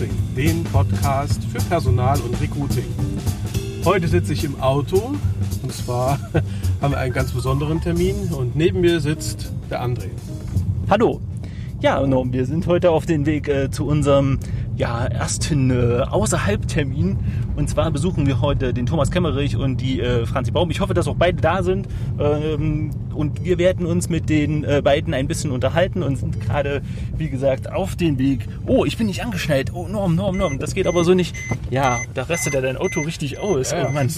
Recruiting, 0.00 0.34
den 0.34 0.64
Podcast 0.64 1.44
für 1.44 1.58
Personal 1.68 2.18
und 2.20 2.40
Recruiting. 2.40 2.86
Heute 3.84 4.08
sitze 4.08 4.32
ich 4.32 4.44
im 4.44 4.58
Auto 4.58 5.14
und 5.62 5.72
zwar 5.72 6.18
haben 6.80 6.92
wir 6.92 6.98
einen 6.98 7.12
ganz 7.12 7.32
besonderen 7.32 7.82
Termin 7.82 8.28
und 8.32 8.56
neben 8.56 8.80
mir 8.80 9.00
sitzt 9.00 9.52
der 9.68 9.82
André. 9.82 10.08
Hallo. 10.88 11.20
Ja, 11.80 11.98
und 11.98 12.32
wir 12.32 12.46
sind 12.46 12.66
heute 12.66 12.90
auf 12.90 13.04
dem 13.04 13.26
Weg 13.26 13.48
äh, 13.48 13.70
zu 13.70 13.86
unserem 13.86 14.38
ja, 14.80 15.04
ersten 15.04 15.70
äh, 15.70 16.00
Außerhalbtermin. 16.00 17.18
Und 17.54 17.68
zwar 17.68 17.90
besuchen 17.90 18.26
wir 18.26 18.40
heute 18.40 18.72
den 18.72 18.86
Thomas 18.86 19.10
Kemmerich 19.10 19.54
und 19.54 19.76
die 19.76 20.00
äh, 20.00 20.24
Franzi 20.24 20.52
Baum. 20.52 20.70
Ich 20.70 20.80
hoffe, 20.80 20.94
dass 20.94 21.06
auch 21.06 21.16
beide 21.16 21.38
da 21.38 21.62
sind. 21.62 21.86
Ähm, 22.18 22.90
und 23.14 23.44
wir 23.44 23.58
werden 23.58 23.84
uns 23.84 24.08
mit 24.08 24.30
den 24.30 24.64
äh, 24.64 24.80
beiden 24.82 25.12
ein 25.12 25.28
bisschen 25.28 25.50
unterhalten 25.50 26.02
und 26.02 26.16
sind 26.16 26.40
gerade, 26.40 26.80
wie 27.18 27.28
gesagt, 27.28 27.70
auf 27.70 27.94
dem 27.94 28.18
Weg. 28.18 28.48
Oh, 28.66 28.86
ich 28.86 28.96
bin 28.96 29.06
nicht 29.06 29.22
angeschnallt. 29.22 29.74
Oh, 29.74 29.86
Norm, 29.86 30.14
Norm, 30.14 30.38
Norm. 30.38 30.58
Das 30.58 30.72
geht 30.72 30.86
aber 30.86 31.04
so 31.04 31.12
nicht. 31.12 31.36
Ja, 31.68 31.98
da 32.14 32.22
restet 32.22 32.54
ja 32.54 32.62
dein 32.62 32.78
Auto 32.78 33.02
richtig 33.02 33.38
aus. 33.38 33.72
Ja. 33.72 33.86
Oh 33.86 33.92
Mann. 33.92 34.10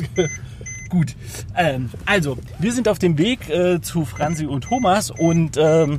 Gut. 0.89 1.17
Ähm, 1.57 1.91
also, 2.07 2.39
wir 2.61 2.73
sind 2.73 2.87
auf 2.87 3.01
dem 3.01 3.19
Weg 3.19 3.51
äh, 3.51 3.81
zu 3.81 4.05
Franzi 4.05 4.47
und 4.47 4.63
Thomas 4.63 5.11
und 5.11 5.57
ähm, 5.57 5.99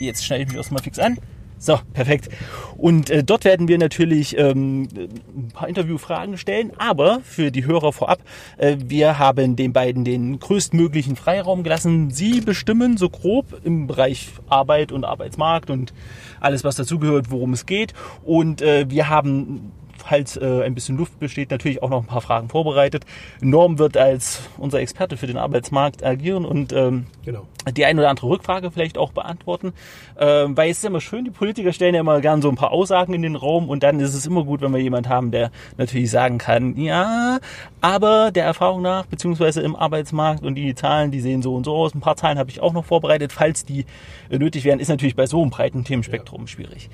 jetzt 0.00 0.24
schneide 0.24 0.42
ich 0.42 0.48
mich 0.48 0.56
erstmal 0.56 0.82
fix 0.82 0.98
an. 0.98 1.16
So, 1.64 1.80
perfekt. 1.94 2.28
Und 2.76 3.08
äh, 3.08 3.24
dort 3.24 3.46
werden 3.46 3.68
wir 3.68 3.78
natürlich 3.78 4.36
ähm, 4.36 4.86
ein 5.34 5.48
paar 5.48 5.66
Interviewfragen 5.66 6.36
stellen, 6.36 6.72
aber 6.76 7.20
für 7.24 7.50
die 7.50 7.64
Hörer 7.64 7.94
vorab, 7.94 8.18
äh, 8.58 8.76
wir 8.84 9.18
haben 9.18 9.56
den 9.56 9.72
beiden 9.72 10.04
den 10.04 10.38
größtmöglichen 10.38 11.16
Freiraum 11.16 11.62
gelassen. 11.62 12.10
Sie 12.10 12.42
bestimmen 12.42 12.98
so 12.98 13.08
grob 13.08 13.46
im 13.64 13.86
Bereich 13.86 14.28
Arbeit 14.46 14.92
und 14.92 15.06
Arbeitsmarkt 15.06 15.70
und 15.70 15.94
alles, 16.38 16.64
was 16.64 16.76
dazugehört, 16.76 17.30
worum 17.30 17.54
es 17.54 17.64
geht. 17.64 17.94
Und 18.24 18.60
äh, 18.60 18.84
wir 18.90 19.08
haben 19.08 19.72
falls 20.06 20.36
äh, 20.36 20.62
ein 20.64 20.74
bisschen 20.74 20.96
Luft 20.96 21.18
besteht, 21.18 21.50
natürlich 21.50 21.82
auch 21.82 21.90
noch 21.90 22.00
ein 22.00 22.06
paar 22.06 22.20
Fragen 22.20 22.48
vorbereitet. 22.48 23.04
Norm 23.40 23.78
wird 23.78 23.96
als 23.96 24.48
unser 24.58 24.80
Experte 24.80 25.16
für 25.16 25.26
den 25.26 25.36
Arbeitsmarkt 25.36 26.04
agieren 26.04 26.44
und 26.44 26.72
ähm, 26.72 27.06
Genau. 27.24 27.46
die 27.74 27.84
eine 27.84 28.00
oder 28.00 28.10
andere 28.10 28.28
Rückfrage 28.28 28.70
vielleicht 28.70 28.98
auch 28.98 29.12
beantworten. 29.12 29.72
Ähm, 30.18 30.56
weil 30.56 30.70
es 30.70 30.78
ist 30.78 30.84
immer 30.84 31.00
schön, 31.00 31.24
die 31.24 31.30
Politiker 31.30 31.72
stellen 31.72 31.94
ja 31.94 32.00
immer 32.00 32.20
gern 32.20 32.42
so 32.42 32.48
ein 32.48 32.56
paar 32.56 32.70
Aussagen 32.70 33.14
in 33.14 33.22
den 33.22 33.36
Raum 33.36 33.68
und 33.68 33.82
dann 33.82 34.00
ist 34.00 34.14
es 34.14 34.26
immer 34.26 34.44
gut, 34.44 34.60
wenn 34.60 34.72
wir 34.72 34.80
jemand 34.80 35.08
haben, 35.08 35.30
der 35.30 35.50
natürlich 35.76 36.10
sagen 36.10 36.38
kann, 36.38 36.76
ja, 36.76 37.38
aber 37.80 38.30
der 38.30 38.44
Erfahrung 38.44 38.82
nach, 38.82 39.06
beziehungsweise 39.06 39.62
im 39.62 39.76
Arbeitsmarkt 39.76 40.44
und 40.44 40.54
die 40.54 40.74
Zahlen, 40.74 41.10
die 41.10 41.20
sehen 41.20 41.42
so 41.42 41.54
und 41.54 41.64
so 41.64 41.74
aus. 41.74 41.94
Ein 41.94 42.00
paar 42.00 42.16
Zahlen 42.16 42.38
habe 42.38 42.50
ich 42.50 42.60
auch 42.60 42.72
noch 42.72 42.84
vorbereitet, 42.84 43.32
falls 43.32 43.64
die 43.64 43.86
äh, 44.30 44.38
nötig 44.38 44.64
wären, 44.64 44.80
ist 44.80 44.88
natürlich 44.88 45.16
bei 45.16 45.26
so 45.26 45.40
einem 45.40 45.50
breiten 45.50 45.84
Themenspektrum 45.84 46.46
schwierig. 46.46 46.90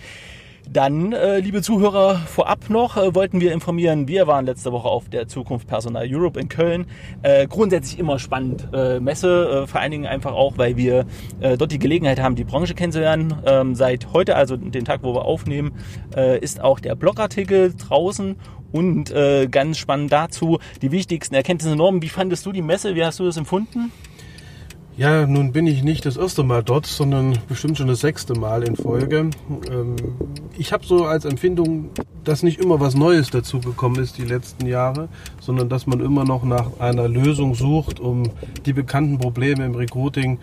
Dann, 0.72 1.12
äh, 1.12 1.40
liebe 1.40 1.62
Zuhörer, 1.62 2.18
vorab 2.18 2.70
noch 2.70 2.96
äh, 2.96 3.12
wollten 3.12 3.40
wir 3.40 3.52
informieren, 3.52 4.06
wir 4.06 4.28
waren 4.28 4.46
letzte 4.46 4.70
Woche 4.70 4.86
auf 4.88 5.08
der 5.08 5.26
Zukunft 5.26 5.66
Personal 5.66 6.06
Europe 6.08 6.38
in 6.38 6.48
Köln. 6.48 6.86
Äh, 7.22 7.48
grundsätzlich 7.48 7.98
immer 7.98 8.20
spannend. 8.20 8.68
Äh, 8.72 9.00
Messe, 9.00 9.64
äh, 9.64 9.66
vor 9.66 9.80
allen 9.80 9.90
Dingen 9.90 10.06
einfach 10.06 10.32
auch, 10.32 10.58
weil 10.58 10.76
wir 10.76 11.06
äh, 11.40 11.56
dort 11.56 11.72
die 11.72 11.80
Gelegenheit 11.80 12.20
haben, 12.20 12.36
die 12.36 12.44
Branche 12.44 12.74
kennenzulernen. 12.74 13.34
Ähm, 13.46 13.74
seit 13.74 14.12
heute, 14.12 14.36
also 14.36 14.56
den 14.56 14.84
Tag, 14.84 15.00
wo 15.02 15.12
wir 15.12 15.24
aufnehmen, 15.24 15.72
äh, 16.14 16.38
ist 16.38 16.60
auch 16.60 16.78
der 16.78 16.94
Blogartikel 16.94 17.74
draußen. 17.74 18.36
Und 18.70 19.10
äh, 19.10 19.48
ganz 19.50 19.78
spannend 19.78 20.12
dazu 20.12 20.60
die 20.82 20.92
wichtigsten 20.92 21.34
Erkenntnisse. 21.34 21.74
Norm, 21.74 22.00
wie 22.00 22.08
fandest 22.08 22.46
du 22.46 22.52
die 22.52 22.62
Messe? 22.62 22.94
Wie 22.94 23.04
hast 23.04 23.18
du 23.18 23.24
das 23.24 23.36
empfunden? 23.36 23.90
Ja, 25.00 25.26
nun 25.26 25.50
bin 25.52 25.66
ich 25.66 25.82
nicht 25.82 26.04
das 26.04 26.18
erste 26.18 26.42
Mal 26.42 26.62
dort, 26.62 26.84
sondern 26.84 27.38
bestimmt 27.48 27.78
schon 27.78 27.86
das 27.86 28.00
sechste 28.00 28.34
Mal 28.34 28.62
in 28.64 28.76
Folge. 28.76 29.30
Ähm, 29.72 29.96
ich 30.58 30.74
habe 30.74 30.84
so 30.84 31.06
als 31.06 31.24
Empfindung, 31.24 31.88
dass 32.22 32.42
nicht 32.42 32.60
immer 32.60 32.80
was 32.80 32.94
Neues 32.94 33.30
dazugekommen 33.30 33.98
ist 34.02 34.18
die 34.18 34.26
letzten 34.26 34.66
Jahre, 34.66 35.08
sondern 35.40 35.70
dass 35.70 35.86
man 35.86 36.00
immer 36.00 36.26
noch 36.26 36.44
nach 36.44 36.78
einer 36.80 37.08
Lösung 37.08 37.54
sucht, 37.54 37.98
um 37.98 38.24
die 38.66 38.74
bekannten 38.74 39.16
Probleme 39.16 39.64
im 39.64 39.74
Recruiting 39.74 40.38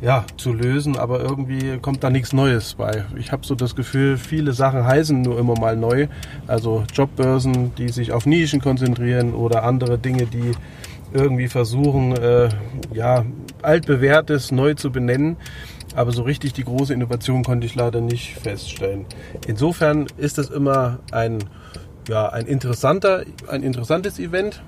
ja, 0.00 0.24
zu 0.38 0.54
lösen, 0.54 0.96
aber 0.96 1.20
irgendwie 1.20 1.76
kommt 1.76 2.02
da 2.02 2.08
nichts 2.08 2.32
Neues 2.32 2.76
bei. 2.76 3.04
Ich 3.18 3.30
habe 3.30 3.44
so 3.44 3.54
das 3.54 3.76
Gefühl, 3.76 4.16
viele 4.16 4.54
Sachen 4.54 4.86
heißen 4.86 5.20
nur 5.20 5.38
immer 5.38 5.60
mal 5.60 5.76
neu. 5.76 6.06
Also 6.46 6.84
Jobbörsen, 6.94 7.74
die 7.76 7.90
sich 7.90 8.12
auf 8.12 8.24
Nischen 8.24 8.62
konzentrieren 8.62 9.34
oder 9.34 9.64
andere 9.64 9.98
Dinge, 9.98 10.24
die 10.24 10.52
irgendwie 11.12 11.48
versuchen, 11.48 12.16
äh, 12.16 12.48
ja, 12.92 13.24
altbewährtes 13.62 14.52
neu 14.52 14.74
zu 14.74 14.90
benennen. 14.90 15.36
Aber 15.94 16.12
so 16.12 16.22
richtig 16.22 16.52
die 16.52 16.64
große 16.64 16.92
Innovation 16.92 17.42
konnte 17.42 17.66
ich 17.66 17.74
leider 17.74 18.00
nicht 18.00 18.34
feststellen. 18.34 19.06
Insofern 19.46 20.06
ist 20.16 20.38
es 20.38 20.50
immer 20.50 20.98
ein, 21.12 21.38
ja, 22.08 22.28
ein 22.28 22.46
interessanter, 22.46 23.24
ein 23.48 23.62
interessantes 23.62 24.18
Event. 24.18 24.62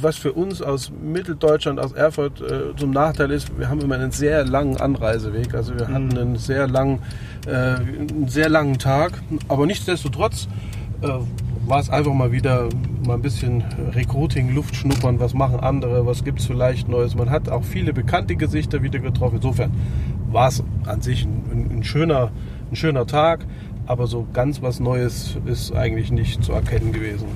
Was 0.00 0.16
für 0.16 0.32
uns 0.32 0.62
aus 0.62 0.92
Mitteldeutschland, 0.92 1.80
aus 1.80 1.92
Erfurt 1.92 2.40
äh, 2.40 2.76
zum 2.76 2.92
Nachteil 2.92 3.32
ist, 3.32 3.58
wir 3.58 3.68
haben 3.68 3.80
immer 3.80 3.96
einen 3.96 4.12
sehr 4.12 4.44
langen 4.44 4.76
Anreiseweg. 4.76 5.54
Also 5.54 5.76
wir 5.76 5.88
hatten 5.88 6.16
einen 6.16 6.36
sehr 6.36 6.68
langen, 6.68 7.00
äh, 7.46 7.50
einen 7.50 8.28
sehr 8.28 8.48
langen 8.48 8.78
Tag. 8.78 9.20
Aber 9.48 9.66
nichtsdestotrotz 9.66 10.46
äh, 11.02 11.08
war 11.68 11.80
es 11.80 11.90
einfach 11.90 12.14
mal 12.14 12.32
wieder 12.32 12.68
mal 13.06 13.14
ein 13.14 13.22
bisschen 13.22 13.62
Recruiting, 13.94 14.54
Luft 14.54 14.74
schnuppern, 14.74 15.20
was 15.20 15.34
machen 15.34 15.60
andere, 15.60 16.06
was 16.06 16.24
gibt 16.24 16.40
es 16.40 16.46
vielleicht 16.46 16.88
Neues. 16.88 17.14
Man 17.14 17.30
hat 17.30 17.48
auch 17.48 17.64
viele 17.64 17.92
bekannte 17.92 18.36
Gesichter 18.36 18.82
wieder 18.82 18.98
getroffen. 18.98 19.36
Insofern 19.36 19.72
war 20.30 20.48
es 20.48 20.62
an 20.86 21.02
sich 21.02 21.24
ein, 21.24 21.70
ein, 21.70 21.84
schöner, 21.84 22.30
ein 22.70 22.76
schöner 22.76 23.06
Tag, 23.06 23.44
aber 23.86 24.06
so 24.06 24.26
ganz 24.32 24.62
was 24.62 24.80
Neues 24.80 25.36
ist 25.46 25.74
eigentlich 25.74 26.10
nicht 26.10 26.42
zu 26.42 26.52
erkennen 26.52 26.92
gewesen. 26.92 27.26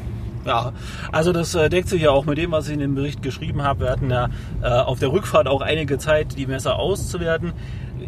Ja, 0.44 0.72
also 1.12 1.32
das 1.32 1.54
äh, 1.54 1.68
deckt 1.68 1.88
sich 1.88 2.02
ja 2.02 2.10
auch 2.10 2.24
mit 2.24 2.36
dem, 2.36 2.50
was 2.50 2.66
ich 2.66 2.74
in 2.74 2.80
dem 2.80 2.94
Bericht 2.94 3.22
geschrieben 3.22 3.62
habe. 3.62 3.84
Wir 3.84 3.90
hatten 3.90 4.10
ja 4.10 4.28
äh, 4.60 4.66
auf 4.66 4.98
der 4.98 5.12
Rückfahrt 5.12 5.46
auch 5.46 5.60
einige 5.60 5.98
Zeit, 5.98 6.36
die 6.36 6.46
Messer 6.46 6.78
auszuwerten. 6.78 7.52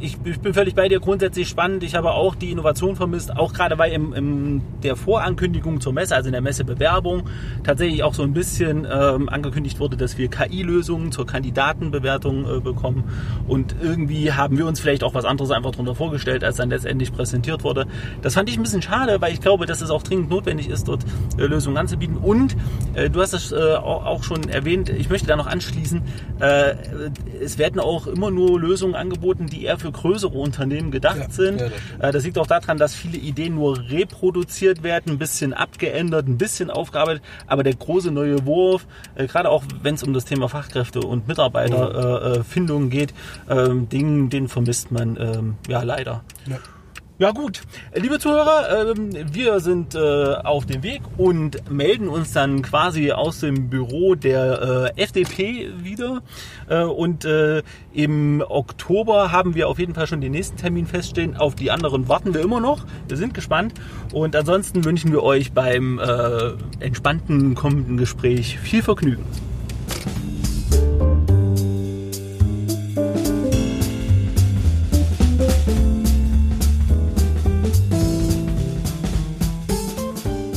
Ich, 0.00 0.16
ich, 0.24 0.40
bin 0.40 0.54
völlig 0.54 0.74
bei 0.74 0.88
dir, 0.88 1.00
grundsätzlich 1.00 1.48
spannend. 1.48 1.82
Ich 1.82 1.94
habe 1.94 2.12
auch 2.12 2.34
die 2.34 2.50
Innovation 2.50 2.96
vermisst, 2.96 3.36
auch 3.36 3.52
gerade 3.52 3.78
weil 3.78 3.92
in, 3.92 4.12
in 4.12 4.62
der 4.82 4.96
Vorankündigung 4.96 5.80
zur 5.80 5.92
Messe, 5.92 6.14
also 6.14 6.28
in 6.28 6.32
der 6.32 6.40
Messebewerbung, 6.40 7.24
tatsächlich 7.62 8.02
auch 8.02 8.14
so 8.14 8.22
ein 8.22 8.32
bisschen 8.32 8.86
ähm, 8.90 9.28
angekündigt 9.28 9.80
wurde, 9.80 9.96
dass 9.96 10.18
wir 10.18 10.28
KI-Lösungen 10.28 11.12
zur 11.12 11.26
Kandidatenbewertung 11.26 12.44
äh, 12.44 12.60
bekommen. 12.60 13.04
Und 13.46 13.74
irgendwie 13.82 14.32
haben 14.32 14.58
wir 14.58 14.66
uns 14.66 14.80
vielleicht 14.80 15.04
auch 15.04 15.14
was 15.14 15.24
anderes 15.24 15.50
einfach 15.50 15.72
darunter 15.72 15.94
vorgestellt, 15.94 16.44
als 16.44 16.56
dann 16.56 16.70
letztendlich 16.70 17.12
präsentiert 17.12 17.64
wurde. 17.64 17.86
Das 18.22 18.34
fand 18.34 18.48
ich 18.48 18.56
ein 18.56 18.62
bisschen 18.62 18.82
schade, 18.82 19.20
weil 19.20 19.32
ich 19.32 19.40
glaube, 19.40 19.66
dass 19.66 19.80
es 19.80 19.90
auch 19.90 20.02
dringend 20.02 20.30
notwendig 20.30 20.68
ist, 20.68 20.88
dort 20.88 21.04
äh, 21.38 21.42
Lösungen 21.42 21.76
anzubieten. 21.76 22.16
Und 22.16 22.56
äh, 22.94 23.10
du 23.10 23.20
hast 23.20 23.32
es 23.32 23.52
äh, 23.52 23.74
auch 23.76 24.22
schon 24.24 24.48
erwähnt, 24.48 24.88
ich 24.88 25.10
möchte 25.10 25.26
da 25.26 25.36
noch 25.36 25.46
anschließen, 25.46 26.02
äh, 26.40 26.74
es 27.40 27.58
werden 27.58 27.80
auch 27.80 28.06
immer 28.06 28.30
nur 28.30 28.60
Lösungen 28.60 28.94
angeboten, 28.94 29.46
die 29.46 29.64
eher 29.64 29.78
für 29.84 29.92
größere 29.92 30.38
Unternehmen 30.38 30.90
gedacht 30.90 31.18
Ja, 31.18 31.28
sind. 31.28 31.60
ja, 31.60 31.68
das. 31.98 32.08
Äh, 32.08 32.12
das 32.12 32.24
liegt 32.24 32.38
auch 32.38 32.46
daran, 32.46 32.78
dass 32.78 32.94
viele 32.94 33.18
Ideen 33.18 33.54
nur 33.56 33.78
reproduziert 33.90 34.82
werden, 34.82 35.12
ein 35.12 35.18
bisschen 35.18 35.52
abgeändert, 35.52 36.26
ein 36.26 36.38
bisschen 36.38 36.70
aufgearbeitet, 36.70 37.22
aber 37.46 37.62
der 37.64 37.74
große 37.74 38.10
neue 38.10 38.46
Wurf, 38.46 38.86
äh, 39.14 39.26
gerade 39.26 39.50
auch 39.50 39.62
wenn 39.82 39.94
es 39.96 40.02
um 40.02 40.14
das 40.14 40.24
Thema 40.24 40.48
Fachkräfte 40.48 41.00
und 41.00 41.28
Mitarbeiterfindung 41.28 42.88
geht, 42.88 43.12
ähm, 43.50 43.88
den, 43.90 44.30
den 44.30 44.48
vermisst 44.48 44.90
man 44.90 45.18
ähm, 45.20 45.56
ja 45.68 45.82
leider. 45.82 46.22
Ja. 46.46 46.56
Ja 47.16 47.30
gut, 47.30 47.62
liebe 47.94 48.18
Zuhörer, 48.18 48.90
ähm, 48.90 49.10
wir 49.32 49.60
sind 49.60 49.94
äh, 49.94 49.98
auf 49.98 50.66
dem 50.66 50.82
Weg 50.82 51.00
und 51.16 51.70
melden 51.70 52.08
uns 52.08 52.32
dann 52.32 52.60
quasi 52.62 53.12
aus 53.12 53.38
dem 53.38 53.70
Büro 53.70 54.16
der 54.16 54.92
äh, 54.96 55.00
FDP 55.00 55.70
wieder. 55.78 56.22
Äh, 56.68 56.82
und 56.82 57.24
im 57.92 58.42
Oktober 58.48 59.30
haben 59.30 59.54
wir 59.54 59.68
auf 59.68 59.78
jeden 59.78 59.94
Fall 59.94 60.08
schon 60.08 60.20
den 60.20 60.32
nächsten 60.32 60.56
Termin 60.56 60.86
feststehen. 60.86 61.36
Auf 61.36 61.54
die 61.54 61.70
anderen 61.70 62.08
warten 62.08 62.34
wir 62.34 62.40
immer 62.40 62.58
noch. 62.58 62.84
Wir 63.06 63.16
sind 63.16 63.32
gespannt. 63.32 63.74
Und 64.12 64.34
ansonsten 64.34 64.84
wünschen 64.84 65.12
wir 65.12 65.22
euch 65.22 65.52
beim 65.52 66.00
entspannten 66.80 67.54
kommenden 67.54 67.96
Gespräch 67.96 68.58
viel 68.58 68.82
Vergnügen. 68.82 69.24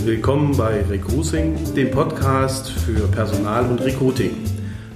Willkommen 0.08 0.56
bei 0.56 0.86
Recruiting, 0.90 1.74
dem 1.76 1.92
Podcast 1.92 2.72
für 2.72 3.10
Personal 3.10 3.66
und 3.66 3.82
Recruiting. 3.82 4.38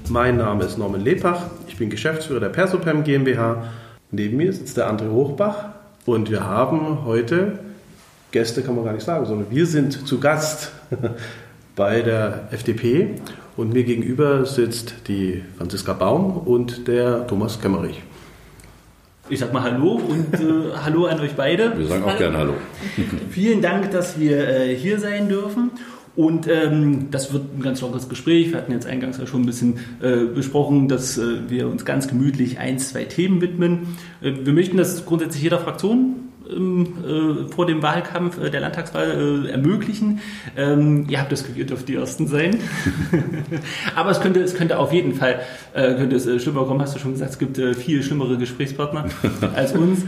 Mein 0.07 0.37
Name 0.37 0.63
ist 0.63 0.77
Norman 0.77 1.01
Lepach, 1.01 1.47
ich 1.67 1.75
bin 1.75 1.89
Geschäftsführer 1.89 2.39
der 2.39 2.47
Persopem 2.47 3.03
GmbH. 3.03 3.61
Neben 4.11 4.37
mir 4.37 4.53
sitzt 4.53 4.77
der 4.77 4.89
André 4.89 5.11
Hochbach 5.11 5.65
und 6.05 6.31
wir 6.31 6.45
haben 6.45 7.03
heute 7.03 7.59
Gäste, 8.31 8.61
kann 8.61 8.73
man 8.75 8.85
gar 8.85 8.93
nicht 8.93 9.03
sagen, 9.03 9.25
sondern 9.25 9.51
wir 9.51 9.65
sind 9.65 10.07
zu 10.07 10.21
Gast 10.21 10.71
bei 11.75 12.01
der 12.01 12.47
FDP 12.51 13.15
und 13.57 13.73
mir 13.73 13.83
gegenüber 13.83 14.45
sitzt 14.45 15.09
die 15.09 15.43
Franziska 15.57 15.91
Baum 15.91 16.37
und 16.37 16.87
der 16.87 17.27
Thomas 17.27 17.59
Kemmerich. 17.59 18.01
Ich 19.31 19.39
sag 19.39 19.53
mal 19.53 19.63
Hallo 19.63 19.93
und 19.93 20.33
äh, 20.33 20.75
Hallo 20.83 21.05
an 21.05 21.21
euch 21.21 21.35
beide. 21.35 21.77
Wir 21.77 21.87
sagen 21.87 22.03
auch 22.03 22.17
gerne 22.17 22.37
Hallo. 22.37 22.53
Vielen 23.29 23.61
Dank, 23.61 23.89
dass 23.91 24.19
wir 24.19 24.45
äh, 24.45 24.75
hier 24.75 24.99
sein 24.99 25.29
dürfen. 25.29 25.71
Und 26.17 26.49
ähm, 26.49 27.07
das 27.11 27.31
wird 27.31 27.45
ein 27.57 27.61
ganz 27.61 27.79
lockeres 27.79 28.09
Gespräch. 28.09 28.51
Wir 28.51 28.57
hatten 28.57 28.73
jetzt 28.73 28.85
eingangs 28.85 29.19
ja 29.19 29.25
schon 29.25 29.43
ein 29.43 29.45
bisschen 29.45 29.79
äh, 30.01 30.25
besprochen, 30.25 30.89
dass 30.89 31.17
äh, 31.17 31.49
wir 31.49 31.69
uns 31.69 31.85
ganz 31.85 32.09
gemütlich 32.09 32.59
ein, 32.59 32.77
zwei 32.77 33.05
Themen 33.05 33.39
widmen. 33.39 33.95
Äh, 34.21 34.33
wir 34.43 34.51
möchten 34.51 34.75
das 34.75 35.05
grundsätzlich 35.05 35.41
jeder 35.41 35.59
Fraktion 35.59 36.30
äh, 36.51 37.47
vor 37.49 37.65
dem 37.65 37.81
Wahlkampf 37.81 38.37
äh, 38.37 38.49
der 38.49 38.61
Landtagswahl 38.61 39.45
äh, 39.47 39.51
ermöglichen. 39.51 40.19
Ähm, 40.57 41.05
ihr 41.09 41.19
habt 41.19 41.31
das 41.31 41.45
Glück, 41.45 41.57
ihr 41.57 41.65
dürft 41.65 41.87
die 41.87 41.95
Ersten 41.95 42.27
sein. 42.27 42.59
Aber 43.95 44.11
es 44.11 44.19
könnte, 44.19 44.41
es 44.41 44.55
könnte 44.55 44.77
auf 44.77 44.93
jeden 44.93 45.13
Fall 45.13 45.39
könnte 45.73 46.17
es 46.17 46.43
schlimmer 46.43 46.65
kommen, 46.65 46.81
hast 46.81 46.95
du 46.95 46.99
schon 46.99 47.13
gesagt, 47.13 47.31
es 47.31 47.39
gibt 47.39 47.57
viel 47.77 48.03
schlimmere 48.03 48.37
Gesprächspartner 48.37 49.05
als 49.55 49.71
uns. 49.71 50.01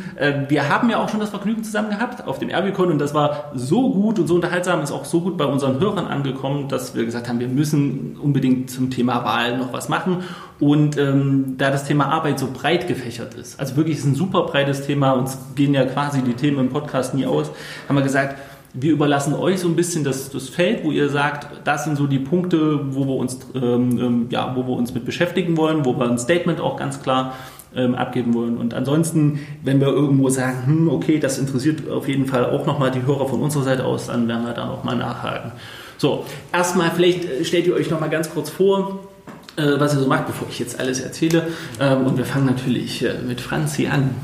wir 0.49 0.67
haben 0.67 0.89
ja 0.89 1.01
auch 1.01 1.07
schon 1.07 1.21
das 1.21 1.29
Vergnügen 1.29 1.63
zusammen 1.63 1.89
gehabt 1.89 2.27
auf 2.27 2.37
dem 2.37 2.49
Erbicon 2.49 2.91
und 2.91 2.99
das 2.99 3.13
war 3.13 3.51
so 3.55 3.93
gut 3.93 4.19
und 4.19 4.27
so 4.27 4.35
unterhaltsam, 4.35 4.81
ist 4.81 4.91
auch 4.91 5.05
so 5.05 5.21
gut 5.21 5.37
bei 5.37 5.45
unseren 5.45 5.79
Hörern 5.79 6.07
angekommen, 6.07 6.67
dass 6.67 6.95
wir 6.95 7.05
gesagt 7.05 7.29
haben, 7.29 7.39
wir 7.39 7.47
müssen 7.47 8.17
unbedingt 8.21 8.69
zum 8.69 8.89
Thema 8.89 9.23
Wahl 9.23 9.57
noch 9.57 9.71
was 9.71 9.87
machen. 9.87 10.23
Und 10.59 10.97
ähm, 10.97 11.55
da 11.57 11.71
das 11.71 11.85
Thema 11.85 12.05
Arbeit 12.05 12.39
so 12.39 12.47
breit 12.51 12.87
gefächert 12.87 13.33
ist, 13.33 13.59
also 13.59 13.75
wirklich 13.75 13.97
ist 13.97 14.05
ein 14.05 14.15
super 14.15 14.43
breites 14.43 14.85
Thema, 14.85 15.11
uns 15.11 15.37
gehen 15.55 15.73
ja 15.73 15.83
quasi 15.85 16.21
die 16.21 16.32
Themen 16.37 16.59
im 16.59 16.69
Podcast 16.69 17.13
nie 17.13 17.25
aus, 17.25 17.51
haben 17.87 17.95
wir 17.95 18.03
gesagt, 18.03 18.37
wir 18.73 18.91
überlassen 18.91 19.35
euch 19.35 19.59
so 19.59 19.67
ein 19.67 19.75
bisschen 19.75 20.03
das, 20.03 20.31
das 20.31 20.49
Feld, 20.49 20.83
wo 20.83 20.91
ihr 20.91 21.09
sagt, 21.09 21.47
das 21.63 21.83
sind 21.83 21.95
so 21.95 22.07
die 22.07 22.17
Punkte, 22.17 22.93
wo 22.95 23.05
wir 23.05 23.15
uns, 23.15 23.39
ähm, 23.53 23.99
ähm, 23.99 24.27
ja, 24.31 24.55
wo 24.55 24.63
wir 24.63 24.73
uns 24.73 24.93
mit 24.93 25.05
beschäftigen 25.05 25.57
wollen, 25.57 25.85
wo 25.85 25.93
wir 25.93 26.09
ein 26.09 26.17
Statement 26.17 26.59
auch 26.59 26.77
ganz 26.77 27.01
klar 27.03 27.35
ähm, 27.75 27.93
abgeben 27.93 28.33
wollen. 28.33 28.57
Und 28.57 28.73
ansonsten, 28.73 29.39
wenn 29.63 29.79
wir 29.79 29.87
irgendwo 29.87 30.29
sagen, 30.29 30.65
hm, 30.65 30.89
okay, 30.89 31.19
das 31.19 31.37
interessiert 31.37 31.89
auf 31.89 32.07
jeden 32.07 32.25
Fall 32.25 32.45
auch 32.45 32.65
nochmal 32.65 32.89
die 32.89 33.03
Hörer 33.03 33.27
von 33.27 33.41
unserer 33.41 33.63
Seite 33.63 33.85
aus, 33.85 34.07
dann 34.07 34.27
werden 34.27 34.45
wir 34.45 34.53
da 34.53 34.65
nochmal 34.65 34.95
nachhaken. 34.95 35.51
So, 35.97 36.25
erstmal 36.51 36.89
vielleicht 36.91 37.25
äh, 37.25 37.45
stellt 37.45 37.67
ihr 37.67 37.75
euch 37.75 37.91
nochmal 37.91 38.09
ganz 38.09 38.31
kurz 38.31 38.49
vor, 38.49 39.07
äh, 39.55 39.79
was 39.79 39.93
ihr 39.93 39.99
so 39.99 40.07
macht, 40.07 40.25
bevor 40.25 40.47
ich 40.49 40.57
jetzt 40.57 40.79
alles 40.79 40.99
erzähle. 40.99 41.47
Ähm, 41.79 42.07
und 42.07 42.17
wir 42.17 42.25
fangen 42.25 42.47
natürlich 42.47 43.03
äh, 43.05 43.13
mit 43.25 43.39
Franzi 43.39 43.85
an. 43.85 44.15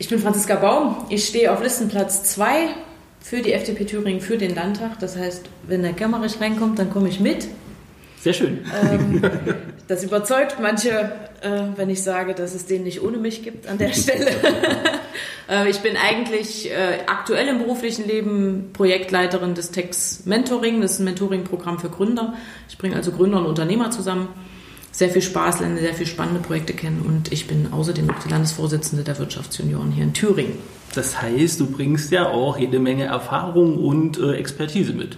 Ich 0.00 0.08
bin 0.08 0.20
Franziska 0.20 0.54
Baum. 0.54 1.06
Ich 1.08 1.26
stehe 1.26 1.52
auf 1.52 1.60
Listenplatz 1.60 2.22
2 2.22 2.68
für 3.20 3.42
die 3.42 3.52
FDP 3.52 3.84
Thüringen, 3.84 4.20
für 4.20 4.38
den 4.38 4.54
Landtag. 4.54 5.00
Das 5.00 5.16
heißt, 5.16 5.46
wenn 5.66 5.82
der 5.82 5.92
Kämmerich 5.92 6.40
reinkommt, 6.40 6.78
dann 6.78 6.92
komme 6.92 7.08
ich 7.08 7.18
mit. 7.18 7.48
Sehr 8.20 8.32
schön. 8.32 8.60
Ähm, 8.80 9.20
das 9.88 10.04
überzeugt 10.04 10.58
manche, 10.60 10.90
äh, 11.40 11.62
wenn 11.74 11.90
ich 11.90 12.02
sage, 12.04 12.34
dass 12.34 12.54
es 12.54 12.66
den 12.66 12.84
nicht 12.84 13.02
ohne 13.02 13.16
mich 13.16 13.42
gibt 13.42 13.66
an 13.66 13.78
der 13.78 13.92
Stelle. 13.92 14.30
äh, 15.50 15.68
ich 15.68 15.80
bin 15.80 15.96
eigentlich 15.96 16.70
äh, 16.70 17.00
aktuell 17.06 17.48
im 17.48 17.58
beruflichen 17.58 18.06
Leben 18.06 18.70
Projektleiterin 18.74 19.54
des 19.54 19.72
Tex 19.72 20.22
Mentoring. 20.26 20.80
Das 20.80 20.92
ist 20.92 20.98
ein 21.00 21.06
Mentoring-Programm 21.06 21.80
für 21.80 21.90
Gründer. 21.90 22.34
Ich 22.68 22.78
bringe 22.78 22.94
also 22.94 23.10
Gründer 23.10 23.38
und 23.38 23.46
Unternehmer 23.46 23.90
zusammen 23.90 24.28
sehr 24.98 25.10
viel 25.10 25.22
Spaß, 25.22 25.60
lerne 25.60 25.78
sehr 25.78 25.94
viele 25.94 26.08
spannende 26.08 26.40
Projekte 26.40 26.72
kennen 26.72 27.02
und 27.06 27.30
ich 27.30 27.46
bin 27.46 27.72
außerdem 27.72 28.10
auch 28.10 28.18
die 28.18 28.30
Landesvorsitzende 28.30 29.04
der 29.04 29.16
Wirtschaftsjunioren 29.20 29.92
hier 29.92 30.02
in 30.02 30.12
Thüringen. 30.12 30.58
Das 30.92 31.22
heißt, 31.22 31.60
du 31.60 31.70
bringst 31.70 32.10
ja 32.10 32.28
auch 32.28 32.58
jede 32.58 32.80
Menge 32.80 33.04
Erfahrung 33.04 33.78
und 33.78 34.18
äh, 34.18 34.32
Expertise 34.32 34.92
mit. 34.92 35.16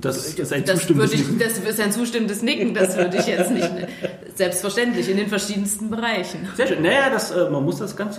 Das 0.00 0.34
ist 0.34 0.52
ein 0.52 0.64
das 0.64 0.78
zustimmendes 0.80 1.12
ich, 1.14 1.20
Nicken. 1.20 1.38
Das 1.38 1.58
ist 1.58 1.80
ein 1.80 1.92
zustimmendes 1.92 2.42
Nicken, 2.42 2.74
das 2.74 2.96
würde 2.96 3.16
ich 3.18 3.26
jetzt 3.26 3.50
nicht. 3.50 3.70
Selbstverständlich, 4.34 5.10
in 5.10 5.16
den 5.16 5.28
verschiedensten 5.28 5.90
Bereichen. 5.90 6.46
Sehr 6.56 6.68
schön. 6.68 6.82
Naja, 6.82 7.10
das, 7.10 7.30
äh, 7.32 7.50
man 7.50 7.64
muss 7.64 7.78
das 7.78 7.96
ganz, 7.96 8.18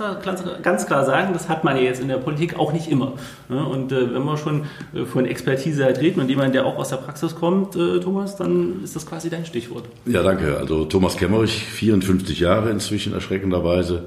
ganz 0.61 0.85
klar 0.85 1.05
sagen, 1.05 1.31
das 1.33 1.47
hat 1.47 1.63
man 1.63 1.77
ja 1.77 1.83
jetzt 1.83 2.01
in 2.01 2.09
der 2.09 2.17
Politik 2.17 2.59
auch 2.59 2.73
nicht 2.73 2.89
immer. 2.89 3.13
Und 3.47 3.91
äh, 3.91 4.13
wenn 4.13 4.23
wir 4.23 4.37
schon 4.37 4.65
äh, 4.93 5.05
von 5.05 5.25
Expertise 5.25 5.85
halt 5.85 5.99
reden 5.99 6.19
und 6.19 6.29
jemand, 6.29 6.55
der 6.55 6.65
auch 6.65 6.77
aus 6.77 6.89
der 6.89 6.97
Praxis 6.97 7.35
kommt, 7.35 7.73
Thomas, 7.73 8.35
dann 8.35 8.83
ist 8.83 8.95
das 8.95 9.05
quasi 9.05 9.29
dein 9.29 9.45
Stichwort. 9.45 9.85
Ja, 10.05 10.23
danke. 10.23 10.57
Also 10.57 10.85
Thomas 10.85 11.15
Kemmerich, 11.17 11.63
54 11.63 12.39
Jahre 12.39 12.69
inzwischen 12.69 13.13
erschreckenderweise, 13.13 14.05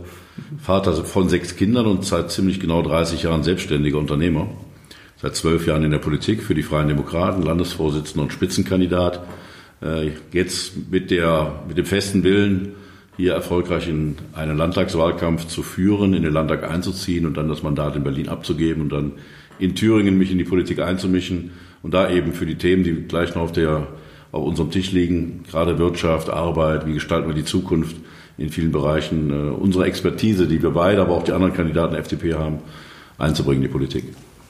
Vater 0.60 0.92
von 1.04 1.28
sechs 1.28 1.56
Kindern 1.56 1.86
und 1.86 2.04
seit 2.04 2.30
ziemlich 2.30 2.60
genau 2.60 2.82
30 2.82 3.22
Jahren 3.22 3.42
selbstständiger 3.42 3.98
Unternehmer 3.98 4.48
seit 5.22 5.36
zwölf 5.36 5.66
Jahren 5.69 5.84
in 5.84 5.92
der 5.92 5.98
Politik 5.98 6.42
für 6.42 6.54
die 6.54 6.64
Freien 6.64 6.88
Demokraten, 6.88 7.42
Landesvorsitzender 7.42 8.24
und 8.24 8.32
Spitzenkandidat. 8.32 9.24
Äh, 9.80 10.10
jetzt 10.32 10.90
mit, 10.90 11.12
der, 11.12 11.62
mit 11.69 11.78
dem 11.78 11.86
festen 11.86 12.24
Willen, 12.24 12.74
hier 13.16 13.34
erfolgreich 13.34 13.88
in 13.88 14.16
einen 14.32 14.56
Landtagswahlkampf 14.56 15.46
zu 15.46 15.62
führen, 15.62 16.14
in 16.14 16.24
den 16.24 16.32
Landtag 16.32 16.69
einzuziehen 16.69 17.24
und 17.24 17.36
dann 17.36 17.48
das 17.48 17.62
Mandat 17.62 17.94
in 17.94 18.02
Berlin 18.02 18.28
abzugeben 18.28 18.82
und 18.82 18.88
dann 18.90 19.12
in 19.60 19.76
Thüringen 19.76 20.19
mich 20.19 20.32
in 20.32 20.38
die 20.38 20.44
Politik 20.44 20.80
einzumischen 20.80 21.52
und 21.82 21.94
da 21.94 22.10
eben 22.10 22.32
für 22.32 22.46
die 22.46 22.56
Themen, 22.56 22.82
die 22.82 22.94
gleich 22.94 23.34
noch 23.34 23.42
auf, 23.42 23.52
der, 23.52 23.86
auf 24.32 24.44
unserem 24.44 24.70
Tisch 24.70 24.90
liegen, 24.90 25.44
gerade 25.48 25.78
Wirtschaft, 25.78 26.30
Arbeit, 26.30 26.86
wie 26.86 26.94
gestalten 26.94 27.28
wir 27.28 27.34
die 27.34 27.44
Zukunft 27.44 27.94
in 28.38 28.48
vielen 28.48 28.72
Bereichen, 28.72 29.30
äh, 29.30 29.50
unsere 29.50 29.84
Expertise, 29.84 30.48
die 30.48 30.62
wir 30.62 30.70
beide, 30.70 31.00
aber 31.02 31.12
auch 31.12 31.22
die 31.22 31.32
anderen 31.32 31.54
Kandidaten 31.54 31.92
der 31.92 32.00
FDP 32.00 32.34
haben, 32.34 32.58
einzubringen 33.19 33.62
in 33.62 33.69
die 33.69 33.72
Politik. 33.72 34.04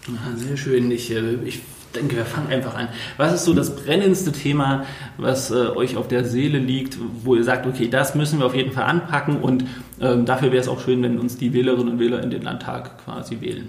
Ja, 0.09 0.37
sehr 0.37 0.57
schön. 0.57 0.91
Ich, 0.91 1.11
äh, 1.11 1.35
ich 1.45 1.61
denke, 1.95 2.17
wir 2.17 2.25
fangen 2.25 2.49
einfach 2.49 2.75
an. 2.75 2.89
Was 3.17 3.33
ist 3.33 3.45
so 3.45 3.55
das 3.55 3.77
brennendste 3.77 4.33
Thema, 4.33 4.85
was 5.19 5.51
äh, 5.51 5.55
euch 5.55 5.97
auf 5.97 6.09
der 6.09 6.25
Seele 6.25 6.59
liegt, 6.59 6.99
wo 7.23 7.37
ihr 7.37 7.45
sagt, 7.45 7.67
okay, 7.67 7.89
das 7.89 8.15
müssen 8.15 8.39
wir 8.39 8.47
auf 8.47 8.55
jeden 8.55 8.73
Fall 8.73 8.85
anpacken 8.85 9.37
und 9.39 9.65
ähm, 10.01 10.25
dafür 10.25 10.51
wäre 10.51 10.63
es 10.63 10.69
auch 10.69 10.81
schön, 10.81 11.03
wenn 11.03 11.19
uns 11.19 11.37
die 11.37 11.53
Wählerinnen 11.53 11.95
und 11.95 11.99
Wähler 11.99 12.23
in 12.23 12.31
den 12.31 12.43
Landtag 12.43 13.05
quasi 13.05 13.41
wählen? 13.41 13.69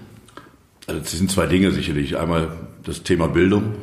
Also 0.86 1.00
das 1.00 1.12
sind 1.12 1.30
zwei 1.30 1.46
Dinge 1.46 1.70
sicherlich. 1.70 2.16
Einmal 2.16 2.48
das 2.82 3.02
Thema 3.02 3.28
Bildung. 3.28 3.74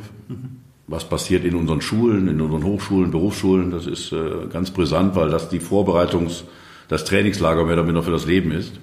Was 0.86 1.08
passiert 1.08 1.44
in 1.44 1.54
unseren 1.54 1.80
Schulen, 1.80 2.28
in 2.28 2.40
unseren 2.40 2.64
Hochschulen, 2.64 3.10
Berufsschulen, 3.10 3.70
das 3.70 3.86
ist 3.86 4.12
äh, 4.12 4.46
ganz 4.52 4.72
brisant, 4.72 5.14
weil 5.16 5.30
das 5.30 5.48
die 5.48 5.60
Vorbereitungs-, 5.60 6.44
das 6.88 7.04
Trainingslager 7.04 7.64
mehr 7.64 7.74
oder 7.74 7.84
minder 7.84 8.02
für 8.02 8.10
das 8.10 8.26
Leben 8.26 8.50
ist. 8.52 8.74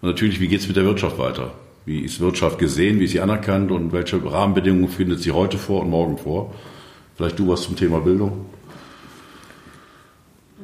Und 0.00 0.08
natürlich, 0.08 0.40
wie 0.40 0.48
geht 0.48 0.60
es 0.60 0.68
mit 0.68 0.76
der 0.76 0.84
Wirtschaft 0.84 1.18
weiter? 1.18 1.52
Wie 1.84 2.00
ist 2.00 2.20
Wirtschaft 2.20 2.58
gesehen? 2.58 3.00
Wie 3.00 3.04
ist 3.04 3.12
sie 3.12 3.20
anerkannt? 3.20 3.72
Und 3.72 3.92
welche 3.92 4.22
Rahmenbedingungen 4.24 4.88
findet 4.88 5.20
sie 5.20 5.32
heute 5.32 5.58
vor 5.58 5.82
und 5.82 5.90
morgen 5.90 6.16
vor? 6.16 6.54
Vielleicht 7.16 7.38
du 7.38 7.48
was 7.48 7.62
zum 7.62 7.76
Thema 7.76 8.00
Bildung? 8.00 8.46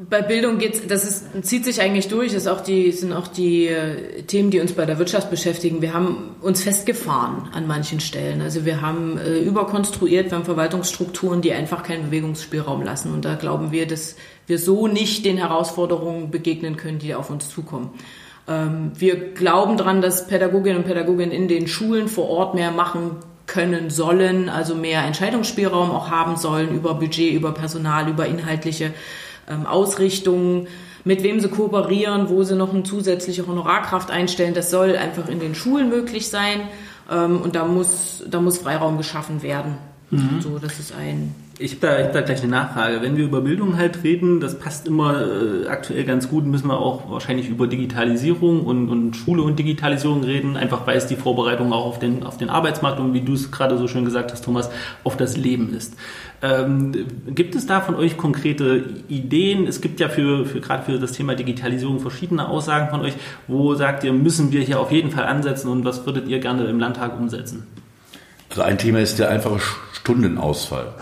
Bei 0.08 0.22
Bildung 0.22 0.58
geht's, 0.58 0.87
das 0.87 1.04
ist, 1.04 1.44
zieht 1.44 1.64
sich 1.64 1.80
eigentlich 1.80 2.06
durch. 2.06 2.32
Das 2.32 2.44
sind 2.44 3.12
auch 3.12 3.26
die 3.26 3.66
äh, 3.66 4.22
Themen, 4.22 4.52
die 4.52 4.60
uns 4.60 4.72
bei 4.72 4.87
der 4.87 5.00
Wirtschaft 5.00 5.28
beschäftigen. 5.28 5.82
Wir 5.82 5.92
haben 5.92 6.37
uns 6.40 6.62
festgefahren 6.62 7.48
an 7.52 7.66
manchen 7.66 7.98
Stellen. 7.98 8.40
Also 8.40 8.64
wir 8.64 8.80
haben 8.80 9.18
äh, 9.18 9.40
überkonstruiert, 9.40 10.30
wir 10.30 10.38
haben 10.38 10.44
Verwaltungsstrukturen, 10.44 11.42
die 11.42 11.52
einfach 11.52 11.82
keinen 11.82 12.06
Bewegungsspielraum 12.06 12.82
lassen. 12.82 13.12
Und 13.12 13.25
da 13.25 13.34
glauben 13.34 13.72
wir, 13.72 13.88
dass 13.88 14.14
wir 14.46 14.60
so 14.60 14.87
nicht 14.87 15.25
den 15.25 15.37
Herausforderungen 15.37 16.30
begegnen 16.30 16.76
können, 16.76 17.00
die 17.00 17.16
auf 17.16 17.28
uns 17.28 17.48
zukommen. 17.48 17.90
Ähm, 18.49 18.93
wir 18.95 19.35
glauben 19.35 19.76
daran, 19.76 20.00
dass 20.00 20.26
Pädagoginnen 20.26 20.78
und 20.78 20.87
Pädagogen 20.87 21.31
in 21.31 21.49
den 21.49 21.69
Schulen 21.69 22.09
vor 22.09 22.28
Ort 22.28 22.55
mehr 22.55 22.71
machen 22.71 23.17
können 23.47 23.90
sollen, 23.90 24.49
also 24.49 24.75
mehr 24.75 25.05
Entscheidungsspielraum 25.05 25.90
auch 25.90 26.11
haben 26.11 26.37
sollen 26.37 26.75
über 26.75 26.95
Budget, 26.95 27.35
über 27.35 27.52
Personal, 27.52 28.09
über 28.09 28.26
inhaltliche 28.26 28.93
ähm, 29.49 29.67
Ausrichtungen, 29.67 30.69
mit 31.05 31.23
wem 31.23 31.40
sie 31.40 31.49
kooperieren, 31.49 32.28
wo 32.28 32.43
sie 32.43 32.55
noch 32.55 32.75
eine 32.75 32.83
zusätzliche 32.83 33.47
Honorarkraft 33.47 34.11
einstellen. 34.11 34.55
Das 34.55 34.71
soll 34.71 34.97
einfach 34.97 35.28
in 35.28 35.40
den 35.40 35.55
Schulen 35.55 35.88
möglich 35.88 36.28
sein 36.28 36.69
ähm, 37.11 37.40
und 37.40 37.57
da 37.57 37.64
muss, 37.64 38.23
da 38.28 38.40
muss 38.40 38.59
Freiraum 38.59 38.99
geschaffen 38.99 39.43
werden. 39.43 39.78
Mhm. 40.11 40.40
So, 40.40 40.59
das 40.59 40.78
ist 40.78 40.95
ein 40.95 41.35
ich 41.58 41.72
habe 41.72 41.86
da, 41.86 42.04
hab 42.04 42.12
da 42.12 42.20
gleich 42.20 42.42
eine 42.42 42.52
Nachfrage. 42.52 43.02
Wenn 43.02 43.16
wir 43.16 43.24
über 43.24 43.40
Bildung 43.40 43.76
halt 43.76 44.04
reden, 44.04 44.38
das 44.38 44.58
passt 44.58 44.86
immer 44.86 45.22
äh, 45.22 45.66
aktuell 45.66 46.04
ganz 46.04 46.28
gut, 46.28 46.46
müssen 46.46 46.68
wir 46.68 46.78
auch 46.78 47.10
wahrscheinlich 47.10 47.48
über 47.48 47.66
Digitalisierung 47.66 48.64
und, 48.64 48.88
und 48.88 49.16
Schule 49.16 49.42
und 49.42 49.58
Digitalisierung 49.58 50.22
reden, 50.22 50.56
einfach 50.56 50.86
weil 50.86 50.96
es 50.96 51.06
die 51.06 51.16
Vorbereitung 51.16 51.72
auch 51.72 51.84
auf 51.84 51.98
den, 51.98 52.22
auf 52.22 52.36
den 52.36 52.48
Arbeitsmarkt 52.48 53.00
und 53.00 53.12
wie 53.12 53.22
du 53.22 53.34
es 53.34 53.50
gerade 53.50 53.76
so 53.76 53.88
schön 53.88 54.04
gesagt 54.04 54.30
hast, 54.30 54.44
Thomas, 54.44 54.70
auf 55.02 55.16
das 55.16 55.36
Leben 55.36 55.74
ist. 55.74 55.96
Ähm, 56.42 56.92
gibt 57.26 57.56
es 57.56 57.66
da 57.66 57.80
von 57.80 57.96
euch 57.96 58.16
konkrete 58.16 58.84
Ideen? 59.08 59.66
Es 59.66 59.80
gibt 59.80 59.98
ja 59.98 60.08
für, 60.08 60.46
für 60.46 60.60
gerade 60.60 60.84
für 60.84 60.98
das 61.00 61.12
Thema 61.12 61.34
Digitalisierung 61.34 61.98
verschiedene 61.98 62.48
Aussagen 62.48 62.88
von 62.90 63.00
euch. 63.00 63.14
Wo 63.48 63.74
sagt 63.74 64.04
ihr, 64.04 64.12
müssen 64.12 64.52
wir 64.52 64.60
hier 64.60 64.78
auf 64.78 64.92
jeden 64.92 65.10
Fall 65.10 65.24
ansetzen 65.24 65.68
und 65.68 65.84
was 65.84 66.06
würdet 66.06 66.28
ihr 66.28 66.38
gerne 66.38 66.64
im 66.66 66.78
Landtag 66.78 67.18
umsetzen? 67.18 67.66
Also 68.50 68.62
ein 68.62 68.78
Thema 68.78 69.00
ist 69.00 69.19
der 69.19 69.31
einfache 69.31 69.61
Stundenausfall. 69.93 70.95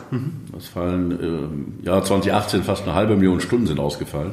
Es 0.58 0.68
fallen 0.68 1.10
im 1.20 1.84
Jahr 1.84 2.02
2018 2.02 2.64
fast 2.64 2.84
eine 2.84 2.94
halbe 2.94 3.16
Million 3.16 3.40
Stunden 3.40 3.66
sind 3.66 3.78
ausgefallen. 3.78 4.32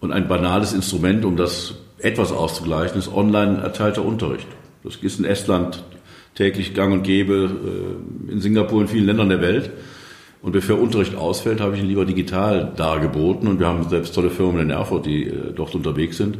Und 0.00 0.12
ein 0.12 0.28
banales 0.28 0.72
Instrument, 0.72 1.24
um 1.24 1.36
das 1.36 1.74
etwas 1.98 2.32
auszugleichen, 2.32 2.98
ist 2.98 3.12
online 3.12 3.62
erteilter 3.62 4.04
Unterricht. 4.04 4.48
Das 4.82 4.96
ist 4.96 5.18
in 5.18 5.24
Estland 5.24 5.82
täglich 6.34 6.74
gang 6.74 6.92
und 6.92 7.02
gäbe, 7.04 7.50
äh, 8.28 8.32
in 8.32 8.40
Singapur, 8.40 8.82
in 8.82 8.88
vielen 8.88 9.06
Ländern 9.06 9.28
der 9.28 9.40
Welt. 9.40 9.70
Und 10.42 10.52
bevor 10.52 10.78
Unterricht 10.78 11.14
ausfällt, 11.14 11.60
habe 11.60 11.74
ich 11.74 11.82
ihn 11.82 11.88
lieber 11.88 12.04
digital 12.04 12.72
dargeboten. 12.76 13.48
Und 13.48 13.60
wir 13.60 13.66
haben 13.66 13.88
selbst 13.88 14.14
tolle 14.14 14.30
Firmen 14.30 14.60
in 14.60 14.70
Erfurt, 14.70 15.06
die 15.06 15.28
äh, 15.28 15.52
dort 15.54 15.74
unterwegs 15.74 16.18
sind. 16.18 16.38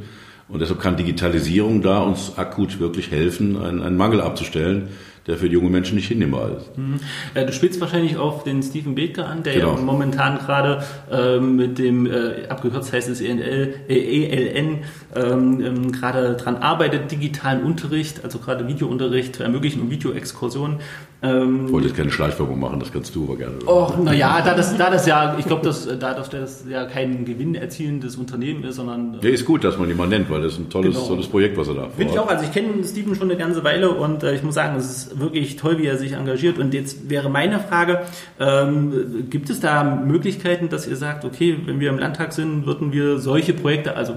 Und 0.49 0.61
deshalb 0.61 0.81
kann 0.81 0.97
Digitalisierung 0.97 1.81
da 1.81 2.01
uns 2.01 2.37
akut 2.37 2.79
wirklich 2.79 3.11
helfen, 3.11 3.57
einen, 3.57 3.81
einen 3.81 3.97
Mangel 3.97 4.21
abzustellen, 4.21 4.89
der 5.26 5.38
für 5.38 5.49
die 5.49 5.54
jungen 5.54 5.73
Menschen 5.73 5.97
nicht 5.97 6.09
hinnehmbar 6.09 6.50
ist. 6.59 6.76
Mhm. 6.76 7.00
Du 7.35 7.52
spielst 7.52 7.81
wahrscheinlich 7.81 8.16
auf 8.16 8.45
den 8.45 8.62
Stephen 8.62 8.95
Bethke 8.95 9.25
an, 9.25 9.43
der 9.43 9.54
genau. 9.54 9.75
ja 9.75 9.81
momentan 9.81 10.38
gerade 10.38 10.85
ähm, 11.11 11.57
mit 11.57 11.78
dem, 11.78 12.07
äh, 12.07 12.47
abgekürzt 12.49 12.93
heißt 12.93 13.09
es 13.09 13.21
ENL, 13.21 13.75
äh, 13.88 13.95
ELN, 13.95 14.78
ähm, 15.16 15.61
ähm, 15.64 15.93
gerade 15.93 16.35
dran 16.35 16.57
arbeitet, 16.57 17.11
digitalen 17.11 17.62
Unterricht, 17.62 18.23
also 18.23 18.38
gerade 18.38 18.69
Videounterricht 18.69 19.37
zu 19.37 19.43
ermöglichen 19.43 19.81
und 19.81 19.90
Videoexkursionen. 19.90 20.81
Ähm, 21.25 21.66
ich 21.66 21.73
wollte 21.73 21.88
jetzt 21.88 21.97
keine 21.97 22.11
Schleichwerbung 22.11 22.61
machen, 22.61 22.81
das 22.81 22.93
kannst 22.93 23.14
du 23.14 23.25
aber 23.25 23.37
gerne. 23.37 23.54
Oh, 23.66 23.90
naja, 24.02 24.43
da 24.45 24.54
das, 24.54 24.76
da 24.76 24.90
das 24.90 25.07
ja, 25.07 25.37
ich 25.38 25.47
glaube, 25.47 25.64
dass, 25.64 25.87
da 25.99 26.12
das 26.12 26.64
ja 26.69 26.85
kein 26.85 27.25
Gewinn 27.25 27.54
erzielendes 27.54 28.16
Unternehmen 28.16 28.62
ist, 28.64 28.76
sondern. 28.76 29.19
Ja, 29.23 29.31
ist 29.31 29.47
gut, 29.47 29.64
dass 29.64 29.78
man 29.78 29.88
ihn 29.88 29.97
mal 29.97 30.07
nennt, 30.07 30.28
weil 30.28 30.43
das 30.43 30.54
ist 30.54 30.59
ein 30.59 30.69
tolles, 30.69 30.95
genau. 30.95 31.09
tolles 31.09 31.26
Projekt, 31.26 31.57
was 31.57 31.69
er 31.69 31.75
da 31.75 31.88
Finde 31.88 32.12
ich 32.12 32.19
auch. 32.19 32.28
Also 32.28 32.45
ich 32.45 32.52
kenne 32.52 32.85
Steven 32.85 33.14
schon 33.14 33.31
eine 33.31 33.38
ganze 33.38 33.64
Weile 33.64 33.90
und 33.90 34.23
äh, 34.23 34.35
ich 34.35 34.43
muss 34.43 34.54
sagen, 34.54 34.76
es 34.76 34.85
ist 34.85 35.21
wirklich 35.21 35.57
toll, 35.57 35.78
wie 35.78 35.87
er 35.87 35.97
sich 35.97 36.12
engagiert. 36.12 36.59
Und 36.59 36.75
jetzt 36.75 37.09
wäre 37.09 37.31
meine 37.31 37.59
Frage, 37.59 38.02
ähm, 38.38 39.26
gibt 39.31 39.49
es 39.49 39.61
da 39.61 39.83
Möglichkeiten, 39.83 40.69
dass 40.69 40.87
ihr 40.87 40.97
sagt, 40.97 41.25
okay, 41.25 41.57
wenn 41.64 41.81
wir 41.81 41.88
im 41.88 41.99
Landtag 41.99 42.35
sind, 42.35 42.66
würden 42.66 42.93
wir 42.93 43.19
solche 43.19 43.54
Projekte, 43.54 43.97
also 43.97 44.14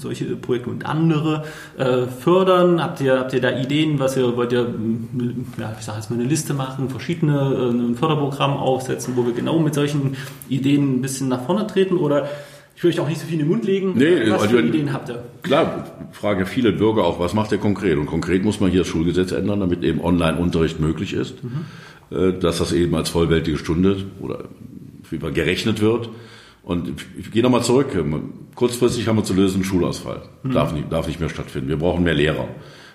solche 0.00 0.24
Projekte 0.36 0.70
und 0.70 0.86
andere 0.86 1.44
äh, 1.76 2.06
fördern? 2.06 2.82
Habt 2.82 3.00
ihr, 3.00 3.18
habt 3.18 3.32
ihr 3.32 3.40
da 3.40 3.50
Ideen, 3.50 3.98
was 3.98 4.16
ihr 4.16 4.36
wollt 4.36 4.52
ihr, 4.52 4.74
ja, 5.58 5.74
ich 5.78 5.84
sage 5.84 5.98
jetzt 5.98 6.10
mal 6.10 6.18
eine 6.18 6.28
Liste 6.28 6.54
machen, 6.54 6.90
verschiedene 6.90 7.34
äh, 7.34 7.70
ein 7.70 7.94
Förderprogramm 7.94 8.56
aufsetzen, 8.56 9.14
wo 9.16 9.26
wir 9.26 9.32
genau 9.32 9.58
mit 9.58 9.74
solchen 9.74 10.16
Ideen 10.48 10.96
ein 10.96 11.02
bisschen 11.02 11.28
nach 11.28 11.44
vorne 11.44 11.66
treten 11.66 11.96
oder 11.96 12.28
ich 12.76 12.84
will 12.84 12.90
euch 12.90 13.00
auch 13.00 13.08
nicht 13.08 13.20
so 13.20 13.26
viel 13.26 13.34
in 13.34 13.46
den 13.46 13.48
Mund 13.48 13.64
legen. 13.64 13.94
Nee, 13.96 14.30
was 14.30 14.42
also, 14.42 14.58
für 14.58 14.62
Ideen 14.62 14.92
habt 14.92 15.08
ihr? 15.08 15.24
Klar, 15.42 15.86
fragen 16.12 16.44
viele 16.44 16.72
Bürger 16.72 17.04
auch, 17.04 17.18
was 17.18 17.32
macht 17.32 17.50
ihr 17.52 17.58
konkret? 17.58 17.96
Und 17.96 18.04
konkret 18.04 18.44
muss 18.44 18.60
man 18.60 18.70
hier 18.70 18.80
das 18.80 18.88
Schulgesetz 18.88 19.32
ändern, 19.32 19.60
damit 19.60 19.82
eben 19.82 20.00
Online-Unterricht 20.02 20.78
möglich 20.78 21.14
ist, 21.14 21.42
mhm. 21.42 21.64
äh, 22.14 22.32
dass 22.38 22.58
das 22.58 22.72
eben 22.72 22.94
als 22.94 23.08
vollwertige 23.08 23.56
Stunde 23.56 24.04
oder 24.20 24.44
gerechnet 25.10 25.80
wird. 25.80 26.10
Und 26.66 26.92
ich 27.16 27.30
gehe 27.30 27.44
nochmal 27.44 27.62
zurück. 27.62 27.96
Kurzfristig 28.56 29.06
haben 29.06 29.16
wir 29.16 29.22
zu 29.22 29.34
lösen 29.34 29.62
Schulausfall. 29.62 30.22
Mhm. 30.42 30.50
Darf, 30.52 30.72
nicht, 30.72 30.90
darf 30.90 31.06
nicht 31.06 31.20
mehr 31.20 31.28
stattfinden. 31.28 31.68
Wir 31.68 31.78
brauchen 31.78 32.02
mehr 32.02 32.14
Lehrer. 32.14 32.48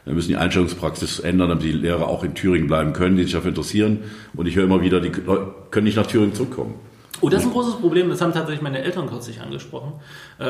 Wir 0.03 0.13
müssen 0.13 0.27
die 0.27 0.35
Einstellungspraxis 0.35 1.19
ändern, 1.19 1.47
damit 1.47 1.63
die 1.63 1.71
Lehrer 1.71 2.09
auch 2.09 2.25
in 2.25 2.35
Thüringen 2.35 2.67
bleiben 2.67 2.91
können, 2.91 3.15
die 3.15 3.23
sich 3.23 3.31
dafür 3.31 3.49
interessieren. 3.49 3.99
Und 4.33 4.45
ich 4.45 4.57
höre 4.57 4.65
immer 4.65 4.81
wieder, 4.81 4.99
die 4.99 5.09
können 5.09 5.85
nicht 5.85 5.95
nach 5.95 6.05
Thüringen 6.05 6.33
zurückkommen. 6.33 6.75
Oh, 7.21 7.29
das 7.29 7.43
ist 7.43 7.47
ein 7.47 7.53
großes 7.53 7.75
Problem. 7.75 8.09
Das 8.09 8.19
haben 8.19 8.33
tatsächlich 8.33 8.61
meine 8.61 8.79
Eltern 8.79 9.07
kürzlich 9.07 9.39
angesprochen. 9.39 9.93
Äh, 10.37 10.43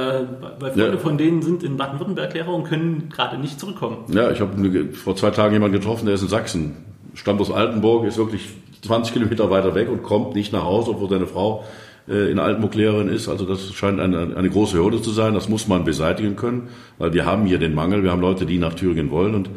weil 0.60 0.72
Freunde 0.72 0.94
ja. 0.94 0.98
von 0.98 1.20
denen 1.20 1.44
sind 1.44 1.62
in 1.62 1.78
Baden-Württemberg 1.78 2.34
Lehrer 2.34 2.56
und 2.56 2.64
können 2.64 3.10
gerade 3.10 3.38
nicht 3.38 3.60
zurückkommen. 3.60 4.06
Ja, 4.12 4.32
ich 4.32 4.42
habe 4.42 4.94
vor 4.94 5.16
zwei 5.16 5.30
Tagen 5.30 5.54
jemanden 5.54 5.78
getroffen, 5.78 6.08
der 6.08 6.16
ist 6.16 6.24
in 6.24 6.28
Sachsen. 6.28 6.78
Stammt 7.14 7.40
aus 7.40 7.52
Altenburg, 7.52 8.08
ist 8.08 8.18
wirklich 8.18 8.50
20 8.82 9.14
Kilometer 9.14 9.52
weiter 9.52 9.76
weg 9.76 9.90
und 9.90 10.02
kommt 10.02 10.34
nicht 10.34 10.52
nach 10.54 10.64
Hause, 10.64 10.90
obwohl 10.92 11.10
seine 11.10 11.28
Frau 11.28 11.66
in 12.08 12.40
Altenburg 12.40 12.76
Lehrerin 12.76 13.08
ist. 13.08 13.30
Also 13.30 13.46
das 13.46 13.74
scheint 13.74 14.00
eine, 14.00 14.36
eine 14.36 14.50
große 14.50 14.78
Hürde 14.78 15.02
zu 15.02 15.12
sein. 15.12 15.34
Das 15.34 15.50
muss 15.50 15.68
man 15.68 15.86
beseitigen 15.86 16.36
können, 16.36 16.70
weil 16.98 17.14
wir 17.14 17.26
haben 17.26 17.46
hier 17.46 17.60
den 17.60 17.76
Mangel. 17.76 18.04
Wir 18.04 18.12
haben 18.12 18.22
Leute, 18.22 18.46
die 18.46 18.58
nach 18.58 18.74
Thüringen 18.74 19.12
wollen 19.12 19.36
und 19.36 19.50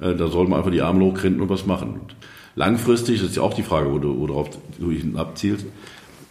äh, 0.00 0.14
da 0.14 0.28
soll 0.28 0.48
man 0.48 0.58
einfach 0.58 0.72
die 0.72 0.82
Arme 0.82 1.04
hochkrinden 1.04 1.40
und 1.40 1.48
was 1.48 1.66
machen. 1.66 2.00
Und 2.00 2.16
langfristig, 2.56 3.20
das 3.20 3.30
ist 3.30 3.36
ja 3.36 3.42
auch 3.42 3.54
die 3.54 3.62
Frage, 3.62 3.92
wo 3.92 3.98
du, 3.98 4.18
worauf 4.20 4.50
du 4.78 5.18
abzielst, 5.18 5.66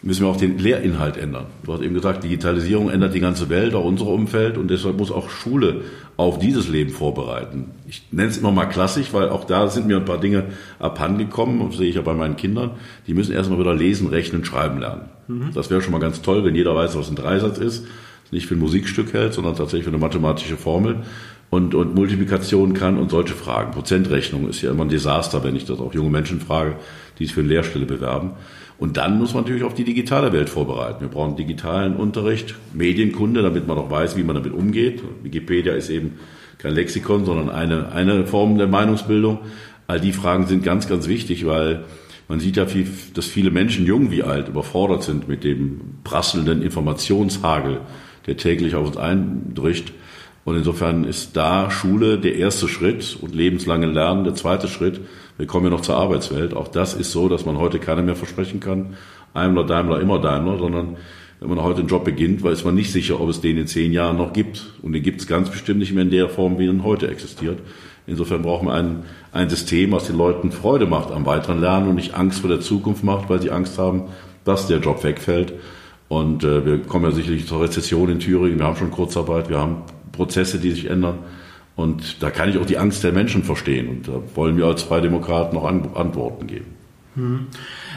müssen 0.03 0.25
wir 0.25 0.29
auch 0.29 0.37
den 0.37 0.57
Lehrinhalt 0.57 1.15
ändern. 1.15 1.45
Du 1.63 1.73
hast 1.73 1.81
eben 1.81 1.93
gesagt, 1.93 2.25
Digitalisierung 2.25 2.89
ändert 2.89 3.13
die 3.13 3.21
ganze 3.21 3.49
Welt, 3.49 3.73
auch 3.73 3.85
unser 3.85 4.07
Umfeld 4.07 4.57
und 4.57 4.69
deshalb 4.69 4.97
muss 4.97 5.11
auch 5.11 5.29
Schule 5.29 5.81
auf 6.17 6.39
dieses 6.39 6.67
Leben 6.67 6.91
vorbereiten. 6.91 7.71
Ich 7.87 8.03
nenne 8.11 8.29
es 8.29 8.37
immer 8.37 8.51
mal 8.51 8.65
klassisch, 8.65 9.13
weil 9.13 9.29
auch 9.29 9.45
da 9.45 9.69
sind 9.69 9.87
mir 9.87 9.97
ein 9.97 10.05
paar 10.05 10.19
Dinge 10.19 10.45
abhandengekommen 10.79 11.65
das 11.69 11.77
sehe 11.77 11.87
ich 11.87 11.95
ja 11.95 12.01
bei 12.01 12.13
meinen 12.13 12.35
Kindern. 12.35 12.71
Die 13.07 13.13
müssen 13.13 13.33
erstmal 13.33 13.59
wieder 13.59 13.73
lesen, 13.73 14.09
rechnen, 14.09 14.43
schreiben 14.43 14.79
lernen. 14.79 15.09
Mhm. 15.27 15.51
Das 15.53 15.69
wäre 15.69 15.81
schon 15.81 15.91
mal 15.91 15.99
ganz 15.99 16.21
toll, 16.21 16.43
wenn 16.43 16.55
jeder 16.55 16.75
weiß, 16.75 16.97
was 16.97 17.09
ein 17.09 17.15
Dreisatz 17.15 17.57
ist, 17.57 17.87
nicht 18.31 18.47
für 18.47 18.55
ein 18.55 18.59
Musikstück 18.59 19.13
hält, 19.13 19.33
sondern 19.33 19.55
tatsächlich 19.55 19.83
für 19.83 19.91
eine 19.91 19.99
mathematische 19.99 20.57
Formel 20.57 21.03
und, 21.49 21.75
und 21.75 21.93
Multiplikation 21.93 22.73
kann 22.73 22.97
und 22.97 23.11
solche 23.11 23.35
Fragen. 23.35 23.71
Prozentrechnung 23.71 24.49
ist 24.49 24.61
ja 24.61 24.71
immer 24.71 24.85
ein 24.85 24.89
Desaster, 24.89 25.43
wenn 25.43 25.55
ich 25.55 25.65
das 25.65 25.79
auch 25.79 25.93
junge 25.93 26.09
Menschen 26.09 26.41
frage, 26.41 26.77
die 27.19 27.25
sich 27.25 27.33
für 27.33 27.41
eine 27.41 27.49
Lehrstelle 27.49 27.85
bewerben. 27.85 28.31
Und 28.79 28.97
dann 28.97 29.19
muss 29.19 29.33
man 29.33 29.43
natürlich 29.43 29.63
auf 29.63 29.75
die 29.75 29.83
digitale 29.83 30.33
Welt 30.33 30.49
vorbereiten. 30.49 31.01
Wir 31.01 31.09
brauchen 31.09 31.35
digitalen 31.35 31.95
Unterricht, 31.95 32.55
Medienkunde, 32.73 33.43
damit 33.43 33.67
man 33.67 33.77
auch 33.77 33.91
weiß, 33.91 34.17
wie 34.17 34.23
man 34.23 34.35
damit 34.35 34.51
umgeht. 34.51 35.03
Wikipedia 35.21 35.73
ist 35.73 35.89
eben 35.89 36.17
kein 36.57 36.73
Lexikon, 36.73 37.23
sondern 37.23 37.49
eine, 37.49 37.91
eine 37.91 38.25
Form 38.25 38.57
der 38.57 38.67
Meinungsbildung. 38.67 39.39
All 39.85 39.99
die 39.99 40.11
Fragen 40.11 40.47
sind 40.47 40.63
ganz, 40.63 40.87
ganz 40.87 41.07
wichtig, 41.07 41.45
weil 41.45 41.83
man 42.33 42.39
sieht 42.39 42.57
ja, 42.57 42.65
viel, 42.65 42.87
dass 43.13 43.27
viele 43.27 43.51
Menschen, 43.51 43.85
jung 43.85 44.09
wie 44.09 44.23
alt, 44.23 44.47
überfordert 44.47 45.03
sind 45.03 45.27
mit 45.27 45.43
dem 45.43 45.99
prasselnden 46.03 46.63
Informationshagel, 46.63 47.81
der 48.25 48.37
täglich 48.37 48.73
auf 48.73 48.87
uns 48.87 48.97
eindricht. 48.97 49.93
Und 50.43 50.57
insofern 50.57 51.03
ist 51.03 51.37
da 51.37 51.69
Schule 51.69 52.17
der 52.17 52.37
erste 52.37 52.67
Schritt 52.67 53.19
und 53.21 53.35
lebenslange 53.35 53.85
Lernen 53.85 54.23
der 54.23 54.33
zweite 54.33 54.67
Schritt. 54.67 54.99
Wir 55.37 55.45
kommen 55.45 55.65
ja 55.65 55.69
noch 55.69 55.81
zur 55.81 55.95
Arbeitswelt. 55.95 56.55
Auch 56.55 56.69
das 56.69 56.95
ist 56.95 57.11
so, 57.11 57.29
dass 57.29 57.45
man 57.45 57.59
heute 57.59 57.77
keiner 57.77 58.01
mehr 58.01 58.15
versprechen 58.15 58.59
kann. 58.59 58.95
Daimler, 59.35 59.63
Daimler, 59.67 60.01
immer 60.01 60.19
Daimler, 60.19 60.57
sondern 60.57 60.97
wenn 61.39 61.49
man 61.49 61.61
heute 61.61 61.81
einen 61.81 61.87
Job 61.87 62.03
beginnt, 62.03 62.41
weiß 62.41 62.63
man 62.63 62.73
nicht 62.73 62.91
sicher, 62.91 63.21
ob 63.21 63.29
es 63.29 63.41
den 63.41 63.59
in 63.59 63.67
zehn 63.67 63.93
Jahren 63.93 64.17
noch 64.17 64.33
gibt. 64.33 64.73
Und 64.81 64.93
den 64.93 65.03
gibt 65.03 65.21
es 65.21 65.27
ganz 65.27 65.51
bestimmt 65.51 65.81
nicht 65.81 65.93
mehr 65.93 66.01
in 66.01 66.09
der 66.09 66.29
Form, 66.29 66.57
wie 66.57 66.65
er 66.65 66.83
heute 66.83 67.09
existiert. 67.09 67.59
Insofern 68.05 68.41
brauchen 68.41 68.67
wir 68.67 68.73
ein, 68.73 69.03
ein 69.31 69.49
System, 69.49 69.91
was 69.91 70.07
den 70.07 70.17
Leuten 70.17 70.51
Freude 70.51 70.85
macht 70.85 71.11
am 71.11 71.25
weiteren 71.25 71.61
Lernen 71.61 71.87
und 71.89 71.95
nicht 71.95 72.15
Angst 72.15 72.41
vor 72.41 72.49
der 72.49 72.59
Zukunft 72.59 73.03
macht, 73.03 73.29
weil 73.29 73.41
sie 73.41 73.51
Angst 73.51 73.77
haben, 73.77 74.03
dass 74.43 74.67
der 74.67 74.79
Job 74.79 75.03
wegfällt. 75.03 75.53
Und 76.09 76.43
äh, 76.43 76.65
wir 76.65 76.79
kommen 76.79 77.05
ja 77.05 77.11
sicherlich 77.11 77.47
zur 77.47 77.61
Rezession 77.61 78.09
in 78.09 78.19
Thüringen. 78.19 78.59
Wir 78.59 78.65
haben 78.65 78.75
schon 78.75 78.91
Kurzarbeit, 78.91 79.49
wir 79.49 79.59
haben 79.59 79.83
Prozesse, 80.11 80.59
die 80.59 80.71
sich 80.71 80.89
ändern. 80.89 81.19
Und 81.75 82.21
da 82.21 82.29
kann 82.29 82.49
ich 82.49 82.57
auch 82.57 82.65
die 82.65 82.77
Angst 82.77 83.03
der 83.03 83.13
Menschen 83.13 83.43
verstehen. 83.43 83.87
Und 83.87 84.07
da 84.07 84.21
wollen 84.35 84.57
wir 84.57 84.65
als 84.65 84.83
Freie 84.83 85.01
Demokraten 85.01 85.55
noch 85.55 85.65
Antworten 85.65 86.45
geben. 86.45 86.65
Hm. 87.15 87.47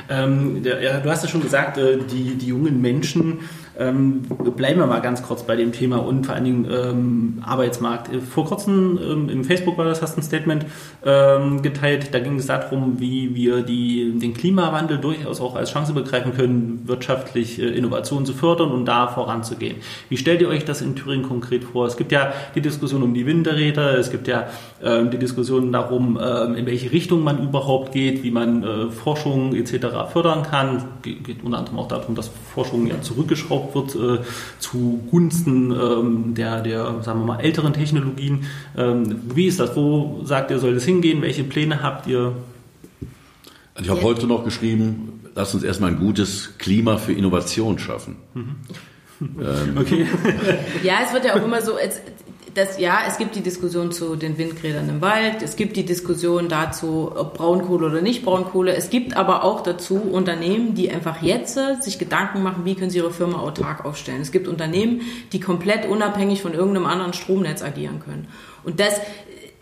Ähm, 0.09 0.63
ja, 0.63 1.01
du 1.01 1.11
hast 1.11 1.25
ja 1.25 1.29
schon 1.29 1.43
gesagt, 1.43 1.79
äh, 1.79 1.99
die, 1.99 2.37
die 2.37 2.47
jungen 2.47 2.81
Menschen 2.81 3.41
ähm, 3.79 4.23
bleiben 4.57 4.81
wir 4.81 4.87
mal 4.87 5.01
ganz 5.01 5.23
kurz 5.23 5.43
bei 5.43 5.57
dem 5.57 5.73
Thema 5.73 5.99
und 5.99 6.25
vor 6.25 6.35
allen 6.35 6.45
Dingen 6.45 6.67
ähm, 6.71 7.43
Arbeitsmarkt. 7.45 8.11
Vor 8.25 8.47
kurzem 8.47 8.99
ähm, 9.03 9.29
im 9.29 9.45
Facebook 9.45 9.79
war 9.79 9.85
das, 9.85 10.03
hast 10.03 10.17
ein 10.17 10.23
Statement 10.23 10.67
ähm, 11.05 11.63
geteilt. 11.63 12.15
Da 12.15 12.19
ging 12.19 12.37
es 12.39 12.47
darum, 12.47 13.01
wie 13.01 13.35
wir 13.35 13.63
die, 13.63 14.19
den 14.19 14.35
Klimawandel 14.35 14.99
durchaus 14.99 15.41
auch 15.41 15.55
als 15.57 15.73
Chance 15.73 15.93
begreifen 15.93 16.35
können, 16.35 16.83
wirtschaftlich 16.87 17.61
äh, 17.61 17.67
Innovationen 17.67 18.27
zu 18.27 18.33
fördern 18.33 18.71
und 18.71 18.87
da 18.87 19.09
voranzugehen. 19.09 19.77
Wie 20.09 20.17
stellt 20.17 20.41
ihr 20.41 20.49
euch 20.49 20.65
das 20.65 20.81
in 20.81 20.97
Thüringen 20.97 21.27
konkret 21.27 21.65
vor? 21.65 21.87
Es 21.87 21.97
gibt 21.97 22.13
ja 22.13 22.33
die 22.55 22.61
Diskussion 22.61 23.03
um 23.03 23.15
die 23.15 23.27
Winterräder, 23.27 23.99
es 23.99 24.11
gibt 24.11 24.29
ja 24.29 24.47
ähm, 24.83 25.11
die 25.11 25.19
Diskussion 25.19 25.73
darum, 25.73 26.19
ähm, 26.23 26.55
in 26.55 26.67
welche 26.67 26.93
Richtung 26.93 27.23
man 27.23 27.43
überhaupt 27.43 27.93
geht, 27.93 28.23
wie 28.23 28.31
man 28.31 28.63
äh, 28.63 28.91
Forschung 28.91 29.55
etc. 29.55 30.11
fördern 30.13 30.43
kann. 30.43 30.85
Ge 31.03 31.17
geht 31.17 31.45
unter 31.45 31.59
anderem 31.59 31.79
auch 31.79 31.89
darum, 31.89 32.15
dass 32.15 32.31
Forschung 32.57 32.87
ja 32.87 33.03
zurückgeschraubt 33.03 33.75
wird 33.75 33.95
äh, 33.95 34.25
zugunsten 34.59 35.71
ähm, 35.73 36.35
der, 36.35 36.63
der, 36.63 37.03
sagen 37.03 37.21
wir 37.21 37.27
mal, 37.27 37.41
älteren 37.41 37.75
Technologien. 37.75 38.47
Ähm, 38.79 39.21
wie 39.35 39.47
ist 39.47 39.61
das? 39.61 39.77
Wo 39.77 40.23
sagt 40.25 40.51
ihr, 40.51 40.59
soll 40.59 40.73
das 40.73 40.85
hingehen? 40.85 41.21
Welche 41.21 41.45
Pläne 41.45 41.83
habt 41.83 42.07
ihr? 42.07 42.33
Also 43.75 43.85
ich 43.85 43.91
habe 43.91 44.03
heute 44.03 44.27
noch 44.27 44.43
geschrieben, 44.43 45.21
lasst 45.35 45.55
uns 45.55 45.65
erstmal 45.65 45.91
ein 45.91 45.99
gutes 45.99 46.57
Klima 46.57 46.97
für 46.97 47.13
Innovation 47.13 47.79
schaffen. 47.79 48.17
Mhm. 48.33 48.57
Ähm, 49.21 49.77
okay. 49.79 50.07
ja, 50.83 51.01
es 51.07 51.13
wird 51.13 51.27
ja 51.27 51.35
auch 51.37 51.45
immer 51.45 51.61
so, 51.61 51.77
das, 52.57 52.79
ja, 52.79 53.01
es 53.07 53.19
gibt 53.19 53.37
die 53.37 53.43
Diskussion 53.43 53.93
zu 53.93 54.17
den 54.17 54.39
Windrädern 54.39 54.89
im 54.89 55.01
Wald, 55.03 55.43
es 55.43 55.57
gibt 55.57 55.77
die 55.77 55.85
Diskussion 55.85 56.49
dazu, 56.49 57.13
ob 57.15 57.35
Braunkohle 57.35 57.87
oder 57.87 58.01
nicht 58.01 58.25
Braunkohle. 58.25 58.75
Es 58.75 58.89
gibt 58.89 59.15
aber 59.17 59.45
auch 59.45 59.63
dazu 59.63 60.01
Unternehmen, 60.01 60.75
die 60.75 60.91
einfach 60.91 61.21
jetzt 61.21 61.59
sich 61.81 61.99
Gedanken 61.99 62.43
machen, 62.43 62.65
wie 62.65 62.75
können 62.75 62.91
sie 62.91 62.99
ihre 62.99 63.13
Firma 63.13 63.41
autark 63.41 63.85
aufstellen. 63.85 64.23
Es 64.23 64.33
gibt 64.33 64.49
Unternehmen, 64.49 65.03
die 65.33 65.41
komplett 65.41 65.87
unabhängig 65.87 66.41
von 66.41 66.55
irgendeinem 66.55 66.87
anderen 66.87 67.13
Stromnetz 67.13 67.63
agieren 67.63 68.01
können. 68.01 68.29
Und 68.65 68.81
das 68.81 69.01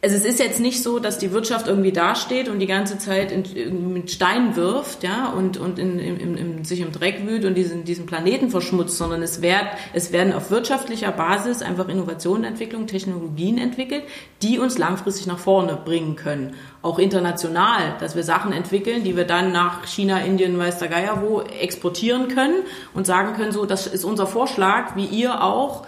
also 0.04 0.16
es 0.16 0.26
ist 0.26 0.38
jetzt 0.38 0.60
nicht 0.60 0.82
so, 0.82 0.98
dass 0.98 1.16
die 1.16 1.32
Wirtschaft 1.32 1.66
irgendwie 1.66 1.90
dasteht 1.90 2.50
und 2.50 2.58
die 2.58 2.66
ganze 2.66 2.98
Zeit 2.98 3.32
in, 3.32 3.94
mit 3.94 4.10
Steinen 4.10 4.54
wirft, 4.54 5.02
ja, 5.02 5.30
und, 5.30 5.56
und 5.56 5.78
in, 5.78 5.98
in, 5.98 6.36
in, 6.36 6.64
sich 6.66 6.80
im 6.80 6.92
Dreck 6.92 7.26
wühlt 7.26 7.46
und 7.46 7.54
diesen, 7.54 7.84
diesen 7.84 8.04
Planeten 8.04 8.50
verschmutzt, 8.50 8.98
sondern 8.98 9.22
es, 9.22 9.40
werd, 9.40 9.66
es 9.94 10.12
werden 10.12 10.34
auf 10.34 10.50
wirtschaftlicher 10.50 11.10
Basis 11.10 11.62
einfach 11.62 11.88
Innovationen 11.88 12.44
entwickelt, 12.44 12.88
Technologien 12.88 13.56
entwickelt, 13.56 14.02
die 14.42 14.58
uns 14.58 14.76
langfristig 14.76 15.26
nach 15.26 15.38
vorne 15.38 15.78
bringen 15.82 16.16
können. 16.16 16.54
Auch 16.82 16.98
international, 16.98 17.96
dass 17.98 18.14
wir 18.14 18.24
Sachen 18.24 18.52
entwickeln, 18.52 19.04
die 19.04 19.16
wir 19.16 19.24
dann 19.24 19.52
nach 19.52 19.86
China, 19.86 20.20
Indien, 20.20 20.58
weiß 20.58 20.80
der 20.80 20.88
Geier 20.88 21.22
wo 21.22 21.40
exportieren 21.40 22.28
können 22.28 22.56
und 22.92 23.06
sagen 23.06 23.32
können, 23.32 23.52
so, 23.52 23.64
das 23.64 23.86
ist 23.86 24.04
unser 24.04 24.26
Vorschlag, 24.26 24.96
wie 24.96 25.06
ihr 25.06 25.42
auch 25.42 25.86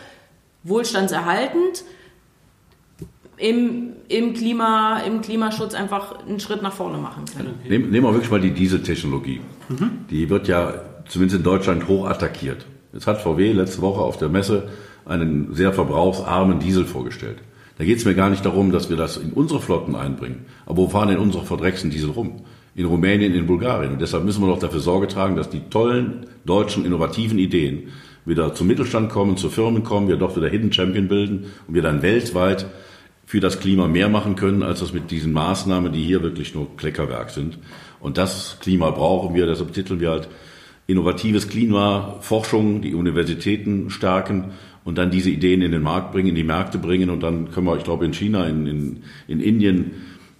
wohlstandserhaltend, 0.62 1.84
im, 3.38 3.92
im, 4.08 4.34
Klima, 4.34 5.00
im 5.00 5.20
Klimaschutz 5.20 5.74
einfach 5.74 6.26
einen 6.26 6.40
Schritt 6.40 6.62
nach 6.62 6.72
vorne 6.72 6.98
machen 6.98 7.24
können. 7.36 7.54
Nehmen, 7.68 7.90
nehmen 7.90 8.06
wir 8.06 8.12
wirklich 8.12 8.30
mal 8.30 8.40
die 8.40 8.52
Dieseltechnologie. 8.52 9.40
Mhm. 9.68 9.90
Die 10.10 10.30
wird 10.30 10.48
ja 10.48 10.74
zumindest 11.08 11.38
in 11.38 11.44
Deutschland 11.44 11.88
hoch 11.88 12.06
attackiert. 12.06 12.66
Jetzt 12.92 13.06
hat 13.06 13.20
VW 13.20 13.52
letzte 13.52 13.82
Woche 13.82 14.00
auf 14.00 14.16
der 14.16 14.28
Messe 14.28 14.68
einen 15.04 15.54
sehr 15.54 15.72
verbrauchsarmen 15.72 16.58
Diesel 16.58 16.84
vorgestellt. 16.84 17.38
Da 17.78 17.84
geht 17.84 17.98
es 17.98 18.04
mir 18.04 18.14
gar 18.14 18.30
nicht 18.30 18.44
darum, 18.44 18.72
dass 18.72 18.88
wir 18.88 18.96
das 18.96 19.18
in 19.18 19.32
unsere 19.32 19.60
Flotten 19.60 19.94
einbringen. 19.94 20.46
Aber 20.64 20.78
wo 20.78 20.88
fahren 20.88 21.08
denn 21.08 21.18
unsere 21.18 21.44
verdrecksten 21.44 21.90
Diesel 21.90 22.10
rum? 22.10 22.42
In 22.74 22.86
Rumänien, 22.86 23.34
in 23.34 23.46
Bulgarien. 23.46 23.92
Und 23.92 24.00
deshalb 24.00 24.24
müssen 24.24 24.42
wir 24.42 24.48
doch 24.48 24.58
dafür 24.58 24.80
Sorge 24.80 25.08
tragen, 25.08 25.36
dass 25.36 25.50
die 25.50 25.60
tollen 25.68 26.26
deutschen 26.44 26.84
innovativen 26.84 27.38
Ideen 27.38 27.88
wieder 28.24 28.54
zum 28.54 28.66
Mittelstand 28.66 29.10
kommen, 29.10 29.36
zu 29.36 29.50
Firmen 29.50 29.84
kommen, 29.84 30.08
wir 30.08 30.16
dort 30.16 30.36
wieder 30.36 30.48
Hidden 30.48 30.72
Champion 30.72 31.08
bilden 31.08 31.52
und 31.68 31.74
wir 31.74 31.82
dann 31.82 32.02
weltweit 32.02 32.66
für 33.26 33.40
das 33.40 33.58
Klima 33.58 33.88
mehr 33.88 34.08
machen 34.08 34.36
können, 34.36 34.62
als 34.62 34.80
das 34.80 34.92
mit 34.92 35.10
diesen 35.10 35.32
Maßnahmen, 35.32 35.92
die 35.92 36.02
hier 36.02 36.22
wirklich 36.22 36.54
nur 36.54 36.76
Kleckerwerk 36.76 37.30
sind. 37.30 37.58
Und 37.98 38.18
das 38.18 38.58
Klima 38.60 38.90
brauchen 38.92 39.34
wir, 39.34 39.46
deshalb 39.46 39.72
titeln 39.72 40.00
wir 40.00 40.10
halt 40.10 40.28
innovatives 40.86 41.48
Klima, 41.48 42.18
Forschung, 42.20 42.80
die 42.80 42.94
Universitäten 42.94 43.90
stärken 43.90 44.52
und 44.84 44.96
dann 44.96 45.10
diese 45.10 45.30
Ideen 45.30 45.60
in 45.60 45.72
den 45.72 45.82
Markt 45.82 46.12
bringen, 46.12 46.28
in 46.28 46.34
die 46.36 46.44
Märkte 46.44 46.78
bringen 46.78 47.10
und 47.10 47.20
dann 47.20 47.50
können 47.50 47.66
wir, 47.66 47.76
ich 47.76 47.82
glaube, 47.82 48.04
in 48.04 48.14
China, 48.14 48.46
in, 48.46 48.66
in, 48.66 49.02
in 49.26 49.40
Indien, 49.40 49.90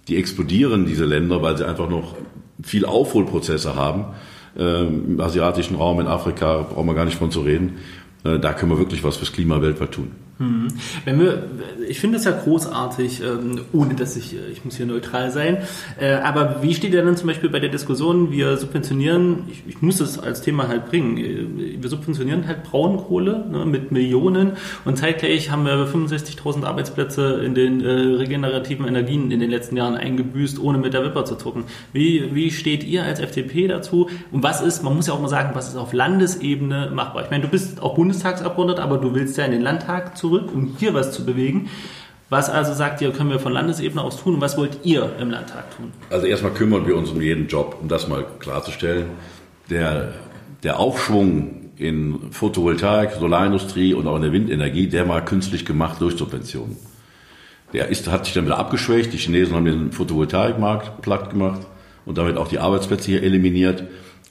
die 0.07 0.15
explodieren, 0.15 0.85
diese 0.85 1.03
Länder, 1.03 1.41
weil 1.41 1.57
sie 1.57 1.67
einfach 1.67 1.89
noch 1.89 2.15
viel 2.63 2.85
Aufholprozesse 2.85 3.75
haben. 3.75 4.05
Ähm, 4.57 5.03
Im 5.09 5.19
asiatischen 5.19 5.75
Raum, 5.75 5.99
in 5.99 6.07
Afrika, 6.07 6.61
brauchen 6.61 6.87
wir 6.87 6.95
gar 6.95 7.03
nicht 7.03 7.17
von 7.17 7.29
zu 7.29 7.41
reden. 7.41 7.79
Äh, 8.23 8.39
da 8.39 8.53
können 8.53 8.71
wir 8.71 8.79
wirklich 8.79 9.03
was 9.03 9.17
fürs 9.17 9.33
Klima 9.33 9.61
weltweit 9.61 9.91
tun. 9.91 10.11
Hm. 10.39 10.67
Wenn 11.03 11.19
wir, 11.19 11.49
ich 11.87 11.99
finde 11.99 12.17
es 12.17 12.25
ja 12.25 12.31
großartig, 12.31 13.23
ähm, 13.23 13.61
ohne 13.73 13.95
dass 13.95 14.15
ich, 14.15 14.35
äh, 14.35 14.51
ich 14.51 14.63
muss 14.63 14.75
hier 14.77 14.85
neutral 14.85 15.31
sein. 15.31 15.63
Äh, 15.99 16.13
aber 16.13 16.61
wie 16.61 16.75
steht 16.75 16.93
ihr 16.93 17.03
dann 17.03 17.17
zum 17.17 17.27
Beispiel 17.27 17.49
bei 17.49 17.59
der 17.59 17.69
Diskussion, 17.69 18.31
wir 18.31 18.57
subventionieren, 18.57 19.45
ich, 19.49 19.63
ich 19.67 19.81
muss 19.81 19.99
es 19.99 20.19
als 20.19 20.41
Thema 20.41 20.67
halt 20.67 20.89
bringen, 20.89 21.17
äh, 21.17 21.81
wir 21.81 21.89
subventionieren 21.89 22.45
halt 22.45 22.63
Braunkohle 22.63 23.47
ne, 23.49 23.65
mit 23.65 23.91
Millionen 23.91 24.51
und 24.85 24.99
zeitgleich 24.99 25.49
haben 25.49 25.65
wir 25.65 25.87
65.000 25.87 26.65
Arbeitsplätze 26.65 27.41
in 27.43 27.55
den 27.55 27.81
regenerativen 27.81 28.87
Energien 28.87 29.31
in 29.31 29.39
den 29.39 29.49
letzten 29.49 29.75
Jahren 29.75 29.95
eingebüßt, 29.95 30.59
ohne 30.59 30.77
mit 30.77 30.93
der 30.93 31.03
Wipper 31.03 31.25
zu 31.25 31.35
zucken. 31.35 31.63
Wie, 31.93 32.35
wie 32.35 32.51
steht 32.51 32.83
ihr 32.83 33.03
als 33.03 33.19
FDP 33.19 33.67
dazu? 33.67 34.09
Und 34.31 34.43
was 34.43 34.61
ist, 34.61 34.83
man 34.83 34.95
muss 34.95 35.07
ja 35.07 35.13
auch 35.13 35.21
mal 35.21 35.29
sagen, 35.29 35.51
was 35.55 35.69
ist 35.69 35.77
auf 35.77 35.93
Landesebene 35.93 36.91
machbar? 36.93 37.23
Ich 37.23 37.31
meine, 37.31 37.43
du 37.43 37.49
bist 37.49 37.81
auch 37.81 37.95
Bundestagsabgeordneter, 37.95 38.83
aber 38.83 38.97
du 38.97 39.15
willst 39.15 39.37
ja 39.37 39.45
in 39.45 39.51
den 39.51 39.61
Landtag 39.61 40.15
zu 40.15 40.26
zurück, 40.27 40.49
um 40.53 40.75
hier 40.77 40.93
was 40.93 41.11
zu 41.11 41.25
bewegen. 41.25 41.69
Was 42.29 42.49
also 42.49 42.73
sagt 42.73 43.01
ihr, 43.01 43.11
können 43.11 43.29
wir 43.29 43.39
von 43.39 43.53
Landesebene 43.53 44.01
aus 44.01 44.21
tun 44.21 44.35
und 44.35 44.41
was 44.41 44.57
wollt 44.57 44.79
ihr 44.83 45.13
im 45.19 45.29
Landtag 45.29 45.75
tun? 45.77 45.93
Also 46.09 46.27
erstmal 46.27 46.53
kümmern 46.53 46.85
wir 46.85 46.97
uns 46.97 47.09
um 47.09 47.21
jeden 47.21 47.47
Job, 47.47 47.77
um 47.81 47.87
das 47.87 48.09
mal 48.09 48.25
klarzustellen. 48.39 49.05
Der, 49.69 50.13
der 50.63 50.79
Aufschwung 50.79 51.71
in 51.77 52.31
Photovoltaik, 52.31 53.11
Solarindustrie 53.13 53.93
und 53.93 54.07
auch 54.07 54.17
in 54.17 54.23
der 54.23 54.33
Windenergie, 54.33 54.87
der 54.87 55.07
war 55.07 55.23
künstlich 55.23 55.65
gemacht 55.65 56.01
durch 56.01 56.17
Subventionen. 56.17 56.75
Der 57.71 57.87
ist, 57.87 58.09
hat 58.09 58.25
sich 58.25 58.33
dann 58.33 58.45
wieder 58.45 58.57
abgeschwächt. 58.57 59.13
Die 59.13 59.17
Chinesen 59.17 59.55
haben 59.55 59.65
den 59.65 59.91
Photovoltaikmarkt 59.93 61.01
platt 61.01 61.29
gemacht 61.29 61.61
und 62.05 62.17
damit 62.17 62.37
auch 62.37 62.49
die 62.49 62.59
Arbeitsplätze 62.59 63.11
hier 63.11 63.23
eliminiert. 63.23 63.83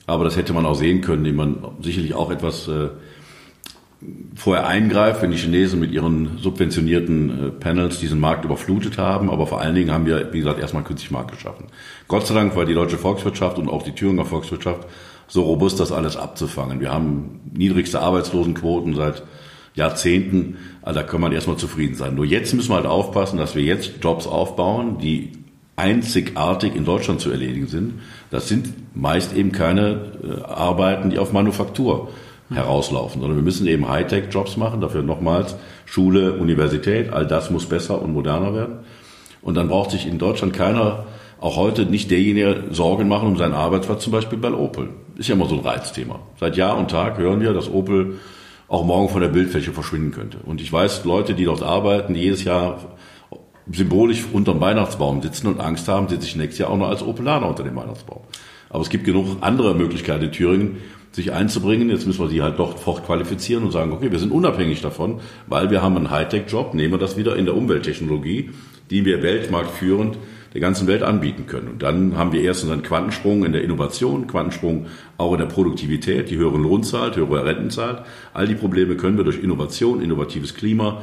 Aber 0.05 0.23
das 0.23 0.37
hätte 0.37 0.53
man 0.53 0.65
auch 0.65 0.75
sehen 0.75 1.01
können, 1.01 1.25
indem 1.25 1.35
man 1.35 1.57
sicherlich 1.81 2.13
auch 2.13 2.29
etwas 2.29 2.67
äh, 2.67 2.89
vorher 4.35 4.67
eingreift, 4.67 5.21
wenn 5.21 5.31
die 5.31 5.37
Chinesen 5.37 5.79
mit 5.79 5.91
ihren 5.91 6.37
subventionierten 6.37 7.47
äh, 7.47 7.51
Panels 7.51 7.99
diesen 7.99 8.19
Markt 8.19 8.45
überflutet 8.45 8.97
haben. 8.97 9.29
Aber 9.29 9.47
vor 9.47 9.59
allen 9.59 9.75
Dingen 9.75 9.91
haben 9.91 10.05
wir, 10.05 10.31
wie 10.33 10.39
gesagt, 10.39 10.59
erstmal 10.59 10.83
künstlich 10.83 11.11
Markt 11.11 11.31
geschaffen. 11.31 11.65
Gott 12.07 12.27
sei 12.27 12.35
Dank 12.35 12.55
war 12.55 12.65
die 12.65 12.75
deutsche 12.75 12.97
Volkswirtschaft 12.97 13.57
und 13.57 13.69
auch 13.69 13.83
die 13.83 13.93
Thüringer 13.93 14.25
Volkswirtschaft 14.25 14.87
so 15.27 15.43
robust, 15.43 15.79
das 15.79 15.91
alles 15.91 16.15
abzufangen. 16.15 16.79
Wir 16.79 16.93
haben 16.93 17.41
niedrigste 17.51 17.99
Arbeitslosenquoten 17.99 18.93
seit 18.95 19.23
Jahrzehnten. 19.73 20.57
Also 20.81 20.99
da 20.99 21.05
kann 21.05 21.19
man 21.19 21.31
erstmal 21.31 21.57
zufrieden 21.57 21.95
sein. 21.95 22.15
Nur 22.15 22.25
jetzt 22.25 22.53
müssen 22.53 22.69
wir 22.69 22.75
halt 22.75 22.85
aufpassen, 22.85 23.37
dass 23.37 23.55
wir 23.55 23.63
jetzt 23.63 23.93
Jobs 24.01 24.25
aufbauen, 24.27 24.99
die 24.99 25.31
einzigartig 25.75 26.75
in 26.75 26.85
Deutschland 26.85 27.19
zu 27.19 27.29
erledigen 27.29 27.67
sind. 27.67 27.95
Das 28.31 28.47
sind 28.47 28.73
meist 28.95 29.35
eben 29.35 29.51
keine 29.51 30.11
äh, 30.23 30.41
Arbeiten, 30.43 31.09
die 31.09 31.19
auf 31.19 31.33
Manufaktur 31.33 32.09
herauslaufen, 32.49 33.21
sondern 33.21 33.37
wir 33.37 33.43
müssen 33.43 33.67
eben 33.67 33.87
Hightech-Jobs 33.87 34.57
machen, 34.57 34.81
dafür 34.81 35.03
nochmals 35.03 35.55
Schule, 35.85 36.33
Universität, 36.33 37.11
all 37.11 37.27
das 37.27 37.49
muss 37.49 37.65
besser 37.65 38.01
und 38.01 38.13
moderner 38.13 38.53
werden. 38.53 38.79
Und 39.41 39.55
dann 39.55 39.67
braucht 39.67 39.91
sich 39.91 40.07
in 40.07 40.17
Deutschland 40.17 40.53
keiner, 40.53 41.05
auch 41.39 41.55
heute 41.55 41.85
nicht 41.85 42.09
derjenige 42.09 42.63
Sorgen 42.71 43.07
machen 43.07 43.27
um 43.27 43.37
seinen 43.37 43.53
Arbeitsplatz, 43.53 44.03
zum 44.03 44.11
Beispiel 44.11 44.39
bei 44.39 44.51
Opel. 44.51 44.89
Ist 45.17 45.29
ja 45.29 45.35
immer 45.35 45.47
so 45.47 45.55
ein 45.55 45.61
Reizthema. 45.61 46.19
Seit 46.39 46.57
Jahr 46.57 46.77
und 46.77 46.89
Tag 46.89 47.17
hören 47.17 47.41
wir, 47.41 47.53
dass 47.53 47.69
Opel 47.69 48.15
auch 48.67 48.83
morgen 48.83 49.09
von 49.09 49.21
der 49.21 49.29
Bildfläche 49.29 49.71
verschwinden 49.71 50.11
könnte. 50.11 50.39
Und 50.45 50.61
ich 50.61 50.71
weiß, 50.71 51.05
Leute, 51.05 51.33
die 51.33 51.45
dort 51.45 51.63
arbeiten, 51.63 52.13
die 52.13 52.21
jedes 52.21 52.43
Jahr 52.43 52.97
symbolisch 53.71 54.25
unterm 54.31 54.59
Weihnachtsbaum 54.61 55.21
sitzen 55.21 55.47
und 55.47 55.59
Angst 55.59 55.87
haben, 55.87 56.07
sitze 56.07 56.27
ich 56.27 56.35
nächstes 56.35 56.59
Jahr 56.59 56.69
auch 56.69 56.77
noch 56.77 56.89
als 56.89 57.03
Opelaner 57.03 57.47
unter 57.47 57.63
dem 57.63 57.75
Weihnachtsbaum. 57.75 58.21
Aber 58.69 58.81
es 58.81 58.89
gibt 58.89 59.05
genug 59.05 59.37
andere 59.41 59.75
Möglichkeiten 59.75 60.25
in 60.25 60.31
Thüringen, 60.31 60.77
sich 61.11 61.31
einzubringen. 61.33 61.89
Jetzt 61.89 62.05
müssen 62.05 62.21
wir 62.21 62.29
sie 62.29 62.41
halt 62.41 62.59
doch 62.59 62.77
fortqualifizieren 62.77 63.63
und 63.63 63.71
sagen, 63.71 63.91
okay, 63.91 64.11
wir 64.11 64.19
sind 64.19 64.31
unabhängig 64.31 64.81
davon, 64.81 65.19
weil 65.47 65.71
wir 65.71 65.81
haben 65.81 65.97
einen 65.97 66.11
Hightech-Job, 66.11 66.73
nehmen 66.73 66.93
wir 66.93 66.99
das 66.99 67.17
wieder 67.17 67.35
in 67.35 67.45
der 67.45 67.55
Umwelttechnologie, 67.55 68.51
die 68.89 69.05
wir 69.05 69.23
weltmarktführend 69.23 70.17
der 70.53 70.61
ganzen 70.61 70.87
Welt 70.87 71.03
anbieten 71.03 71.45
können. 71.45 71.67
Und 71.67 71.83
dann 71.83 72.17
haben 72.17 72.31
wir 72.31 72.41
erstens 72.41 72.71
einen 72.71 72.83
Quantensprung 72.83 73.45
in 73.45 73.51
der 73.51 73.63
Innovation, 73.63 74.27
Quantensprung 74.27 74.87
auch 75.17 75.33
in 75.33 75.39
der 75.39 75.45
Produktivität, 75.45 76.29
die 76.29 76.37
höhere 76.37 76.57
Lohn 76.57 76.83
zahlt, 76.83 77.15
höhere 77.15 77.45
Renten 77.45 77.69
zahlt. 77.69 78.03
All 78.33 78.47
die 78.47 78.55
Probleme 78.55 78.95
können 78.95 79.17
wir 79.17 79.23
durch 79.23 79.43
Innovation, 79.43 80.01
innovatives 80.01 80.55
Klima, 80.55 81.01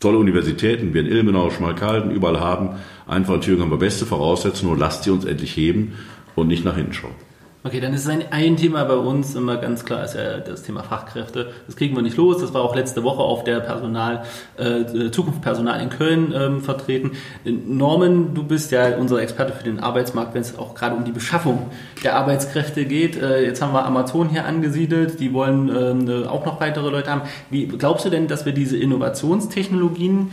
tolle 0.00 0.18
Universitäten 0.18 0.94
wie 0.94 1.00
in 1.00 1.06
Ilmenau, 1.06 1.50
Schmalkalden, 1.50 2.10
überall 2.10 2.40
haben. 2.40 2.76
Einfach 3.06 3.34
in 3.34 3.40
Thüringen 3.40 3.64
haben 3.64 3.70
wir 3.70 3.78
beste 3.78 4.06
Voraussetzungen, 4.06 4.72
nur 4.72 4.78
lasst 4.78 5.04
sie 5.04 5.10
uns 5.10 5.24
endlich 5.24 5.56
heben 5.56 5.94
und 6.34 6.48
nicht 6.48 6.64
nach 6.64 6.76
hinten 6.76 6.92
schauen. 6.92 7.25
Okay, 7.66 7.80
dann 7.80 7.94
ist 7.94 8.08
ein, 8.08 8.22
ein 8.30 8.56
Thema 8.56 8.84
bei 8.84 8.94
uns 8.94 9.34
immer 9.34 9.56
ganz 9.56 9.84
klar, 9.84 10.04
ist 10.04 10.14
ja 10.14 10.38
das 10.38 10.62
Thema 10.62 10.84
Fachkräfte. 10.84 11.50
Das 11.66 11.74
kriegen 11.74 11.96
wir 11.96 12.02
nicht 12.04 12.16
los. 12.16 12.40
Das 12.40 12.54
war 12.54 12.62
auch 12.62 12.76
letzte 12.76 13.02
Woche 13.02 13.24
auf 13.24 13.42
der 13.42 13.58
Personal, 13.58 14.22
äh, 14.56 15.10
Zukunft 15.10 15.42
Personal 15.42 15.80
in 15.80 15.88
Köln 15.88 16.32
ähm, 16.32 16.60
vertreten. 16.60 17.16
Norman, 17.44 18.34
du 18.34 18.44
bist 18.44 18.70
ja 18.70 18.96
unser 18.96 19.20
Experte 19.20 19.52
für 19.52 19.64
den 19.64 19.80
Arbeitsmarkt, 19.80 20.32
wenn 20.34 20.42
es 20.42 20.56
auch 20.56 20.76
gerade 20.76 20.94
um 20.94 21.04
die 21.04 21.10
Beschaffung 21.10 21.72
der 22.04 22.14
Arbeitskräfte 22.14 22.84
geht. 22.84 23.20
Äh, 23.20 23.44
jetzt 23.44 23.60
haben 23.60 23.72
wir 23.72 23.84
Amazon 23.84 24.28
hier 24.28 24.44
angesiedelt, 24.44 25.18
die 25.18 25.32
wollen 25.32 25.68
ähm, 25.68 26.28
auch 26.28 26.46
noch 26.46 26.60
weitere 26.60 26.88
Leute 26.88 27.10
haben. 27.10 27.22
Wie 27.50 27.66
glaubst 27.66 28.04
du 28.04 28.10
denn, 28.10 28.28
dass 28.28 28.46
wir 28.46 28.52
diese 28.52 28.76
Innovationstechnologien 28.76 30.30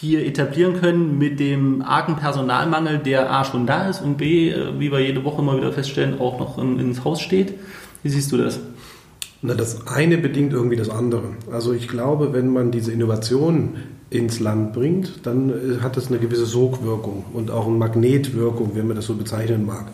hier 0.00 0.24
etablieren 0.26 0.80
können 0.80 1.18
mit 1.18 1.40
dem 1.40 1.82
argen 1.82 2.16
Personalmangel, 2.16 2.98
der 2.98 3.32
A 3.32 3.44
schon 3.44 3.66
da 3.66 3.88
ist 3.88 4.00
und 4.00 4.18
B, 4.18 4.50
äh, 4.50 4.78
wie 4.78 4.92
wir 4.92 5.00
jede 5.00 5.24
Woche 5.24 5.42
mal 5.42 5.56
wieder 5.56 5.72
feststellen, 5.72 6.20
auch 6.20 6.38
noch 6.38 6.58
ins 6.58 7.04
Haus 7.04 7.20
steht. 7.20 7.54
Wie 8.02 8.08
siehst 8.08 8.30
du 8.32 8.36
das? 8.36 8.60
Na, 9.42 9.54
das 9.54 9.86
eine 9.86 10.18
bedingt 10.18 10.52
irgendwie 10.52 10.76
das 10.76 10.88
andere. 10.88 11.24
Also 11.50 11.72
ich 11.72 11.88
glaube, 11.88 12.32
wenn 12.32 12.48
man 12.48 12.70
diese 12.70 12.92
Innovation 12.92 13.74
ins 14.10 14.40
Land 14.40 14.72
bringt, 14.72 15.26
dann 15.26 15.50
äh, 15.50 15.80
hat 15.82 15.96
das 15.96 16.08
eine 16.08 16.18
gewisse 16.18 16.46
Sogwirkung 16.46 17.24
und 17.32 17.50
auch 17.50 17.66
eine 17.66 17.76
Magnetwirkung, 17.76 18.72
wenn 18.74 18.86
man 18.86 18.96
das 18.96 19.06
so 19.06 19.14
bezeichnen 19.14 19.66
mag. 19.66 19.88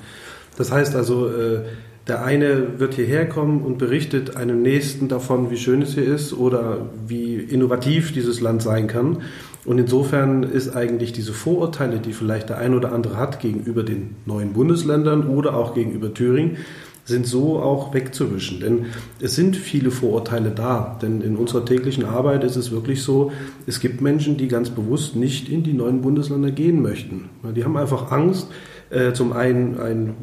Das 0.57 0.71
heißt 0.71 0.95
also, 0.95 1.29
äh, 1.29 1.63
der 2.07 2.25
eine 2.25 2.81
wird 2.81 2.95
hierher 2.95 3.29
kommen 3.29 3.63
und 3.63 3.79
berichtet 3.79 4.37
einem 4.37 4.63
Nächsten 4.63 5.09
davon, 5.09 5.51
wie 5.51 5.57
schön 5.57 5.83
es 5.83 5.95
hier 5.95 6.05
ist 6.05 6.33
oder 6.33 6.87
wie 7.07 7.35
innovativ 7.37 8.13
dieses 8.13 8.41
Land 8.41 8.63
sein 8.63 8.89
kann. 8.89 9.19
Und 9.65 9.79
insofern 9.79 10.43
ist 10.43 10.75
eigentlich 10.75 11.13
diese 11.13 11.33
Vorurteile, 11.33 11.99
die 11.99 12.13
vielleicht 12.13 12.49
der 12.49 12.59
ein 12.59 12.75
oder 12.75 12.93
andere 12.93 13.17
hat 13.17 13.41
gegenüber 13.41 13.83
den 13.83 14.17
neuen 14.25 14.53
Bundesländern 14.53 15.27
oder 15.29 15.55
auch 15.55 15.75
gegenüber 15.75 16.15
Thüringen, 16.15 16.57
sind 17.05 17.27
so 17.27 17.59
auch 17.59 17.93
wegzuwischen. 17.93 18.61
Denn 18.61 18.87
es 19.21 19.35
sind 19.35 19.57
viele 19.57 19.91
Vorurteile 19.91 20.51
da. 20.51 20.99
Denn 21.03 21.21
in 21.21 21.37
unserer 21.37 21.65
täglichen 21.65 22.05
Arbeit 22.05 22.45
ist 22.45 22.57
es 22.57 22.71
wirklich 22.71 23.03
so, 23.03 23.33
es 23.67 23.81
gibt 23.81 24.01
Menschen, 24.01 24.37
die 24.37 24.49
ganz 24.49 24.71
bewusst 24.71 25.17
nicht 25.17 25.49
in 25.49 25.63
die 25.63 25.73
neuen 25.73 26.01
Bundesländer 26.01 26.51
gehen 26.51 26.81
möchten. 26.81 27.29
Die 27.55 27.65
haben 27.65 27.77
einfach 27.77 28.13
Angst, 28.13 28.49
äh, 28.91 29.13
zum 29.13 29.33
einen 29.33 29.79
ein 29.79 30.15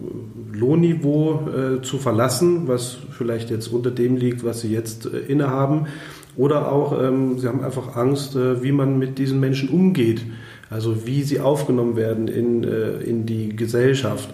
Lohnniveau 0.52 1.47
äh, 1.47 1.82
zu 1.82 1.97
verlassen, 1.97 2.67
was 2.67 2.97
vielleicht 3.12 3.50
jetzt 3.50 3.67
unter 3.67 3.91
dem 3.91 4.17
liegt, 4.17 4.43
was 4.43 4.62
sie 4.62 4.71
jetzt 4.71 5.06
äh, 5.06 5.19
innehaben. 5.19 5.88
Oder 6.38 6.71
auch, 6.71 7.02
ähm, 7.02 7.39
sie 7.39 7.47
haben 7.47 7.63
einfach 7.63 7.97
Angst, 7.97 8.36
wie 8.36 8.71
man 8.71 9.00
mit 9.00 9.17
diesen 9.17 9.39
Menschen 9.39 9.69
umgeht. 9.69 10.21
Also 10.69 11.06
wie 11.08 11.23
sie 11.23 11.39
aufgenommen 11.39 11.95
werden 11.95 12.28
in, 12.28 12.63
in 12.63 13.26
die 13.26 13.56
Gesellschaft. 13.56 14.30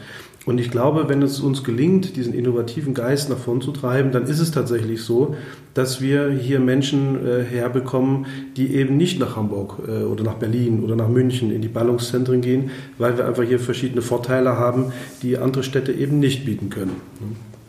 Und 0.46 0.60
ich 0.60 0.70
glaube, 0.72 1.08
wenn 1.08 1.22
es 1.22 1.40
uns 1.40 1.64
gelingt, 1.64 2.18
diesen 2.18 2.34
innovativen 2.34 2.94
Geist 2.94 3.30
nach 3.30 3.38
vorn 3.38 3.62
zu 3.62 3.72
treiben, 3.72 4.12
dann 4.12 4.24
ist 4.24 4.40
es 4.40 4.52
tatsächlich 4.52 5.02
so, 5.02 5.36
dass 5.74 6.02
wir 6.02 6.32
hier 6.32 6.60
Menschen 6.60 7.26
äh, 7.26 7.44
herbekommen, 7.44 8.26
die 8.58 8.76
eben 8.76 8.98
nicht 8.98 9.20
nach 9.20 9.38
Hamburg 9.38 9.78
äh, 9.88 10.04
oder 10.04 10.26
nach 10.26 10.36
Berlin 10.36 10.84
oder 10.84 10.98
nach 10.98 11.08
München 11.08 11.50
in 11.50 11.62
die 11.62 11.70
Ballungszentren 11.70 12.42
gehen, 12.42 12.72
weil 12.98 13.18
wir 13.18 13.26
einfach 13.26 13.44
hier 13.44 13.60
verschiedene 13.60 14.02
Vorteile 14.02 14.58
haben, 14.58 14.92
die 15.22 15.38
andere 15.38 15.64
Städte 15.64 15.94
eben 15.94 16.20
nicht 16.20 16.46
bieten 16.46 16.70
können. 16.70 16.98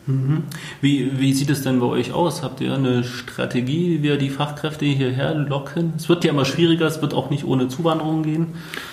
Mhm. 0.07 0.43
Wie, 0.81 1.19
wie 1.19 1.33
sieht 1.33 1.49
es 1.49 1.63
denn 1.63 1.79
bei 1.79 1.87
euch 1.87 2.13
aus? 2.13 2.43
Habt 2.43 2.61
ihr 2.61 2.73
eine 2.73 3.03
Strategie, 3.03 3.89
wie 3.89 4.03
wir 4.03 4.17
die 4.17 4.29
Fachkräfte 4.29 4.85
hierher 4.85 5.33
locken? 5.33 5.93
Es 5.97 6.07
wird 6.09 6.23
ja 6.23 6.31
immer 6.31 6.45
schwieriger, 6.45 6.85
es 6.85 7.01
wird 7.01 7.13
auch 7.13 7.29
nicht 7.29 7.43
ohne 7.43 7.67
Zuwanderung 7.69 8.23
gehen. 8.23 8.47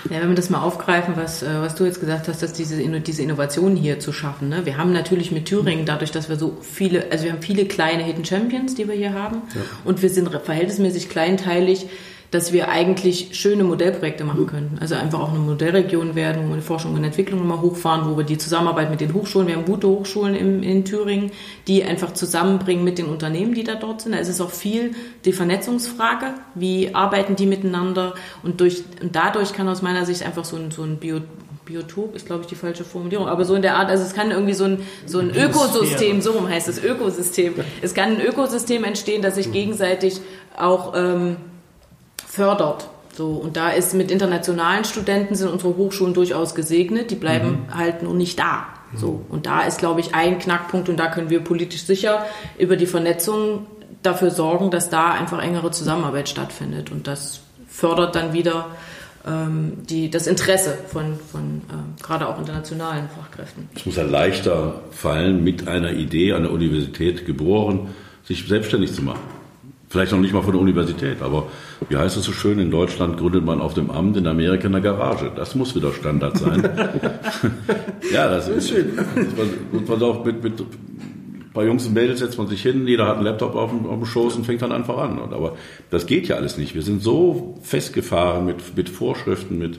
Ja, 0.08 0.20
wenn 0.20 0.28
wir 0.28 0.36
das 0.36 0.48
mal 0.48 0.62
aufgreifen, 0.62 1.14
was, 1.16 1.42
äh, 1.42 1.48
was 1.60 1.74
du 1.74 1.84
jetzt 1.84 2.00
gesagt 2.00 2.28
hast, 2.28 2.42
dass 2.42 2.54
diese, 2.54 2.76
diese 3.00 3.22
Innovation 3.22 3.76
hier 3.76 4.00
zu 4.00 4.12
schaffen. 4.12 4.48
Ne? 4.48 4.64
Wir 4.64 4.78
haben 4.78 4.92
natürlich 4.92 5.32
mit 5.32 5.46
Thüringen, 5.46 5.84
dadurch, 5.84 6.12
dass 6.12 6.28
wir 6.28 6.36
so 6.36 6.56
viele, 6.62 7.10
also 7.10 7.24
wir 7.24 7.32
haben 7.32 7.42
viele 7.42 7.66
kleine 7.66 8.02
Hidden 8.02 8.24
Champions, 8.24 8.74
die 8.74 8.88
wir 8.88 8.94
hier 8.94 9.12
haben, 9.12 9.42
ja. 9.54 9.60
und 9.84 10.00
wir 10.00 10.08
sind 10.08 10.30
verhältnismäßig 10.30 11.08
kleinteilig 11.10 11.86
dass 12.32 12.50
wir 12.50 12.70
eigentlich 12.70 13.28
schöne 13.32 13.62
Modellprojekte 13.62 14.24
machen 14.24 14.46
können. 14.46 14.78
Also 14.80 14.94
einfach 14.94 15.20
auch 15.20 15.30
eine 15.30 15.38
Modellregion 15.38 16.14
werden, 16.14 16.44
wo 16.44 16.48
wir 16.48 16.56
die 16.56 16.62
Forschung 16.62 16.94
und 16.94 17.04
Entwicklung 17.04 17.46
mal 17.46 17.60
hochfahren, 17.60 18.10
wo 18.10 18.16
wir 18.16 18.24
die 18.24 18.38
Zusammenarbeit 18.38 18.90
mit 18.90 19.02
den 19.02 19.12
Hochschulen, 19.12 19.46
wir 19.46 19.54
haben 19.54 19.66
gute 19.66 19.86
Hochschulen 19.86 20.34
in, 20.34 20.62
in 20.62 20.86
Thüringen, 20.86 21.30
die 21.68 21.84
einfach 21.84 22.14
zusammenbringen 22.14 22.84
mit 22.84 22.96
den 22.96 23.06
Unternehmen, 23.06 23.52
die 23.52 23.64
da 23.64 23.74
dort 23.74 24.00
sind. 24.00 24.14
Es 24.14 24.28
ist 24.28 24.40
auch 24.40 24.50
viel 24.50 24.92
die 25.26 25.34
Vernetzungsfrage, 25.34 26.32
wie 26.54 26.94
arbeiten 26.94 27.36
die 27.36 27.44
miteinander 27.44 28.14
und, 28.42 28.62
durch, 28.62 28.82
und 29.02 29.14
dadurch 29.14 29.52
kann 29.52 29.68
aus 29.68 29.82
meiner 29.82 30.06
Sicht 30.06 30.24
einfach 30.24 30.46
so 30.46 30.56
ein, 30.56 30.70
so 30.70 30.84
ein 30.84 30.96
Bio, 30.96 31.20
Biotop 31.66 32.16
ist, 32.16 32.24
glaube 32.24 32.42
ich, 32.42 32.46
die 32.46 32.54
falsche 32.54 32.82
Formulierung, 32.82 33.28
aber 33.28 33.44
so 33.44 33.54
in 33.54 33.62
der 33.62 33.76
Art, 33.76 33.90
also 33.90 34.04
es 34.04 34.14
kann 34.14 34.30
irgendwie 34.30 34.54
so 34.54 34.64
ein, 34.64 34.78
so 35.04 35.18
ein 35.18 35.30
Ökosystem, 35.36 36.22
so 36.22 36.32
rum 36.32 36.48
heißt 36.48 36.66
es, 36.66 36.82
Ökosystem. 36.82 37.54
Es 37.82 37.92
kann 37.92 38.16
ein 38.16 38.20
Ökosystem 38.22 38.84
entstehen, 38.84 39.20
das 39.20 39.34
sich 39.34 39.52
gegenseitig 39.52 40.20
auch 40.56 40.94
ähm, 40.96 41.36
fördert. 42.32 42.88
So, 43.14 43.32
und 43.32 43.58
da 43.58 43.68
ist 43.68 43.92
mit 43.92 44.10
internationalen 44.10 44.84
Studenten 44.84 45.34
sind 45.34 45.50
unsere 45.50 45.76
Hochschulen 45.76 46.14
durchaus 46.14 46.54
gesegnet, 46.54 47.10
die 47.10 47.14
bleiben 47.14 47.66
mhm. 47.66 47.74
halt 47.74 48.02
nur 48.02 48.14
nicht 48.14 48.38
da. 48.38 48.68
So, 48.94 49.24
und 49.28 49.44
da 49.44 49.62
ist, 49.62 49.78
glaube 49.78 50.00
ich, 50.00 50.14
ein 50.14 50.38
Knackpunkt 50.38 50.88
und 50.88 50.96
da 50.96 51.08
können 51.08 51.28
wir 51.28 51.40
politisch 51.40 51.84
sicher 51.84 52.24
über 52.58 52.76
die 52.76 52.86
Vernetzung 52.86 53.66
dafür 54.02 54.30
sorgen, 54.30 54.70
dass 54.70 54.88
da 54.88 55.12
einfach 55.12 55.42
engere 55.42 55.70
Zusammenarbeit 55.70 56.28
stattfindet. 56.28 56.90
Und 56.90 57.06
das 57.06 57.40
fördert 57.68 58.14
dann 58.14 58.32
wieder 58.32 58.66
ähm, 59.26 59.74
die, 59.88 60.10
das 60.10 60.26
Interesse 60.26 60.76
von, 60.88 61.18
von 61.30 61.62
äh, 61.68 62.02
gerade 62.02 62.28
auch 62.28 62.38
internationalen 62.38 63.08
Fachkräften. 63.10 63.68
Es 63.74 63.84
muss 63.86 63.96
ja 63.96 64.04
leichter 64.04 64.80
fallen, 64.90 65.44
mit 65.44 65.68
einer 65.68 65.92
Idee 65.92 66.32
an 66.32 66.42
der 66.42 66.52
Universität 66.52 67.26
geboren, 67.26 67.88
sich 68.24 68.46
selbstständig 68.46 68.94
zu 68.94 69.02
machen. 69.02 69.20
Vielleicht 69.92 70.12
noch 70.12 70.20
nicht 70.20 70.32
mal 70.32 70.40
von 70.40 70.52
der 70.52 70.60
Universität, 70.62 71.20
aber 71.20 71.48
wie 71.90 71.98
heißt 71.98 72.16
es 72.16 72.24
so 72.24 72.32
schön, 72.32 72.58
in 72.58 72.70
Deutschland 72.70 73.18
gründet 73.18 73.44
man 73.44 73.60
auf 73.60 73.74
dem 73.74 73.90
Amt, 73.90 74.16
in 74.16 74.26
Amerika 74.26 74.64
in 74.64 74.72
der 74.72 74.80
Garage. 74.80 75.30
Das 75.36 75.54
muss 75.54 75.76
wieder 75.76 75.92
Standard 75.92 76.38
sein. 76.38 76.62
ja, 78.10 78.26
das 78.26 78.48
ist 78.48 78.70
schön. 78.70 78.98
Und 79.70 79.86
man 79.86 80.02
auch 80.02 80.24
mit, 80.24 80.42
mit 80.42 80.58
ein 80.58 81.50
paar 81.52 81.66
Jungs 81.66 81.86
und 81.86 81.92
Mädels 81.92 82.20
setzt 82.20 82.38
man 82.38 82.46
sich 82.46 82.62
hin, 82.62 82.86
jeder 82.86 83.06
hat 83.06 83.16
einen 83.16 83.26
Laptop 83.26 83.54
auf 83.54 83.68
dem, 83.68 83.84
auf 83.84 83.98
dem 83.98 84.06
Schoß 84.06 84.36
und 84.36 84.46
fängt 84.46 84.62
dann 84.62 84.72
einfach 84.72 84.96
an. 84.96 85.18
Aber 85.18 85.58
das 85.90 86.06
geht 86.06 86.26
ja 86.26 86.36
alles 86.36 86.56
nicht. 86.56 86.74
Wir 86.74 86.80
sind 86.80 87.02
so 87.02 87.58
festgefahren 87.60 88.46
mit, 88.46 88.74
mit 88.74 88.88
Vorschriften, 88.88 89.58
mit, 89.58 89.78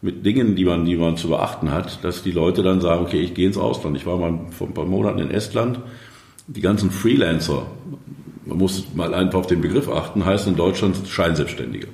mit 0.00 0.24
Dingen, 0.24 0.54
die 0.54 0.64
man, 0.64 0.84
die 0.84 0.94
man 0.94 1.16
zu 1.16 1.26
beachten 1.26 1.72
hat, 1.72 2.04
dass 2.04 2.22
die 2.22 2.30
Leute 2.30 2.62
dann 2.62 2.80
sagen, 2.80 3.04
okay, 3.04 3.20
ich 3.20 3.34
gehe 3.34 3.48
ins 3.48 3.58
Ausland. 3.58 3.96
Ich 3.96 4.06
war 4.06 4.16
mal 4.16 4.46
vor 4.52 4.68
ein 4.68 4.74
paar 4.74 4.86
Monaten 4.86 5.18
in 5.18 5.32
Estland. 5.32 5.80
Die 6.46 6.60
ganzen 6.60 6.92
Freelancer, 6.92 7.66
man 8.46 8.58
muss 8.58 8.84
mal 8.94 9.14
einfach 9.14 9.40
auf 9.40 9.46
den 9.46 9.60
Begriff 9.60 9.88
achten, 9.88 10.24
heißt 10.24 10.46
in 10.46 10.56
Deutschland 10.56 10.96
Scheinselbstständige. 11.06 11.88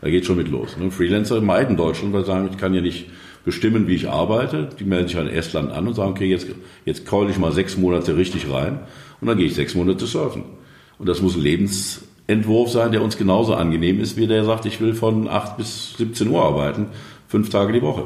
Da 0.00 0.10
geht 0.10 0.26
schon 0.26 0.36
mit 0.36 0.48
los. 0.48 0.76
Ne? 0.76 0.90
Freelancer 0.90 1.40
meiden 1.40 1.76
Deutschland, 1.76 2.12
weil 2.12 2.22
sie 2.22 2.28
sagen, 2.28 2.48
ich 2.50 2.58
kann 2.58 2.74
ja 2.74 2.80
nicht 2.80 3.06
bestimmen, 3.44 3.88
wie 3.88 3.94
ich 3.94 4.08
arbeite. 4.08 4.68
Die 4.78 4.84
melden 4.84 5.08
sich 5.08 5.16
in 5.16 5.28
Estland 5.28 5.72
an 5.72 5.86
und 5.86 5.94
sagen, 5.94 6.10
okay, 6.10 6.26
jetzt, 6.26 6.46
jetzt 6.84 7.06
keule 7.06 7.30
ich 7.30 7.38
mal 7.38 7.52
sechs 7.52 7.76
Monate 7.76 8.16
richtig 8.16 8.50
rein 8.50 8.80
und 9.20 9.28
dann 9.28 9.38
gehe 9.38 9.46
ich 9.46 9.54
sechs 9.54 9.74
Monate 9.74 10.06
surfen. 10.06 10.44
Und 10.98 11.08
das 11.08 11.22
muss 11.22 11.36
ein 11.36 11.42
Lebensentwurf 11.42 12.70
sein, 12.70 12.92
der 12.92 13.02
uns 13.02 13.16
genauso 13.16 13.54
angenehm 13.54 14.00
ist, 14.00 14.16
wie 14.16 14.26
der 14.26 14.44
sagt, 14.44 14.66
ich 14.66 14.80
will 14.80 14.94
von 14.94 15.28
acht 15.28 15.56
bis 15.56 15.94
17 15.96 16.28
Uhr 16.28 16.42
arbeiten, 16.42 16.88
fünf 17.28 17.50
Tage 17.50 17.72
die 17.72 17.82
Woche. 17.82 18.04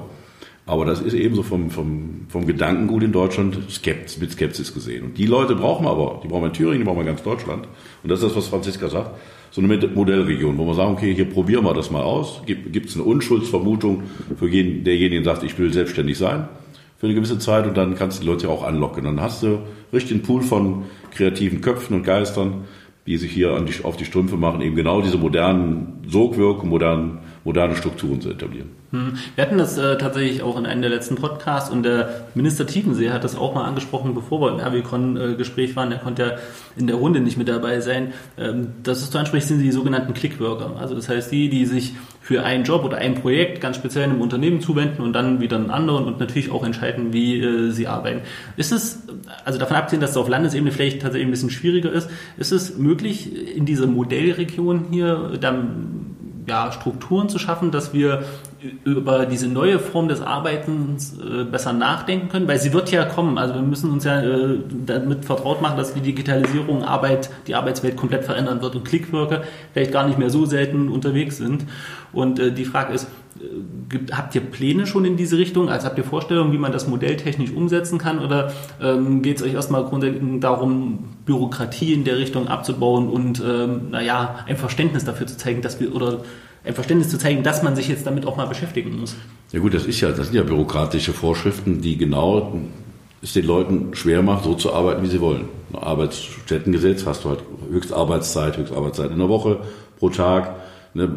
Aber 0.71 0.85
das 0.85 1.01
ist 1.01 1.15
ebenso 1.15 1.43
vom, 1.43 1.69
vom, 1.69 2.27
vom 2.29 2.47
Gedankengut 2.47 3.03
in 3.03 3.11
Deutschland 3.11 3.59
Skepsis, 3.69 4.21
mit 4.21 4.31
Skepsis 4.31 4.73
gesehen. 4.73 5.05
Und 5.05 5.19
die 5.19 5.27
Leute 5.27 5.57
brauchen 5.57 5.85
wir 5.85 5.91
aber. 5.91 6.21
Die 6.23 6.29
brauchen 6.29 6.43
wir 6.43 6.47
in 6.47 6.53
Thüringen, 6.53 6.79
die 6.79 6.85
brauchen 6.85 6.99
wir 6.99 7.01
in 7.01 7.09
ganz 7.09 7.25
Deutschland. 7.25 7.67
Und 8.05 8.09
das 8.09 8.21
ist 8.21 8.29
das, 8.29 8.37
was 8.37 8.47
Franziska 8.47 8.89
sagt. 8.89 9.11
So 9.51 9.61
eine 9.61 9.89
Modellregion, 9.89 10.57
wo 10.59 10.67
wir 10.67 10.75
sagen, 10.75 10.93
okay, 10.93 11.13
hier 11.13 11.29
probieren 11.29 11.65
wir 11.65 11.75
das 11.75 11.91
mal 11.91 12.05
aus. 12.05 12.43
Gibt 12.47 12.89
es 12.89 12.95
eine 12.95 13.03
Unschuldsvermutung 13.03 14.05
für 14.39 14.47
jeden, 14.47 14.85
derjenigen, 14.85 15.25
der 15.25 15.35
sagt, 15.35 15.45
ich 15.45 15.59
will 15.59 15.73
selbstständig 15.73 16.17
sein 16.17 16.49
für 16.99 17.07
eine 17.07 17.17
gewisse 17.17 17.41
Zeit 17.41 17.67
und 17.67 17.77
dann 17.77 17.97
kannst 17.97 18.19
du 18.19 18.23
die 18.23 18.29
Leute 18.29 18.49
auch 18.49 18.63
anlocken. 18.63 19.03
Dann 19.03 19.21
hast 19.21 19.43
du 19.43 19.59
richtig 19.93 20.13
einen 20.13 20.23
Pool 20.23 20.43
von 20.43 20.85
kreativen 21.11 21.63
Köpfen 21.63 21.97
und 21.97 22.05
Geistern, 22.05 22.69
die 23.11 23.17
sich 23.17 23.33
hier 23.33 23.59
die, 23.63 23.85
auf 23.85 23.97
die 23.97 24.05
Strümpfe 24.05 24.37
machen, 24.37 24.61
eben 24.61 24.77
genau 24.77 25.03
diese 25.03 25.19
modernen 25.19 26.05
Sogwirkungen, 26.07 26.69
modernen, 26.69 27.19
moderne 27.43 27.75
Strukturen 27.75 28.21
zu 28.21 28.31
etablieren. 28.31 28.69
Hm. 28.93 29.15
Wir 29.35 29.45
hatten 29.45 29.59
das 29.59 29.77
äh, 29.79 29.99
tatsächlich 29.99 30.43
auch 30.43 30.57
in 30.57 30.65
einem 30.65 30.81
der 30.81 30.91
letzten 30.91 31.17
Podcasts 31.17 31.71
und 31.71 31.83
der 31.83 32.27
Minister 32.37 32.69
Tiefensee 32.69 33.11
hat 33.11 33.25
das 33.25 33.37
auch 33.37 33.53
mal 33.53 33.65
angesprochen, 33.65 34.15
bevor 34.15 34.41
wir 34.41 34.53
im 34.53 34.61
Avicon-Gespräch 34.61 35.75
waren. 35.75 35.91
Er 35.91 35.99
konnte 35.99 36.23
ja 36.23 36.33
in 36.77 36.87
der 36.87 36.97
Runde 36.97 37.19
nicht 37.19 37.37
mit 37.37 37.49
dabei 37.49 37.81
sein. 37.81 38.13
Ähm, 38.39 38.75
das 38.85 39.03
ist 39.03 39.13
du 39.13 39.19
ansprichst, 39.19 39.49
sind 39.49 39.61
die 39.61 39.73
sogenannten 39.73 40.15
Clickworker. 40.15 40.77
Also 40.79 40.95
das 40.95 41.09
heißt 41.09 41.33
die, 41.33 41.49
die 41.49 41.67
sich 41.67 41.95
für 42.31 42.45
einen 42.45 42.63
Job 42.63 42.85
oder 42.85 42.99
ein 42.99 43.17
Projekt 43.17 43.61
ganz 43.61 43.75
speziell 43.75 44.05
einem 44.05 44.21
Unternehmen 44.21 44.61
zuwenden 44.61 45.03
und 45.03 45.13
dann 45.15 45.41
wieder 45.41 45.57
einen 45.57 45.73
anderen 45.73 46.05
und 46.05 46.21
natürlich 46.21 46.53
auch 46.53 46.65
entscheiden, 46.65 47.13
wie 47.13 47.41
äh, 47.41 47.73
sie 47.73 47.89
arbeiten. 47.89 48.21
Ist 48.57 48.71
es, 48.71 49.03
also 49.45 49.59
davon 49.59 49.77
abgesehen, 49.77 50.01
dass 50.01 50.13
es 50.13 50.17
auf 50.17 50.29
Landesebene 50.29 50.71
vielleicht 50.71 51.03
tatsächlich 51.03 51.27
ein 51.27 51.33
bisschen 51.33 51.51
schwieriger 51.51 51.91
ist, 51.91 52.09
ist 52.37 52.53
es 52.53 52.79
möglich, 52.79 53.57
in 53.57 53.67
dieser 53.67 53.89
Modellregion 53.89 54.87
hier 54.93 55.39
dann 55.41 56.15
ja, 56.47 56.71
Strukturen 56.71 57.29
zu 57.29 57.41
schaffen, 57.41 57.73
dass 57.73 57.93
wir 57.93 58.25
über 58.85 59.25
diese 59.25 59.49
neue 59.49 59.79
Form 59.79 60.09
des 60.09 60.21
Arbeitens 60.21 61.17
äh, 61.19 61.45
besser 61.45 61.73
nachdenken 61.73 62.29
können, 62.29 62.49
weil 62.49 62.59
sie 62.59 62.73
wird 62.73 62.91
ja 62.91 63.05
kommen. 63.05 63.39
Also 63.39 63.55
wir 63.55 63.63
müssen 63.63 63.91
uns 63.91 64.05
ja 64.05 64.21
äh, 64.21 64.59
damit 64.85 65.25
vertraut 65.25 65.63
machen, 65.63 65.79
dass 65.79 65.95
die 65.95 66.01
Digitalisierung 66.01 66.85
Arbeit, 66.85 67.31
die 67.47 67.55
Arbeitswelt 67.55 67.97
komplett 67.97 68.25
verändern 68.25 68.61
wird 68.61 68.75
und 68.77 68.85
Clickworker 68.85 69.43
vielleicht 69.73 69.93
gar 69.93 70.07
nicht 70.07 70.19
mehr 70.19 70.31
so 70.31 70.45
selten 70.45 70.89
unterwegs 70.89 71.39
sind. 71.39 71.65
Und 72.13 72.39
äh, 72.39 72.53
die 72.53 72.65
Frage 72.65 72.93
ist, 72.93 73.05
äh, 73.39 73.45
gibt, 73.89 74.17
habt 74.17 74.35
ihr 74.35 74.41
Pläne 74.41 74.87
schon 74.87 75.05
in 75.05 75.17
diese 75.17 75.39
Richtung? 75.39 75.69
Also 75.69 75.87
habt 75.87 75.99
ihr 75.99 76.05
Vorstellungen, 76.05 76.53
wie 76.53 76.59
man 76.59 76.73
das 76.73 76.89
modelltechnisch 76.89 77.53
umsetzen 77.53 77.99
kann? 77.99 78.19
Oder 78.19 78.53
ähm, 78.81 79.23
geht 79.23 79.39
es 79.39 79.43
euch 79.43 79.55
erstmal 79.55 79.85
grundlegend 79.85 80.43
darum, 80.43 81.05
Bürokratie 81.25 81.93
in 81.93 82.05
der 82.05 82.19
Richtung 82.19 82.49
abzubauen 82.49 83.09
und 83.09 83.43
ähm, 83.47 83.91
naja, 83.91 84.41
ein 84.47 84.57
Verständnis 84.57 85.05
dafür 85.05 85.27
zu 85.27 85.37
zeigen, 85.37 85.63
dass 85.63 85.81
wir 85.81 85.95
oder 85.95 86.23
ein 86.65 86.75
Verständnis 86.75 87.09
zu 87.09 87.19
zeigen, 87.19 87.43
dass 87.43 87.63
man 87.63 87.75
sich 87.75 87.89
jetzt 87.89 88.07
damit 88.07 88.27
auch 88.27 88.37
mal 88.37 88.47
beschäftigen 88.47 88.99
muss. 88.99 89.17
Ja 89.53 89.61
gut, 89.61 89.75
das 89.75 89.87
ist 89.87 90.01
ja, 90.01 90.11
das 90.11 90.27
sind 90.27 90.37
ja 90.37 90.43
bürokratische 90.43 91.13
Vorschriften, 91.13 91.81
die 91.81 91.97
genau 91.97 92.61
es 93.23 93.33
den 93.35 93.47
Leuten 93.47 93.95
schwer 93.95 94.23
macht, 94.23 94.45
so 94.45 94.55
zu 94.55 94.73
arbeiten, 94.73 95.03
wie 95.03 95.09
sie 95.09 95.21
wollen. 95.21 95.49
Ein 95.73 95.79
Arbeitsstättengesetz 95.79 97.07
hast 97.07 97.25
du 97.25 97.31
halt 97.31 97.41
Höchstarbeitszeit, 97.71 98.57
Höchstarbeitszeit 98.57 99.11
in 99.11 99.19
der 99.19 99.29
Woche 99.29 99.61
pro 99.99 100.09
Tag. 100.09 100.57
Ne, 100.93 101.09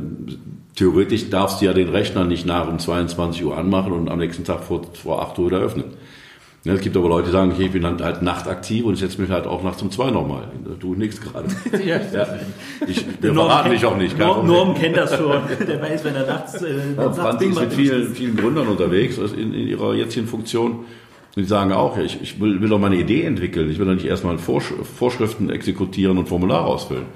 theoretisch 0.75 1.29
darfst 1.29 1.61
du 1.61 1.65
ja 1.65 1.73
den 1.73 1.89
Rechner 1.89 2.25
nicht 2.25 2.45
nach 2.45 2.67
um 2.67 2.77
22 2.77 3.43
Uhr 3.43 3.57
anmachen 3.57 3.91
und 3.91 4.09
am 4.09 4.19
nächsten 4.19 4.43
Tag 4.43 4.63
vor, 4.63 4.81
vor 4.93 5.21
8 5.21 5.39
Uhr 5.39 5.47
wieder 5.47 5.59
öffnen. 5.59 5.85
Ja, 6.65 6.73
es 6.73 6.79
gibt 6.79 6.95
aber 6.95 7.09
Leute, 7.09 7.25
die 7.25 7.33
sagen, 7.33 7.51
okay, 7.51 7.65
ich 7.65 7.71
bin 7.71 7.85
halt 7.85 8.21
nachtaktiv 8.21 8.85
und 8.85 8.93
ich 8.93 9.01
setze 9.01 9.19
mich 9.19 9.29
halt 9.29 9.45
auch 9.47 9.63
nachts 9.63 9.81
um 9.81 9.91
zwei 9.91 10.11
nochmal. 10.11 10.43
Da 10.63 10.75
tue 10.75 10.93
ich 10.93 10.97
nichts 10.97 11.19
gerade. 11.19 11.47
ja. 11.85 11.97
ja. 11.97 12.27
Ich, 12.87 13.05
wir 13.21 13.33
Norm 13.33 13.47
verraten 13.47 13.69
mich 13.69 13.85
auch 13.85 13.97
nicht. 13.97 14.17
Norm, 14.17 14.47
Norm 14.47 14.73
kennt 14.73 14.95
das 14.95 15.17
schon. 15.17 15.41
Der 15.67 15.81
weiß, 15.81 16.05
wenn 16.05 16.15
er 16.15 16.25
nachts... 16.25 16.61
Äh, 16.61 16.93
ja, 16.95 17.11
Franzi 17.11 17.47
ist 17.47 17.59
mit 17.59 17.73
vielen, 17.73 18.15
vielen 18.15 18.37
Gründern 18.37 18.67
unterwegs 18.69 19.17
in, 19.17 19.53
in 19.53 19.67
ihrer 19.67 19.93
jetzigen 19.93 20.25
Funktion. 20.25 20.85
Und 21.35 21.41
die 21.41 21.43
sagen 21.43 21.73
auch, 21.73 21.97
ich, 21.97 22.21
ich 22.21 22.39
will, 22.39 22.61
will 22.61 22.69
doch 22.69 22.79
meine 22.79 22.95
Idee 22.95 23.23
entwickeln. 23.23 23.69
Ich 23.69 23.77
will 23.77 23.85
doch 23.85 23.95
nicht 23.95 24.05
erstmal 24.05 24.37
Vorsch 24.37 24.71
Vorschriften 24.97 25.49
exekutieren 25.49 26.17
und 26.17 26.29
Formulare 26.29 26.65
ausfüllen. 26.65 27.07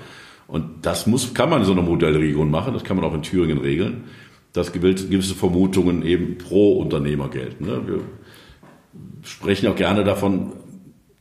Und 0.47 0.85
das 0.85 1.07
muss, 1.07 1.33
kann 1.33 1.49
man 1.49 1.59
in 1.59 1.65
so 1.65 1.73
einer 1.73 1.81
Modellregion 1.81 2.49
machen. 2.49 2.73
Das 2.73 2.83
kann 2.83 2.95
man 2.95 3.05
auch 3.05 3.13
in 3.13 3.21
Thüringen 3.21 3.57
regeln, 3.57 4.05
dass 4.53 4.71
gewisse 4.71 5.35
Vermutungen 5.35 6.05
eben 6.05 6.37
pro 6.37 6.77
Unternehmer 6.79 7.29
gelten. 7.29 7.65
Ne? 7.65 7.81
Wir 7.85 7.99
sprechen 9.23 9.67
auch 9.67 9.75
gerne 9.75 10.03
davon, 10.03 10.53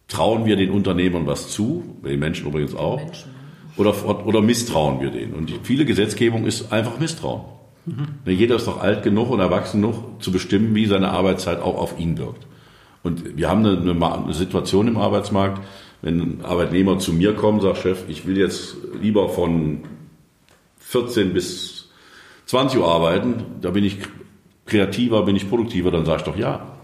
trauen 0.08 0.46
wir 0.46 0.56
den 0.56 0.70
Unternehmern 0.70 1.26
was 1.26 1.48
zu, 1.50 1.96
den 2.04 2.20
Menschen 2.20 2.46
übrigens 2.46 2.74
auch, 2.74 3.04
Menschen. 3.04 3.30
Oder, 3.76 4.26
oder 4.26 4.40
misstrauen 4.40 5.00
wir 5.00 5.10
denen. 5.10 5.34
Und 5.34 5.52
viele 5.64 5.84
Gesetzgebung 5.84 6.46
ist 6.46 6.72
einfach 6.72 6.98
Misstrauen. 6.98 7.42
Mhm. 7.84 8.06
Jeder 8.24 8.56
ist 8.56 8.66
doch 8.66 8.80
alt 8.80 9.02
genug 9.02 9.30
und 9.30 9.40
erwachsen 9.40 9.82
genug 9.82 10.22
zu 10.22 10.32
bestimmen, 10.32 10.74
wie 10.74 10.86
seine 10.86 11.10
Arbeitszeit 11.10 11.60
auch 11.60 11.76
auf 11.76 11.98
ihn 11.98 12.16
wirkt. 12.16 12.46
Und 13.02 13.36
wir 13.36 13.48
haben 13.48 13.64
eine, 13.64 13.90
eine 13.90 14.34
Situation 14.34 14.88
im 14.88 14.96
Arbeitsmarkt, 14.96 15.62
wenn 16.06 16.20
ein 16.20 16.44
Arbeitnehmer 16.44 17.00
zu 17.00 17.12
mir 17.12 17.34
kommt, 17.34 17.62
sagt 17.62 17.78
Chef, 17.78 18.04
ich 18.06 18.28
will 18.28 18.38
jetzt 18.38 18.76
lieber 19.02 19.28
von 19.28 19.80
14 20.78 21.32
bis 21.32 21.90
20 22.46 22.78
Uhr 22.78 22.86
arbeiten, 22.86 23.42
da 23.60 23.70
bin 23.70 23.82
ich 23.82 23.98
kreativer, 24.66 25.24
bin 25.24 25.34
ich 25.34 25.48
produktiver, 25.48 25.90
dann 25.90 26.04
sage 26.04 26.18
ich 26.18 26.22
doch 26.22 26.36
ja. 26.36 26.76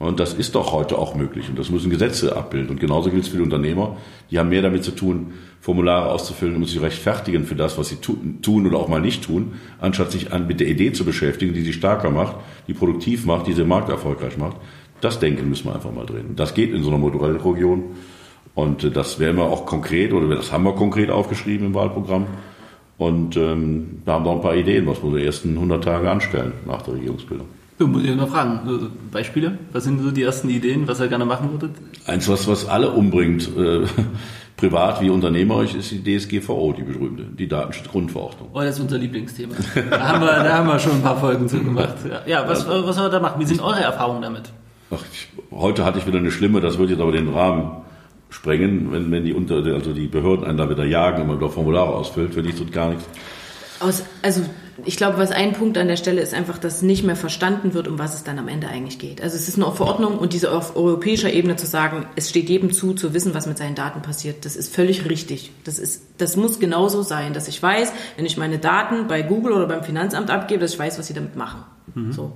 Und 0.00 0.18
das 0.18 0.34
ist 0.34 0.56
doch 0.56 0.72
heute 0.72 0.98
auch 0.98 1.14
möglich 1.14 1.48
und 1.48 1.56
das 1.56 1.70
müssen 1.70 1.88
Gesetze 1.88 2.34
abbilden. 2.34 2.70
Und 2.70 2.80
genauso 2.80 3.10
gilt 3.10 3.22
es 3.22 3.28
für 3.28 3.36
die 3.36 3.44
Unternehmer. 3.44 3.96
Die 4.32 4.40
haben 4.40 4.48
mehr 4.48 4.62
damit 4.62 4.82
zu 4.82 4.90
tun, 4.90 5.34
Formulare 5.60 6.10
auszufüllen 6.10 6.56
und 6.56 6.64
sich 6.64 6.82
rechtfertigen 6.82 7.44
für 7.44 7.54
das, 7.54 7.78
was 7.78 7.90
sie 7.90 7.98
tun 7.98 8.66
oder 8.66 8.78
auch 8.78 8.88
mal 8.88 9.00
nicht 9.00 9.22
tun, 9.22 9.52
anstatt 9.80 10.10
sich 10.10 10.36
mit 10.36 10.58
der 10.58 10.66
Idee 10.66 10.90
zu 10.90 11.04
beschäftigen, 11.04 11.54
die 11.54 11.62
sie 11.62 11.72
stärker 11.72 12.10
macht, 12.10 12.38
die 12.66 12.74
produktiv 12.74 13.24
macht, 13.24 13.46
die 13.46 13.52
sie 13.52 13.64
Markt 13.64 13.88
erfolgreich 13.88 14.36
macht. 14.36 14.56
Das 15.00 15.20
Denken 15.20 15.48
müssen 15.48 15.66
wir 15.66 15.76
einfach 15.76 15.92
mal 15.92 16.06
drehen. 16.06 16.34
Das 16.34 16.54
geht 16.54 16.72
in 16.72 16.82
so 16.82 16.88
einer 16.88 16.98
Modellregion. 16.98 17.84
Und 18.54 18.84
äh, 18.84 18.90
das 18.90 19.18
werden 19.18 19.36
wir 19.36 19.44
auch 19.44 19.66
konkret, 19.66 20.12
oder 20.12 20.34
das 20.34 20.52
haben 20.52 20.64
wir 20.64 20.72
konkret 20.72 21.10
aufgeschrieben 21.10 21.66
im 21.66 21.74
Wahlprogramm. 21.74 22.26
Und 22.96 23.36
ähm, 23.36 24.02
da 24.04 24.12
haben 24.12 24.24
wir 24.24 24.30
auch 24.30 24.36
ein 24.36 24.42
paar 24.42 24.54
Ideen, 24.54 24.86
was 24.86 25.02
wir 25.02 25.18
die 25.18 25.24
ersten 25.24 25.54
100 25.54 25.82
Tage 25.82 26.10
anstellen 26.10 26.52
nach 26.64 26.82
der 26.82 26.94
Regierungsbildung. 26.94 27.48
Ja, 27.80 27.86
muss 27.86 28.04
ich 28.04 28.14
mal 28.14 28.28
fragen. 28.28 28.90
Beispiele? 29.10 29.58
Was 29.72 29.82
sind 29.82 30.00
so 30.00 30.12
die 30.12 30.22
ersten 30.22 30.48
Ideen, 30.48 30.86
was 30.86 31.00
ihr 31.00 31.08
gerne 31.08 31.24
machen 31.24 31.50
würdet? 31.50 31.72
Eins, 32.06 32.28
was, 32.28 32.46
was 32.46 32.68
alle 32.68 32.90
umbringt, 32.90 33.50
äh, 33.56 33.80
privat 34.56 35.00
wie 35.00 35.10
unternehmerisch, 35.10 35.74
ist 35.74 35.90
die 35.90 36.16
DSGVO, 36.16 36.72
die 36.72 36.84
berühmte, 36.84 37.24
die 37.24 37.48
Datenschutzgrundverordnung. 37.48 38.50
Oh, 38.52 38.60
das 38.60 38.76
ist 38.76 38.80
unser 38.80 38.98
Lieblingsthema. 38.98 39.56
Da 39.90 40.08
haben 40.08 40.20
wir, 40.20 40.28
da 40.28 40.58
haben 40.58 40.68
wir 40.68 40.78
schon 40.78 40.92
ein 40.92 41.02
paar 41.02 41.18
Folgen 41.18 41.48
zu 41.48 41.58
gemacht. 41.58 41.96
Ja, 42.26 42.48
was, 42.48 42.64
was 42.68 42.94
soll 42.94 43.06
wir 43.06 43.10
da 43.10 43.18
machen? 43.18 43.40
Wie 43.40 43.44
sind 43.44 43.60
eure 43.60 43.80
Erfahrungen 43.80 44.22
damit? 44.22 44.52
Ach, 44.92 45.02
ich, 45.12 45.26
heute 45.50 45.84
hatte 45.84 45.98
ich 45.98 46.06
wieder 46.06 46.18
eine 46.18 46.30
schlimme, 46.30 46.60
das 46.60 46.78
wird 46.78 46.90
jetzt 46.90 47.00
aber 47.00 47.10
den 47.10 47.28
Rahmen 47.30 47.82
sprengen, 48.34 48.92
wenn, 48.92 49.10
wenn 49.12 49.24
die 49.24 49.32
unter, 49.32 49.56
also 49.56 49.92
die 49.92 50.08
Behörden 50.08 50.44
einen 50.44 50.58
da 50.58 50.68
wieder 50.68 50.84
jagen 50.84 51.22
und 51.22 51.28
man 51.28 51.36
wieder 51.38 51.50
Formulare 51.50 51.94
ausfüllt, 51.94 52.34
für 52.34 52.42
nichts 52.42 52.60
und 52.60 52.72
gar 52.72 52.90
nichts. 52.90 53.04
Aus, 53.80 54.02
also 54.22 54.42
ich 54.84 54.96
glaube, 54.96 55.18
was 55.18 55.30
ein 55.30 55.52
Punkt 55.52 55.78
an 55.78 55.86
der 55.86 55.96
Stelle 55.96 56.20
ist 56.20 56.34
einfach, 56.34 56.58
dass 56.58 56.82
nicht 56.82 57.04
mehr 57.04 57.14
verstanden 57.14 57.74
wird, 57.74 57.86
um 57.86 57.98
was 57.98 58.14
es 58.14 58.24
dann 58.24 58.38
am 58.40 58.48
Ende 58.48 58.66
eigentlich 58.66 58.98
geht. 58.98 59.22
Also 59.22 59.36
es 59.36 59.46
ist 59.46 59.56
eine 59.56 59.70
Verordnung 59.72 60.18
und 60.18 60.32
diese 60.32 60.50
auf 60.50 60.74
europäischer 60.74 61.32
Ebene 61.32 61.54
zu 61.54 61.66
sagen, 61.66 62.06
es 62.16 62.28
steht 62.28 62.48
jedem 62.48 62.72
zu, 62.72 62.94
zu 62.94 63.14
wissen, 63.14 63.34
was 63.34 63.46
mit 63.46 63.56
seinen 63.56 63.76
Daten 63.76 64.02
passiert, 64.02 64.44
das 64.44 64.56
ist 64.56 64.74
völlig 64.74 65.08
richtig. 65.08 65.52
Das 65.62 65.78
ist, 65.78 66.02
das 66.18 66.36
muss 66.36 66.58
genauso 66.58 67.02
sein, 67.02 67.34
dass 67.34 67.46
ich 67.46 67.62
weiß, 67.62 67.92
wenn 68.16 68.26
ich 68.26 68.36
meine 68.36 68.58
Daten 68.58 69.06
bei 69.06 69.22
Google 69.22 69.52
oder 69.52 69.66
beim 69.66 69.84
Finanzamt 69.84 70.30
abgebe, 70.30 70.60
dass 70.60 70.74
ich 70.74 70.78
weiß, 70.78 70.98
was 70.98 71.06
sie 71.06 71.14
damit 71.14 71.36
machen. 71.36 71.62
Mhm. 71.94 72.12
So. 72.12 72.32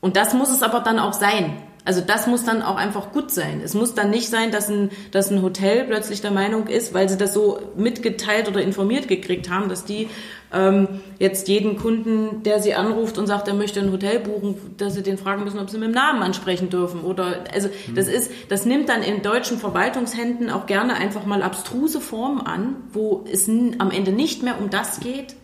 Und 0.00 0.16
das 0.16 0.32
muss 0.32 0.50
es 0.50 0.62
aber 0.62 0.80
dann 0.80 0.98
auch 0.98 1.12
sein. 1.12 1.52
Also 1.84 2.00
das 2.00 2.26
muss 2.26 2.44
dann 2.44 2.62
auch 2.62 2.76
einfach 2.76 3.12
gut 3.12 3.30
sein. 3.30 3.60
Es 3.64 3.74
muss 3.74 3.94
dann 3.94 4.10
nicht 4.10 4.28
sein, 4.28 4.52
dass 4.52 4.68
ein, 4.68 4.90
dass 5.10 5.30
ein 5.30 5.42
Hotel 5.42 5.84
plötzlich 5.84 6.20
der 6.20 6.30
Meinung 6.30 6.68
ist, 6.68 6.94
weil 6.94 7.08
sie 7.08 7.16
das 7.16 7.34
so 7.34 7.58
mitgeteilt 7.76 8.48
oder 8.48 8.62
informiert 8.62 9.08
gekriegt 9.08 9.50
haben, 9.50 9.68
dass 9.68 9.84
die 9.84 10.08
ähm, 10.52 11.00
jetzt 11.18 11.48
jeden 11.48 11.76
Kunden, 11.76 12.44
der 12.44 12.60
sie 12.60 12.74
anruft 12.74 13.18
und 13.18 13.26
sagt, 13.26 13.48
er 13.48 13.54
möchte 13.54 13.80
ein 13.80 13.90
Hotel 13.90 14.20
buchen, 14.20 14.76
dass 14.76 14.94
sie 14.94 15.02
den 15.02 15.18
fragen 15.18 15.42
müssen, 15.42 15.58
ob 15.58 15.70
sie 15.70 15.78
mit 15.78 15.88
dem 15.88 15.94
Namen 15.94 16.22
ansprechen 16.22 16.70
dürfen. 16.70 17.00
Oder 17.00 17.44
also 17.52 17.68
das 17.94 18.06
ist, 18.06 18.30
das 18.48 18.64
nimmt 18.64 18.88
dann 18.88 19.02
in 19.02 19.22
deutschen 19.22 19.58
Verwaltungshänden 19.58 20.50
auch 20.50 20.66
gerne 20.66 20.94
einfach 20.94 21.26
mal 21.26 21.42
abstruse 21.42 22.00
Formen 22.00 22.40
an, 22.42 22.76
wo 22.92 23.24
es 23.30 23.48
am 23.48 23.90
Ende 23.90 24.12
nicht 24.12 24.42
mehr 24.42 24.60
um 24.60 24.70
das 24.70 25.00
geht, 25.00 25.34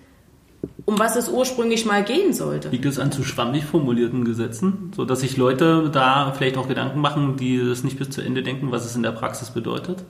um 0.84 0.98
was 0.98 1.16
es 1.16 1.28
ursprünglich 1.28 1.84
mal 1.84 2.02
gehen 2.02 2.32
sollte. 2.32 2.68
Liegt 2.70 2.86
es 2.86 2.98
an 2.98 3.12
zu 3.12 3.22
schwammig 3.22 3.64
formulierten 3.64 4.24
Gesetzen, 4.24 4.92
so 4.96 5.04
dass 5.04 5.20
sich 5.20 5.36
Leute 5.36 5.90
da 5.92 6.32
vielleicht 6.36 6.56
auch 6.56 6.68
Gedanken 6.68 7.00
machen, 7.00 7.36
die 7.36 7.58
das 7.58 7.84
nicht 7.84 7.98
bis 7.98 8.10
zu 8.10 8.22
Ende 8.22 8.42
denken, 8.42 8.70
was 8.70 8.84
es 8.84 8.96
in 8.96 9.02
der 9.02 9.12
Praxis 9.12 9.50
bedeutet? 9.50 10.04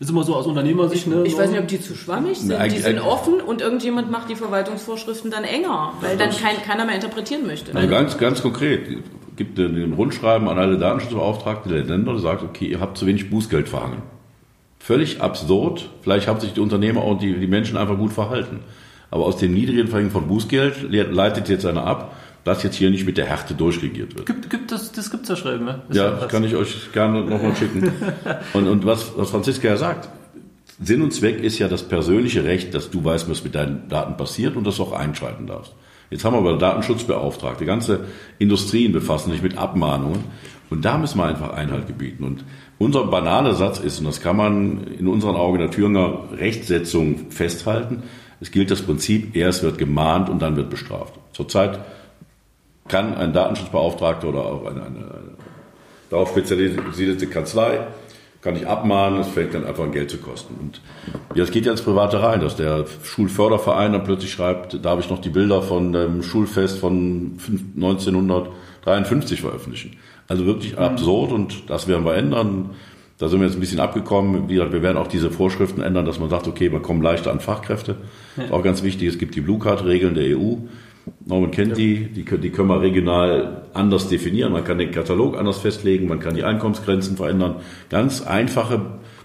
Ist 0.00 0.10
immer 0.10 0.24
so 0.24 0.34
aus 0.34 0.46
Unternehmersicht, 0.46 1.06
ne? 1.06 1.22
Ich 1.24 1.38
weiß 1.38 1.50
nicht, 1.50 1.60
ob 1.60 1.68
die 1.68 1.80
zu 1.80 1.94
schwammig 1.94 2.38
sind. 2.38 2.60
die 2.72 2.78
sind 2.78 2.98
offen 3.00 3.40
und 3.40 3.60
irgendjemand 3.60 4.10
macht 4.10 4.28
die 4.28 4.34
Verwaltungsvorschriften 4.34 5.30
dann 5.30 5.44
enger, 5.44 5.92
weil 6.00 6.16
dann 6.16 6.30
kein, 6.30 6.56
keiner 6.62 6.84
mehr 6.84 6.96
interpretieren 6.96 7.46
möchte. 7.46 7.74
Also 7.74 7.88
ganz, 7.88 8.18
ganz 8.18 8.42
konkret 8.42 8.88
gibt 9.36 9.58
ein 9.58 9.92
Rundschreiben 9.94 10.48
an 10.48 10.58
alle 10.58 10.78
Datenschutzbeauftragten 10.78 11.72
der 11.72 11.84
Länder, 11.84 12.12
der 12.12 12.20
sagt, 12.20 12.42
okay, 12.42 12.66
ihr 12.66 12.80
habt 12.80 12.98
zu 12.98 13.06
wenig 13.06 13.30
Bußgeld 13.30 13.68
verhangen. 13.68 14.02
Völlig 14.78 15.20
absurd. 15.22 15.88
Vielleicht 16.02 16.28
haben 16.28 16.40
sich 16.40 16.52
die 16.52 16.60
Unternehmer 16.60 17.04
und 17.04 17.22
die, 17.22 17.32
die 17.32 17.46
Menschen 17.46 17.76
einfach 17.76 17.96
gut 17.96 18.12
verhalten. 18.12 18.60
Aber 19.14 19.26
aus 19.26 19.36
dem 19.36 19.54
niedrigen 19.54 19.86
Verhängen 19.86 20.10
von 20.10 20.26
Bußgeld 20.26 20.90
leitet 20.90 21.48
jetzt 21.48 21.64
einer 21.64 21.86
ab, 21.86 22.16
dass 22.42 22.64
jetzt 22.64 22.74
hier 22.74 22.90
nicht 22.90 23.06
mit 23.06 23.16
der 23.16 23.26
Härte 23.26 23.54
durchregiert 23.54 24.16
wird. 24.16 24.26
Gibt, 24.26 24.50
gibt 24.50 24.72
das, 24.72 24.90
das 24.90 25.08
gibt's 25.08 25.28
ja 25.28 25.36
schreiben, 25.36 25.66
ne? 25.66 25.82
ja, 25.92 26.10
das 26.10 26.28
kann 26.28 26.42
ich 26.42 26.56
euch 26.56 26.92
gerne 26.92 27.22
nochmal 27.22 27.54
schicken. 27.54 27.92
Und, 28.54 28.66
und 28.66 28.84
was, 28.84 29.16
was 29.16 29.30
Franziska 29.30 29.68
ja 29.68 29.76
sagt, 29.76 30.08
Sinn 30.82 31.00
und 31.00 31.12
Zweck 31.12 31.40
ist 31.44 31.60
ja 31.60 31.68
das 31.68 31.84
persönliche 31.84 32.42
Recht, 32.42 32.74
dass 32.74 32.90
du 32.90 33.04
weißt, 33.04 33.30
was 33.30 33.44
mit 33.44 33.54
deinen 33.54 33.88
Daten 33.88 34.16
passiert 34.16 34.56
und 34.56 34.66
das 34.66 34.80
auch 34.80 34.90
einschalten 34.90 35.46
darfst. 35.46 35.72
Jetzt 36.10 36.24
haben 36.24 36.34
wir 36.34 36.40
aber 36.40 36.58
Datenschutzbeauftragte. 36.58 37.64
Ganze 37.64 38.06
Industrien 38.40 38.90
befassen 38.92 39.30
sich 39.30 39.42
mit 39.42 39.56
Abmahnungen. 39.56 40.24
Und 40.70 40.84
da 40.84 40.98
müssen 40.98 41.18
wir 41.18 41.26
einfach 41.26 41.52
Einhalt 41.52 41.86
gebieten. 41.86 42.24
Und 42.24 42.44
unser 42.78 43.04
banaler 43.04 43.54
Satz 43.54 43.78
ist, 43.78 44.00
und 44.00 44.06
das 44.06 44.20
kann 44.20 44.36
man 44.36 44.84
in 44.98 45.06
unseren 45.06 45.36
Augen 45.36 45.58
der 45.58 45.70
Thüringer 45.70 46.24
Rechtsetzung 46.32 47.30
festhalten, 47.30 48.02
es 48.40 48.50
gilt 48.50 48.70
das 48.70 48.82
Prinzip, 48.82 49.36
erst 49.36 49.62
wird 49.62 49.78
gemahnt 49.78 50.28
und 50.28 50.40
dann 50.40 50.56
wird 50.56 50.70
bestraft. 50.70 51.14
Zurzeit 51.32 51.80
kann 52.88 53.14
ein 53.14 53.32
Datenschutzbeauftragter 53.32 54.28
oder 54.28 54.44
auch 54.44 54.66
eine, 54.66 54.82
eine, 54.84 55.06
darauf 56.10 56.30
spezialisierte 56.30 57.26
Kanzlei 57.26 57.86
kann 58.44 58.56
ich 58.56 58.68
abmahnen, 58.68 59.20
es 59.20 59.28
fängt 59.28 59.54
dann 59.54 59.64
einfach 59.64 59.84
an 59.84 59.92
Geld 59.92 60.10
zu 60.10 60.18
kosten. 60.18 60.54
Und 60.60 60.82
das 61.34 61.50
geht 61.50 61.64
ja 61.64 61.72
ins 61.72 61.80
Private 61.80 62.22
rein, 62.22 62.42
dass 62.42 62.56
der 62.56 62.84
Schulförderverein 63.02 63.94
dann 63.94 64.04
plötzlich 64.04 64.32
schreibt, 64.32 64.84
darf 64.84 65.00
ich 65.00 65.08
noch 65.08 65.18
die 65.18 65.30
Bilder 65.30 65.62
von 65.62 65.94
dem 65.94 66.22
Schulfest 66.22 66.78
von 66.78 67.38
1953 67.74 69.40
veröffentlichen. 69.40 69.96
Also 70.28 70.44
wirklich 70.44 70.76
absurd 70.76 71.32
und 71.32 71.70
das 71.70 71.88
werden 71.88 72.04
wir 72.04 72.16
ändern. 72.16 72.70
Da 73.16 73.28
sind 73.28 73.40
wir 73.40 73.46
jetzt 73.46 73.56
ein 73.56 73.60
bisschen 73.60 73.80
abgekommen. 73.80 74.46
Wie 74.50 74.54
gesagt, 74.54 74.72
wir 74.72 74.82
werden 74.82 74.98
auch 74.98 75.06
diese 75.06 75.30
Vorschriften 75.30 75.80
ändern, 75.80 76.04
dass 76.04 76.18
man 76.18 76.28
sagt, 76.28 76.46
okay, 76.46 76.68
man 76.68 76.82
kommt 76.82 77.02
leichter 77.02 77.32
an 77.32 77.40
Fachkräfte. 77.40 77.96
Ist 78.36 78.52
auch 78.52 78.62
ganz 78.62 78.82
wichtig. 78.82 79.08
Es 79.08 79.18
gibt 79.18 79.34
die 79.34 79.40
Blue 79.40 79.58
Card 79.58 79.84
Regeln 79.84 80.14
der 80.14 80.36
EU. 80.36 80.56
Norman 81.26 81.50
kennt 81.50 81.76
die, 81.76 82.06
die, 82.06 82.24
die 82.24 82.50
können 82.50 82.68
wir 82.68 82.80
regional 82.80 83.66
anders 83.74 84.08
definieren. 84.08 84.52
Man 84.52 84.64
kann 84.64 84.78
den 84.78 84.90
Katalog 84.90 85.36
anders 85.36 85.58
festlegen, 85.58 86.08
man 86.08 86.20
kann 86.20 86.34
die 86.34 86.44
Einkommensgrenzen 86.44 87.16
verändern. 87.16 87.56
Ganz 87.90 88.22
einfache, 88.22 88.80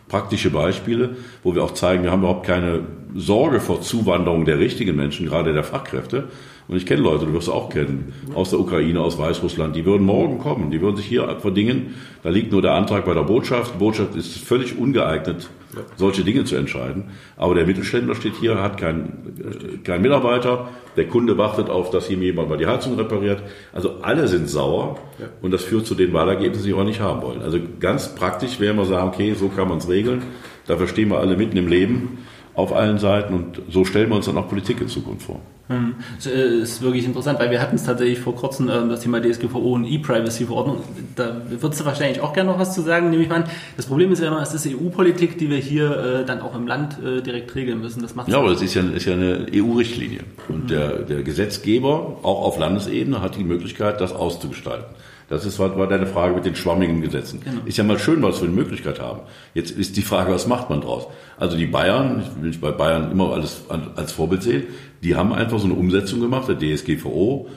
praktische 0.10 0.50
Beispiele, 0.50 1.12
wo 1.44 1.56
wir 1.56 1.64
auch 1.64 1.74
zeigen, 1.74 2.04
wir 2.04 2.12
haben 2.12 2.22
überhaupt 2.22 2.46
keine 2.46 2.82
Sorge 3.16 3.60
vor 3.60 3.82
Zuwanderung 3.82 4.46
der 4.46 4.60
richtigen 4.60 4.96
Menschen, 4.96 5.26
gerade 5.28 5.54
der 5.54 5.64
Fachkräfte, 5.64 6.28
und 6.70 6.78
ich 6.78 6.86
kenne 6.86 7.02
Leute, 7.02 7.26
du 7.26 7.34
wirst 7.34 7.50
auch 7.50 7.70
kennen, 7.70 8.14
aus 8.36 8.52
der 8.52 8.60
Ukraine, 8.60 9.02
aus 9.02 9.18
Weißrussland, 9.18 9.76
die 9.76 9.86
würden 9.86 10.06
morgen 10.06 10.38
kommen, 10.38 10.70
die 10.70 10.80
würden 10.82 10.98
sich 10.98 11.08
hier 11.08 11.28
verdingen. 11.40 11.96
Da 12.22 12.30
liegt 12.30 12.52
nur 12.52 12.62
der 12.62 12.74
Antrag 12.74 13.06
bei 13.06 13.16
der 13.16 13.24
Botschaft. 13.24 13.74
Die 13.74 13.80
Botschaft 13.80 14.16
ist 14.16 14.38
völlig 14.38 14.78
ungeeignet, 14.78 15.50
solche 15.98 16.24
Dinge 16.24 16.46
zu 16.46 16.56
entscheiden. 16.56 17.12
Aber 17.38 17.56
der 17.56 17.66
Mittelständler 17.66 18.16
steht 18.16 18.36
hier, 18.36 18.62
hat 18.62 18.78
keinen 18.78 19.36
äh, 19.40 19.78
kein 19.78 20.02
Mitarbeiter. 20.02 20.70
Der 20.98 21.08
Kunde 21.08 21.38
wartet 21.38 21.70
auf, 21.70 21.92
dass 21.92 22.10
ihm 22.10 22.22
jemand 22.22 22.50
mal 22.50 22.58
die 22.58 22.68
Heizung 22.68 22.96
repariert. 22.96 23.44
Also 23.72 24.02
alle 24.02 24.28
sind 24.28 24.50
sauer 24.50 24.98
und 25.42 25.52
das 25.52 25.64
führt 25.64 25.86
zu 25.86 25.96
den 25.96 26.14
Wahlergebnissen, 26.14 26.66
die 26.66 26.76
wir 26.76 26.84
nicht 26.84 27.00
haben 27.00 27.22
wollen. 27.22 27.42
Also 27.42 27.60
ganz 27.80 28.16
praktisch 28.16 28.60
werden 28.60 28.78
wir 28.78 28.86
sagen, 28.86 29.10
okay, 29.10 29.34
so 29.34 29.50
kann 29.50 29.70
man 29.70 29.78
es 29.78 29.88
regeln. 29.88 30.24
Dafür 30.68 30.88
stehen 30.88 31.10
wir 31.10 31.20
alle 31.20 31.38
mitten 31.38 31.58
im 31.58 31.68
Leben 31.68 32.20
auf 32.60 32.74
allen 32.74 32.98
Seiten 33.00 33.34
und 33.34 33.62
so 33.70 33.86
stellen 33.86 34.10
wir 34.10 34.16
uns 34.16 34.26
dann 34.26 34.38
auch 34.38 34.48
Politik 34.48 34.82
in 34.82 34.88
Zukunft 34.88 35.26
vor. 35.26 35.40
Hm. 35.70 35.96
Das 36.16 36.26
äh, 36.26 36.62
ist 36.62 36.82
wirklich 36.82 37.06
interessant, 37.06 37.40
weil 37.40 37.52
wir 37.52 37.62
hatten 37.62 37.76
es 37.76 37.84
tatsächlich 37.84 38.20
vor 38.20 38.36
kurzem 38.36 38.70
ähm, 38.70 38.90
das 38.90 39.02
Thema 39.02 39.22
DSGVO 39.22 39.74
und 39.76 39.86
E-Privacy-Verordnung. 39.86 40.84
Da 41.16 41.42
würdest 41.48 41.82
du 41.82 41.86
wahrscheinlich 41.86 42.22
auch 42.22 42.34
gerne 42.34 42.52
noch 42.52 42.60
was 42.60 42.74
zu 42.74 42.82
sagen, 42.82 43.12
nehme 43.12 43.22
ich 43.22 43.30
mal 43.30 43.44
an. 43.44 43.50
Das 43.78 43.86
Problem 43.86 44.12
ist 44.12 44.20
ja 44.20 44.30
immer, 44.30 44.42
es 44.42 44.54
ist 44.54 44.68
EU-Politik, 44.68 45.38
die 45.38 45.50
wir 45.50 45.58
hier 45.58 46.22
äh, 46.22 46.26
dann 46.26 46.42
auch 46.42 46.56
im 46.56 46.66
Land 46.66 46.98
äh, 47.04 47.22
direkt 47.22 47.54
regeln 47.54 47.82
müssen. 47.82 48.02
Das 48.02 48.16
macht 48.16 48.30
ja, 48.30 48.40
aber 48.40 48.50
das 48.50 48.64
ist 48.64 48.74
ja, 48.74 48.82
ist 48.82 49.06
ja 49.06 49.14
eine 49.14 49.46
EU-Richtlinie. 49.54 50.22
Und 50.48 50.64
mhm. 50.64 50.68
der, 50.68 50.90
der 51.04 51.22
Gesetzgeber, 51.22 52.18
auch 52.24 52.46
auf 52.46 52.58
Landesebene, 52.58 53.22
hat 53.22 53.38
die 53.38 53.44
Möglichkeit, 53.44 54.02
das 54.02 54.12
auszugestalten. 54.12 54.88
Das 55.30 55.46
ist, 55.46 55.60
war, 55.60 55.78
war 55.78 55.88
deine 55.88 56.08
Frage 56.08 56.34
mit 56.34 56.46
den 56.46 56.56
schwammigen 56.56 57.02
Gesetzen. 57.02 57.40
Genau. 57.44 57.62
Ist 57.66 57.78
ja 57.78 57.84
mal 57.84 58.00
schön, 58.00 58.22
was 58.24 58.42
wir 58.42 58.48
eine 58.48 58.56
Möglichkeit 58.56 59.00
haben. 59.00 59.22
Jetzt 59.54 59.72
ist 59.72 59.96
die 59.96 60.02
Frage, 60.02 60.34
was 60.34 60.48
macht 60.48 60.70
man 60.70 60.82
draus? 60.82 61.08
Also 61.38 61.56
die 61.56 61.68
Bayern, 61.68 62.24
ich 62.24 62.42
will 62.42 62.50
nicht 62.50 62.62
bei 62.62 62.72
Bayern 62.72 63.12
immer 63.12 63.34
alles 63.34 63.62
als 63.96 64.12
Vorbild 64.12 64.42
sehen, 64.42 64.64
die 65.04 65.16
haben 65.16 65.32
einfach 65.32 65.60
so 65.60 65.66
eine 65.66 65.76
Umsetzung 65.76 66.20
gemacht, 66.20 66.48
der 66.48 66.58
DSGVO. 66.58 67.48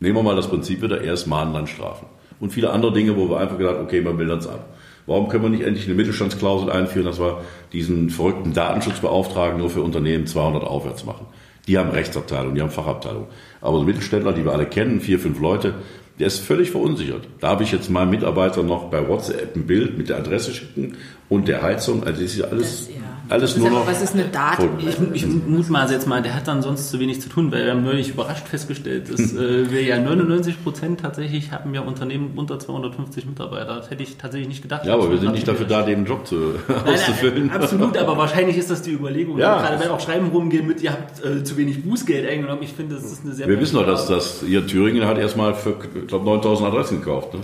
Nehmen 0.00 0.16
wir 0.16 0.22
mal 0.22 0.36
das 0.36 0.48
Prinzip 0.48 0.80
wieder, 0.80 1.02
erst 1.02 1.26
mahnen, 1.26 1.52
dann 1.52 1.66
strafen. 1.66 2.06
Und 2.38 2.52
viele 2.52 2.70
andere 2.70 2.92
Dinge, 2.92 3.16
wo 3.16 3.28
wir 3.28 3.40
einfach 3.40 3.58
gedacht, 3.58 3.78
okay, 3.82 4.00
man 4.00 4.16
will 4.16 4.28
das 4.28 4.46
ab. 4.46 4.68
Warum 5.06 5.28
können 5.28 5.42
wir 5.42 5.50
nicht 5.50 5.64
endlich 5.64 5.86
eine 5.86 5.94
Mittelstandsklausel 5.94 6.70
einführen, 6.70 7.06
dass 7.06 7.18
wir 7.18 7.42
diesen 7.72 8.10
verrückten 8.10 8.52
Datenschutzbeauftragten 8.52 9.58
nur 9.58 9.70
für 9.70 9.82
Unternehmen 9.82 10.26
200 10.26 10.62
aufwärts 10.62 11.04
machen? 11.04 11.26
Die 11.66 11.78
haben 11.78 11.90
Rechtsabteilung, 11.90 12.54
die 12.54 12.62
haben 12.62 12.70
Fachabteilung. 12.70 13.26
Aber 13.60 13.78
so 13.78 13.84
Mittelständler, 13.84 14.32
die 14.32 14.44
wir 14.44 14.52
alle 14.52 14.66
kennen, 14.66 15.00
vier, 15.00 15.18
fünf 15.18 15.40
Leute, 15.40 15.74
der 16.18 16.26
ist 16.26 16.40
völlig 16.40 16.70
verunsichert. 16.70 17.28
Darf 17.40 17.60
ich 17.60 17.72
jetzt 17.72 17.90
meinem 17.90 18.10
Mitarbeiter 18.10 18.62
noch 18.62 18.90
bei 18.90 19.06
WhatsApp 19.06 19.54
ein 19.54 19.66
Bild 19.66 19.96
mit 19.96 20.08
der 20.08 20.18
Adresse 20.18 20.52
schicken 20.52 20.96
und 21.28 21.48
der 21.48 21.62
Heizung? 21.62 22.04
Also 22.04 22.22
das 22.22 22.34
ist 22.34 22.42
alles. 22.42 22.86
Das, 22.86 22.96
ja. 22.96 23.02
Alles 23.28 23.56
nur 23.56 23.70
noch. 23.70 23.86
Was 23.86 24.02
ist 24.02 24.14
eine 24.14 24.24
Daten? 24.24 24.68
Ich, 24.78 24.96
ich 25.12 25.26
mutmaße 25.26 25.92
jetzt 25.92 26.06
mal, 26.06 26.22
der 26.22 26.34
hat 26.34 26.48
dann 26.48 26.62
sonst 26.62 26.90
zu 26.90 26.98
wenig 26.98 27.20
zu 27.20 27.28
tun, 27.28 27.52
weil 27.52 27.64
wir 27.64 27.72
haben 27.72 27.84
neulich 27.84 28.10
überrascht 28.10 28.46
festgestellt, 28.48 29.12
dass 29.12 29.34
äh, 29.34 29.70
wir 29.70 29.82
ja 29.82 29.98
99 29.98 30.62
Prozent 30.62 31.00
tatsächlich 31.00 31.52
haben 31.52 31.74
ja 31.74 31.82
Unternehmen 31.82 32.32
unter 32.36 32.58
250 32.58 33.26
Mitarbeiter. 33.26 33.76
Das 33.76 33.90
hätte 33.90 34.02
ich 34.02 34.16
tatsächlich 34.16 34.48
nicht 34.48 34.62
gedacht. 34.62 34.86
Ja, 34.86 34.94
aber 34.94 35.10
wir 35.10 35.18
sind 35.18 35.32
nicht 35.32 35.46
dafür 35.46 35.66
da, 35.66 35.82
den 35.82 36.06
Job 36.06 36.26
zu, 36.26 36.36
nein, 36.68 36.94
auszufüllen. 36.94 37.50
Absolut, 37.50 37.96
aber 37.96 38.16
wahrscheinlich 38.16 38.56
ist 38.56 38.70
das 38.70 38.82
die 38.82 38.92
Überlegung. 38.92 39.38
Ja. 39.38 39.60
Gerade 39.60 39.80
wenn 39.80 39.90
auch 39.90 40.00
Schreiben 40.00 40.28
rumgehen 40.28 40.66
mit, 40.66 40.82
ihr 40.82 40.92
habt 40.92 41.24
äh, 41.24 41.44
zu 41.44 41.56
wenig 41.56 41.84
Bußgeld 41.84 42.28
eingenommen. 42.28 42.62
Ich 42.62 42.72
finde, 42.72 42.94
das 42.94 43.04
ist 43.04 43.24
eine 43.24 43.34
sehr. 43.34 43.48
Wir 43.48 43.60
wissen 43.60 43.76
doch, 43.76 43.86
dass 43.86 44.06
das 44.06 44.42
hier 44.46 44.66
Thüringen 44.66 45.06
hat 45.06 45.18
erstmal 45.18 45.54
für, 45.54 45.76
ich 45.94 46.06
glaube, 46.06 46.24
9000 46.24 46.68
Adressen 46.68 47.00
gekauft. 47.00 47.34
Ne? 47.34 47.40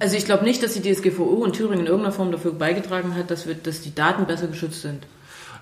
Also 0.00 0.16
ich 0.16 0.24
glaube 0.24 0.44
nicht, 0.44 0.62
dass 0.62 0.74
die 0.74 0.82
DSGVO 0.82 1.44
in 1.44 1.52
Thüringen 1.52 1.80
in 1.80 1.86
irgendeiner 1.86 2.12
Form 2.12 2.30
dafür 2.30 2.52
beigetragen 2.52 3.14
hat, 3.14 3.30
dass, 3.30 3.46
wir, 3.46 3.54
dass 3.54 3.80
die 3.80 3.94
Daten 3.94 4.26
besser 4.26 4.46
geschützt 4.46 4.82
sind. 4.82 5.06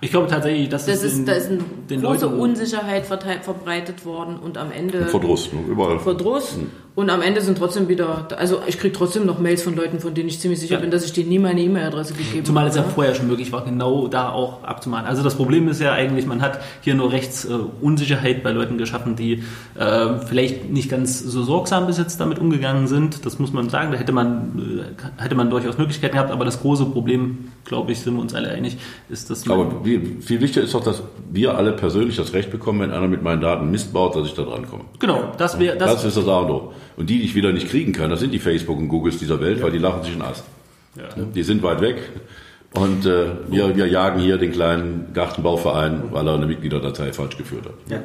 Ich 0.01 0.11
glaube 0.11 0.29
tatsächlich, 0.29 0.69
dass 0.69 0.85
das 0.85 1.03
ist, 1.03 1.27
da 1.27 1.33
ist 1.33 1.49
eine 1.49 1.61
große 1.89 2.27
Leuten 2.27 2.39
Unsicherheit 2.39 3.07
verbreitet 3.07 4.05
worden 4.05 4.39
und 4.39 4.59
am 4.59 4.71
Ende 4.71 5.01
und 5.01 5.11
Verdruss, 5.11 5.51
ne? 5.53 5.61
überall 5.67 5.99
Verdruss. 5.99 6.57
Mhm. 6.57 6.71
Und 6.97 7.11
am 7.11 7.21
Ende 7.21 7.43
sind 7.43 7.59
trotzdem 7.59 7.89
wieder, 7.89 8.27
also 8.39 8.63
ich 8.67 8.79
kriege 8.79 8.97
trotzdem 8.97 9.27
noch 9.27 9.39
Mails 9.39 9.63
von 9.63 9.77
Leuten, 9.77 10.01
von 10.01 10.15
denen 10.15 10.31
ich 10.31 10.41
ziemlich 10.41 10.61
sicher 10.61 10.77
ja. 10.77 10.81
bin, 10.81 10.91
dass 10.91 11.05
ich 11.05 11.13
denen 11.13 11.29
nie 11.29 11.39
meine 11.39 11.61
E-Mail-Adresse 11.61 12.15
gegeben 12.15 12.37
habe. 12.39 12.45
Zumal 12.45 12.67
es 12.69 12.75
ja 12.75 12.85
vorher 12.85 13.15
schon 13.15 13.27
möglich 13.27 13.53
war, 13.53 13.67
genau 13.67 14.09
da 14.09 14.31
auch 14.31 14.65
abzumahnen. 14.65 15.07
Also 15.07 15.23
das 15.23 15.35
Problem 15.35 15.69
ist 15.69 15.79
ja 15.79 15.93
eigentlich, 15.93 16.25
man 16.25 16.41
hat 16.41 16.59
hier 16.81 16.95
nur 16.95 17.13
Rechtsunsicherheit 17.13 18.39
äh, 18.39 18.41
bei 18.41 18.51
Leuten 18.51 18.79
geschaffen, 18.79 19.15
die 19.15 19.43
äh, 19.75 20.21
vielleicht 20.27 20.71
nicht 20.71 20.89
ganz 20.89 21.21
so 21.21 21.43
sorgsam 21.43 21.87
bis 21.87 21.99
jetzt 21.99 22.19
damit 22.19 22.39
umgegangen 22.39 22.87
sind. 22.87 23.27
Das 23.27 23.39
muss 23.39 23.53
man 23.53 23.69
sagen. 23.69 23.93
Da 23.93 23.99
hätte 23.99 24.13
man, 24.13 24.87
äh, 24.99 25.23
hätte 25.23 25.35
man 25.35 25.51
durchaus 25.51 25.77
Möglichkeiten 25.77 26.15
gehabt. 26.15 26.31
Aber 26.31 26.47
das 26.47 26.63
große 26.63 26.87
Problem, 26.87 27.53
glaube 27.67 27.93
ich, 27.93 28.01
sind 28.01 28.15
wir 28.15 28.23
uns 28.23 28.35
alle 28.35 28.49
einig, 28.49 28.79
ist, 29.11 29.29
dass 29.29 29.47
Aber 29.51 29.71
viel 29.85 30.41
wichtiger 30.41 30.65
ist 30.65 30.73
doch, 30.73 30.83
dass 30.83 31.03
wir 31.31 31.59
alle 31.59 31.73
persönlich 31.73 32.17
das 32.17 32.33
Recht 32.33 32.51
bekommen, 32.51 32.81
wenn 32.81 32.91
einer 32.91 33.07
mit 33.07 33.23
meinen 33.23 33.43
Daten 33.43 33.71
Mist 33.71 33.93
baut, 33.93 34.17
dass 34.17 34.27
ich 34.27 34.33
da 34.33 34.45
dran 34.45 34.67
komme. 34.67 34.85
Genau, 34.99 35.33
das 35.37 35.59
wäre 35.59 35.77
das, 35.77 35.93
das 35.93 36.05
ist 36.07 36.17
das 36.17 36.27
A 36.27 36.39
und 36.39 36.51
O. 36.51 36.73
Und 36.97 37.11
die, 37.11 37.19
die 37.19 37.25
ich 37.25 37.35
wieder 37.35 37.53
nicht 37.53 37.69
kriegen 37.69 37.93
kann, 37.93 38.11
das 38.11 38.21
sind 38.21 38.33
die 38.33 38.39
Facebook 38.39 38.79
und 38.79 38.89
Googles 38.89 39.19
dieser 39.19 39.41
Welt, 39.41 39.59
ja. 39.59 39.65
weil 39.65 39.73
die 39.73 39.79
lachen 39.79 40.03
sich 40.03 40.15
in 40.15 40.23
Ast. 40.23 40.45
Ja. 40.97 41.09
Die 41.35 41.43
sind 41.43 41.63
weit 41.63 41.81
weg. 41.81 41.97
Und 42.73 43.07
äh, 43.07 43.27
wir, 43.49 43.77
wir 43.77 43.87
jagen 43.87 44.21
hier 44.21 44.39
den 44.39 44.53
kleinen 44.53 45.13
Gartenbauverein, 45.15 46.13
weil 46.13 46.27
er 46.27 46.35
eine 46.35 46.47
Mitgliederdatei 46.47 47.13
falsch 47.13 47.37
geführt 47.37 47.67
hat. 47.67 47.75
Ja, 47.89 48.03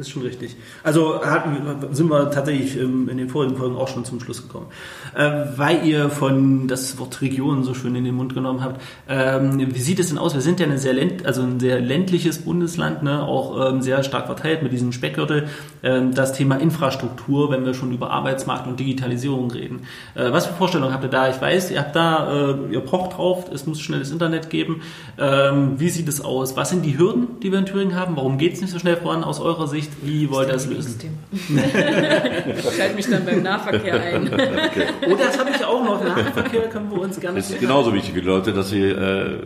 ist 0.00 0.10
schon 0.10 0.22
richtig. 0.22 0.56
Also 0.82 1.24
hatten, 1.24 1.94
sind 1.94 2.08
wir 2.08 2.30
tatsächlich 2.30 2.76
ähm, 2.76 3.08
in 3.08 3.18
den 3.18 3.28
vorigen 3.28 3.56
Folgen 3.56 3.76
auch 3.76 3.88
schon 3.88 4.04
zum 4.04 4.20
Schluss 4.20 4.42
gekommen. 4.42 4.66
Äh, 5.14 5.30
weil 5.56 5.86
ihr 5.86 6.10
von 6.10 6.68
das 6.68 6.98
Wort 6.98 7.20
Region 7.20 7.62
so 7.62 7.74
schön 7.74 7.94
in 7.94 8.04
den 8.04 8.14
Mund 8.14 8.34
genommen 8.34 8.64
habt, 8.64 8.80
ähm, 9.08 9.74
wie 9.74 9.80
sieht 9.80 10.00
es 10.00 10.08
denn 10.08 10.18
aus? 10.18 10.34
Wir 10.34 10.40
sind 10.40 10.60
ja 10.60 10.66
eine 10.66 10.78
sehr 10.78 10.92
länd, 10.92 11.26
also 11.26 11.42
ein 11.42 11.60
sehr 11.60 11.80
ländliches 11.80 12.38
Bundesland, 12.38 13.02
ne? 13.02 13.22
auch 13.22 13.70
ähm, 13.70 13.82
sehr 13.82 14.02
stark 14.02 14.26
verteilt 14.26 14.62
mit 14.62 14.72
diesem 14.72 14.92
Speckgürtel. 14.92 15.48
Ähm, 15.82 16.14
das 16.14 16.32
Thema 16.32 16.56
Infrastruktur, 16.56 17.50
wenn 17.50 17.64
wir 17.64 17.74
schon 17.74 17.92
über 17.92 18.10
Arbeitsmarkt 18.10 18.66
und 18.66 18.80
Digitalisierung 18.80 19.50
reden. 19.50 19.86
Äh, 20.14 20.32
was 20.32 20.46
für 20.46 20.54
Vorstellungen 20.54 20.92
habt 20.92 21.04
ihr 21.04 21.10
da? 21.10 21.28
Ich 21.28 21.40
weiß, 21.40 21.70
ihr 21.70 21.80
habt 21.80 21.94
da, 21.94 22.50
äh, 22.50 22.72
ihr 22.72 22.80
pocht 22.80 23.16
drauf, 23.16 23.50
es 23.52 23.66
muss 23.66 23.80
schnelles 23.80 24.10
Internet 24.10 24.50
geben. 24.50 24.82
Ähm, 25.18 25.78
wie 25.78 25.90
sieht 25.90 26.08
es 26.08 26.20
aus? 26.20 26.56
Was 26.56 26.70
sind 26.70 26.84
die 26.84 26.98
Hürden, 26.98 27.40
die 27.42 27.52
wir 27.52 27.58
in 27.58 27.66
Thüringen 27.66 27.96
haben? 27.96 28.16
Warum 28.16 28.38
geht 28.38 28.54
es 28.54 28.60
nicht 28.60 28.70
so 28.70 28.78
schnell 28.78 28.96
voran 28.96 29.24
aus 29.24 29.40
eurer 29.40 29.66
Sicht? 29.66 29.89
Wie 30.02 30.30
wollt 30.30 30.48
ihr 30.48 30.54
das 30.54 30.66
lösen? 30.66 30.98
ich 31.32 32.76
schalte 32.76 32.94
mich 32.94 33.08
dann 33.08 33.24
beim 33.24 33.42
Nahverkehr 33.42 34.00
ein. 34.00 34.26
Okay. 34.32 34.86
Oh, 35.08 35.14
das 35.16 35.38
habe 35.38 35.50
ich 35.50 35.64
auch 35.64 35.84
noch. 35.84 36.02
Nahverkehr 36.02 36.68
können 36.68 36.90
wir 36.90 37.00
uns 37.00 37.20
gerne. 37.20 37.38
Es 37.38 37.50
ist 37.50 37.60
genauso 37.60 37.92
wichtig 37.92 38.14
für 38.14 38.20
die 38.20 38.26
Leute, 38.26 38.52
dass 38.52 38.70
sie, 38.70 38.82
äh, 38.82 39.38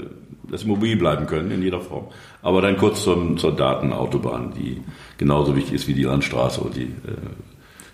dass 0.50 0.62
sie 0.62 0.66
mobil 0.66 0.96
bleiben 0.96 1.26
können 1.26 1.50
in 1.50 1.62
jeder 1.62 1.80
Form. 1.80 2.06
Aber 2.42 2.62
dann 2.62 2.76
kurz 2.76 3.02
zum, 3.02 3.36
zur 3.38 3.56
Datenautobahn, 3.56 4.52
die 4.54 4.82
genauso 5.18 5.56
wichtig 5.56 5.74
ist 5.74 5.88
wie 5.88 5.94
die 5.94 6.04
Landstraße 6.04 6.60
oder 6.60 6.74
die 6.74 6.82
äh, 6.82 7.16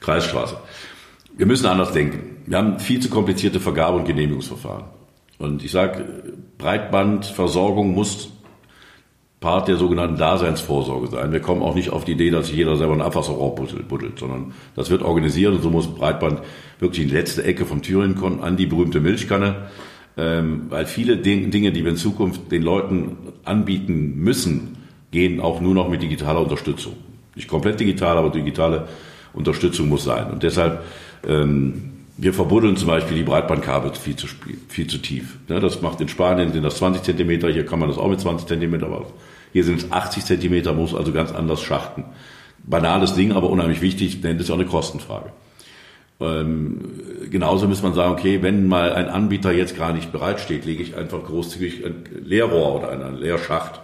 Kreisstraße. 0.01 0.57
Wir 1.37 1.47
müssen 1.47 1.67
anders 1.67 1.93
denken. 1.93 2.43
Wir 2.47 2.59
haben 2.59 2.79
viel 2.79 3.01
zu 3.01 3.09
komplizierte 3.09 3.61
Vergabe- 3.61 3.97
und 3.97 4.05
Genehmigungsverfahren. 4.05 4.85
Und 5.39 5.65
ich 5.65 5.71
sage, 5.71 6.05
Breitbandversorgung 6.59 7.95
muss 7.95 8.31
Part 9.41 9.69
der 9.69 9.77
sogenannten 9.77 10.19
Daseinsvorsorge 10.19 11.09
sein. 11.09 11.33
Wir 11.33 11.41
kommen 11.41 11.63
auch 11.63 11.75
nicht 11.75 11.91
auf 11.91 12.05
die 12.05 12.13
Idee, 12.13 12.31
dass 12.31 12.49
sich 12.49 12.57
jeder 12.57 12.77
selber 12.77 12.93
ein 12.93 13.01
Abwasserrohr 13.01 13.55
buddelt, 13.55 14.19
sondern 14.19 14.53
das 14.77 14.91
wird 14.91 15.03
organisiert 15.03 15.55
und 15.55 15.63
so 15.63 15.71
muss 15.71 15.87
Breitband 15.87 16.41
wirklich 16.79 17.03
in 17.03 17.09
die 17.09 17.15
letzte 17.15 17.43
Ecke 17.45 17.65
von 17.65 17.81
Thüringen 17.81 18.17
kommen, 18.17 18.41
an 18.41 18.59
die 18.59 18.67
berühmte 18.67 19.01
Milchkanne, 19.01 19.69
ähm, 20.19 20.67
weil 20.69 20.85
viele 20.85 21.17
Dinge, 21.17 21.73
die 21.73 21.83
wir 21.83 21.91
in 21.91 21.97
Zukunft 21.97 22.53
den 22.53 22.63
Leuten 22.63 23.17
anbieten 23.45 24.17
müssen, 24.17 24.77
gehen 25.11 25.41
auch 25.41 25.63
nur 25.63 25.75
noch 25.75 25.89
mit 25.89 26.03
digitaler 26.03 26.43
Unterstützung. 26.43 26.93
Nicht 27.35 27.49
komplett 27.49 27.81
digital, 27.81 28.19
aber 28.19 28.29
digitale 28.29 28.89
Unterstützung 29.33 29.89
muss 29.89 30.05
sein. 30.05 30.31
Und 30.31 30.43
deshalb 30.43 30.83
ähm, 31.27 31.91
wir 32.23 32.35
verbuddeln 32.35 32.77
zum 32.77 32.89
Beispiel 32.89 33.17
die 33.17 33.23
Breitbandkabel 33.23 33.95
viel 33.95 34.15
zu, 34.15 34.27
viel 34.69 34.87
zu 34.87 34.99
tief. 34.99 35.39
Das 35.49 35.81
macht 35.81 36.03
in 36.03 36.09
Spanien 36.09 36.53
sind 36.53 36.63
das 36.63 36.77
20 36.77 37.03
Zentimeter, 37.03 37.49
hier 37.49 37.65
kann 37.65 37.79
man 37.79 37.89
das 37.89 37.97
auch 37.97 38.09
mit 38.09 38.21
20 38.21 38.47
Zentimeter, 38.47 38.87
aber 38.87 39.07
hier 39.53 39.65
sind 39.65 39.81
es 39.81 39.93
80 39.93 40.25
Zentimeter, 40.25 40.73
muss 40.73 40.95
also 40.95 41.13
ganz 41.13 41.33
anders 41.33 41.63
schachten. 41.63 42.05
Banales 42.65 43.15
Ding, 43.15 43.33
aber 43.33 43.51
unheimlich 43.51 43.81
wichtig, 43.81 44.21
denn 44.21 44.37
das 44.37 44.45
ist 44.45 44.49
ja 44.49 44.55
auch 44.55 44.61
eine 44.61 44.69
Kostenfrage. 44.69 45.33
Ähm, 46.21 46.81
genauso 47.31 47.67
muss 47.67 47.83
man 47.83 47.95
sagen, 47.95 48.13
okay, 48.13 48.43
wenn 48.43 48.69
mal 48.69 48.93
ein 48.93 49.09
Anbieter 49.09 49.53
jetzt 49.53 49.77
gar 49.77 49.95
nicht 49.95 50.13
bereitsteht, 50.13 50.67
lege 50.67 50.83
ich 50.83 50.95
einfach 50.95 51.25
großzügig 51.25 51.85
ein 51.87 52.05
Leerrohr 52.25 52.77
oder 52.77 52.91
einen 52.91 53.17
Leerschacht 53.17 53.81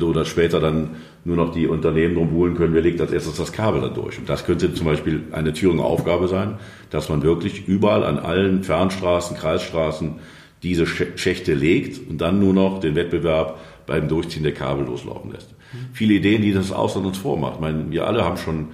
oder 0.00 0.24
später 0.24 0.60
dann 0.60 0.90
nur 1.24 1.36
noch 1.36 1.52
die 1.52 1.66
Unternehmen 1.66 2.14
drum 2.14 2.30
buhlen 2.30 2.54
können, 2.54 2.74
wer 2.74 2.82
legt 2.82 3.00
als 3.00 3.12
erstes 3.12 3.36
das 3.36 3.52
Kabel 3.52 3.80
da 3.80 3.88
durch. 3.88 4.18
Und 4.18 4.28
das 4.28 4.44
könnte 4.44 4.72
zum 4.74 4.86
Beispiel 4.86 5.24
eine 5.32 5.52
Thüringer 5.52 5.84
Aufgabe 5.84 6.28
sein, 6.28 6.58
dass 6.90 7.08
man 7.08 7.22
wirklich 7.22 7.66
überall 7.66 8.04
an 8.04 8.18
allen 8.18 8.62
Fernstraßen, 8.62 9.36
Kreisstraßen 9.36 10.16
diese 10.62 10.86
Schächte 10.86 11.54
legt 11.54 12.08
und 12.08 12.20
dann 12.20 12.38
nur 12.38 12.54
noch 12.54 12.78
den 12.78 12.94
Wettbewerb 12.94 13.58
beim 13.86 14.08
Durchziehen 14.08 14.42
der 14.42 14.54
Kabel 14.54 14.86
loslaufen 14.86 15.32
lässt. 15.32 15.50
Mhm. 15.50 15.76
Viele 15.92 16.14
Ideen, 16.14 16.42
die 16.42 16.52
das 16.52 16.72
Ausland 16.72 17.06
uns 17.06 17.18
vormacht. 17.18 17.54
Ich 17.54 17.60
meine, 17.60 17.90
wir 17.90 18.06
alle 18.06 18.24
haben 18.24 18.36
schon 18.36 18.68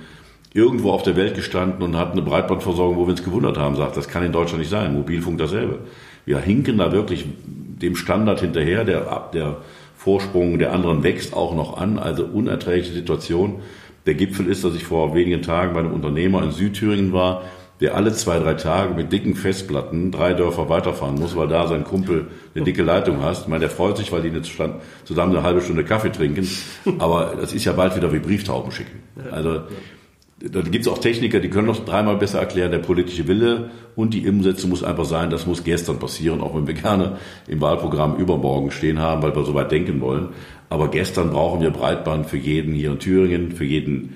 irgendwo 0.54 0.92
auf 0.92 1.02
der 1.02 1.16
Welt 1.16 1.34
gestanden 1.34 1.82
und 1.82 1.96
hatten 1.96 2.18
eine 2.18 2.22
Breitbandversorgung, 2.22 2.96
wo 2.96 3.06
wir 3.06 3.10
uns 3.10 3.24
gewundert 3.24 3.58
haben, 3.58 3.76
sagt, 3.76 3.96
das 3.96 4.08
kann 4.08 4.24
in 4.24 4.32
Deutschland 4.32 4.60
nicht 4.60 4.70
sein. 4.70 4.94
Mobilfunk 4.94 5.38
dasselbe. 5.38 5.80
Wir 6.24 6.38
hinken 6.38 6.78
da 6.78 6.92
wirklich 6.92 7.26
dem 7.46 7.96
Standard 7.96 8.40
hinterher, 8.40 8.84
der, 8.84 9.30
der 9.32 9.58
Vorsprung 9.96 10.58
der 10.58 10.72
anderen 10.72 11.02
wächst 11.02 11.34
auch 11.34 11.54
noch 11.54 11.76
an, 11.76 11.98
also 11.98 12.24
unerträgliche 12.24 12.92
Situation. 12.92 13.56
Der 14.06 14.14
Gipfel 14.14 14.46
ist, 14.46 14.64
dass 14.64 14.74
ich 14.74 14.84
vor 14.84 15.14
wenigen 15.14 15.42
Tagen 15.42 15.74
bei 15.74 15.80
einem 15.80 15.92
Unternehmer 15.92 16.42
in 16.42 16.50
Südthüringen 16.50 17.12
war, 17.12 17.42
der 17.80 17.94
alle 17.94 18.12
zwei, 18.12 18.38
drei 18.38 18.54
Tage 18.54 18.94
mit 18.94 19.12
dicken 19.12 19.34
Festplatten 19.34 20.10
drei 20.10 20.34
Dörfer 20.34 20.68
weiterfahren 20.68 21.14
muss, 21.14 21.36
weil 21.36 21.48
da 21.48 21.68
sein 21.68 21.84
Kumpel 21.84 22.26
eine 22.54 22.64
dicke 22.64 22.82
Leitung 22.82 23.22
hast. 23.22 23.42
Ich 23.42 23.48
meine, 23.48 23.60
der 23.60 23.70
freut 23.70 23.96
sich, 23.96 24.10
weil 24.10 24.22
die 24.22 24.28
jetzt 24.28 24.50
zusammen 25.04 25.36
eine 25.36 25.44
halbe 25.44 25.60
Stunde 25.60 25.84
Kaffee 25.84 26.10
trinken. 26.10 26.48
Aber 26.98 27.34
das 27.40 27.52
ist 27.52 27.64
ja 27.64 27.72
bald 27.72 27.94
wieder 27.94 28.12
wie 28.12 28.18
Brieftauben 28.18 28.72
schicken. 28.72 29.02
Also 29.30 29.62
da 30.40 30.60
gibt 30.60 30.86
es 30.86 30.88
auch 30.88 30.98
Techniker, 30.98 31.40
die 31.40 31.50
können 31.50 31.66
noch 31.66 31.84
dreimal 31.84 32.16
besser 32.16 32.38
erklären, 32.38 32.70
der 32.70 32.78
politische 32.78 33.26
Wille 33.26 33.70
und 33.96 34.14
die 34.14 34.28
Umsetzung 34.28 34.70
muss 34.70 34.84
einfach 34.84 35.04
sein, 35.04 35.30
das 35.30 35.46
muss 35.46 35.64
gestern 35.64 35.98
passieren, 35.98 36.40
auch 36.40 36.54
wenn 36.54 36.68
wir 36.68 36.74
gerne 36.74 37.18
im 37.48 37.60
Wahlprogramm 37.60 38.16
übermorgen 38.16 38.70
stehen 38.70 39.00
haben, 39.00 39.20
weil 39.22 39.34
wir 39.34 39.44
so 39.44 39.54
weit 39.54 39.72
denken 39.72 40.00
wollen. 40.00 40.28
Aber 40.68 40.88
gestern 40.88 41.30
brauchen 41.30 41.60
wir 41.60 41.70
Breitband 41.70 42.26
für 42.26 42.36
jeden 42.36 42.72
hier 42.72 42.92
in 42.92 43.00
Thüringen, 43.00 43.50
für 43.50 43.64
jeden 43.64 44.14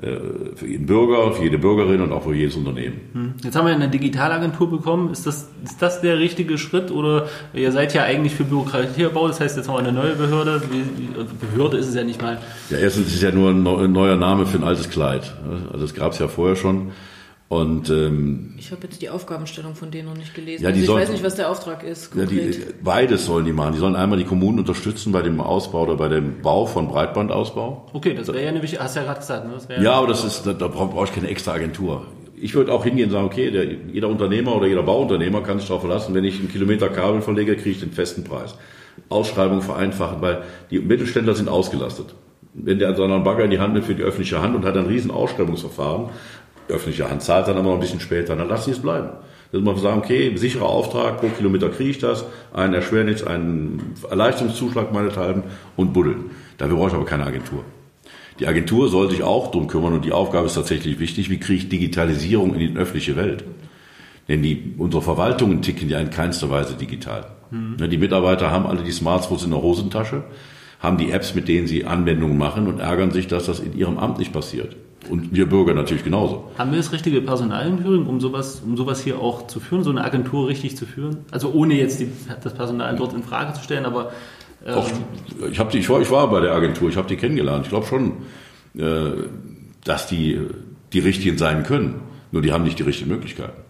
für 0.00 0.66
jeden 0.66 0.86
Bürger, 0.86 1.32
für 1.32 1.42
jede 1.42 1.58
Bürgerin 1.58 2.00
und 2.00 2.12
auch 2.12 2.22
für 2.22 2.34
jedes 2.34 2.56
Unternehmen. 2.56 3.00
Hm. 3.12 3.34
Jetzt 3.44 3.54
haben 3.54 3.66
wir 3.66 3.74
eine 3.74 3.88
Digitalagentur 3.88 4.70
bekommen. 4.70 5.12
Ist 5.12 5.26
das, 5.26 5.50
ist 5.62 5.80
das 5.80 6.00
der 6.00 6.18
richtige 6.18 6.56
Schritt 6.56 6.90
oder 6.90 7.28
ihr 7.52 7.70
seid 7.70 7.92
ja 7.92 8.04
eigentlich 8.04 8.34
für 8.34 8.44
Bürokratieabbau, 8.44 9.28
das 9.28 9.40
heißt 9.40 9.58
jetzt 9.58 9.68
haben 9.68 9.74
wir 9.74 9.80
eine 9.80 9.92
neue 9.92 10.14
Behörde. 10.14 10.62
Behörde 11.40 11.76
ist 11.76 11.88
es 11.88 11.94
ja 11.94 12.04
nicht 12.04 12.22
mal. 12.22 12.38
Ja, 12.70 12.78
erstens 12.78 13.08
ist 13.08 13.16
es 13.16 13.22
ja 13.22 13.30
nur 13.30 13.50
ein 13.50 13.62
neuer 13.92 14.16
Name 14.16 14.46
für 14.46 14.56
ein 14.56 14.64
altes 14.64 14.88
Kleid. 14.88 15.34
Also 15.72 15.84
das 15.84 15.94
gab 15.94 16.12
es 16.12 16.18
ja 16.18 16.28
vorher 16.28 16.56
schon. 16.56 16.92
Und 17.50 17.90
ähm, 17.90 18.54
Ich 18.58 18.70
habe 18.70 18.82
jetzt 18.84 19.02
die 19.02 19.08
Aufgabenstellung 19.10 19.74
von 19.74 19.90
denen 19.90 20.06
noch 20.08 20.16
nicht 20.16 20.36
gelesen. 20.36 20.62
Ja, 20.62 20.70
die 20.70 20.74
also 20.74 20.80
ich 20.82 20.86
sollen- 20.86 21.02
weiß 21.02 21.10
nicht, 21.10 21.24
was 21.24 21.34
der 21.34 21.50
Auftrag 21.50 21.82
ist. 21.82 22.14
ja, 22.14 22.20
Konkret. 22.24 22.54
die, 22.54 22.60
beides 22.84 23.26
sollen 23.26 23.44
die 23.44 23.52
machen. 23.52 23.72
Die 23.72 23.80
sollen 23.80 23.96
einmal 23.96 24.18
die 24.20 24.24
Kommunen 24.24 24.60
unterstützen 24.60 25.10
bei 25.10 25.20
dem 25.20 25.40
Ausbau 25.40 25.82
oder 25.82 25.96
bei 25.96 26.06
dem 26.06 26.42
Bau 26.42 26.66
von 26.66 26.86
Breitbandausbau. 26.86 27.86
Okay, 27.92 28.14
das 28.14 28.28
wäre 28.28 28.44
ja 28.44 28.50
eine 28.50 28.62
wichtige, 28.62 28.80
hast 28.80 28.94
du 28.94 29.00
ja 29.00 29.06
gerade 29.06 29.18
gesagt, 29.18 29.68
ne? 29.68 29.82
Ja, 29.82 29.94
aber 29.94 30.06
das 30.06 30.22
ist, 30.24 30.46
da, 30.46 30.52
da 30.52 30.68
brauche 30.68 30.92
brauch 30.92 31.04
ich 31.06 31.12
keine 31.12 31.26
extra 31.26 31.50
Agentur. 31.54 32.06
Ich 32.40 32.54
würde 32.54 32.72
auch 32.72 32.84
hingehen 32.84 33.06
und 33.06 33.10
sagen, 33.14 33.26
okay, 33.26 33.50
der, 33.50 33.64
jeder 33.64 34.06
Unternehmer 34.08 34.54
oder 34.54 34.68
jeder 34.68 34.84
Bauunternehmer 34.84 35.40
kann 35.42 35.58
sich 35.58 35.66
darauf 35.66 35.82
verlassen, 35.82 36.14
wenn 36.14 36.22
ich 36.24 36.38
einen 36.38 36.52
Kilometer 36.52 36.88
Kabel 36.88 37.20
verlege, 37.20 37.56
kriege 37.56 37.70
ich 37.70 37.80
den 37.80 37.90
festen 37.90 38.22
Preis. 38.22 38.54
Ausschreibung 39.08 39.60
vereinfachen, 39.60 40.22
weil 40.22 40.42
die 40.70 40.78
Mittelständler 40.78 41.34
sind 41.34 41.48
ausgelastet. 41.48 42.14
Wenn 42.54 42.78
der 42.78 42.96
so 42.96 43.04
einen 43.04 43.22
Bagger 43.24 43.44
in 43.44 43.50
die 43.50 43.58
Hand 43.60 43.74
nimmt 43.74 43.86
für 43.86 43.94
die 43.94 44.02
öffentliche 44.02 44.40
Hand 44.40 44.56
und 44.56 44.64
hat 44.64 44.76
ein 44.76 44.86
riesen 44.86 45.10
Ausschreibungsverfahren, 45.10 46.06
öffentliche 46.70 47.10
Hand 47.10 47.22
zahlt 47.22 47.48
dann 47.48 47.56
aber 47.56 47.68
noch 47.68 47.74
ein 47.74 47.80
bisschen 47.80 48.00
später, 48.00 48.36
dann 48.36 48.48
lass 48.48 48.64
sie 48.64 48.72
es 48.72 48.80
bleiben. 48.80 49.10
Dass 49.52 49.62
man 49.62 49.76
sagen, 49.78 49.98
okay, 49.98 50.36
sicherer 50.36 50.66
Auftrag, 50.66 51.20
pro 51.20 51.28
Kilometer 51.28 51.68
kriege 51.70 51.90
ich 51.90 51.98
das, 51.98 52.24
einen 52.52 52.74
Erschwernis, 52.74 53.24
einen 53.24 53.94
Erleichterungszuschlag 54.08 54.92
meinethalben 54.92 55.42
und 55.76 55.92
buddeln. 55.92 56.30
Dafür 56.58 56.76
brauche 56.76 56.88
ich 56.88 56.94
aber 56.94 57.04
keine 57.04 57.26
Agentur. 57.26 57.64
Die 58.38 58.46
Agentur 58.46 58.88
soll 58.88 59.10
sich 59.10 59.22
auch 59.22 59.50
drum 59.50 59.66
kümmern 59.66 59.92
und 59.92 60.04
die 60.04 60.12
Aufgabe 60.12 60.46
ist 60.46 60.54
tatsächlich 60.54 60.98
wichtig, 60.98 61.28
wie 61.30 61.38
kriege 61.38 61.58
ich 61.58 61.68
Digitalisierung 61.68 62.54
in 62.54 62.60
die 62.60 62.78
öffentliche 62.78 63.16
Welt? 63.16 63.44
Denn 64.28 64.42
die, 64.42 64.74
unsere 64.78 65.02
Verwaltungen 65.02 65.60
ticken 65.60 65.88
ja 65.88 65.98
in 65.98 66.10
keinster 66.10 66.48
Weise 66.48 66.74
digital. 66.74 67.26
Ne, 67.50 67.88
Die 67.88 67.98
Mitarbeiter 67.98 68.50
haben 68.50 68.66
alle 68.66 68.82
die 68.82 68.92
Smartphones 68.92 69.44
in 69.44 69.50
der 69.50 69.60
Hosentasche, 69.60 70.22
haben 70.78 70.96
die 70.96 71.10
Apps, 71.10 71.34
mit 71.34 71.48
denen 71.48 71.66
sie 71.66 71.84
Anwendungen 71.84 72.38
machen 72.38 72.66
und 72.66 72.78
ärgern 72.78 73.10
sich, 73.10 73.26
dass 73.26 73.46
das 73.46 73.60
in 73.60 73.76
ihrem 73.76 73.98
Amt 73.98 74.18
nicht 74.18 74.32
passiert. 74.32 74.76
Und 75.08 75.34
wir 75.34 75.48
Bürger 75.48 75.72
natürlich 75.74 76.04
genauso. 76.04 76.50
Haben 76.58 76.72
wir 76.72 76.76
das 76.76 76.92
richtige 76.92 77.22
Personal 77.22 77.66
in 77.66 77.82
Thüringen, 77.82 78.06
um 78.06 78.20
sowas, 78.20 78.62
um 78.64 78.76
sowas 78.76 79.02
hier 79.02 79.18
auch 79.18 79.46
zu 79.46 79.58
führen, 79.58 79.82
so 79.82 79.90
eine 79.90 80.04
Agentur 80.04 80.48
richtig 80.48 80.76
zu 80.76 80.84
führen? 80.84 81.18
Also 81.30 81.52
ohne 81.52 81.74
jetzt 81.74 82.00
die, 82.00 82.08
das 82.42 82.54
Personal 82.54 82.94
dort 82.96 83.14
in 83.14 83.22
Frage 83.22 83.54
zu 83.54 83.62
stellen, 83.62 83.86
aber 83.86 84.12
ähm, 84.64 84.74
Auch, 84.74 84.90
ich, 85.50 85.58
hab 85.58 85.70
die, 85.70 85.78
ich, 85.78 85.88
war, 85.88 86.00
ich 86.00 86.10
war 86.10 86.28
bei 86.30 86.40
der 86.40 86.52
Agentur, 86.52 86.90
ich 86.90 86.96
habe 86.96 87.08
die 87.08 87.16
kennengelernt. 87.16 87.64
Ich 87.64 87.70
glaube 87.70 87.86
schon, 87.86 88.12
äh, 88.76 89.12
dass 89.84 90.06
die 90.06 90.38
die 90.92 90.98
Richtigen 90.98 91.38
sein 91.38 91.62
können. 91.62 92.00
Nur 92.32 92.42
die 92.42 92.52
haben 92.52 92.64
nicht 92.64 92.78
die 92.78 92.82
richtigen 92.82 93.10
Möglichkeiten. 93.10 93.60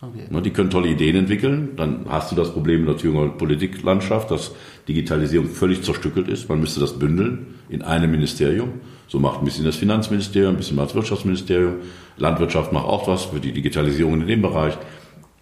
okay. 0.00 0.24
Ne, 0.30 0.42
Die 0.42 0.50
können 0.50 0.70
tolle 0.70 0.88
Ideen 0.88 1.16
entwickeln. 1.16 1.70
Dann 1.76 2.06
hast 2.08 2.32
du 2.32 2.36
das 2.36 2.52
Problem 2.52 2.80
in 2.80 2.86
der 2.86 2.96
Thüringer 2.96 3.28
Politiklandschaft, 3.28 4.30
dass 4.30 4.52
Digitalisierung 4.88 5.48
völlig 5.48 5.82
zerstückelt 5.82 6.28
ist. 6.28 6.48
Man 6.48 6.60
müsste 6.60 6.80
das 6.80 6.98
bündeln 6.98 7.54
in 7.68 7.82
einem 7.82 8.10
Ministerium. 8.10 8.80
So 9.08 9.18
macht 9.18 9.38
ein 9.38 9.44
bisschen 9.46 9.64
das 9.64 9.76
Finanzministerium, 9.76 10.54
ein 10.54 10.58
bisschen 10.58 10.76
das 10.76 10.94
Wirtschaftsministerium. 10.94 11.76
Landwirtschaft 12.18 12.72
macht 12.72 12.84
auch 12.84 13.08
was 13.08 13.24
für 13.24 13.40
die 13.40 13.52
Digitalisierung 13.52 14.20
in 14.20 14.26
dem 14.26 14.42
Bereich. 14.42 14.76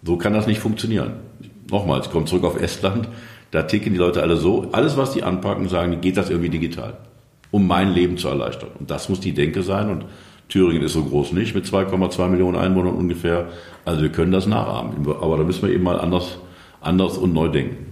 So 0.03 0.17
kann 0.17 0.33
das 0.33 0.47
nicht 0.47 0.59
funktionieren. 0.59 1.13
Nochmals, 1.69 2.07
ich 2.07 2.11
komme 2.11 2.25
zurück 2.25 2.45
auf 2.45 2.61
Estland. 2.61 3.09
Da 3.51 3.63
ticken 3.63 3.93
die 3.93 3.99
Leute 3.99 4.21
alle 4.21 4.37
so. 4.37 4.69
Alles, 4.71 4.95
was 4.95 5.11
die 5.11 5.23
anpacken, 5.23 5.67
sagen, 5.67 5.99
geht 5.99 6.15
das 6.15 6.29
irgendwie 6.29 6.49
digital. 6.49 6.97
Um 7.51 7.67
mein 7.67 7.93
Leben 7.93 8.17
zu 8.17 8.29
erleichtern. 8.29 8.69
Und 8.79 8.89
das 8.89 9.09
muss 9.09 9.19
die 9.19 9.33
Denke 9.33 9.63
sein. 9.63 9.89
Und 9.89 10.05
Thüringen 10.47 10.83
ist 10.83 10.93
so 10.93 11.03
groß 11.03 11.33
nicht 11.33 11.53
mit 11.53 11.65
2,2 11.65 12.27
Millionen 12.29 12.57
Einwohnern 12.57 12.95
ungefähr. 12.95 13.49
Also 13.83 14.01
wir 14.01 14.09
können 14.09 14.31
das 14.31 14.47
nachahmen. 14.47 15.05
Aber 15.07 15.37
da 15.37 15.43
müssen 15.43 15.67
wir 15.67 15.73
eben 15.73 15.83
mal 15.83 15.99
anders, 15.99 16.37
anders 16.79 17.17
und 17.17 17.33
neu 17.33 17.49
denken. 17.49 17.86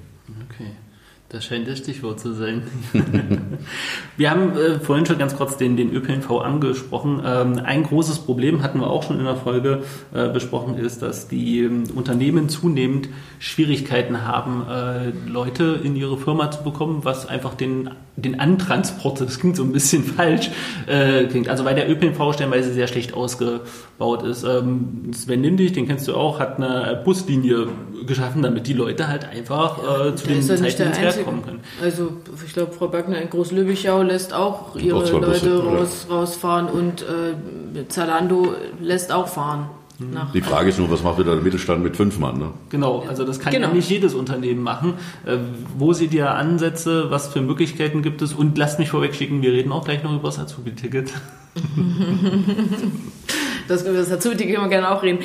Das 1.36 1.44
scheint 1.44 1.68
das 1.68 1.80
Stichwort 1.80 2.18
zu 2.18 2.34
sein. 2.34 2.64
wir 4.16 4.32
haben 4.32 4.58
äh, 4.58 4.80
vorhin 4.80 5.06
schon 5.06 5.18
ganz 5.18 5.36
kurz 5.36 5.58
den, 5.58 5.76
den 5.76 5.94
ÖPNV 5.94 6.32
angesprochen. 6.32 7.22
Ähm, 7.26 7.60
ein 7.62 7.84
großes 7.84 8.20
Problem 8.20 8.64
hatten 8.64 8.80
wir 8.80 8.90
auch 8.90 9.04
schon 9.04 9.20
in 9.20 9.26
der 9.26 9.36
Folge 9.36 9.84
äh, 10.14 10.30
besprochen, 10.30 10.78
ist, 10.78 11.02
dass 11.02 11.28
die 11.28 11.60
ähm, 11.60 11.84
Unternehmen 11.94 12.48
zunehmend 12.48 13.10
Schwierigkeiten 13.40 14.24
haben, 14.24 14.66
äh, 14.70 15.30
Leute 15.30 15.78
in 15.84 15.98
ihre 15.98 16.18
Firma 16.18 16.50
zu 16.52 16.64
bekommen, 16.64 17.02
was 17.04 17.28
einfach 17.28 17.54
den, 17.54 17.90
den 18.16 18.40
Antransport, 18.40 19.20
das 19.20 19.38
klingt 19.38 19.58
so 19.58 19.64
ein 19.64 19.74
bisschen 19.74 20.04
falsch, 20.06 20.52
äh, 20.88 21.26
klingt. 21.26 21.50
Also 21.50 21.66
weil 21.66 21.76
der 21.76 21.90
ÖPNV 21.90 22.34
stellenweise 22.34 22.72
sehr 22.72 22.88
schlecht 22.88 23.14
ausgebaut 23.14 24.24
ist. 24.24 24.46
Ähm, 24.46 25.12
Sven 25.14 25.42
Nindig, 25.42 25.74
den 25.74 25.86
kennst 25.86 26.08
du 26.08 26.16
auch, 26.16 26.40
hat 26.40 26.62
eine 26.62 27.02
Buslinie 27.04 27.68
geschaffen, 28.08 28.42
damit 28.42 28.68
die 28.68 28.74
Leute 28.74 29.10
halt 29.10 29.26
einfach 29.26 29.80
äh, 29.80 30.16
zu 30.16 30.28
den 30.28 30.40
ist 30.40 31.25
kommen 31.26 31.44
können. 31.44 31.60
Also 31.82 32.14
ich 32.46 32.54
glaube, 32.54 32.72
Frau 32.72 32.88
Böckner 32.88 33.22
in 33.22 33.30
Groß-Lübichau 33.30 34.04
lässt 34.04 34.34
auch 34.34 34.76
ihre 34.76 34.98
auch 34.98 35.02
Busse, 35.02 35.18
Leute 35.20 35.64
raus, 35.64 36.08
rausfahren 36.10 36.68
und 36.68 37.02
äh, 37.02 37.86
Zalando 37.90 38.54
lässt 38.80 39.12
auch 39.12 39.28
fahren. 39.28 39.70
Mhm. 40.00 40.14
Nach, 40.14 40.32
Die 40.32 40.42
Frage 40.42 40.70
ist 40.70 40.80
nur, 40.80 40.90
was 40.92 41.04
macht 41.04 41.20
wieder 41.20 41.34
der 41.34 41.42
Mittelstand 41.44 41.84
mit 41.84 41.96
fünf 41.96 42.20
Mann? 42.20 42.38
Ne? 42.38 42.52
Genau, 42.70 43.06
also 43.08 43.26
das 43.26 43.40
kann 43.40 43.54
Genau. 43.54 43.70
ja 43.70 43.74
nicht 43.74 43.90
jedes 43.90 44.14
Unternehmen 44.14 44.62
machen. 44.62 44.96
Äh, 45.26 45.38
wo 45.78 45.94
seht 45.94 46.14
ihr 46.14 46.32
Ansätze? 46.32 47.10
Was 47.12 47.28
für 47.28 47.42
Möglichkeiten 47.42 48.02
gibt 48.02 48.22
es? 48.22 48.34
Und 48.34 48.58
lasst 48.58 48.80
mich 48.80 48.90
vorwegschicken, 48.90 49.42
wir 49.42 49.54
reden 49.54 49.72
auch 49.72 49.86
gleich 49.86 50.04
noch 50.04 50.14
über 50.14 50.28
das 50.28 50.40
Azubi-Ticket. 50.40 51.12
das, 53.68 53.84
das 53.86 54.10
dazu 54.10 54.34
die 54.36 54.46
können 54.46 54.64
wir 54.64 54.70
gerne 54.70 54.92
auch 54.92 55.04
reden. 55.04 55.20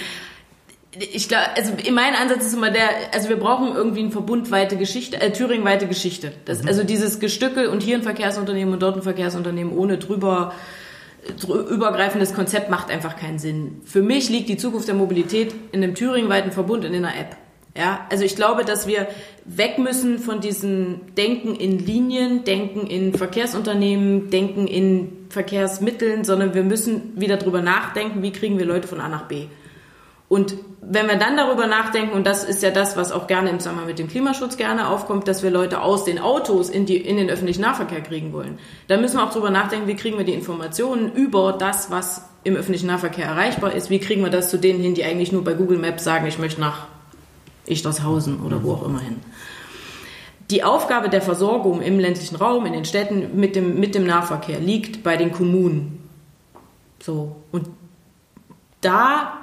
Ich 0.98 1.28
glaube, 1.28 1.44
also 1.56 1.72
mein 1.92 2.14
Ansatz 2.14 2.46
ist 2.46 2.54
immer 2.54 2.70
der, 2.70 2.88
also 3.12 3.28
wir 3.28 3.36
brauchen 3.36 3.76
irgendwie 3.76 4.00
eine 4.00 4.10
verbundweite 4.10 4.76
Geschichte, 4.76 5.20
äh, 5.20 5.30
Thüringweite 5.32 5.86
Geschichte. 5.86 6.32
Das, 6.46 6.66
Also 6.66 6.82
dieses 6.82 7.20
Gestückel 7.20 7.68
und 7.68 7.82
hier 7.82 7.96
ein 7.96 8.02
Verkehrsunternehmen 8.02 8.74
und 8.74 8.82
dort 8.82 8.96
ein 8.96 9.02
Verkehrsunternehmen 9.02 9.72
ohne 9.76 9.98
drüber 9.98 10.52
drü- 11.38 11.64
übergreifendes 11.68 12.34
Konzept 12.34 12.70
macht 12.70 12.90
einfach 12.90 13.16
keinen 13.16 13.38
Sinn. 13.38 13.82
Für 13.84 14.02
mich 14.02 14.30
liegt 14.30 14.48
die 14.48 14.56
Zukunft 14.56 14.88
der 14.88 14.96
Mobilität 14.96 15.54
in 15.70 15.84
einem 15.84 15.94
thüringweiten 15.94 16.50
Verbund 16.50 16.84
in 16.84 16.94
einer 16.94 17.14
App. 17.14 17.36
Ja, 17.76 18.06
also 18.10 18.24
ich 18.24 18.34
glaube, 18.34 18.64
dass 18.64 18.88
wir 18.88 19.06
weg 19.44 19.78
müssen 19.78 20.18
von 20.18 20.40
diesem 20.40 21.14
Denken 21.16 21.54
in 21.54 21.78
Linien, 21.78 22.42
Denken 22.42 22.88
in 22.88 23.14
Verkehrsunternehmen, 23.14 24.28
Denken 24.30 24.66
in 24.66 25.26
Verkehrsmitteln, 25.28 26.24
sondern 26.24 26.52
wir 26.54 26.64
müssen 26.64 27.12
wieder 27.14 27.36
drüber 27.36 27.62
nachdenken, 27.62 28.22
wie 28.22 28.32
kriegen 28.32 28.58
wir 28.58 28.66
Leute 28.66 28.88
von 28.88 29.00
A 29.00 29.08
nach 29.08 29.26
B. 29.28 29.44
Und 30.28 30.56
wenn 30.82 31.08
wir 31.08 31.16
dann 31.16 31.36
darüber 31.36 31.66
nachdenken, 31.66 32.14
und 32.14 32.26
das 32.26 32.42
ist 32.42 32.62
ja 32.62 32.70
das, 32.70 32.96
was 32.96 33.12
auch 33.12 33.26
gerne 33.26 33.50
im 33.50 33.58
Zusammenhang 33.58 33.86
mit 33.86 33.98
dem 33.98 34.08
Klimaschutz 34.08 34.56
gerne 34.56 34.88
aufkommt, 34.88 35.28
dass 35.28 35.42
wir 35.42 35.50
Leute 35.50 35.82
aus 35.82 36.04
den 36.04 36.18
Autos 36.18 36.70
in, 36.70 36.86
die, 36.86 36.96
in 36.96 37.16
den 37.16 37.28
öffentlichen 37.28 37.60
Nahverkehr 37.60 38.00
kriegen 38.00 38.32
wollen, 38.32 38.58
dann 38.88 39.00
müssen 39.00 39.18
wir 39.18 39.24
auch 39.24 39.30
darüber 39.30 39.50
nachdenken, 39.50 39.86
wie 39.88 39.94
kriegen 39.94 40.16
wir 40.16 40.24
die 40.24 40.32
Informationen 40.32 41.12
über 41.12 41.52
das, 41.52 41.90
was 41.90 42.24
im 42.44 42.56
öffentlichen 42.56 42.86
Nahverkehr 42.86 43.26
erreichbar 43.26 43.74
ist, 43.74 43.90
wie 43.90 43.98
kriegen 43.98 44.22
wir 44.22 44.30
das 44.30 44.48
zu 44.48 44.56
denen 44.56 44.80
hin, 44.80 44.94
die 44.94 45.04
eigentlich 45.04 45.32
nur 45.32 45.44
bei 45.44 45.52
Google 45.52 45.78
Maps 45.78 46.02
sagen, 46.02 46.26
ich 46.26 46.38
möchte 46.38 46.60
nach 46.60 46.86
Ichtershausen 47.66 48.40
oder 48.40 48.62
wo 48.64 48.72
auch 48.72 48.84
immer 48.86 49.00
hin. 49.00 49.16
Die 50.50 50.64
Aufgabe 50.64 51.10
der 51.10 51.22
Versorgung 51.22 51.82
im 51.82 52.00
ländlichen 52.00 52.36
Raum, 52.36 52.64
in 52.66 52.72
den 52.72 52.86
Städten 52.86 53.38
mit 53.38 53.54
dem, 53.54 53.78
mit 53.78 53.94
dem 53.94 54.06
Nahverkehr 54.06 54.58
liegt 54.58 55.02
bei 55.02 55.16
den 55.16 55.30
Kommunen. 55.30 56.08
So. 57.00 57.36
Und 57.52 57.68
da 58.80 59.39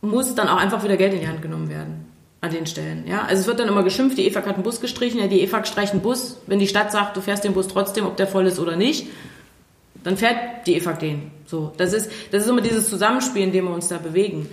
muss 0.00 0.34
dann 0.34 0.48
auch 0.48 0.58
einfach 0.58 0.82
wieder 0.84 0.96
Geld 0.96 1.14
in 1.14 1.20
die 1.20 1.28
Hand 1.28 1.42
genommen 1.42 1.68
werden. 1.68 2.06
An 2.42 2.50
den 2.50 2.66
Stellen. 2.66 3.06
Ja? 3.06 3.22
Also 3.22 3.40
es 3.40 3.46
wird 3.46 3.58
dann 3.58 3.68
immer 3.68 3.82
geschimpft, 3.82 4.18
die 4.18 4.26
EFAG 4.26 4.46
hat 4.46 4.54
einen 4.54 4.62
Bus 4.62 4.80
gestrichen, 4.80 5.18
ja, 5.18 5.26
die 5.26 5.42
EFAG 5.42 5.66
streicht 5.66 5.92
einen 5.92 6.02
Bus. 6.02 6.36
Wenn 6.46 6.58
die 6.58 6.68
Stadt 6.68 6.92
sagt, 6.92 7.16
du 7.16 7.20
fährst 7.20 7.44
den 7.44 7.54
Bus 7.54 7.66
trotzdem, 7.66 8.06
ob 8.06 8.16
der 8.16 8.26
voll 8.26 8.46
ist 8.46 8.60
oder 8.60 8.76
nicht, 8.76 9.08
dann 10.04 10.16
fährt 10.16 10.66
die 10.66 10.76
EFAG 10.76 10.98
den. 10.98 11.30
So, 11.46 11.72
das 11.76 11.92
ist, 11.92 12.10
das 12.30 12.44
ist 12.44 12.48
immer 12.48 12.60
dieses 12.60 12.88
Zusammenspiel, 12.88 13.42
in 13.42 13.52
dem 13.52 13.64
wir 13.64 13.74
uns 13.74 13.88
da 13.88 13.98
bewegen. 13.98 14.48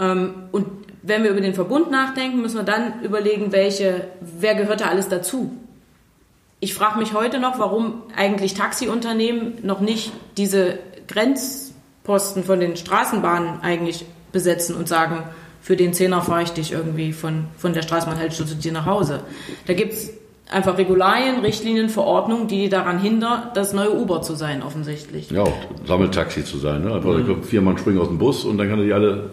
Ähm, 0.00 0.34
und 0.52 0.66
wenn 1.02 1.22
wir 1.22 1.30
über 1.30 1.40
den 1.40 1.54
Verbund 1.54 1.90
nachdenken, 1.90 2.40
müssen 2.40 2.56
wir 2.56 2.64
dann 2.64 3.02
überlegen, 3.02 3.52
welche, 3.52 4.08
wer 4.20 4.54
gehört 4.54 4.80
da 4.80 4.86
alles 4.86 5.08
dazu? 5.08 5.52
Ich 6.60 6.74
frage 6.74 6.98
mich 6.98 7.12
heute 7.12 7.40
noch, 7.40 7.58
warum 7.58 8.02
eigentlich 8.16 8.54
Taxiunternehmen 8.54 9.54
noch 9.62 9.80
nicht 9.80 10.12
diese 10.36 10.78
Grenzposten 11.08 12.44
von 12.44 12.60
den 12.60 12.76
Straßenbahnen 12.76 13.60
eigentlich 13.62 14.06
besetzen 14.32 14.74
und 14.74 14.88
sagen, 14.88 15.24
für 15.60 15.76
den 15.76 15.94
Zehner 15.94 16.22
fahre 16.22 16.42
ich 16.42 16.50
dich 16.50 16.72
irgendwie 16.72 17.12
von, 17.12 17.44
von 17.56 17.72
der 17.72 17.82
Straßenbahnhaltestelle 17.82 18.48
zu 18.48 18.56
dir 18.56 18.72
nach 18.72 18.86
Hause. 18.86 19.20
Da 19.66 19.74
gibt's 19.74 20.10
einfach 20.50 20.76
Regularien, 20.76 21.40
Richtlinien, 21.40 21.88
Verordnungen, 21.88 22.48
die 22.48 22.68
daran 22.68 22.98
hindern, 22.98 23.50
das 23.54 23.72
neue 23.72 23.92
Uber 23.92 24.22
zu 24.22 24.34
sein, 24.34 24.62
offensichtlich. 24.62 25.30
Ja, 25.30 25.42
auch 25.42 25.56
Sammeltaxi 25.86 26.44
zu 26.44 26.58
sein. 26.58 26.84
Ne? 26.84 26.94
Einfach 26.94 27.14
vier 27.42 27.62
Mann 27.62 27.78
springen 27.78 27.98
aus 27.98 28.08
dem 28.08 28.18
Bus 28.18 28.44
und 28.44 28.58
dann 28.58 28.68
kann 28.68 28.80
er 28.80 28.84
die 28.84 28.92
alle 28.92 29.30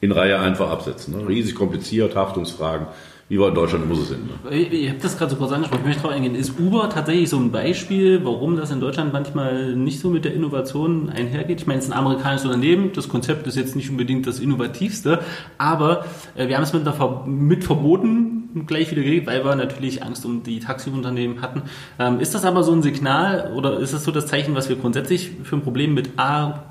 in 0.00 0.12
Reihe 0.12 0.38
einfach 0.38 0.70
absetzen. 0.70 1.16
Ne? 1.16 1.28
Riesig 1.28 1.54
kompliziert, 1.54 2.14
Haftungsfragen. 2.16 2.86
Wie 3.30 3.38
wir 3.38 3.46
in 3.46 3.54
Deutschland 3.54 3.84
immer 3.84 3.94
so 3.94 4.02
sind. 4.02 4.26
Ne? 4.26 4.56
Ich, 4.56 4.72
ich 4.72 4.88
habe 4.88 4.98
das 4.98 5.16
gerade 5.16 5.30
so 5.30 5.36
kurz 5.36 5.52
angesprochen, 5.52 5.82
ich 5.82 5.86
möchte 5.86 6.02
darauf 6.02 6.16
eingehen. 6.16 6.34
Ist 6.34 6.58
Uber 6.58 6.90
tatsächlich 6.90 7.30
so 7.30 7.36
ein 7.36 7.52
Beispiel, 7.52 8.24
warum 8.24 8.56
das 8.56 8.72
in 8.72 8.80
Deutschland 8.80 9.12
manchmal 9.12 9.76
nicht 9.76 10.00
so 10.00 10.10
mit 10.10 10.24
der 10.24 10.34
Innovation 10.34 11.08
einhergeht? 11.10 11.60
Ich 11.60 11.66
meine, 11.68 11.78
es 11.78 11.84
ist 11.84 11.92
ein 11.92 11.96
amerikanisches 11.96 12.46
Unternehmen, 12.46 12.90
das 12.92 13.08
Konzept 13.08 13.46
ist 13.46 13.56
jetzt 13.56 13.76
nicht 13.76 13.88
unbedingt 13.88 14.26
das 14.26 14.40
innovativste, 14.40 15.20
aber 15.58 16.06
äh, 16.34 16.48
wir 16.48 16.56
haben 16.56 16.64
es 16.64 16.72
mit, 16.72 16.82
Ver 16.82 17.24
mit 17.24 17.62
Verboten 17.62 18.64
gleich 18.66 18.90
wieder 18.90 19.02
geregelt, 19.02 19.28
weil 19.28 19.44
wir 19.44 19.54
natürlich 19.54 20.02
Angst 20.02 20.26
um 20.26 20.42
die 20.42 20.58
Taxiunternehmen 20.58 21.40
hatten. 21.40 21.62
Ähm, 22.00 22.18
ist 22.18 22.34
das 22.34 22.44
aber 22.44 22.64
so 22.64 22.72
ein 22.72 22.82
Signal 22.82 23.52
oder 23.54 23.78
ist 23.78 23.94
das 23.94 24.02
so 24.02 24.10
das 24.10 24.26
Zeichen, 24.26 24.56
was 24.56 24.68
wir 24.68 24.74
grundsätzlich 24.74 25.30
für 25.44 25.54
ein 25.54 25.62
Problem 25.62 25.94
mit 25.94 26.18
A, 26.18 26.64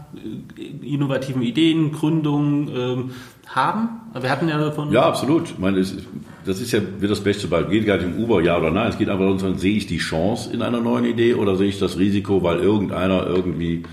innovativen 0.81 1.41
Ideen, 1.41 1.93
Gründungen 1.93 2.67
ähm, 2.75 3.11
haben? 3.49 4.01
Wir 4.19 4.29
hatten 4.29 4.47
ja 4.47 4.57
davon. 4.57 4.91
Ja, 4.91 5.03
absolut. 5.03 5.49
Ich 5.49 5.59
meine, 5.59 5.79
das 5.79 6.61
ist 6.61 6.71
ja 6.71 6.79
wird 6.99 7.11
das 7.11 7.21
Beste 7.23 7.47
bald. 7.47 7.69
Geht 7.69 7.85
gar 7.85 7.97
nicht 7.97 8.07
um 8.07 8.23
Uber, 8.23 8.41
ja 8.41 8.57
oder 8.57 8.71
nein. 8.71 8.89
Es 8.89 8.97
geht 8.97 9.09
einfach 9.09 9.25
darum, 9.25 9.57
sehe 9.57 9.75
ich 9.75 9.87
die 9.87 9.97
Chance 9.97 10.51
in 10.53 10.61
einer 10.61 10.79
neuen 10.79 11.05
Idee 11.05 11.33
oder 11.33 11.55
sehe 11.55 11.69
ich 11.69 11.79
das 11.79 11.97
Risiko, 11.97 12.43
weil 12.43 12.59
irgendeiner 12.59 13.25
irgendwie 13.27 13.83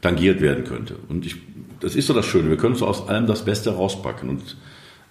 tangiert 0.00 0.40
werden 0.40 0.64
könnte. 0.64 0.96
Und 1.08 1.26
ich, 1.26 1.36
das 1.80 1.96
ist 1.96 2.06
so 2.06 2.14
das 2.14 2.26
Schöne. 2.26 2.50
Wir 2.50 2.56
können 2.56 2.76
so 2.76 2.86
aus 2.86 3.08
allem 3.08 3.26
das 3.26 3.44
Beste 3.44 3.74
rauspacken. 3.74 4.28
Und 4.28 4.56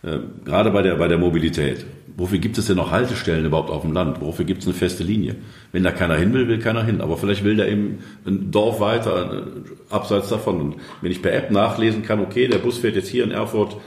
äh, 0.03 0.19
gerade 0.45 0.71
bei 0.71 0.81
der, 0.81 0.95
bei 0.95 1.07
der 1.07 1.17
Mobilität. 1.17 1.85
Wofür 2.17 2.39
gibt 2.39 2.57
es 2.57 2.65
denn 2.65 2.77
noch 2.77 2.89
Haltestellen 2.89 3.45
überhaupt 3.45 3.69
auf 3.69 3.83
dem 3.83 3.93
Land? 3.93 4.21
Wofür 4.21 4.43
gibt 4.43 4.61
es 4.61 4.67
eine 4.67 4.73
feste 4.73 5.03
Linie? 5.03 5.35
Wenn 5.71 5.83
da 5.83 5.91
keiner 5.91 6.15
hin 6.15 6.33
will, 6.33 6.47
will 6.47 6.57
keiner 6.57 6.83
hin. 6.83 6.99
Aber 6.99 7.15
vielleicht 7.15 7.43
will 7.43 7.55
der 7.55 7.69
eben 7.69 7.99
ein 8.25 8.49
Dorf 8.49 8.79
weiter, 8.79 9.45
äh, 9.45 9.93
abseits 9.93 10.27
davon. 10.29 10.59
Und 10.59 10.75
wenn 11.01 11.11
ich 11.11 11.21
per 11.21 11.31
App 11.31 11.51
nachlesen 11.51 12.01
kann, 12.01 12.19
okay, 12.19 12.47
der 12.47 12.57
Bus 12.57 12.79
fährt 12.79 12.95
jetzt 12.95 13.09
hier 13.09 13.23
in 13.23 13.29
Erfurt 13.29 13.77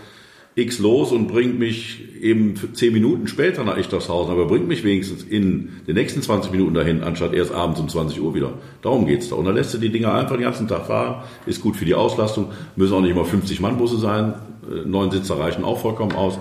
X 0.54 0.78
los 0.78 1.10
und 1.10 1.26
bringt 1.26 1.58
mich 1.58 2.00
eben 2.20 2.54
zehn 2.72 2.92
Minuten 2.92 3.26
später 3.26 3.64
nach 3.64 3.76
Ichtershausen, 3.76 4.32
aber 4.32 4.46
bringt 4.46 4.68
mich 4.68 4.84
wenigstens 4.84 5.22
in 5.22 5.70
den 5.88 5.94
nächsten 5.94 6.22
20 6.22 6.52
Minuten 6.52 6.74
dahin, 6.74 7.02
anstatt 7.02 7.34
erst 7.34 7.52
abends 7.52 7.80
um 7.80 7.88
20 7.88 8.20
Uhr 8.20 8.34
wieder. 8.34 8.54
Darum 8.82 9.06
geht's 9.06 9.28
da. 9.28 9.36
Und 9.36 9.46
dann 9.46 9.56
lässt 9.56 9.74
du 9.74 9.78
die 9.78 9.90
Dinger 9.90 10.14
einfach 10.14 10.36
den 10.36 10.42
ganzen 10.42 10.68
Tag 10.68 10.86
fahren, 10.86 11.24
ist 11.46 11.62
gut 11.62 11.76
für 11.76 11.84
die 11.84 11.94
Auslastung, 11.94 12.50
müssen 12.76 12.94
auch 12.94 13.00
nicht 13.00 13.10
immer 13.10 13.24
50 13.24 13.60
Mann 13.60 13.78
Busse 13.78 13.98
sein, 13.98 14.34
äh, 14.70 14.86
neun 14.86 15.10
Sitzer 15.10 15.38
reichen 15.38 15.64
auch 15.64 15.78
vollkommen 15.78 16.12
aus. 16.12 16.38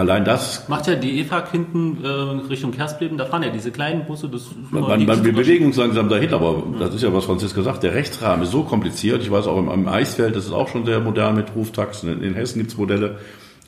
Allein 0.00 0.24
das. 0.24 0.66
Macht 0.66 0.86
ja 0.86 0.94
die 0.94 1.20
EFAG 1.20 1.50
hinten 1.50 2.02
äh, 2.02 2.08
Richtung 2.48 2.72
Kerstleben, 2.72 3.18
da 3.18 3.26
fahren 3.26 3.42
ja 3.42 3.50
diese 3.50 3.70
kleinen 3.70 4.06
Busse. 4.06 4.30
Das 4.30 4.46
man, 4.70 5.04
man, 5.04 5.24
wir 5.24 5.34
bewegen 5.34 5.66
uns 5.66 5.76
langsam 5.76 6.08
dahin, 6.08 6.32
aber 6.32 6.62
das 6.78 6.94
ist 6.94 7.02
ja, 7.02 7.12
was 7.12 7.26
Franziska 7.26 7.60
sagt, 7.60 7.82
der 7.82 7.92
Rechtsrahmen 7.92 8.44
ist 8.44 8.50
so 8.50 8.62
kompliziert. 8.62 9.20
Ich 9.20 9.30
weiß 9.30 9.46
auch 9.46 9.58
im, 9.58 9.70
im 9.70 9.88
Eisfeld, 9.88 10.36
das 10.36 10.46
ist 10.46 10.52
auch 10.52 10.68
schon 10.68 10.86
sehr 10.86 11.00
modern 11.00 11.34
mit 11.36 11.54
Ruftaxen. 11.54 12.10
In, 12.10 12.22
in 12.22 12.34
Hessen 12.34 12.60
gibt's 12.60 12.78
Modelle. 12.78 13.18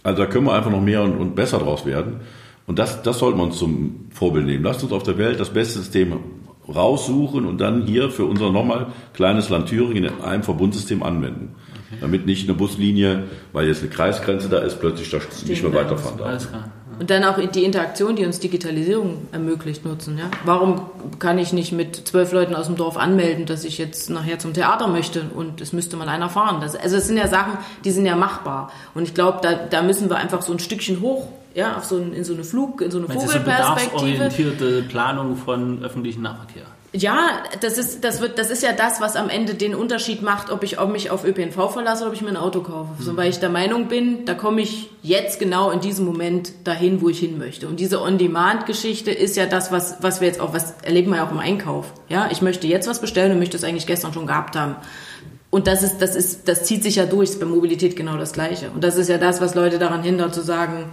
Also 0.03 0.23
da 0.23 0.27
können 0.27 0.47
wir 0.47 0.55
einfach 0.55 0.71
noch 0.71 0.81
mehr 0.81 1.03
und, 1.03 1.19
und 1.19 1.35
besser 1.35 1.59
draus 1.59 1.85
werden. 1.85 2.21
Und 2.67 2.79
das, 2.79 3.03
das 3.03 3.19
sollten 3.19 3.37
wir 3.37 3.45
uns 3.45 3.59
zum 3.59 4.07
Vorbild 4.11 4.47
nehmen. 4.47 4.65
Lasst 4.65 4.83
uns 4.83 4.93
auf 4.93 5.03
der 5.03 5.19
Welt 5.19 5.39
das 5.39 5.51
beste 5.51 5.81
System 5.81 6.15
raussuchen 6.69 7.47
und 7.47 7.61
dann 7.61 7.83
hier 7.83 8.11
für 8.11 8.25
unser 8.25 8.51
nochmal 8.51 8.87
kleines 9.15 9.49
Land 9.49 9.69
Thüringen 9.69 10.05
in 10.05 10.21
einem 10.23 10.43
Verbundsystem 10.43 11.03
anwenden. 11.03 11.55
Damit 12.01 12.27
nicht 12.27 12.49
eine 12.49 12.57
Buslinie, 12.57 13.25
weil 13.53 13.67
jetzt 13.67 13.83
eine 13.83 13.91
Kreisgrenze 13.91 14.49
da 14.49 14.59
ist, 14.59 14.81
plötzlich 14.81 15.11
da 15.11 15.19
nicht 15.47 15.63
mehr 15.63 15.75
weiterfahren 15.75 16.19
darf. 16.19 16.29
Alles 16.29 16.49
klar. 16.49 16.71
Und 16.99 17.11
dann 17.11 17.25
auch 17.25 17.39
die 17.39 17.65
Interaktion, 17.65 18.17
die 18.17 18.25
uns 18.25 18.39
Digitalisierung 18.41 19.27
ermöglicht, 19.33 19.85
nutzen. 19.85 20.19
Ja? 20.19 20.31
Warum 20.45 20.83
kann 21.19 21.39
ich 21.39 21.53
nicht 21.53 21.73
mit 21.73 21.97
zwölf 21.97 22.33
Leuten 22.33 22.55
aus 22.55 22.67
dem 22.67 22.77
Dorf 22.77 22.97
anmelden, 22.97 23.47
dass 23.47 23.65
ich 23.65 23.79
jetzt 23.79 24.11
nachher 24.11 24.39
zum 24.39 24.55
Theater 24.55 24.89
möchte 24.89 25.25
und 25.35 25.61
es 25.61 25.73
müsste 25.73 25.97
mal 25.97 26.09
einer 26.09 26.29
fahren? 26.29 26.61
Das, 26.61 26.77
also 26.77 26.97
es 26.97 27.07
sind 27.07 27.17
ja 27.17 27.29
Sachen, 27.29 27.59
die 27.85 27.91
sind 27.91 28.07
ja 28.07 28.17
machbar. 28.17 28.71
Und 28.95 29.05
ich 29.05 29.15
glaube, 29.15 29.39
da, 29.43 29.55
da 29.55 29.83
müssen 29.83 30.11
wir 30.11 30.17
einfach 30.17 30.43
so 30.43 30.53
ein 30.53 30.59
Stückchen 30.59 31.01
hoch 31.01 31.29
ja, 31.55 31.77
auf 31.77 31.85
so 31.85 31.97
ein, 31.97 32.13
in 32.13 32.25
so 32.25 32.35
eine 32.35 32.45
Flug, 32.45 32.81
in 32.81 32.91
so 32.91 32.99
eine 32.99 33.09
Vogelperspektive. 33.09 33.95
orientierte 33.95 34.83
Planung 34.83 35.37
von 35.37 35.85
öffentlichem 35.85 36.23
Nahverkehr. 36.23 36.65
Ja, 36.95 37.43
das 37.61 37.79
ist, 37.79 38.05
das 38.05 38.21
wird, 38.21 38.39
das 38.39 38.51
ist 38.51 38.63
ja 38.63 38.73
das, 38.73 39.01
was 39.01 39.17
am 39.17 39.31
Ende 39.31 39.55
den 39.55 39.75
Unterschied 39.75 40.21
macht, 40.21 40.51
ob 40.51 40.63
ich 40.63 40.79
mich 40.89 41.11
auf 41.11 41.25
ÖPNV 41.25 41.73
verlasse 41.73 42.03
oder 42.03 42.11
ob 42.11 42.15
ich 42.15 42.21
mir 42.21 42.29
ein 42.29 42.37
Auto 42.37 42.61
kaufe. 42.61 42.91
Mhm. 42.99 43.03
So, 43.03 43.17
weil 43.17 43.31
ich 43.31 43.41
der 43.41 43.49
Meinung 43.49 43.89
bin, 43.89 44.27
da 44.27 44.35
komme 44.35 44.61
ich 44.61 44.91
jetzt 45.03 45.39
genau 45.39 45.71
in 45.71 45.81
diesem 45.81 46.05
Moment 46.05 46.53
dahin, 46.65 47.01
wo 47.01 47.09
ich 47.09 47.19
hin 47.19 47.39
möchte. 47.39 47.67
Und 47.67 47.81
diese 47.81 48.03
On-Demand-Geschichte 48.03 49.11
ist 49.11 49.37
ja 49.37 49.47
das, 49.47 49.73
was, 49.73 49.97
was 50.03 50.21
wir 50.21 50.29
jetzt 50.29 50.41
auch, 50.41 50.53
was 50.53 50.75
erleben 50.83 51.11
wir 51.11 51.17
ja 51.19 51.27
auch 51.27 51.31
im 51.31 51.39
Einkauf. 51.39 51.93
Ja, 52.11 52.29
ich 52.31 52.43
möchte 52.43 52.67
jetzt 52.67 52.87
was 52.87 53.01
bestellen 53.01 53.33
und 53.33 53.39
möchte 53.39 53.57
es 53.57 53.65
eigentlich 53.65 53.87
gestern 53.87 54.13
schon 54.13 54.27
gehabt 54.27 54.55
haben. 54.55 54.77
Und 55.49 55.67
das 55.67 55.83
ist, 55.83 55.99
das 55.99 56.15
ist, 56.15 56.47
das 56.47 56.65
zieht 56.65 56.83
sich 56.83 56.97
ja 56.97 57.07
durch. 57.07 57.31
Ist 57.31 57.41
bei 57.41 57.47
Mobilität 57.47 57.97
genau 57.97 58.19
das 58.19 58.35
Gleiche. 58.35 58.71
Und 58.71 58.85
das 58.85 58.97
ist 58.97 59.09
ja 59.09 59.17
das, 59.17 59.41
was 59.41 59.55
Leute 59.55 59.79
daran 59.79 60.03
hindert, 60.03 60.35
zu 60.35 60.43
sagen, 60.43 60.91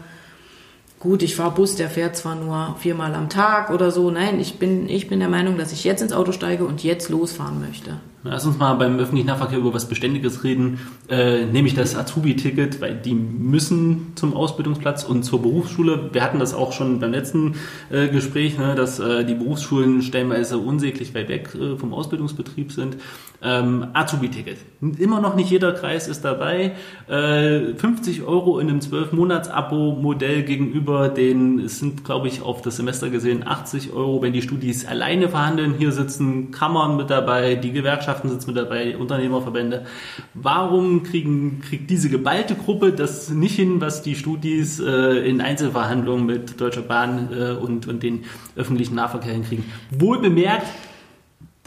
gut, 1.00 1.24
ich 1.24 1.36
fahre 1.36 1.52
Bus, 1.56 1.76
der 1.76 1.90
fährt 1.90 2.16
zwar 2.16 2.36
nur 2.36 2.76
viermal 2.80 3.16
am 3.16 3.30
Tag 3.30 3.70
oder 3.70 3.92
so. 3.92 4.12
Nein, 4.12 4.40
ich 4.40 4.60
bin, 4.60 4.90
ich 4.90 5.08
bin 5.08 5.20
der 5.20 5.30
Meinung, 5.30 5.58
dass 5.58 5.72
ich 5.72 5.84
jetzt 5.84 6.02
ins 6.02 6.14
Auto 6.14 6.32
steige 6.32 6.66
und 6.66 6.84
jetzt 6.84 7.10
losfahren 7.10 7.60
möchte. 7.60 8.00
Lass 8.24 8.46
uns 8.46 8.58
mal 8.58 8.74
beim 8.74 9.00
öffentlichen 9.00 9.28
Nahverkehr 9.28 9.60
über 9.60 9.74
was 9.74 9.88
Beständiges 9.88 10.44
reden, 10.44 10.80
äh, 11.10 11.46
nämlich 11.46 11.74
das 11.74 11.96
Azubi-Ticket, 11.96 12.82
weil 12.82 12.96
die 12.96 13.14
müssen 13.14 14.12
zum 14.16 14.36
Ausbildungsplatz 14.36 15.06
und 15.06 15.24
zur 15.24 15.42
Berufsschule. 15.42 16.10
Wir 16.12 16.22
hatten 16.22 16.38
das 16.38 16.54
auch 16.54 16.74
schon 16.74 17.00
beim 17.00 17.12
letzten 17.12 17.56
äh, 17.90 18.10
Gespräch, 18.10 18.58
ne, 18.58 18.76
dass 18.76 19.00
äh, 19.00 19.24
die 19.24 19.36
Berufsschulen 19.36 20.02
stellenweise 20.02 20.58
unsäglich 20.58 21.16
weit 21.16 21.30
weg 21.30 21.56
äh, 21.56 21.78
vom 21.78 21.94
Ausbildungsbetrieb 21.94 22.74
sind. 22.74 22.98
Ähm, 23.42 23.88
Azubi-Ticket. 23.94 24.58
Immer 24.98 25.22
noch 25.22 25.36
nicht 25.36 25.50
jeder 25.50 25.72
Kreis 25.72 26.10
ist 26.10 26.26
dabei. 26.26 26.74
Äh, 27.08 27.74
50 27.74 28.24
Euro 28.24 28.60
in 28.60 28.68
einem 28.68 28.80
12-Monats-Abo-Modell 28.80 30.44
gegenüber 30.44 31.08
den, 31.08 31.60
es 31.60 31.80
sind, 31.80 32.04
glaube 32.04 32.28
ich, 32.28 32.42
auf 32.42 32.62
das 32.62 32.76
Semester 32.76 33.10
gesehen 33.10 33.48
80 33.48 33.94
Euro, 33.94 34.22
wenn 34.22 34.34
die 34.34 34.42
Studis 34.42 34.86
alleine 34.86 35.30
verhandeln. 35.30 35.76
Hier 35.78 35.94
sitzen 35.94 36.52
Kammern 36.52 36.98
mit 36.98 37.10
dabei, 37.10 37.56
die 37.56 37.72
Gewerkschaften 37.72 38.28
sitzen 38.28 38.48
mit 38.48 38.58
dabei, 38.58 38.98
Unternehmerverbände. 38.98 39.86
Warum 40.34 41.04
kriegen, 41.04 41.62
kriegt 41.62 41.90
diese 41.90 42.10
geballte 42.10 42.56
Gruppe 42.56 42.92
das 42.92 43.30
nicht 43.30 43.56
hin, 43.56 43.80
was 43.80 44.02
die 44.02 44.16
Studis 44.16 44.82
äh, 44.82 45.30
in 45.30 45.40
Einzelverhandlungen 45.40 46.26
mit 46.26 46.60
Deutscher 46.60 46.82
Bahn 46.82 47.30
äh, 47.32 47.52
und, 47.52 47.88
und 47.88 48.04
den 48.04 48.26
öffentlichen 48.58 48.96
Nahverkehr 48.96 49.32
hinkriegen? 49.32 49.64
Wohl 49.92 50.20
bemerkt, 50.20 50.68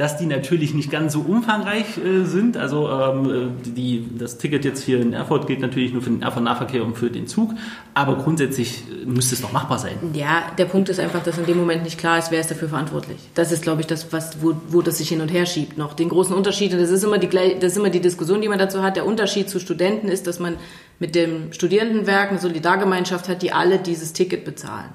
dass 0.03 0.17
die 0.17 0.27
natürlich 0.27 0.75
nicht 0.75 0.91
ganz 0.91 1.13
so 1.13 1.21
umfangreich 1.21 1.97
äh, 1.97 2.25
sind. 2.25 2.57
Also 2.57 2.91
ähm, 2.91 3.53
äh, 3.65 3.71
die, 3.71 4.09
das 4.19 4.37
Ticket 4.37 4.65
jetzt 4.65 4.83
hier 4.83 5.01
in 5.01 5.13
Erfurt 5.13 5.47
gilt 5.47 5.61
natürlich 5.61 5.93
nur 5.93 6.03
für 6.03 6.11
den 6.11 6.23
Erfurt 6.23 6.43
Nahverkehr 6.43 6.85
und 6.85 6.99
für 6.99 7.09
den 7.09 7.29
Zug, 7.29 7.55
aber 7.95 8.17
grundsätzlich 8.17 8.83
äh, 8.91 9.07
müsste 9.07 9.37
es 9.37 9.43
doch 9.43 9.53
machbar 9.53 9.79
sein. 9.79 9.93
Ja, 10.13 10.43
der 10.59 10.65
Punkt 10.65 10.89
ist 10.89 10.99
einfach, 10.99 11.23
dass 11.23 11.39
in 11.39 11.47
dem 11.47 11.57
Moment 11.57 11.85
nicht 11.85 11.99
klar 11.99 12.19
ist, 12.19 12.33
wer 12.33 12.41
ist 12.41 12.51
dafür 12.51 12.69
verantwortlich. 12.69 13.19
Das 13.37 13.53
ist, 13.53 13.63
glaube 13.63 13.83
ich, 13.83 13.87
das, 13.87 14.13
was, 14.13 14.43
wo, 14.43 14.57
wo 14.67 14.83
das 14.83 14.99
sich 14.99 15.09
hin 15.09 15.21
und 15.21 15.29
her 15.29 15.47
schiebt 15.47 15.79
noch. 15.79 15.95
Den 15.95 16.09
großen 16.09 16.35
Unterschied, 16.35 16.73
und 16.73 16.81
das 16.81 16.91
ist 16.91 17.05
immer 17.05 17.19
die, 17.19 17.29
das 17.29 17.71
ist 17.71 17.77
immer 17.77 17.91
die 17.91 18.01
Diskussion, 18.01 18.41
die 18.41 18.49
man 18.49 18.59
dazu 18.59 18.83
hat, 18.83 18.97
der 18.97 19.07
Unterschied 19.07 19.49
zu 19.49 19.61
Studenten 19.61 20.09
ist, 20.09 20.27
dass 20.27 20.41
man 20.41 20.57
mit 20.99 21.15
dem 21.15 21.53
Studierendenwerk 21.53 22.31
eine 22.31 22.41
Solidargemeinschaft 22.41 23.29
hat, 23.29 23.41
die 23.41 23.53
alle 23.53 23.79
dieses 23.79 24.13
Ticket 24.13 24.45
bezahlen 24.45 24.91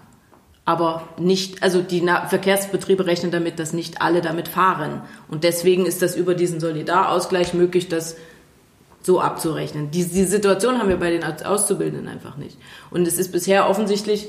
aber 0.68 1.08
nicht, 1.18 1.64
also 1.64 1.82
die 1.82 2.02
Verkehrsbetriebe 2.02 3.06
rechnen 3.06 3.32
damit, 3.32 3.58
dass 3.58 3.72
nicht 3.72 4.02
alle 4.02 4.20
damit 4.20 4.50
fahren. 4.50 5.02
Und 5.30 5.46
deswegen 5.46 5.86
ist 5.86 6.02
das 6.02 6.18
über 6.18 6.36
diesen 6.36 6.60
Solidarausgleich 6.60 7.54
möglich, 7.54 7.88
das 7.88 8.18
so 9.02 9.22
abzurechnen. 9.22 9.92
Die, 9.92 10.04
die 10.04 10.26
Situation 10.26 10.78
haben 10.78 10.90
wir 10.90 10.98
bei 10.98 11.10
den 11.10 11.24
Auszubildenden 11.24 12.10
einfach 12.10 12.36
nicht. 12.36 12.58
Und 12.92 13.08
es 13.08 13.18
ist 13.18 13.32
bisher 13.32 13.70
offensichtlich, 13.70 14.28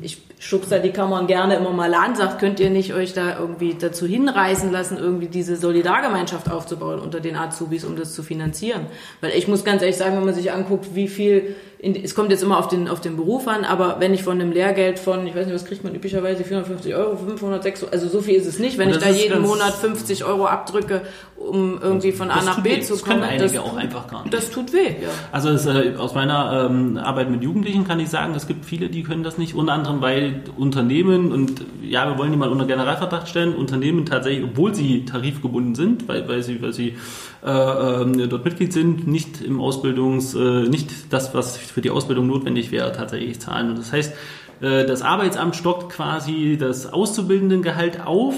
ich 0.00 0.22
schubst 0.38 0.70
da 0.70 0.78
die 0.78 0.92
Kammern 0.92 1.26
gerne 1.26 1.56
immer 1.56 1.72
mal 1.72 1.92
an, 1.94 2.14
sagt, 2.14 2.38
könnt 2.38 2.60
ihr 2.60 2.70
nicht 2.70 2.94
euch 2.94 3.12
da 3.12 3.36
irgendwie 3.36 3.74
dazu 3.74 4.06
hinreißen 4.06 4.70
lassen, 4.70 4.98
irgendwie 4.98 5.26
diese 5.26 5.56
Solidargemeinschaft 5.56 6.48
aufzubauen 6.48 7.00
unter 7.00 7.18
den 7.18 7.34
Azubis, 7.34 7.84
um 7.84 7.96
das 7.96 8.14
zu 8.14 8.22
finanzieren. 8.22 8.86
Weil 9.20 9.32
ich 9.32 9.48
muss 9.48 9.64
ganz 9.64 9.82
ehrlich 9.82 9.96
sagen, 9.96 10.16
wenn 10.16 10.24
man 10.24 10.34
sich 10.34 10.52
anguckt, 10.52 10.94
wie 10.94 11.08
viel 11.08 11.56
in, 11.78 11.94
es 11.94 12.14
kommt 12.14 12.30
jetzt 12.30 12.42
immer 12.42 12.58
auf 12.58 12.68
den, 12.68 12.88
auf 12.88 13.00
den 13.00 13.16
Beruf 13.16 13.46
an, 13.48 13.64
aber 13.64 13.96
wenn 14.00 14.14
ich 14.14 14.22
von 14.22 14.40
einem 14.40 14.50
Lehrgeld 14.50 14.98
von, 14.98 15.26
ich 15.26 15.34
weiß 15.34 15.46
nicht, 15.46 15.54
was 15.54 15.66
kriegt 15.66 15.84
man 15.84 15.94
üblicherweise, 15.94 16.42
450 16.42 16.94
Euro, 16.94 17.16
500, 17.16 17.62
600, 17.62 17.92
also 17.92 18.08
so 18.08 18.22
viel 18.22 18.34
ist 18.34 18.46
es 18.46 18.58
nicht. 18.58 18.78
Wenn 18.78 18.88
ich 18.88 18.96
da 18.96 19.10
jeden 19.10 19.42
Monat 19.42 19.74
50 19.74 20.24
Euro 20.24 20.46
abdrücke, 20.46 21.02
um 21.36 21.78
irgendwie 21.82 22.12
von 22.12 22.30
A 22.30 22.42
nach 22.42 22.62
B 22.62 22.76
weh. 22.76 22.80
zu 22.80 22.96
kommen. 22.96 23.00
Das 23.00 23.02
können 23.02 23.22
einige 23.22 23.54
das, 23.54 23.58
auch 23.58 23.76
einfach 23.76 24.08
gar 24.08 24.22
nicht. 24.22 24.32
Das 24.32 24.50
tut 24.50 24.72
weh, 24.72 24.88
ja. 25.02 25.08
Also 25.32 25.50
es, 25.50 25.66
äh, 25.66 25.94
aus 25.98 26.14
meiner 26.14 26.66
ähm, 26.70 26.96
Arbeit 26.96 27.30
mit 27.30 27.42
Jugendlichen 27.42 27.86
kann 27.86 28.00
ich 28.00 28.08
sagen, 28.08 28.34
es 28.34 28.46
gibt 28.46 28.64
viele, 28.64 28.88
die 28.88 29.02
können 29.02 29.22
das 29.22 29.36
nicht, 29.36 29.54
unter 29.54 29.74
anderem, 29.74 30.00
weil 30.00 30.44
Unternehmen, 30.56 31.30
und 31.30 31.62
ja, 31.82 32.08
wir 32.08 32.16
wollen 32.16 32.32
die 32.32 32.38
mal 32.38 32.48
unter 32.48 32.66
Generalverdacht 32.66 33.28
stellen, 33.28 33.54
Unternehmen 33.54 34.06
tatsächlich, 34.06 34.44
obwohl 34.44 34.74
sie 34.74 35.04
tarifgebunden 35.04 35.74
sind, 35.74 36.08
weil, 36.08 36.26
weil 36.26 36.42
sie, 36.42 36.62
weil 36.62 36.72
sie 36.72 36.96
äh, 37.44 38.02
äh, 38.02 38.28
dort 38.28 38.44
Mitglied 38.44 38.72
sind, 38.72 39.06
nicht 39.06 39.42
im 39.42 39.60
Ausbildungs, 39.60 40.34
äh, 40.34 40.68
nicht 40.68 41.12
das, 41.12 41.34
was 41.34 41.58
für 41.70 41.80
die 41.80 41.90
Ausbildung 41.90 42.26
notwendig 42.26 42.70
wäre, 42.70 42.92
tatsächlich 42.92 43.40
zahlen. 43.40 43.70
Und 43.70 43.78
das 43.78 43.92
heißt, 43.92 44.12
äh, 44.60 44.84
das 44.84 45.02
Arbeitsamt 45.02 45.56
stockt 45.56 45.92
quasi 45.92 46.56
das 46.58 46.92
Auszubildendengehalt 46.92 48.06
auf 48.06 48.34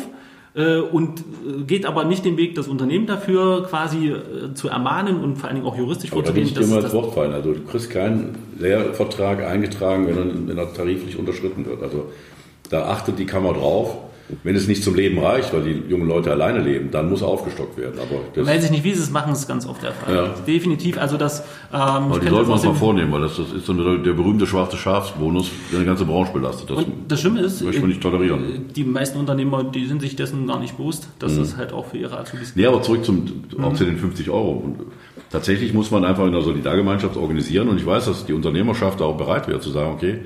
äh, 0.54 0.78
und 0.78 1.20
äh, 1.20 1.62
geht 1.66 1.86
aber 1.86 2.04
nicht 2.04 2.24
den 2.24 2.36
Weg, 2.36 2.54
das 2.54 2.68
Unternehmen 2.68 3.06
dafür 3.06 3.64
quasi 3.64 4.14
zu 4.54 4.68
ermahnen 4.68 5.20
und 5.20 5.36
vor 5.36 5.48
allen 5.48 5.56
Dingen 5.56 5.66
auch 5.66 5.76
juristisch 5.76 6.10
vorzugehen. 6.10 6.48
Da 6.54 6.56
will 6.56 6.62
ich 6.62 6.68
dir 6.68 6.74
mal 6.74 6.82
ins 6.82 6.92
Wort 6.92 7.14
fallen. 7.14 7.32
Also 7.32 7.54
du 7.54 7.60
kriegst 7.62 7.90
keinen 7.90 8.36
Lehrvertrag 8.58 9.44
eingetragen, 9.44 10.06
wenn 10.06 10.16
er, 10.16 10.48
wenn 10.48 10.58
er 10.58 10.72
tariflich 10.72 11.18
unterschritten 11.18 11.66
wird. 11.66 11.82
Also 11.82 12.10
da 12.70 12.88
achtet 12.88 13.18
die 13.18 13.26
Kammer 13.26 13.52
drauf 13.52 13.96
Wenn 14.42 14.54
es 14.56 14.68
nicht 14.68 14.82
zum 14.82 14.94
Leben 14.94 15.18
reicht, 15.18 15.52
weil 15.54 15.62
die 15.62 15.90
jungen 15.90 16.06
Leute 16.06 16.30
alleine 16.30 16.60
leben, 16.60 16.90
dann 16.90 17.08
muss 17.08 17.22
aufgestockt 17.22 17.78
werden. 17.78 17.98
Aber 17.98 18.20
das 18.34 18.46
Weiß 18.46 18.64
ich 18.64 18.70
nicht, 18.70 18.84
wie 18.84 18.94
sie 18.94 19.02
es 19.02 19.10
machen, 19.10 19.32
ist 19.32 19.48
ganz 19.48 19.66
oft 19.66 19.82
der 19.82 19.92
Fall. 19.92 20.14
Ja. 20.14 20.34
Definitiv, 20.46 20.98
also 20.98 21.16
das... 21.16 21.40
Ähm, 21.72 21.78
aber 21.78 22.20
die 22.20 22.28
sollten 22.28 22.48
wir 22.48 22.54
uns 22.54 22.64
mal 22.64 22.74
vornehmen, 22.74 23.12
weil 23.12 23.22
das, 23.22 23.36
das 23.36 23.52
ist 23.52 23.66
so 23.66 23.72
der 23.72 24.12
berühmte 24.12 24.46
schwarze 24.46 24.76
Schafsbonus, 24.76 25.50
der 25.72 25.78
eine 25.78 25.86
ganze 25.86 26.04
Branche 26.04 26.32
belastet. 26.32 26.70
Das, 26.70 26.78
Und 26.78 26.92
das 27.08 27.20
Schlimme 27.20 27.40
ist, 27.40 27.62
möchte 27.62 27.80
man 27.80 27.88
nicht 27.88 28.02
tolerieren. 28.02 28.44
Äh, 28.44 28.72
die 28.74 28.84
meisten 28.84 29.18
Unternehmer, 29.18 29.64
die 29.64 29.86
sind 29.86 30.00
sich 30.00 30.14
dessen 30.16 30.46
gar 30.46 30.60
nicht 30.60 30.76
bewusst, 30.76 31.08
dass 31.18 31.34
mhm. 31.34 31.38
das 31.38 31.56
halt 31.56 31.72
auch 31.72 31.86
für 31.86 31.96
ihre 31.96 32.18
Azubis 32.18 32.54
Nee, 32.54 32.66
aber 32.66 32.82
zurück 32.82 33.04
zum, 33.04 33.44
auch 33.62 33.70
mhm. 33.70 33.76
zu 33.76 33.84
den 33.84 33.96
50 33.96 34.28
Euro. 34.28 34.52
Und 34.52 34.76
tatsächlich 35.30 35.72
muss 35.72 35.90
man 35.90 36.04
einfach 36.04 36.26
in 36.26 36.32
der 36.32 36.42
Solidargemeinschaft 36.42 37.16
organisieren 37.16 37.68
und 37.68 37.78
ich 37.78 37.86
weiß, 37.86 38.06
dass 38.06 38.26
die 38.26 38.34
Unternehmerschaft 38.34 39.00
auch 39.00 39.16
bereit 39.16 39.48
wäre 39.48 39.60
zu 39.60 39.70
sagen, 39.70 39.92
okay, 39.92 40.20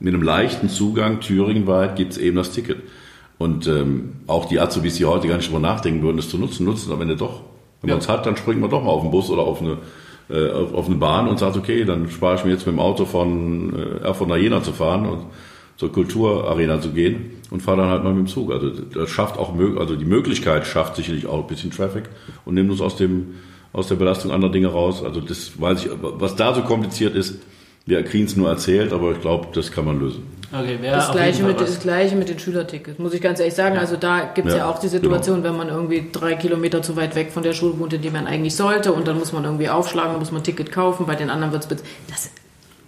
mit 0.00 0.14
einem 0.14 0.22
leichten 0.22 0.68
Zugang 0.68 1.20
thüringenweit 1.20 1.96
gibt 1.96 2.12
es 2.12 2.18
eben 2.18 2.36
das 2.36 2.52
Ticket. 2.52 2.78
Und 3.38 3.66
ähm, 3.68 4.14
auch 4.26 4.46
die 4.46 4.58
Azubis, 4.58 4.96
die 4.96 5.04
heute 5.04 5.28
gar 5.28 5.36
nicht 5.36 5.48
drüber 5.48 5.60
nachdenken 5.60 6.02
würden, 6.02 6.16
das 6.16 6.28
zu 6.28 6.38
nutzen, 6.38 6.64
nutzen 6.64 6.92
am 6.92 7.00
Ende 7.00 7.16
doch. 7.16 7.42
Wenn 7.80 7.88
ja. 7.88 7.94
man 7.94 8.02
es 8.02 8.08
hat, 8.08 8.26
dann 8.26 8.36
springt 8.36 8.60
man 8.60 8.70
doch 8.70 8.82
mal 8.82 8.90
auf 8.90 9.02
den 9.02 9.12
Bus 9.12 9.30
oder 9.30 9.42
auf 9.42 9.62
eine, 9.62 9.78
äh, 10.28 10.50
auf, 10.50 10.74
auf, 10.74 10.86
eine 10.86 10.96
Bahn 10.96 11.28
und 11.28 11.38
sagt, 11.38 11.56
okay, 11.56 11.84
dann 11.84 12.10
spare 12.10 12.34
ich 12.34 12.44
mir 12.44 12.50
jetzt 12.50 12.66
mit 12.66 12.74
dem 12.74 12.80
Auto 12.80 13.04
von 13.04 13.72
äh, 13.74 14.04
Erfurt 14.04 14.28
nach 14.28 14.36
Jena 14.36 14.62
zu 14.62 14.72
fahren 14.72 15.06
und 15.06 15.20
zur 15.76 15.92
Kulturarena 15.92 16.80
zu 16.80 16.90
gehen 16.90 17.30
und 17.50 17.62
fahre 17.62 17.78
dann 17.82 17.90
halt 17.90 18.02
mal 18.02 18.12
mit 18.12 18.26
dem 18.26 18.26
Zug. 18.26 18.50
Also 18.50 18.70
das 18.70 19.08
schafft 19.10 19.38
auch, 19.38 19.54
also 19.78 19.94
die 19.94 20.04
Möglichkeit 20.04 20.66
schafft 20.66 20.96
sicherlich 20.96 21.26
auch 21.26 21.42
ein 21.42 21.46
bisschen 21.46 21.70
Traffic 21.70 22.04
und 22.44 22.54
nimmt 22.54 22.70
uns 22.70 22.80
aus 22.80 22.96
dem 22.96 23.34
aus 23.72 23.86
der 23.86 23.96
Belastung 23.96 24.32
anderer 24.32 24.50
Dinge 24.50 24.68
raus. 24.68 25.04
Also 25.04 25.20
das 25.20 25.60
weiß 25.60 25.84
ich, 25.84 25.90
was 26.00 26.34
da 26.36 26.54
so 26.54 26.62
kompliziert 26.62 27.14
ist, 27.14 27.38
wir 27.88 28.02
kriegen 28.02 28.26
es 28.26 28.36
nur 28.36 28.50
erzählt, 28.50 28.92
aber 28.92 29.12
ich 29.12 29.20
glaube, 29.20 29.48
das 29.54 29.72
kann 29.72 29.86
man 29.86 29.98
lösen. 29.98 30.22
Okay, 30.52 30.78
das, 30.82 31.10
gleiche 31.10 31.42
mit, 31.42 31.60
das 31.60 31.80
gleiche 31.80 32.16
mit 32.16 32.28
den 32.28 32.38
Schülertickets, 32.38 32.98
muss 32.98 33.14
ich 33.14 33.20
ganz 33.20 33.38
ehrlich 33.38 33.54
sagen. 33.54 33.76
Ja. 33.76 33.80
Also 33.80 33.96
da 33.96 34.30
gibt 34.34 34.48
es 34.48 34.54
ja, 34.54 34.60
ja, 34.60 34.70
auch 34.70 34.78
die 34.78 34.88
Situation, 34.88 35.42
genau. 35.42 35.50
wenn 35.50 35.56
man 35.56 35.68
irgendwie 35.68 36.08
drei 36.12 36.34
Kilometer 36.34 36.82
zu 36.82 36.96
weit 36.96 37.14
weg 37.14 37.32
von 37.32 37.42
der 37.42 37.54
Schule 37.54 37.78
wohnt, 37.78 37.94
in 37.94 38.02
die 38.02 38.10
man 38.10 38.26
eigentlich 38.26 38.56
sollte, 38.56 38.92
und 38.92 39.08
dann 39.08 39.18
muss 39.18 39.32
man 39.32 39.44
irgendwie 39.44 39.70
aufschlagen, 39.70 40.12
dann 40.12 40.20
muss 40.20 40.32
man 40.32 40.42
ein 40.42 40.44
Ticket 40.44 40.70
kaufen, 40.70 41.06
bei 41.06 41.16
den 41.16 41.30
anderen 41.30 41.52
wird 41.52 41.64
es... 41.64 41.82
Das, 42.10 42.30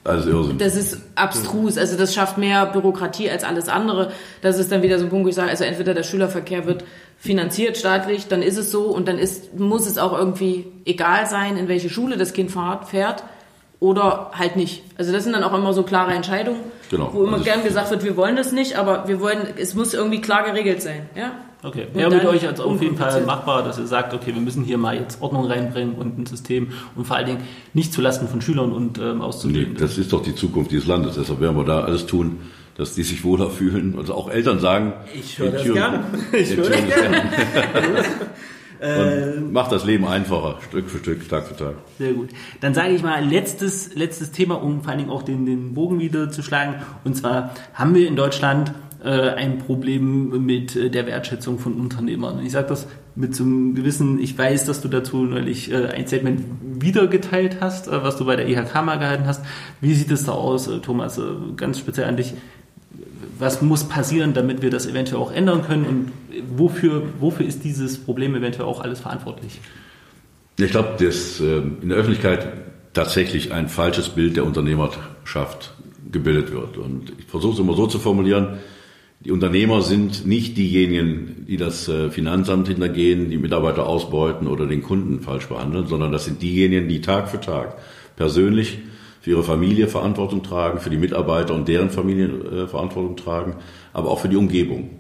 also 0.05 0.31
Irrsinn. 0.31 0.59
Das 0.59 0.77
ist 0.77 0.99
abstrus. 1.15 1.77
Also 1.77 1.97
das 1.97 2.15
schafft 2.15 2.39
mehr 2.39 2.67
Bürokratie 2.67 3.31
als 3.31 3.45
alles 3.45 3.69
andere. 3.69 4.13
Das 4.41 4.59
ist 4.59 4.73
dann 4.73 4.83
wieder 4.83 4.99
so 4.99 5.05
ein 5.05 5.11
Punkt, 5.11 5.27
wo 5.27 5.29
ich 5.29 5.35
sage, 5.35 5.51
also 5.51 5.65
entweder 5.65 5.93
der 5.93 6.03
Schülerverkehr 6.03 6.67
wird 6.67 6.85
finanziert 7.19 7.77
staatlich, 7.77 8.27
dann 8.29 8.41
ist 8.41 8.57
es 8.57 8.71
so 8.71 8.85
und 8.85 9.09
dann 9.09 9.19
ist, 9.19 9.59
muss 9.59 9.87
es 9.87 9.99
auch 9.99 10.17
irgendwie 10.17 10.67
egal 10.87 11.27
sein, 11.27 11.59
in 11.59 11.69
welche 11.69 11.91
Schule 11.91 12.17
das 12.17 12.33
Kind 12.33 12.51
fährt 12.51 13.25
oder 13.81 14.31
halt 14.33 14.57
nicht. 14.57 14.85
Also 14.97 15.11
das 15.11 15.25
sind 15.25 15.33
dann 15.33 15.43
auch 15.43 15.55
immer 15.55 15.73
so 15.73 15.83
klare 15.83 16.13
Entscheidungen, 16.13 16.61
genau. 16.91 17.11
wo 17.13 17.25
immer 17.25 17.35
also 17.35 17.45
gern 17.45 17.65
gesagt 17.65 17.91
wird, 17.91 18.05
wir 18.05 18.17
wollen 18.17 18.37
das 18.37 18.53
nicht, 18.53 18.77
aber 18.77 19.09
wir 19.09 19.21
wollen, 19.21 19.39
es 19.59 19.75
muss 19.75 19.95
irgendwie 19.95 20.21
klar 20.21 20.45
geregelt 20.45 20.83
sein. 20.83 21.09
Ja? 21.17 21.33
Okay, 21.63 21.87
wäre 21.93 22.11
mit 22.11 22.25
euch 22.25 22.47
also 22.47 22.65
auf 22.65 22.81
jeden 22.81 22.97
Fall 22.97 23.23
machbar, 23.23 23.63
dass 23.63 23.79
ihr 23.79 23.87
sagt, 23.87 24.15
okay, 24.15 24.35
wir 24.35 24.41
müssen 24.41 24.65
hier 24.65 24.79
mal 24.79 24.97
jetzt 24.97 25.21
Ordnung 25.21 25.47
reinbringen 25.47 25.95
und 25.95 26.19
ein 26.19 26.27
System 26.27 26.73
und 26.95 27.07
vor 27.07 27.17
allen 27.17 27.27
Dingen 27.27 27.43
nicht 27.75 27.93
zulasten 27.93 28.29
von 28.29 28.41
Schülern 28.41 28.73
und 28.73 28.99
ähm, 28.99 29.21
auszuleben. 29.21 29.75
Nee, 29.75 29.79
das 29.79 29.99
ist 29.99 30.13
doch 30.13 30.23
die 30.23 30.35
Zukunft 30.35 30.71
dieses 30.71 30.87
Landes, 30.87 31.17
deshalb 31.17 31.41
werden 31.41 31.57
wir 31.57 31.65
da 31.65 31.81
alles 31.81 32.07
tun, 32.07 32.39
dass 32.77 32.95
die 32.95 33.03
sich 33.03 33.25
wohler 33.25 33.51
fühlen. 33.51 33.97
Also 33.99 34.15
auch 34.15 34.31
Eltern 34.31 34.59
sagen, 34.59 34.95
ich 35.15 35.39
höre 35.39 35.51
das 35.51 35.65
gerne. 35.65 36.05
Ich 36.33 36.57
höre 36.57 36.71
das 36.71 36.87
gerne. 36.87 37.23
Äh, 38.81 39.41
macht 39.41 39.73
das 39.73 39.85
Leben 39.85 40.07
einfacher, 40.07 40.57
Stück 40.69 40.89
für 40.89 40.99
Stück, 40.99 41.29
Tag 41.29 41.47
für 41.47 41.57
Tag. 41.57 41.75
Sehr 41.99 42.15
gut. 42.15 42.31
Dann 42.61 42.73
sage 42.73 42.95
ich 42.95 43.03
mal 43.03 43.23
letztes, 43.23 43.95
letztes 43.95 44.33
Thema, 44.33 44.63
um 44.63 44.81
vor 44.81 44.91
allen 44.91 44.99
Dingen 44.99 45.11
auch 45.11 45.23
den, 45.23 45.45
den 45.45 45.75
Bogen 45.75 46.01
wieder 46.01 46.31
zu 46.31 46.43
schlagen. 46.43 46.77
Und 47.05 47.15
zwar 47.15 47.55
haben 47.75 47.95
wir 47.95 48.09
in 48.09 48.17
Deutschland 48.17 48.73
äh, 49.05 49.31
ein 49.31 49.59
Problem 49.59 50.45
mit 50.47 50.77
äh, 50.77 50.91
der 50.91 51.07
Wertschätzung 51.07 51.59
von 51.59 51.75
Unternehmern. 51.75 52.45
Ich 52.45 52.53
sage 52.53 52.69
das 52.69 52.87
mit 53.15 53.35
so 53.35 53.45
einem 53.45 53.75
gewissen, 53.75 54.19
ich 54.19 54.37
weiß, 54.37 54.65
dass 54.65 54.81
du 54.81 54.89
dazu 54.89 55.25
neulich 55.25 55.71
äh, 55.71 55.89
ein 55.89 56.07
Statement 56.07 56.43
wiedergeteilt 56.83 57.59
hast, 57.61 57.89
äh, 57.89 58.03
was 58.03 58.17
du 58.17 58.25
bei 58.25 58.37
der 58.37 58.49
IHK 58.49 58.83
mal 58.83 58.99
gehalten 58.99 59.27
hast. 59.27 59.45
Wie 59.81 59.95
sieht 59.95 60.11
es 60.11 60.25
da 60.25 60.33
aus, 60.33 60.69
äh, 60.69 60.79
Thomas? 60.79 61.21
Ganz 61.57 61.79
speziell 61.79 62.07
an 62.07 62.17
dich 62.17 62.35
was 63.39 63.63
muss 63.63 63.85
passieren, 63.85 64.35
damit 64.35 64.63
wir 64.63 64.71
das 64.71 64.87
eventuell 64.87 65.21
auch 65.21 65.33
ändern 65.33 65.63
können 65.63 65.85
und 65.85 66.13
wofür, 66.57 67.03
wofür 67.19 67.47
ist 67.47 67.65
dieses 67.65 67.99
Problem 67.99 68.35
eventuell 68.35 68.67
auch 68.67 68.81
alles 68.81 69.01
verantwortlich? 69.01 69.61
Ich 70.59 70.71
glaube, 70.71 71.03
dass 71.03 71.41
ähm, 71.41 71.79
in 71.81 71.89
der 71.89 71.99
Öffentlichkeit 71.99 72.49
tatsächlich 72.93 73.53
ein 73.53 73.69
falsches 73.69 74.11
Bild 74.11 74.37
der 74.37 74.45
Unternehmerschaft 74.45 75.75
gebildet 76.11 76.53
wird. 76.53 76.77
Und 76.77 77.13
ich 77.19 77.25
versuche 77.27 77.55
es 77.55 77.59
immer 77.61 77.75
so 77.75 77.87
zu 77.87 77.99
formulieren, 77.99 78.59
die 79.21 79.33
Unternehmer 79.33 79.83
sind 79.83 80.27
nicht 80.27 80.57
diejenigen, 80.57 81.45
die 81.47 81.59
das 81.59 81.89
äh, 81.89 82.11
Finanzamt 82.11 82.69
hintergehen, 82.69 83.31
die 83.31 83.37
Mitarbeiter 83.37 83.87
ausbeuten 83.87 84.49
oder 84.49 84.67
den 84.67 84.83
Kunden 84.83 85.21
falsch 85.21 85.47
behandeln, 85.47 85.87
sondern 85.87 86.11
das 86.11 86.25
sind 86.25 86.41
diejenigen, 86.41 86.89
die 86.89 87.03
Tag 87.03 87.29
für 87.29 87.41
Tag 87.41 87.77
persönlich 88.17 88.79
für 89.21 89.31
ihre 89.31 89.43
Familie 89.43 89.89
Verantwortung 89.89 90.43
tragen, 90.43 90.81
für 90.81 90.91
die 90.91 90.97
Mitarbeiter 90.97 91.55
und 91.55 91.69
deren 91.69 91.91
Familien 91.91 92.45
äh, 92.45 92.67
Verantwortung 92.67 93.17
tragen, 93.17 93.57
aber 93.93 94.11
auch 94.11 94.21
für 94.21 94.29
die 94.29 94.37
Umgebung. 94.37 94.91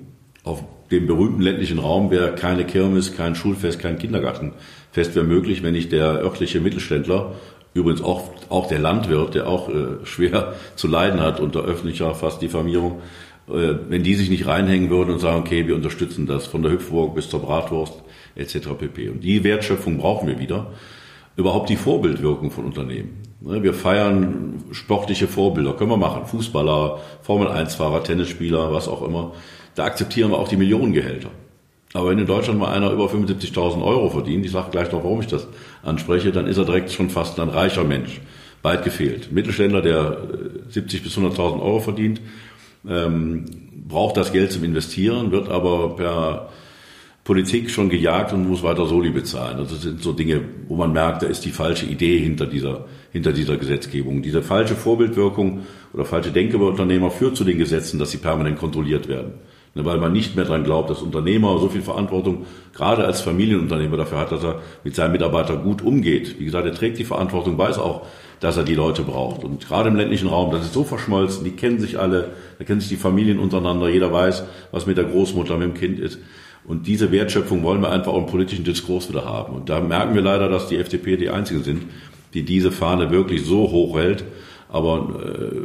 Auf 0.44 0.62
dem 0.90 1.06
berühmten 1.06 1.40
ländlichen 1.40 1.78
Raum 1.78 2.10
wäre 2.10 2.34
keine 2.34 2.64
Kirmes, 2.64 3.16
kein 3.16 3.34
Schulfest, 3.34 3.78
kein 3.78 3.98
Kindergartenfest 3.98 5.14
wäre 5.14 5.24
möglich, 5.24 5.62
wenn 5.62 5.72
nicht 5.72 5.92
der 5.92 6.22
örtliche 6.22 6.60
Mittelständler, 6.60 7.34
übrigens 7.74 8.02
auch, 8.02 8.30
auch 8.48 8.66
der 8.66 8.80
Landwirt, 8.80 9.34
der 9.34 9.48
auch 9.48 9.68
äh, 9.68 10.04
schwer 10.04 10.54
zu 10.76 10.88
leiden 10.88 11.20
hat 11.20 11.40
unter 11.40 11.62
öffentlicher 11.62 12.14
fast 12.14 12.42
Diffamierung, 12.42 13.00
äh, 13.48 13.74
wenn 13.88 14.02
die 14.02 14.14
sich 14.14 14.30
nicht 14.30 14.46
reinhängen 14.46 14.90
würden 14.90 15.12
und 15.12 15.20
sagen, 15.20 15.40
okay, 15.40 15.66
wir 15.66 15.74
unterstützen 15.76 16.26
das 16.26 16.46
von 16.46 16.62
der 16.62 16.72
Hüpfburg 16.72 17.14
bis 17.14 17.28
zur 17.28 17.40
Bratwurst 17.40 17.94
etc. 18.34 18.70
pp. 18.78 19.08
Und 19.08 19.24
die 19.24 19.44
Wertschöpfung 19.44 19.98
brauchen 19.98 20.28
wir 20.28 20.38
wieder. 20.38 20.72
Überhaupt 21.36 21.70
die 21.70 21.76
Vorbildwirkung 21.76 22.50
von 22.50 22.64
Unternehmen. 22.64 23.29
Ne, 23.41 23.62
wir 23.62 23.72
feiern 23.72 24.64
sportliche 24.70 25.26
Vorbilder, 25.26 25.72
können 25.72 25.91
wir 25.91 25.97
machen. 25.97 26.26
Fußballer, 26.26 27.01
Formel-1-Fahrer, 27.22 28.05
Tennisspieler, 28.05 28.72
was 28.72 28.86
auch 28.86 29.03
immer. 29.03 29.32
Da 29.74 29.84
akzeptieren 29.84 30.30
wir 30.30 30.38
auch 30.38 30.49
die 30.49 30.59
Millionengehälter. 30.59 31.30
Aber 31.95 32.11
wenn 32.11 32.18
in 32.18 32.26
Deutschland 32.26 32.59
mal 32.59 32.72
einer 32.72 32.93
über 32.93 33.07
75.000 33.07 33.82
Euro 33.82 34.11
verdient, 34.11 34.45
ich 34.45 34.53
sage 34.53 34.70
gleich 34.70 34.93
noch, 34.93 35.03
warum 35.03 35.20
ich 35.20 35.26
das 35.26 35.49
anspreche, 35.82 36.32
dann 36.32 36.47
ist 36.47 36.59
er 36.59 36.64
direkt 36.64 36.93
schon 36.93 37.11
fast 37.11 37.41
ein 37.41 37.49
reicher 37.49 37.82
Mensch. 37.82 38.20
Weit 38.62 38.84
gefehlt. 38.84 39.32
Mittelständler, 39.32 39.80
der 39.80 40.18
70 40.68 41.01
äh, 41.01 41.03
bis 41.03 41.16
100.000 41.16 41.62
Euro 41.62 41.80
verdient, 41.80 42.20
ähm, 42.86 43.47
braucht 43.88 44.18
das 44.18 44.32
Geld 44.32 44.53
zum 44.53 44.64
Investieren, 44.64 45.32
wird 45.32 45.49
aber 45.49 45.97
per 45.97 46.51
Politik 47.30 47.70
schon 47.70 47.88
gejagt 47.88 48.32
und 48.32 48.48
muss 48.48 48.64
weiter 48.64 48.86
Soli 48.86 49.10
bezahlen. 49.10 49.58
Also 49.58 49.76
das 49.76 49.84
sind 49.84 50.02
so 50.02 50.12
Dinge, 50.12 50.40
wo 50.66 50.74
man 50.74 50.92
merkt, 50.92 51.22
da 51.22 51.28
ist 51.28 51.44
die 51.44 51.52
falsche 51.52 51.86
Idee 51.86 52.18
hinter 52.18 52.44
dieser, 52.44 52.86
hinter 53.12 53.32
dieser 53.32 53.56
Gesetzgebung. 53.56 54.20
Diese 54.20 54.42
falsche 54.42 54.74
Vorbildwirkung 54.74 55.60
oder 55.92 56.04
falsche 56.04 56.32
Denke 56.32 56.58
bei 56.58 56.64
Unternehmer 56.64 57.12
führt 57.12 57.36
zu 57.36 57.44
den 57.44 57.56
Gesetzen, 57.56 58.00
dass 58.00 58.10
sie 58.10 58.16
permanent 58.16 58.58
kontrolliert 58.58 59.06
werden. 59.06 59.34
Ne, 59.76 59.84
weil 59.84 59.98
man 59.98 60.12
nicht 60.12 60.34
mehr 60.34 60.44
daran 60.44 60.64
glaubt, 60.64 60.90
dass 60.90 61.02
Unternehmer 61.02 61.56
so 61.60 61.68
viel 61.68 61.82
Verantwortung, 61.82 62.46
gerade 62.74 63.04
als 63.04 63.20
Familienunternehmer, 63.20 63.96
dafür 63.96 64.18
hat, 64.18 64.32
dass 64.32 64.42
er 64.42 64.60
mit 64.82 64.96
seinen 64.96 65.12
Mitarbeitern 65.12 65.62
gut 65.62 65.82
umgeht. 65.82 66.40
Wie 66.40 66.46
gesagt, 66.46 66.66
er 66.66 66.74
trägt 66.74 66.98
die 66.98 67.04
Verantwortung, 67.04 67.56
weiß 67.56 67.78
auch, 67.78 68.08
dass 68.40 68.56
er 68.56 68.64
die 68.64 68.74
Leute 68.74 69.02
braucht. 69.02 69.44
Und 69.44 69.64
gerade 69.64 69.88
im 69.88 69.94
ländlichen 69.94 70.26
Raum, 70.26 70.50
das 70.50 70.62
ist 70.62 70.74
so 70.74 70.82
verschmolzen, 70.82 71.44
die 71.44 71.52
kennen 71.52 71.78
sich 71.78 71.96
alle, 71.96 72.30
da 72.58 72.64
kennen 72.64 72.80
sich 72.80 72.88
die 72.88 72.96
Familien 72.96 73.38
untereinander, 73.38 73.88
jeder 73.88 74.12
weiß, 74.12 74.42
was 74.72 74.86
mit 74.86 74.96
der 74.96 75.04
Großmutter, 75.04 75.56
mit 75.56 75.68
dem 75.68 75.74
Kind 75.74 76.00
ist. 76.00 76.18
Und 76.64 76.86
diese 76.86 77.11
Wertschöpfung 77.11 77.62
wollen 77.62 77.80
wir 77.80 77.90
einfach 77.90 78.12
auch 78.12 78.18
im 78.18 78.26
politischen 78.26 78.64
Diskurs 78.64 79.08
wieder 79.08 79.24
haben. 79.24 79.54
Und 79.54 79.68
da 79.68 79.80
merken 79.80 80.14
wir 80.14 80.22
leider, 80.22 80.48
dass 80.48 80.68
die 80.68 80.76
FDP 80.76 81.16
die 81.16 81.30
Einzigen 81.30 81.62
sind, 81.62 81.82
die 82.34 82.44
diese 82.44 82.70
Fahne 82.70 83.11
wirklich 83.11 83.44
so 83.44 83.70
hoch 83.70 83.96
hält. 83.96 84.24
Aber 84.68 85.20
äh, 85.20 85.56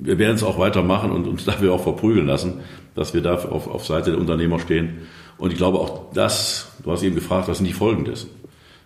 wir 0.00 0.18
werden 0.18 0.36
es 0.36 0.42
auch 0.42 0.58
weitermachen 0.58 1.10
und 1.10 1.26
uns 1.26 1.44
dafür 1.46 1.72
auch 1.72 1.82
verprügeln 1.82 2.26
lassen, 2.26 2.60
dass 2.94 3.14
wir 3.14 3.22
da 3.22 3.34
auf, 3.34 3.66
auf 3.66 3.86
Seite 3.86 4.10
der 4.10 4.20
Unternehmer 4.20 4.60
stehen. 4.60 4.98
Und 5.36 5.52
ich 5.52 5.56
glaube 5.56 5.78
auch 5.78 6.12
das, 6.12 6.72
du 6.84 6.92
hast 6.92 7.02
eben 7.02 7.16
gefragt, 7.16 7.48
was 7.48 7.58
sind 7.58 7.66
die 7.66 7.72
Folgen 7.72 8.04
dessen? 8.04 8.30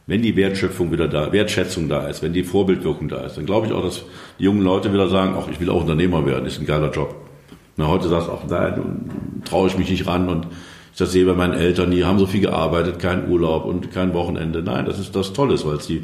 Wenn 0.07 0.23
die 0.23 0.37
Wertschöpfung 0.37 0.91
wieder 0.91 1.07
da, 1.07 1.33
Wertschätzung 1.33 1.91
da 1.91 2.09
ist, 2.09 2.23
wenn 2.23 2.33
die 2.33 2.43
Vorbildwirkung 2.43 3.09
da 3.09 3.27
ist, 3.27 3.37
dann 3.37 3.45
glaube 3.45 3.67
ich 3.67 3.73
auch, 3.75 3.83
dass 3.83 4.05
die 4.39 4.45
jungen 4.45 4.63
Leute 4.63 4.91
wieder 4.91 5.09
sagen, 5.09 5.35
ach, 5.39 5.49
ich 5.51 5.61
will 5.61 5.69
auch 5.69 5.83
Unternehmer 5.83 6.25
werden, 6.25 6.47
ist 6.47 6.59
ein 6.59 6.67
geiler 6.67 6.91
Job. 6.91 7.15
Na, 7.77 7.89
heute 7.89 8.09
sagst 8.09 8.29
du, 8.29 8.33
ach, 8.33 8.49
da 8.49 8.83
traue 9.45 9.69
ich 9.69 9.77
mich 9.77 9.91
nicht 9.91 10.07
ran 10.07 10.31
und 10.31 10.47
das 10.99 11.13
sehe 11.13 11.25
bei 11.25 11.35
meinen 11.35 11.55
Eltern, 11.55 11.93
die 11.93 12.05
haben 12.05 12.19
so 12.19 12.27
viel 12.27 12.41
gearbeitet, 12.41 12.99
kein 12.99 13.29
Urlaub 13.29 13.65
und 13.65 13.93
kein 13.93 14.15
Wochenende. 14.15 14.65
Nein, 14.65 14.85
das 14.85 14.99
ist 14.99 15.15
das 15.15 15.33
Tolles, 15.33 15.65
weil 15.65 15.77
es 15.77 15.87
die 15.87 16.03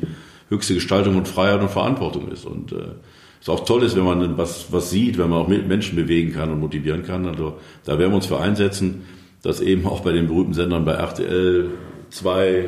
höchste 0.48 0.74
Gestaltung 0.74 1.16
und 1.16 1.26
Freiheit 1.26 1.60
und 1.60 1.70
Verantwortung 1.70 2.28
ist. 2.28 2.46
Und 2.46 2.70
äh, 2.70 2.92
es 3.40 3.48
auch 3.48 3.64
toll 3.64 3.82
ist, 3.82 3.96
wenn 3.96 4.04
man 4.04 4.38
was, 4.38 4.68
was 4.70 4.90
sieht, 4.90 5.18
wenn 5.18 5.30
man 5.30 5.40
auch 5.40 5.48
Menschen 5.48 5.96
bewegen 5.96 6.32
kann 6.32 6.50
und 6.50 6.60
motivieren 6.60 7.02
kann. 7.02 7.26
Also 7.26 7.58
da 7.84 7.98
werden 7.98 8.12
wir 8.12 8.16
uns 8.16 8.26
für 8.26 8.38
einsetzen, 8.38 9.04
dass 9.42 9.60
eben 9.60 9.84
auch 9.84 10.00
bei 10.00 10.12
den 10.12 10.28
berühmten 10.28 10.54
Sendern 10.54 10.84
bei 10.84 10.92
RTL 10.92 11.70
2, 12.10 12.64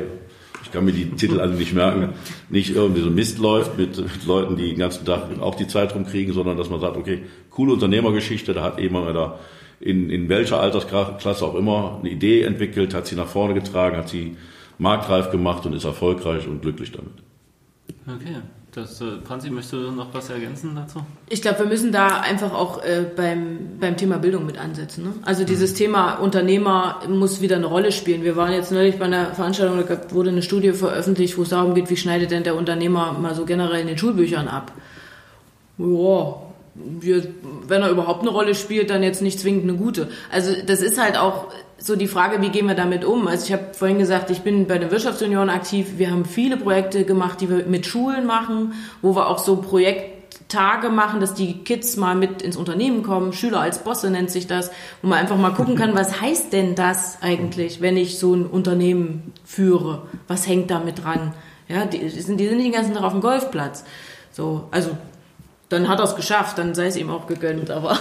ich 0.63 0.71
kann 0.73 0.83
mir 0.83 0.91
die 0.91 1.05
Titel 1.11 1.39
alle 1.39 1.53
nicht 1.53 1.73
merken, 1.73 2.09
nicht 2.49 2.75
irgendwie 2.75 3.01
so 3.01 3.09
Mist 3.09 3.39
läuft 3.39 3.77
mit, 3.77 3.97
mit 3.97 4.25
Leuten, 4.27 4.57
die 4.57 4.67
den 4.67 4.79
ganzen 4.79 5.05
Tag 5.05 5.29
auch 5.39 5.55
die 5.55 5.67
Zeit 5.67 5.95
rumkriegen, 5.95 6.33
sondern 6.33 6.57
dass 6.57 6.69
man 6.69 6.81
sagt, 6.81 6.97
okay, 6.97 7.23
coole 7.51 7.71
Unternehmergeschichte, 7.71 8.53
da 8.53 8.63
hat 8.63 8.79
eben 8.79 8.95
da 8.95 9.39
in, 9.79 10.09
in 10.09 10.29
welcher 10.29 10.59
Altersklasse 10.59 11.45
auch 11.45 11.55
immer 11.55 11.97
eine 11.99 12.09
Idee 12.09 12.43
entwickelt, 12.43 12.93
hat 12.93 13.07
sie 13.07 13.15
nach 13.15 13.27
vorne 13.27 13.53
getragen, 13.53 13.97
hat 13.97 14.09
sie 14.09 14.35
marktreif 14.77 15.31
gemacht 15.31 15.65
und 15.65 15.73
ist 15.73 15.85
erfolgreich 15.85 16.47
und 16.47 16.61
glücklich 16.61 16.91
damit. 16.91 17.13
Okay. 18.07 18.37
Das, 18.77 19.01
äh, 19.01 19.05
Franzi, 19.23 19.49
möchtest 19.49 19.73
du 19.73 19.91
noch 19.91 20.13
was 20.13 20.29
ergänzen 20.29 20.75
dazu? 20.75 20.99
Ich 21.29 21.41
glaube, 21.41 21.59
wir 21.59 21.65
müssen 21.65 21.91
da 21.91 22.19
einfach 22.19 22.53
auch 22.53 22.83
äh, 22.83 23.05
beim, 23.15 23.79
beim 23.79 23.97
Thema 23.97 24.19
Bildung 24.19 24.45
mit 24.45 24.59
ansetzen. 24.59 25.03
Ne? 25.03 25.13
Also 25.23 25.45
dieses 25.45 25.71
mhm. 25.71 25.77
Thema 25.77 26.13
Unternehmer 26.17 26.99
muss 27.09 27.41
wieder 27.41 27.55
eine 27.55 27.65
Rolle 27.65 27.91
spielen. 27.91 28.23
Wir 28.23 28.35
waren 28.35 28.53
jetzt 28.53 28.71
neulich 28.71 28.99
bei 28.99 29.05
einer 29.05 29.33
Veranstaltung, 29.33 29.83
da 29.87 30.13
wurde 30.13 30.29
eine 30.29 30.43
Studie 30.43 30.73
veröffentlicht, 30.73 31.39
wo 31.39 31.41
es 31.41 31.49
darum 31.49 31.73
geht, 31.73 31.89
wie 31.89 31.97
schneidet 31.97 32.29
denn 32.29 32.43
der 32.43 32.55
Unternehmer 32.55 33.13
mal 33.13 33.33
so 33.33 33.45
generell 33.45 33.81
in 33.81 33.87
den 33.87 33.97
Schulbüchern 33.97 34.47
ab. 34.47 34.71
Ja, 35.79 36.35
wir, 36.77 37.27
wenn 37.67 37.81
er 37.81 37.89
überhaupt 37.89 38.21
eine 38.21 38.29
Rolle 38.29 38.55
spielt, 38.55 38.89
dann 38.89 39.03
jetzt 39.03 39.21
nicht 39.21 39.39
zwingend 39.39 39.63
eine 39.63 39.73
gute. 39.73 40.09
Also 40.31 40.51
das 40.65 40.81
ist 40.81 41.01
halt 41.01 41.17
auch 41.17 41.47
so 41.77 41.95
die 41.95 42.07
Frage, 42.07 42.41
wie 42.41 42.49
gehen 42.49 42.67
wir 42.67 42.75
damit 42.75 43.05
um? 43.05 43.27
Also 43.27 43.45
ich 43.45 43.53
habe 43.53 43.73
vorhin 43.73 43.99
gesagt, 43.99 44.29
ich 44.29 44.41
bin 44.41 44.67
bei 44.67 44.77
der 44.77 44.91
Wirtschaftsunion 44.91 45.49
aktiv. 45.49 45.93
Wir 45.97 46.11
haben 46.11 46.25
viele 46.25 46.57
Projekte 46.57 47.03
gemacht, 47.03 47.41
die 47.41 47.49
wir 47.49 47.65
mit 47.65 47.85
Schulen 47.85 48.25
machen, 48.25 48.73
wo 49.01 49.15
wir 49.15 49.27
auch 49.27 49.39
so 49.39 49.57
Projekttage 49.57 50.89
machen, 50.89 51.19
dass 51.19 51.33
die 51.33 51.63
Kids 51.63 51.97
mal 51.97 52.15
mit 52.15 52.41
ins 52.41 52.57
Unternehmen 52.57 53.03
kommen. 53.03 53.33
Schüler 53.33 53.61
als 53.61 53.79
Bosse 53.79 54.09
nennt 54.09 54.31
sich 54.31 54.47
das, 54.47 54.71
wo 55.01 55.07
man 55.07 55.19
einfach 55.19 55.37
mal 55.37 55.51
gucken 55.51 55.75
kann, 55.75 55.95
was 55.95 56.21
heißt 56.21 56.53
denn 56.53 56.75
das 56.75 57.19
eigentlich, 57.21 57.81
wenn 57.81 57.97
ich 57.97 58.17
so 58.17 58.33
ein 58.33 58.45
Unternehmen 58.45 59.33
führe? 59.45 60.03
Was 60.27 60.47
hängt 60.47 60.71
damit 60.71 61.03
dran? 61.03 61.33
Ja, 61.67 61.85
die 61.85 62.09
sind, 62.09 62.39
die 62.39 62.47
sind 62.47 62.57
nicht 62.57 62.67
den 62.67 62.73
ganzen 62.73 62.93
Tag 62.93 63.03
auf 63.03 63.11
dem 63.11 63.21
Golfplatz. 63.21 63.83
So, 64.31 64.67
also 64.71 64.91
dann 65.69 65.89
hat 65.89 65.99
er 65.99 66.05
es 66.05 66.15
geschafft, 66.15 66.57
dann 66.59 66.73
sei 66.73 66.87
es 66.87 66.95
ihm 66.95 67.09
auch 67.09 67.27
gegönnt, 67.27 67.69
aber. 67.69 67.97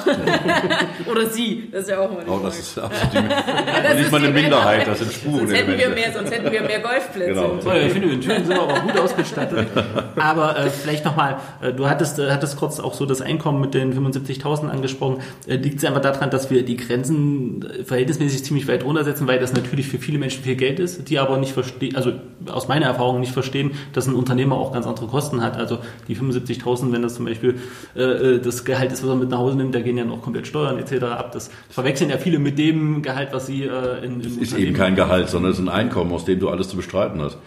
Oder 1.10 1.28
sie, 1.28 1.68
das 1.72 1.82
ist 1.82 1.90
ja 1.90 1.98
auch 1.98 2.12
mal 2.12 2.22
Oh, 2.28 2.38
das 2.40 2.60
ist 2.60 2.78
absolut 2.78 3.12
die, 3.12 3.16
ja, 3.88 3.94
nicht 3.94 4.12
mal 4.12 4.22
eine 4.22 4.32
Minderheit, 4.32 4.86
das 4.86 5.00
sind 5.00 5.12
Spuren. 5.12 5.38
Sonst 5.38 5.52
hätten, 5.52 5.76
wir 5.76 5.88
mehr, 5.88 6.12
sonst 6.12 6.30
hätten 6.30 6.52
wir 6.52 6.62
mehr 6.62 6.78
Golfplätze. 6.78 7.34
Genau. 7.34 7.58
Oh, 7.64 7.72
ich 7.72 7.92
finde, 7.92 8.10
in 8.10 8.20
Thüringen 8.20 8.46
sind 8.46 8.56
wir 8.56 8.62
aber 8.62 8.80
gut 8.80 8.96
ausgestattet. 8.96 9.66
Aber 10.14 10.56
äh, 10.56 10.70
vielleicht 10.70 11.04
nochmal, 11.04 11.38
äh, 11.60 11.72
du 11.72 11.88
hattest, 11.88 12.20
äh, 12.20 12.30
hattest 12.30 12.56
kurz 12.56 12.78
auch 12.78 12.94
so 12.94 13.04
das 13.04 13.20
Einkommen 13.20 13.60
mit 13.60 13.74
den 13.74 13.92
75.000 13.92 14.68
angesprochen. 14.68 15.18
Äh, 15.48 15.56
Liegt 15.56 15.78
es 15.78 15.84
einfach 15.84 16.02
daran, 16.02 16.30
dass 16.30 16.50
wir 16.50 16.64
die 16.64 16.76
Grenzen 16.76 17.64
äh, 17.68 17.82
verhältnismäßig 17.82 18.44
ziemlich 18.44 18.68
weit 18.68 18.84
runtersetzen, 18.84 19.26
weil 19.26 19.40
das 19.40 19.52
natürlich 19.52 19.88
für 19.88 19.98
viele 19.98 20.18
Menschen 20.18 20.44
viel 20.44 20.54
Geld 20.54 20.78
ist, 20.78 21.08
die 21.08 21.18
aber 21.18 21.36
nicht 21.36 21.52
verstehen, 21.52 21.96
also 21.96 22.12
aus 22.48 22.68
meiner 22.68 22.86
Erfahrung 22.86 23.18
nicht 23.18 23.32
verstehen, 23.32 23.72
dass 23.92 24.06
ein 24.06 24.14
Unternehmer 24.14 24.54
auch 24.54 24.72
ganz 24.72 24.86
andere 24.86 25.08
Kosten 25.08 25.42
hat. 25.42 25.56
Also 25.56 25.78
die 26.06 26.14
75.000, 26.16 26.92
wenn 26.92 27.02
das 27.02 27.16
zum 27.16 27.24
Beispiel 27.24 27.55
äh, 27.94 28.02
äh, 28.02 28.40
das 28.40 28.64
Gehalt 28.64 28.92
ist, 28.92 29.02
was 29.02 29.10
er 29.10 29.16
mit 29.16 29.30
nach 29.30 29.38
Hause 29.38 29.56
nimmt, 29.56 29.74
da 29.74 29.80
gehen 29.80 29.96
ja 29.96 30.04
noch 30.04 30.22
komplett 30.22 30.46
Steuern 30.46 30.78
etc. 30.78 31.04
ab. 31.04 31.32
Das 31.32 31.50
verwechseln 31.68 32.10
ja 32.10 32.18
viele 32.18 32.38
mit 32.38 32.58
dem 32.58 33.02
Gehalt, 33.02 33.28
was 33.32 33.46
sie 33.46 33.64
äh, 33.64 34.04
in, 34.04 34.20
in 34.20 34.26
Es 34.26 34.36
ist 34.36 34.58
eben 34.58 34.74
kein 34.74 34.94
Gehalt, 34.96 35.28
sondern 35.28 35.52
es 35.52 35.58
ist 35.58 35.64
ein 35.64 35.68
Einkommen, 35.68 36.12
aus 36.12 36.24
dem 36.24 36.40
du 36.40 36.48
alles 36.48 36.68
zu 36.68 36.76
bestreiten 36.76 37.20
hast. 37.20 37.38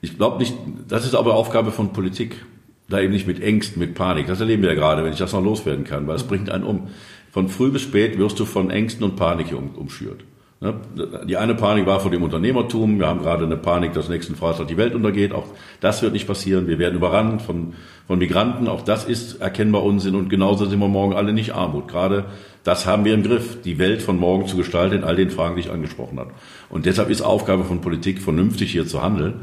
Ich 0.00 0.16
glaube 0.16 0.38
nicht, 0.38 0.54
das 0.88 1.04
ist 1.04 1.14
aber 1.14 1.34
Aufgabe 1.34 1.70
von 1.70 1.92
Politik. 1.92 2.44
Da 2.88 3.00
eben 3.00 3.12
nicht 3.12 3.26
mit 3.26 3.40
Ängsten, 3.40 3.80
mit 3.80 3.94
Panik. 3.94 4.26
Das 4.26 4.40
erleben 4.40 4.62
wir 4.62 4.70
ja 4.70 4.74
gerade, 4.74 5.04
wenn 5.04 5.12
ich 5.12 5.18
das 5.18 5.32
noch 5.32 5.42
loswerden 5.42 5.84
kann, 5.84 6.06
weil 6.06 6.16
es 6.16 6.24
bringt 6.24 6.50
einen 6.50 6.64
um. 6.64 6.88
Von 7.30 7.48
früh 7.48 7.70
bis 7.70 7.82
spät 7.82 8.18
wirst 8.18 8.38
du 8.38 8.44
von 8.44 8.68
Ängsten 8.70 9.04
und 9.04 9.16
Panik 9.16 9.52
um, 9.56 9.70
umschürt. 9.76 10.24
Ne? 10.62 10.74
Die 11.26 11.36
eine 11.36 11.56
Panik 11.56 11.86
war 11.86 11.98
vor 11.98 12.12
dem 12.12 12.22
Unternehmertum. 12.22 13.00
Wir 13.00 13.08
haben 13.08 13.20
gerade 13.20 13.44
eine 13.44 13.56
Panik, 13.56 13.94
dass 13.94 14.08
nächsten 14.08 14.36
Freitag 14.36 14.68
die 14.68 14.76
Welt 14.76 14.94
untergeht. 14.94 15.32
Auch 15.32 15.46
das 15.80 16.02
wird 16.02 16.12
nicht 16.12 16.28
passieren. 16.28 16.68
Wir 16.68 16.78
werden 16.78 16.94
überrannt 16.94 17.42
von, 17.42 17.74
von 18.06 18.20
Migranten. 18.20 18.68
Auch 18.68 18.82
das 18.82 19.04
ist 19.04 19.40
erkennbar 19.40 19.82
Unsinn. 19.82 20.14
Und 20.14 20.30
genauso 20.30 20.66
sind 20.66 20.78
wir 20.78 20.86
morgen 20.86 21.14
alle 21.14 21.32
nicht 21.32 21.52
Armut. 21.52 21.88
Gerade 21.88 22.26
das 22.62 22.86
haben 22.86 23.04
wir 23.04 23.12
im 23.12 23.24
Griff, 23.24 23.60
die 23.62 23.80
Welt 23.80 24.02
von 24.02 24.16
morgen 24.18 24.46
zu 24.46 24.56
gestalten 24.56 24.98
in 24.98 25.04
all 25.04 25.16
den 25.16 25.30
Fragen, 25.30 25.56
die 25.56 25.62
ich 25.62 25.70
angesprochen 25.72 26.20
habe. 26.20 26.30
Und 26.70 26.86
deshalb 26.86 27.10
ist 27.10 27.22
Aufgabe 27.22 27.64
von 27.64 27.80
Politik, 27.80 28.22
vernünftig 28.22 28.70
hier 28.70 28.86
zu 28.86 29.02
handeln. 29.02 29.40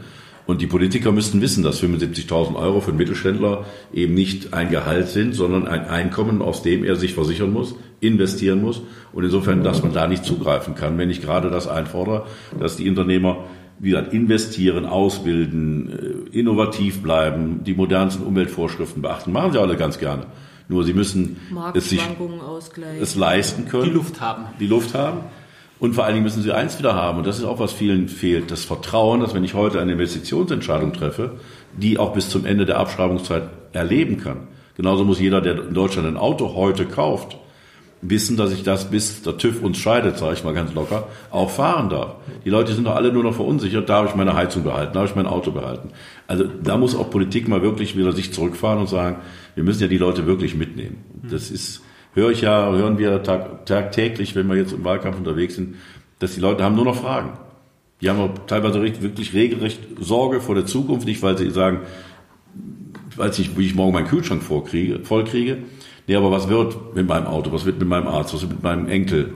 Und 0.49 0.61
die 0.61 0.65
Politiker 0.65 1.11
müssten 1.11 1.41
wissen, 1.41 1.61
dass 1.61 1.79
75.000 1.79 2.55
Euro 2.55 2.81
für 2.81 2.89
einen 2.89 2.97
Mittelständler 2.97 3.65
eben 3.93 4.15
nicht 4.15 4.51
ein 4.51 4.71
Gehalt 4.71 5.09
sind, 5.09 5.35
sondern 5.35 5.67
ein 5.67 5.85
Einkommen, 5.85 6.41
aus 6.41 6.63
dem 6.63 6.83
er 6.83 6.95
sich 6.95 7.13
versichern 7.13 7.53
muss, 7.53 7.75
investieren 7.99 8.59
muss. 8.59 8.81
Und 9.13 9.23
insofern, 9.23 9.63
dass 9.63 9.83
man 9.83 9.93
da 9.93 10.07
nicht 10.07 10.25
zugreifen 10.25 10.73
kann, 10.73 10.97
wenn 10.97 11.11
ich 11.11 11.21
gerade 11.21 11.51
das 11.51 11.67
einfordere, 11.67 12.25
dass 12.59 12.77
die 12.77 12.89
Unternehmer 12.89 13.43
wie 13.77 13.91
gesagt, 13.91 14.11
investieren, 14.11 14.87
ausbilden, 14.87 16.25
äh, 16.33 16.39
innovativ 16.39 17.03
bleiben, 17.03 17.63
die 17.63 17.75
modernsten 17.75 18.25
Umweltvorschriften 18.25 19.03
beachten. 19.03 19.31
Machen 19.31 19.51
sie 19.51 19.61
alle 19.61 19.77
ganz 19.77 19.99
gerne. 19.99 20.25
Nur 20.67 20.83
sie 20.83 20.93
müssen 20.93 21.37
es 21.75 21.89
sich 21.89 22.01
es 22.99 23.15
leisten 23.15 23.67
können. 23.67 23.83
Die 23.83 23.91
Luft 23.91 24.19
haben. 24.19 24.45
Die 24.59 24.67
Luft 24.67 24.95
haben. 24.95 25.19
Und 25.79 25.93
vor 25.93 26.03
allen 26.03 26.13
Dingen 26.13 26.25
müssen 26.25 26.43
sie 26.43 26.51
eins 26.51 26.77
wieder 26.77 26.93
haben, 26.93 27.19
und 27.19 27.27
das 27.27 27.39
ist 27.39 27.45
auch, 27.45 27.59
was 27.59 27.71
vielen 27.71 28.09
fehlt, 28.09 28.51
das 28.51 28.65
Vertrauen, 28.65 29.21
dass 29.21 29.33
wenn 29.33 29.45
ich 29.45 29.53
heute 29.53 29.79
eine 29.79 29.93
Investitionsentscheidung 29.93 30.91
treffe, 30.91 31.37
die 31.77 31.97
auch 31.97 32.13
bis 32.13 32.29
zum 32.29 32.45
Ende 32.45 32.65
der 32.65 32.79
Abschreibungszeit 32.79 33.43
erleben 33.71 34.17
kann. 34.17 34.47
Genauso 34.75 35.05
muss 35.05 35.19
jeder, 35.19 35.41
der 35.41 35.67
in 35.67 35.73
Deutschland 35.73 36.07
ein 36.07 36.17
Auto 36.17 36.53
heute 36.55 36.85
kauft, 36.85 37.37
wissen, 38.01 38.37
dass 38.37 38.51
ich 38.51 38.63
das 38.63 38.89
bis 38.89 39.21
der 39.23 39.37
TÜV 39.37 39.61
uns 39.61 39.77
scheidet, 39.77 40.17
sage 40.17 40.33
ich 40.33 40.43
mal 40.43 40.53
ganz 40.53 40.73
locker, 40.73 41.07
auch 41.31 41.49
fahren 41.49 41.89
darf. 41.89 42.15
Die 42.45 42.49
Leute 42.49 42.73
sind 42.73 42.85
doch 42.85 42.95
alle 42.95 43.11
nur 43.11 43.23
noch 43.23 43.33
verunsichert, 43.33 43.89
darf 43.89 44.09
ich 44.09 44.15
meine 44.15 44.35
Heizung 44.35 44.63
behalten, 44.63 44.93
darf 44.93 45.09
ich 45.09 45.15
mein 45.15 45.27
Auto 45.27 45.51
behalten. 45.51 45.89
Also 46.27 46.45
da 46.45 46.77
muss 46.77 46.95
auch 46.95 47.09
Politik 47.09 47.47
mal 47.47 47.61
wirklich 47.61 47.97
wieder 47.97 48.13
sich 48.13 48.33
zurückfahren 48.33 48.79
und 48.79 48.87
sagen, 48.87 49.17
wir 49.55 49.63
müssen 49.63 49.81
ja 49.81 49.87
die 49.87 49.97
Leute 49.97 50.25
wirklich 50.25 50.55
mitnehmen. 50.55 51.03
Das 51.29 51.51
ist 51.51 51.81
höre 52.13 52.31
ich 52.31 52.41
ja, 52.41 52.71
hören 52.71 52.97
wir 52.97 53.23
tag, 53.23 53.65
tagtäglich, 53.65 54.35
wenn 54.35 54.47
wir 54.47 54.55
jetzt 54.55 54.73
im 54.73 54.83
Wahlkampf 54.83 55.17
unterwegs 55.17 55.55
sind, 55.55 55.75
dass 56.19 56.35
die 56.35 56.41
Leute 56.41 56.63
haben 56.63 56.75
nur 56.75 56.85
noch 56.85 56.95
Fragen. 56.95 57.33
Die 58.01 58.09
haben 58.09 58.31
teilweise 58.47 58.81
wirklich 58.81 59.33
regelrecht 59.33 59.79
Sorge 59.99 60.39
vor 60.39 60.55
der 60.55 60.65
Zukunft, 60.65 61.05
nicht 61.05 61.21
weil 61.21 61.37
sie 61.37 61.49
sagen, 61.49 61.81
weiß 63.15 63.37
nicht, 63.37 63.57
wie 63.57 63.65
ich 63.65 63.75
morgen 63.75 63.93
meinen 63.93 64.07
Kühlschrank 64.07 64.41
vorkriege, 64.41 64.99
vollkriege. 65.03 65.57
Nee, 66.07 66.15
aber 66.15 66.31
was 66.31 66.49
wird 66.49 66.95
mit 66.95 67.07
meinem 67.07 67.27
Auto? 67.27 67.51
Was 67.51 67.65
wird 67.65 67.77
mit 67.77 67.87
meinem 67.87 68.07
Arzt? 68.07 68.33
Was 68.33 68.41
wird 68.41 68.53
mit 68.53 68.63
meinem 68.63 68.87
Enkel? 68.87 69.33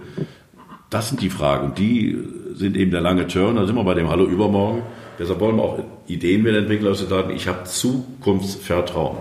Das 0.89 1.09
sind 1.09 1.21
die 1.21 1.30
Fragen. 1.30 1.67
Und 1.67 1.78
die 1.78 2.17
sind 2.55 2.78
eben 2.78 2.91
der 2.91 3.01
lange 3.01 3.28
Turn. 3.28 3.57
Da 3.57 3.65
sind 3.65 3.76
wir 3.76 3.84
bei 3.84 3.93
dem 3.93 4.09
Hallo 4.09 4.26
übermorgen. 4.26 4.82
Deshalb 5.19 5.39
wollen 5.39 5.57
wir 5.57 5.63
auch 5.63 5.80
Ideen 6.07 6.41
mit 6.41 6.67
wir 6.69 6.95
sagen, 6.95 7.36
ich 7.36 7.47
habe 7.47 7.65
Zukunftsvertrauen. 7.65 9.17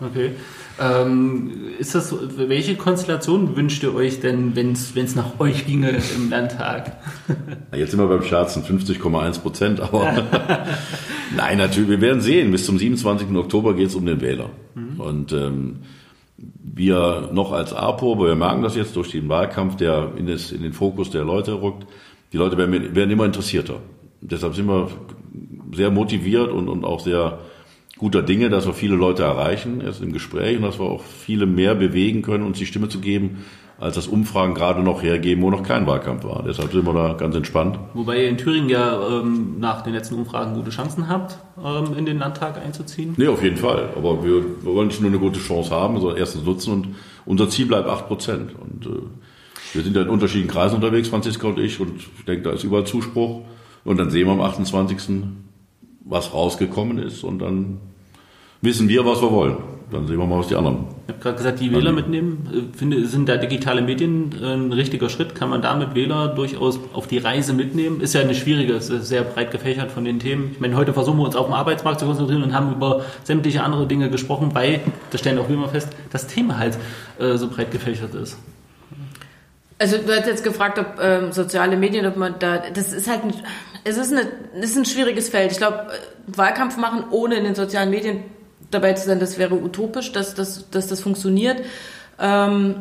Okay. 0.00 0.32
Ähm, 0.80 1.50
ist 1.78 1.94
das, 1.94 2.14
welche 2.36 2.74
Konstellation 2.74 3.54
wünscht 3.54 3.82
ihr 3.82 3.94
euch 3.94 4.20
denn, 4.20 4.56
wenn 4.56 4.72
es 4.72 5.14
nach 5.14 5.38
euch 5.38 5.66
ginge 5.66 6.00
im 6.16 6.30
Landtag? 6.30 6.96
Jetzt 7.76 7.90
sind 7.90 8.00
wir 8.00 8.06
beim 8.06 8.22
Scherzen 8.22 8.62
50,1 8.62 9.40
Prozent, 9.40 9.80
aber 9.80 10.10
nein, 11.36 11.58
natürlich, 11.58 11.90
wir 11.90 12.00
werden 12.00 12.22
sehen. 12.22 12.50
Bis 12.50 12.64
zum 12.64 12.78
27. 12.78 13.30
Oktober 13.36 13.74
geht 13.74 13.88
es 13.88 13.94
um 13.94 14.06
den 14.06 14.22
Wähler. 14.22 14.48
Mhm. 14.74 15.00
Und 15.00 15.32
ähm, 15.32 15.80
wir 16.38 17.28
noch 17.30 17.52
als 17.52 17.74
APO, 17.74 18.12
aber 18.14 18.28
wir 18.28 18.36
merken 18.36 18.62
das 18.62 18.74
jetzt 18.74 18.96
durch 18.96 19.10
den 19.10 19.28
Wahlkampf, 19.28 19.76
der 19.76 20.12
in, 20.16 20.26
das, 20.26 20.50
in 20.50 20.62
den 20.62 20.72
Fokus 20.72 21.10
der 21.10 21.24
Leute 21.24 21.60
rückt, 21.60 21.86
die 22.32 22.38
Leute 22.38 22.56
werden, 22.56 22.94
werden 22.94 23.10
immer 23.10 23.26
interessierter. 23.26 23.80
Deshalb 24.22 24.54
sind 24.54 24.66
wir 24.66 24.88
sehr 25.74 25.90
motiviert 25.90 26.50
und, 26.50 26.68
und 26.68 26.84
auch 26.84 27.00
sehr 27.00 27.38
guter 28.00 28.22
Dinge, 28.22 28.48
dass 28.48 28.66
wir 28.66 28.72
viele 28.72 28.96
Leute 28.96 29.24
erreichen, 29.24 29.82
erst 29.82 30.02
im 30.02 30.10
Gespräch 30.10 30.56
und 30.56 30.62
dass 30.62 30.78
wir 30.78 30.86
auch 30.86 31.02
viele 31.02 31.44
mehr 31.44 31.74
bewegen 31.74 32.22
können, 32.22 32.44
uns 32.44 32.56
die 32.56 32.64
Stimme 32.64 32.88
zu 32.88 32.98
geben, 32.98 33.44
als 33.78 33.94
das 33.94 34.06
Umfragen 34.06 34.54
gerade 34.54 34.82
noch 34.82 35.02
hergeben, 35.02 35.42
wo 35.42 35.50
noch 35.50 35.62
kein 35.62 35.86
Wahlkampf 35.86 36.24
war. 36.24 36.42
Deshalb 36.42 36.72
sind 36.72 36.86
wir 36.86 36.94
da 36.94 37.12
ganz 37.12 37.36
entspannt. 37.36 37.78
Wobei 37.92 38.22
ihr 38.22 38.30
in 38.30 38.38
Thüringen 38.38 38.70
ja 38.70 39.20
ähm, 39.20 39.56
nach 39.58 39.82
den 39.82 39.92
letzten 39.92 40.14
Umfragen 40.14 40.54
gute 40.54 40.70
Chancen 40.70 41.10
habt, 41.10 41.38
ähm, 41.62 41.94
in 41.94 42.06
den 42.06 42.18
Landtag 42.18 42.56
einzuziehen. 42.56 43.12
Nee, 43.18 43.28
auf 43.28 43.42
jeden 43.42 43.58
Fall. 43.58 43.90
Aber 43.94 44.24
wir, 44.24 44.44
wir 44.62 44.74
wollen 44.74 44.88
nicht 44.88 45.02
nur 45.02 45.10
eine 45.10 45.18
gute 45.18 45.38
Chance 45.38 45.70
haben, 45.70 46.00
sondern 46.00 46.16
erstens 46.16 46.42
nutzen 46.44 46.72
und 46.72 46.88
unser 47.26 47.50
Ziel 47.50 47.66
bleibt 47.66 47.86
8 47.86 48.08
Prozent. 48.08 48.52
Und 48.58 48.86
äh, 48.86 49.02
wir 49.74 49.82
sind 49.82 49.94
ja 49.94 50.00
in 50.02 50.08
unterschiedlichen 50.08 50.50
Kreisen 50.50 50.76
unterwegs, 50.76 51.08
Franziska 51.08 51.48
und 51.48 51.58
ich, 51.58 51.78
und 51.78 51.98
ich 51.98 52.24
denke, 52.24 52.44
da 52.44 52.52
ist 52.52 52.64
überall 52.64 52.84
Zuspruch. 52.84 53.42
Und 53.84 53.98
dann 53.98 54.08
sehen 54.08 54.26
wir 54.26 54.32
am 54.32 54.40
28. 54.40 55.22
was 56.02 56.32
rausgekommen 56.32 56.98
ist 56.98 57.24
und 57.24 57.40
dann 57.40 57.78
wissen 58.62 58.88
wir, 58.88 59.04
was 59.04 59.20
wir 59.22 59.30
wollen. 59.30 59.56
Dann 59.90 60.06
sehen 60.06 60.18
wir 60.18 60.26
mal, 60.26 60.38
was 60.38 60.46
die 60.46 60.54
anderen. 60.54 60.86
Ich 61.08 61.14
habe 61.14 61.20
gerade 61.20 61.36
gesagt, 61.36 61.60
die 61.60 61.72
Wähler 61.72 61.90
mitnehmen. 61.90 62.70
Äh, 62.72 62.76
finde, 62.76 63.04
sind 63.06 63.28
da 63.28 63.36
digitale 63.36 63.82
Medien 63.82 64.32
ein 64.40 64.72
richtiger 64.72 65.08
Schritt? 65.08 65.34
Kann 65.34 65.50
man 65.50 65.62
damit 65.62 65.96
Wähler 65.96 66.28
durchaus 66.28 66.78
auf 66.92 67.08
die 67.08 67.18
Reise 67.18 67.54
mitnehmen? 67.54 68.00
Ist 68.00 68.14
ja 68.14 68.20
eine 68.20 68.36
schwierige, 68.36 68.74
ist 68.74 68.86
sehr 68.86 69.22
breit 69.22 69.50
gefächert 69.50 69.90
von 69.90 70.04
den 70.04 70.20
Themen. 70.20 70.50
Ich 70.52 70.60
meine, 70.60 70.76
heute 70.76 70.92
versuchen 70.92 71.18
wir 71.18 71.24
uns 71.24 71.34
auf 71.34 71.46
den 71.46 71.54
Arbeitsmarkt 71.54 71.98
zu 71.98 72.06
konzentrieren 72.06 72.44
und 72.44 72.54
haben 72.54 72.72
über 72.72 73.04
sämtliche 73.24 73.64
andere 73.64 73.86
Dinge 73.88 74.10
gesprochen, 74.10 74.50
weil, 74.52 74.80
das 75.10 75.20
stellen 75.20 75.38
auch 75.38 75.48
wir 75.48 75.56
immer 75.56 75.68
fest, 75.68 75.88
das 76.10 76.28
Thema 76.28 76.58
halt 76.58 76.78
äh, 77.18 77.36
so 77.36 77.48
breit 77.48 77.72
gefächert 77.72 78.14
ist. 78.14 78.38
Also 79.80 79.96
du 79.96 80.14
hast 80.14 80.26
jetzt 80.26 80.44
gefragt, 80.44 80.78
ob 80.78 81.00
ähm, 81.02 81.32
soziale 81.32 81.76
Medien, 81.76 82.06
ob 82.06 82.16
man 82.16 82.34
da, 82.38 82.58
das 82.72 82.92
ist 82.92 83.10
halt, 83.10 83.24
ein, 83.24 83.34
es 83.82 83.96
ist, 83.96 84.12
eine, 84.12 84.28
es 84.60 84.70
ist 84.70 84.76
ein 84.76 84.84
schwieriges 84.84 85.30
Feld. 85.30 85.50
Ich 85.50 85.58
glaube, 85.58 85.86
äh, 85.88 86.36
Wahlkampf 86.38 86.76
machen 86.76 87.04
ohne 87.10 87.36
in 87.36 87.44
den 87.44 87.54
sozialen 87.56 87.90
Medien 87.90 88.22
dabei 88.70 88.92
zu 88.94 89.06
sein, 89.06 89.20
das 89.20 89.38
wäre 89.38 89.54
utopisch, 89.54 90.12
dass, 90.12 90.34
dass, 90.34 90.70
dass 90.70 90.86
das 90.86 91.00
funktioniert. 91.00 91.62
Ähm, 92.18 92.76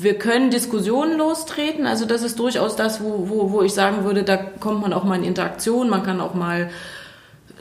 wir 0.00 0.14
können 0.14 0.50
Diskussionen 0.50 1.18
lostreten. 1.18 1.86
Also 1.86 2.04
das 2.04 2.22
ist 2.22 2.38
durchaus 2.38 2.76
das, 2.76 3.02
wo, 3.02 3.28
wo, 3.28 3.52
wo 3.52 3.62
ich 3.62 3.72
sagen 3.72 4.04
würde, 4.04 4.22
da 4.22 4.36
kommt 4.36 4.82
man 4.82 4.92
auch 4.92 5.04
mal 5.04 5.18
in 5.18 5.24
Interaktion. 5.24 5.88
Man 5.88 6.02
kann 6.02 6.20
auch 6.20 6.34
mal 6.34 6.70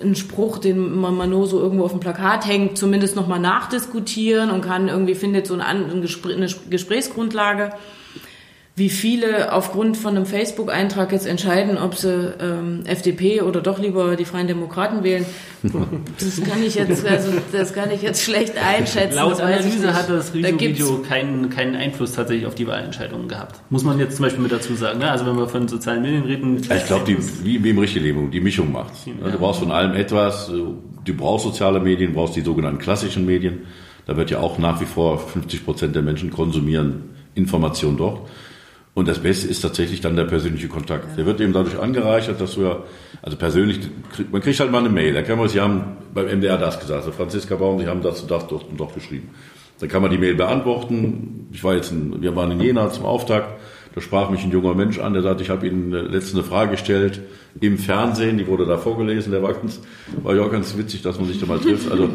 einen 0.01 0.15
Spruch, 0.15 0.57
den 0.57 0.99
man 0.99 1.15
mal 1.15 1.27
nur 1.27 1.47
so 1.47 1.59
irgendwo 1.59 1.85
auf 1.85 1.91
dem 1.91 1.99
Plakat 1.99 2.47
hängt, 2.47 2.77
zumindest 2.77 3.15
nochmal 3.15 3.39
nachdiskutieren 3.39 4.49
und 4.49 4.61
kann 4.61 4.87
irgendwie 4.87 5.15
findet 5.15 5.47
so 5.47 5.53
eine, 5.53 5.65
eine 5.65 6.47
Gesprächsgrundlage 6.69 7.71
wie 8.75 8.89
viele 8.89 9.53
aufgrund 9.53 9.97
von 9.97 10.15
einem 10.15 10.25
Facebook-Eintrag 10.25 11.11
jetzt 11.11 11.27
entscheiden, 11.27 11.77
ob 11.77 11.93
sie 11.93 12.33
ähm, 12.39 12.81
FDP 12.85 13.41
oder 13.41 13.61
doch 13.61 13.77
lieber 13.77 14.15
die 14.15 14.25
Freien 14.25 14.47
Demokraten 14.47 15.03
wählen, 15.03 15.25
das 15.61 16.41
kann 16.41 16.63
ich 16.63 16.73
jetzt, 16.73 17.05
also 17.05 17.31
das 17.51 17.73
kann 17.73 17.91
ich 17.91 18.01
jetzt 18.01 18.23
schlecht 18.23 18.55
einschätzen. 18.57 19.15
Laut 19.15 19.39
Analyse 19.39 19.93
hat 19.93 20.09
das 20.09 20.33
Review-Video 20.33 21.03
keinen, 21.07 21.51
keinen 21.51 21.75
Einfluss 21.75 22.13
tatsächlich 22.13 22.47
auf 22.47 22.55
die 22.55 22.65
Wahlentscheidungen 22.65 23.27
gehabt. 23.27 23.61
Muss 23.69 23.83
man 23.83 23.99
jetzt 23.99 24.15
zum 24.15 24.25
Beispiel 24.25 24.41
mit 24.41 24.51
dazu 24.51 24.73
sagen. 24.73 24.97
Ne? 24.97 25.11
Also 25.11 25.27
wenn 25.27 25.37
wir 25.37 25.47
von 25.47 25.67
sozialen 25.67 26.01
Medien 26.01 26.23
reden. 26.23 26.57
Ich 26.57 26.85
glaube, 26.87 27.15
wie, 27.43 27.63
wie 27.63 27.69
im 27.69 27.77
richtigen 27.77 28.05
Leben, 28.05 28.31
die 28.31 28.41
Mischung 28.41 28.71
macht. 28.71 28.93
Ja. 29.05 29.29
Du 29.29 29.37
brauchst 29.37 29.59
von 29.59 29.71
allem 29.71 29.93
etwas. 29.93 30.47
Du 30.47 31.13
brauchst 31.13 31.45
soziale 31.45 31.79
Medien, 31.79 32.13
du 32.13 32.15
brauchst 32.15 32.35
die 32.35 32.41
sogenannten 32.41 32.79
klassischen 32.79 33.27
Medien. 33.27 33.61
Da 34.07 34.17
wird 34.17 34.31
ja 34.31 34.39
auch 34.39 34.57
nach 34.57 34.81
wie 34.81 34.85
vor 34.85 35.19
50 35.19 35.63
Prozent 35.63 35.95
der 35.95 36.01
Menschen 36.01 36.31
konsumieren 36.31 37.13
Information 37.35 37.97
dort. 37.97 38.21
Und 38.95 39.07
das 39.07 39.19
Beste 39.19 39.47
ist 39.47 39.61
tatsächlich 39.61 40.01
dann 40.01 40.15
der 40.15 40.25
persönliche 40.25 40.67
Kontakt. 40.67 41.09
Ja. 41.09 41.15
Der 41.15 41.25
wird 41.25 41.41
eben 41.41 41.51
dadurch 41.51 41.79
angereichert, 41.79 42.39
dass 42.39 42.53
du 42.55 42.61
ja, 42.61 42.83
also 43.23 43.37
persönlich, 43.37 43.79
man 44.31 44.41
kriegt 44.41 44.59
halt 44.59 44.71
mal 44.71 44.79
eine 44.79 44.89
Mail. 44.89 45.13
Da 45.13 45.23
kann 45.23 45.39
man, 45.39 45.49
Sie 45.49 45.59
haben 45.59 45.97
beim 46.13 46.27
MDR 46.27 46.57
das 46.57 46.79
gesagt, 46.79 46.99
also 46.99 47.11
Franziska 47.11 47.55
Baum, 47.55 47.79
Sie 47.79 47.87
haben 47.87 48.03
das 48.03 48.21
und 48.21 48.29
das 48.29 48.47
dort 48.47 48.69
und 48.69 48.79
dort 48.79 48.93
geschrieben. 48.93 49.29
Dann 49.79 49.89
kann 49.89 50.03
man 50.03 50.11
die 50.11 50.19
Mail 50.19 50.35
beantworten. 50.35 51.47
Ich 51.51 51.63
war 51.63 51.73
jetzt, 51.73 51.91
in, 51.91 52.21
wir 52.21 52.35
waren 52.35 52.51
in 52.51 52.61
Jena 52.61 52.91
zum 52.91 53.05
Auftakt. 53.05 53.59
Da 53.95 54.01
sprach 54.01 54.29
mich 54.29 54.43
ein 54.43 54.51
junger 54.51 54.73
Mensch 54.75 54.99
an, 54.99 55.13
der 55.13 55.21
sagte, 55.21 55.43
ich 55.43 55.49
habe 55.49 55.67
Ihnen 55.67 55.91
letzte 55.91 56.37
eine 56.37 56.43
Frage 56.43 56.71
gestellt 56.71 57.21
im 57.61 57.77
Fernsehen, 57.77 58.37
die 58.37 58.47
wurde 58.47 58.65
da 58.65 58.77
vorgelesen, 58.77 59.31
der 59.31 59.43
war 59.43 59.53
ganz, 59.53 59.81
war 60.23 60.35
ja 60.35 60.41
auch 60.41 60.51
ganz 60.51 60.75
witzig, 60.77 61.03
dass 61.03 61.19
man 61.19 61.27
sich 61.27 61.39
da 61.39 61.45
mal 61.45 61.59
trifft. 61.59 61.91
Also 61.91 62.09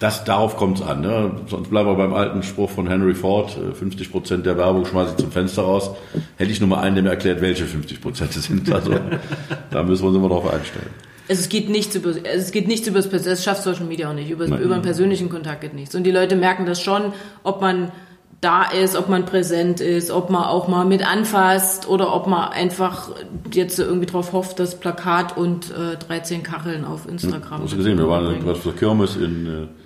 das, 0.00 0.24
darauf 0.24 0.56
kommt 0.56 0.80
es 0.80 0.82
an. 0.86 1.02
Ne? 1.02 1.30
Sonst 1.46 1.68
bleiben 1.68 1.90
wir 1.90 1.94
beim 1.94 2.14
alten 2.14 2.42
Spruch 2.42 2.70
von 2.70 2.88
Henry 2.88 3.14
Ford, 3.14 3.56
50 3.74 4.06
äh, 4.06 4.10
Prozent 4.10 4.46
der 4.46 4.56
Werbung 4.56 4.86
schmeiße 4.86 5.12
ich 5.12 5.16
zum 5.18 5.30
Fenster 5.30 5.62
raus. 5.62 5.90
Hätte 6.36 6.50
ich 6.50 6.58
nur 6.58 6.70
mal 6.70 6.80
einen, 6.80 6.96
der 6.96 7.04
mir 7.04 7.10
erklärt, 7.10 7.42
welche 7.42 7.66
50 7.66 8.00
Prozent 8.00 8.34
es 8.34 8.44
sind. 8.44 8.72
Also 8.72 8.94
da 9.70 9.82
müssen 9.82 10.02
wir 10.02 10.08
uns 10.08 10.16
immer 10.16 10.28
drauf 10.28 10.52
einstellen. 10.52 10.88
Also 11.28 11.42
es 11.42 11.48
geht 11.50 11.68
nichts 11.68 11.94
über, 11.94 12.14
es 12.24 12.50
geht 12.50 12.66
nichts 12.66 12.88
über 12.88 13.00
das, 13.00 13.22
das 13.22 13.44
schafft 13.44 13.62
Social 13.62 13.84
Media 13.84 14.08
auch 14.10 14.14
nicht. 14.14 14.30
Über, 14.30 14.46
über 14.46 14.74
einen 14.74 14.82
persönlichen 14.82 15.28
Kontakt 15.28 15.60
geht 15.60 15.74
nichts. 15.74 15.94
Und 15.94 16.04
die 16.04 16.10
Leute 16.10 16.34
merken 16.34 16.64
das 16.64 16.80
schon, 16.80 17.12
ob 17.44 17.60
man 17.60 17.92
da 18.40 18.64
ist, 18.64 18.96
ob 18.96 19.10
man 19.10 19.26
präsent 19.26 19.82
ist, 19.82 20.10
ob 20.10 20.30
man 20.30 20.44
auch 20.44 20.66
mal 20.66 20.86
mit 20.86 21.06
anfasst 21.06 21.86
oder 21.86 22.14
ob 22.14 22.26
man 22.26 22.48
einfach 22.48 23.10
jetzt 23.52 23.78
irgendwie 23.78 24.06
drauf 24.06 24.32
hofft, 24.32 24.58
dass 24.58 24.80
Plakat 24.80 25.36
und 25.36 25.70
äh, 25.72 25.98
13 25.98 26.42
Kacheln 26.42 26.86
auf 26.86 27.06
Instagram. 27.06 27.58
Hm, 27.58 27.64
hast 27.64 27.72
du 27.74 27.76
gesehen, 27.76 27.98
wir 27.98 28.08
waren 28.08 28.46
was 28.46 28.58
für 28.60 28.72
Kirmes 28.72 29.16
in 29.16 29.46
äh, 29.46 29.79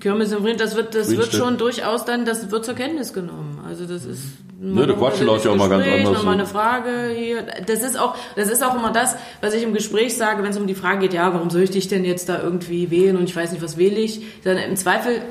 Kirmes 0.00 0.32
im 0.32 0.44
Rind, 0.44 0.60
das 0.60 0.76
wird, 0.76 0.94
das 0.94 1.10
wird 1.16 1.32
schon 1.32 1.58
durchaus 1.58 2.04
dann, 2.04 2.24
das 2.24 2.50
wird 2.50 2.64
zur 2.64 2.74
Kenntnis 2.74 3.12
genommen. 3.12 3.60
Also 3.66 3.86
das 3.86 4.04
ist. 4.04 4.22
Ne, 4.60 4.86
der 4.86 4.96
Quatsch 4.96 5.20
läuft 5.20 5.44
ja 5.44 5.52
auch 5.52 5.56
mal 5.56 5.68
ganz 5.68 5.86
anders. 5.86 6.14
Nochmal 6.14 6.34
eine 6.34 6.46
Frage 6.46 7.10
hier. 7.14 7.44
Das 7.66 7.80
ist 7.80 7.98
auch, 7.98 8.16
das 8.34 8.48
ist 8.48 8.64
auch 8.64 8.74
immer 8.74 8.92
das, 8.92 9.14
was 9.40 9.54
ich 9.54 9.62
im 9.62 9.72
Gespräch 9.72 10.16
sage, 10.16 10.42
wenn 10.42 10.50
es 10.50 10.58
um 10.58 10.66
die 10.66 10.74
Frage 10.74 11.00
geht, 11.00 11.14
ja, 11.14 11.32
warum 11.32 11.50
soll 11.50 11.62
ich 11.62 11.70
dich 11.70 11.86
denn 11.86 12.04
jetzt 12.04 12.28
da 12.28 12.42
irgendwie 12.42 12.90
wählen 12.90 13.16
und 13.16 13.24
ich 13.24 13.36
weiß 13.36 13.52
nicht, 13.52 13.62
was 13.62 13.76
wähle 13.76 14.00
ich? 14.00 14.22
Dann 14.42 14.56
im 14.56 14.76
Zweifel, 14.76 15.22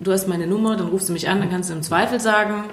du 0.00 0.12
hast 0.12 0.26
meine 0.26 0.46
Nummer, 0.46 0.76
dann 0.76 0.88
rufst 0.88 1.08
du 1.08 1.12
mich 1.12 1.28
an, 1.28 1.40
dann 1.40 1.50
kannst 1.50 1.70
du 1.70 1.74
im 1.74 1.82
Zweifel 1.82 2.18
sagen, 2.18 2.64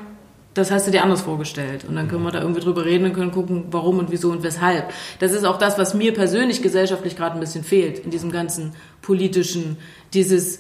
das 0.54 0.72
hast 0.72 0.88
du 0.88 0.92
dir 0.92 1.04
anders 1.04 1.22
vorgestellt. 1.22 1.86
Und 1.88 1.96
dann 1.96 2.08
können 2.08 2.24
wir 2.24 2.32
da 2.32 2.42
irgendwie 2.42 2.62
drüber 2.62 2.86
reden 2.86 3.06
und 3.06 3.14
können 3.14 3.32
gucken, 3.32 3.66
warum 3.72 4.00
und 4.00 4.12
wieso 4.12 4.32
und 4.32 4.44
weshalb. 4.44 4.92
Das 5.20 5.32
ist 5.32 5.46
auch 5.46 5.58
das, 5.58 5.78
was 5.78 5.94
mir 5.94 6.14
persönlich 6.14 6.62
gesellschaftlich 6.62 7.16
gerade 7.16 7.36
ein 7.36 7.40
bisschen 7.40 7.64
fehlt 7.64 8.00
in 8.00 8.12
diesem 8.12 8.32
ganzen 8.32 8.74
politischen, 9.02 9.78
dieses, 10.14 10.60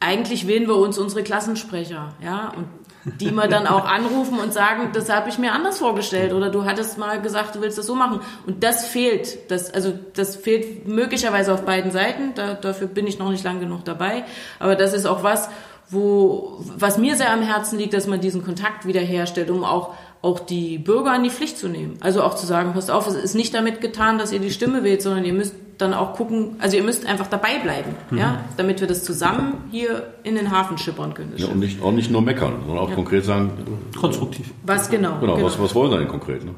eigentlich 0.00 0.46
wählen 0.46 0.66
wir 0.68 0.76
uns 0.76 0.98
unsere 0.98 1.22
Klassensprecher, 1.22 2.14
ja, 2.22 2.52
und 2.56 2.66
die 3.04 3.32
wir 3.32 3.48
dann 3.48 3.66
auch 3.66 3.84
anrufen 3.84 4.38
und 4.38 4.52
sagen, 4.52 4.90
das 4.92 5.10
habe 5.10 5.28
ich 5.28 5.38
mir 5.38 5.52
anders 5.52 5.78
vorgestellt 5.78 6.32
oder 6.32 6.50
du 6.50 6.64
hattest 6.64 6.98
mal 6.98 7.20
gesagt, 7.20 7.56
du 7.56 7.60
willst 7.60 7.76
das 7.76 7.86
so 7.86 7.96
machen. 7.96 8.20
Und 8.46 8.62
das 8.62 8.86
fehlt. 8.86 9.50
Das, 9.50 9.74
also 9.74 9.92
das 10.14 10.36
fehlt 10.36 10.86
möglicherweise 10.86 11.52
auf 11.52 11.64
beiden 11.64 11.90
Seiten. 11.90 12.34
Da, 12.34 12.54
dafür 12.54 12.86
bin 12.86 13.08
ich 13.08 13.18
noch 13.18 13.30
nicht 13.30 13.42
lang 13.42 13.58
genug 13.58 13.84
dabei. 13.84 14.24
Aber 14.60 14.76
das 14.76 14.92
ist 14.92 15.06
auch 15.06 15.24
was, 15.24 15.48
wo, 15.92 16.58
was 16.76 16.98
mir 16.98 17.16
sehr 17.16 17.32
am 17.32 17.42
Herzen 17.42 17.78
liegt, 17.78 17.94
dass 17.94 18.06
man 18.06 18.20
diesen 18.20 18.44
Kontakt 18.44 18.86
wiederherstellt, 18.86 19.50
um 19.50 19.64
auch 19.64 19.94
auch 20.22 20.38
die 20.38 20.78
Bürger 20.78 21.14
in 21.16 21.24
die 21.24 21.30
Pflicht 21.30 21.58
zu 21.58 21.68
nehmen. 21.68 21.96
Also 22.00 22.22
auch 22.22 22.36
zu 22.36 22.46
sagen, 22.46 22.72
passt 22.72 22.92
auf, 22.92 23.08
es 23.08 23.14
ist 23.14 23.34
nicht 23.34 23.54
damit 23.54 23.80
getan, 23.80 24.18
dass 24.18 24.32
ihr 24.32 24.38
die 24.38 24.52
Stimme 24.52 24.84
wählt, 24.84 25.02
sondern 25.02 25.24
ihr 25.24 25.32
müsst 25.32 25.54
dann 25.78 25.94
auch 25.94 26.14
gucken, 26.14 26.56
also 26.60 26.76
ihr 26.76 26.82
müsst 26.82 27.06
einfach 27.06 27.26
dabei 27.26 27.58
bleiben, 27.58 27.94
mhm. 28.10 28.18
ja, 28.18 28.44
damit 28.56 28.80
wir 28.80 28.88
das 28.88 29.04
zusammen 29.04 29.64
hier 29.70 30.12
in 30.22 30.34
den 30.34 30.50
Hafen 30.50 30.78
schippern 30.78 31.14
können. 31.14 31.32
Ja, 31.36 31.46
und 31.46 31.58
nicht, 31.58 31.82
auch 31.82 31.92
nicht 31.92 32.10
nur 32.10 32.22
meckern, 32.22 32.54
sondern 32.66 32.84
auch 32.84 32.90
ja. 32.90 32.94
konkret 32.94 33.24
sagen. 33.24 33.50
Konstruktiv. 33.98 34.52
Was 34.64 34.90
genau? 34.90 35.18
Genau, 35.20 35.34
genau. 35.34 35.46
Was, 35.46 35.58
was 35.58 35.74
wollen 35.74 35.90
wir 35.90 35.98
denn 35.98 36.08
konkret? 36.08 36.44
Ne? 36.44 36.52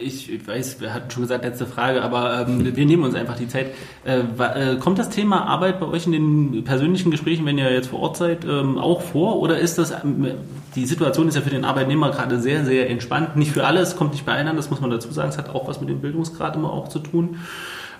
Ich, 0.00 0.46
weiß, 0.46 0.80
wir 0.80 0.94
hatten 0.94 1.10
schon 1.10 1.22
gesagt, 1.22 1.44
letzte 1.44 1.66
Frage, 1.66 2.02
aber 2.02 2.46
ähm, 2.48 2.76
wir 2.76 2.86
nehmen 2.86 3.04
uns 3.04 3.14
einfach 3.14 3.36
die 3.36 3.48
Zeit. 3.48 3.66
Äh, 4.04 4.20
äh, 4.20 4.76
kommt 4.78 4.98
das 4.98 5.10
Thema 5.10 5.46
Arbeit 5.46 5.80
bei 5.80 5.86
euch 5.86 6.06
in 6.06 6.12
den 6.12 6.64
persönlichen 6.64 7.10
Gesprächen, 7.10 7.44
wenn 7.46 7.58
ihr 7.58 7.70
jetzt 7.72 7.88
vor 7.88 8.00
Ort 8.00 8.16
seid, 8.16 8.44
ähm, 8.44 8.78
auch 8.78 9.02
vor? 9.02 9.40
Oder 9.40 9.58
ist 9.58 9.78
das, 9.78 9.90
ähm, 9.90 10.26
die 10.74 10.86
Situation 10.86 11.28
ist 11.28 11.34
ja 11.34 11.42
für 11.42 11.50
den 11.50 11.64
Arbeitnehmer 11.64 12.10
gerade 12.10 12.40
sehr, 12.40 12.64
sehr 12.64 12.88
entspannt. 12.88 13.36
Nicht 13.36 13.52
für 13.52 13.66
alle, 13.66 13.80
es 13.80 13.96
kommt 13.96 14.12
nicht 14.12 14.24
bei 14.24 14.32
allen 14.32 14.48
an, 14.48 14.56
das 14.56 14.70
muss 14.70 14.80
man 14.80 14.90
dazu 14.90 15.10
sagen. 15.12 15.28
Es 15.28 15.38
hat 15.38 15.50
auch 15.50 15.68
was 15.68 15.80
mit 15.80 15.90
dem 15.90 16.00
Bildungsgrad 16.00 16.56
immer 16.56 16.72
auch 16.72 16.88
zu 16.88 17.00
tun 17.00 17.36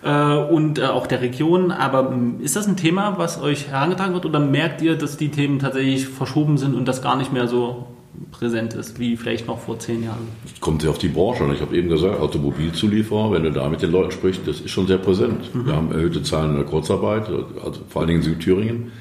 und 0.02 0.78
äh, 0.78 0.86
auch 0.86 1.06
der 1.06 1.20
Region. 1.20 1.70
Aber 1.70 2.10
ähm, 2.12 2.36
ist 2.40 2.56
das 2.56 2.66
ein 2.66 2.76
Thema, 2.76 3.18
was 3.18 3.40
euch 3.40 3.68
herangetragen 3.68 4.14
wird 4.14 4.26
oder 4.26 4.40
merkt 4.40 4.82
ihr, 4.82 4.96
dass 4.96 5.16
die 5.16 5.30
Themen 5.30 5.58
tatsächlich 5.58 6.08
verschoben 6.08 6.58
sind 6.58 6.74
und 6.74 6.86
das 6.86 7.02
gar 7.02 7.16
nicht 7.16 7.32
mehr 7.32 7.46
so 7.46 7.86
präsent 8.30 8.74
ist, 8.74 8.98
wie 8.98 9.16
vielleicht 9.16 9.46
noch 9.46 9.60
vor 9.60 9.78
zehn 9.78 10.02
Jahren? 10.02 10.28
Das 10.44 10.60
kommt 10.60 10.82
ja 10.82 10.90
auf 10.90 10.98
die 10.98 11.08
Branche 11.08 11.44
an. 11.44 11.52
Ich 11.54 11.60
habe 11.60 11.76
eben 11.76 11.88
gesagt, 11.88 12.20
Automobilzulieferer, 12.20 13.30
wenn 13.32 13.44
du 13.44 13.52
da 13.52 13.68
mit 13.68 13.82
den 13.82 13.90
Leuten 13.90 14.10
sprichst, 14.10 14.46
das 14.46 14.60
ist 14.60 14.70
schon 14.70 14.86
sehr 14.86 14.98
präsent. 14.98 15.54
Mhm. 15.54 15.66
Wir 15.66 15.76
haben 15.76 15.92
erhöhte 15.92 16.22
Zahlen 16.22 16.50
in 16.50 16.56
der 16.56 16.66
Kurzarbeit, 16.66 17.28
also 17.28 17.80
vor 17.88 18.00
allen 18.00 18.08
Dingen 18.08 18.20
in 18.20 18.24
Südthüringen. 18.24 18.92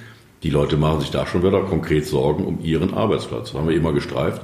Die 0.43 0.49
Leute 0.49 0.78
machen 0.78 1.02
sich 1.02 1.12
da 1.12 1.26
schon 1.26 1.43
wieder 1.43 1.62
konkret 1.64 2.06
Sorgen 2.06 2.45
um 2.45 2.60
ihren 2.64 2.93
Arbeitsplatz. 2.93 3.52
Das 3.52 3.60
haben 3.60 3.68
wir 3.68 3.76
immer 3.76 3.93
gestreift. 3.93 4.41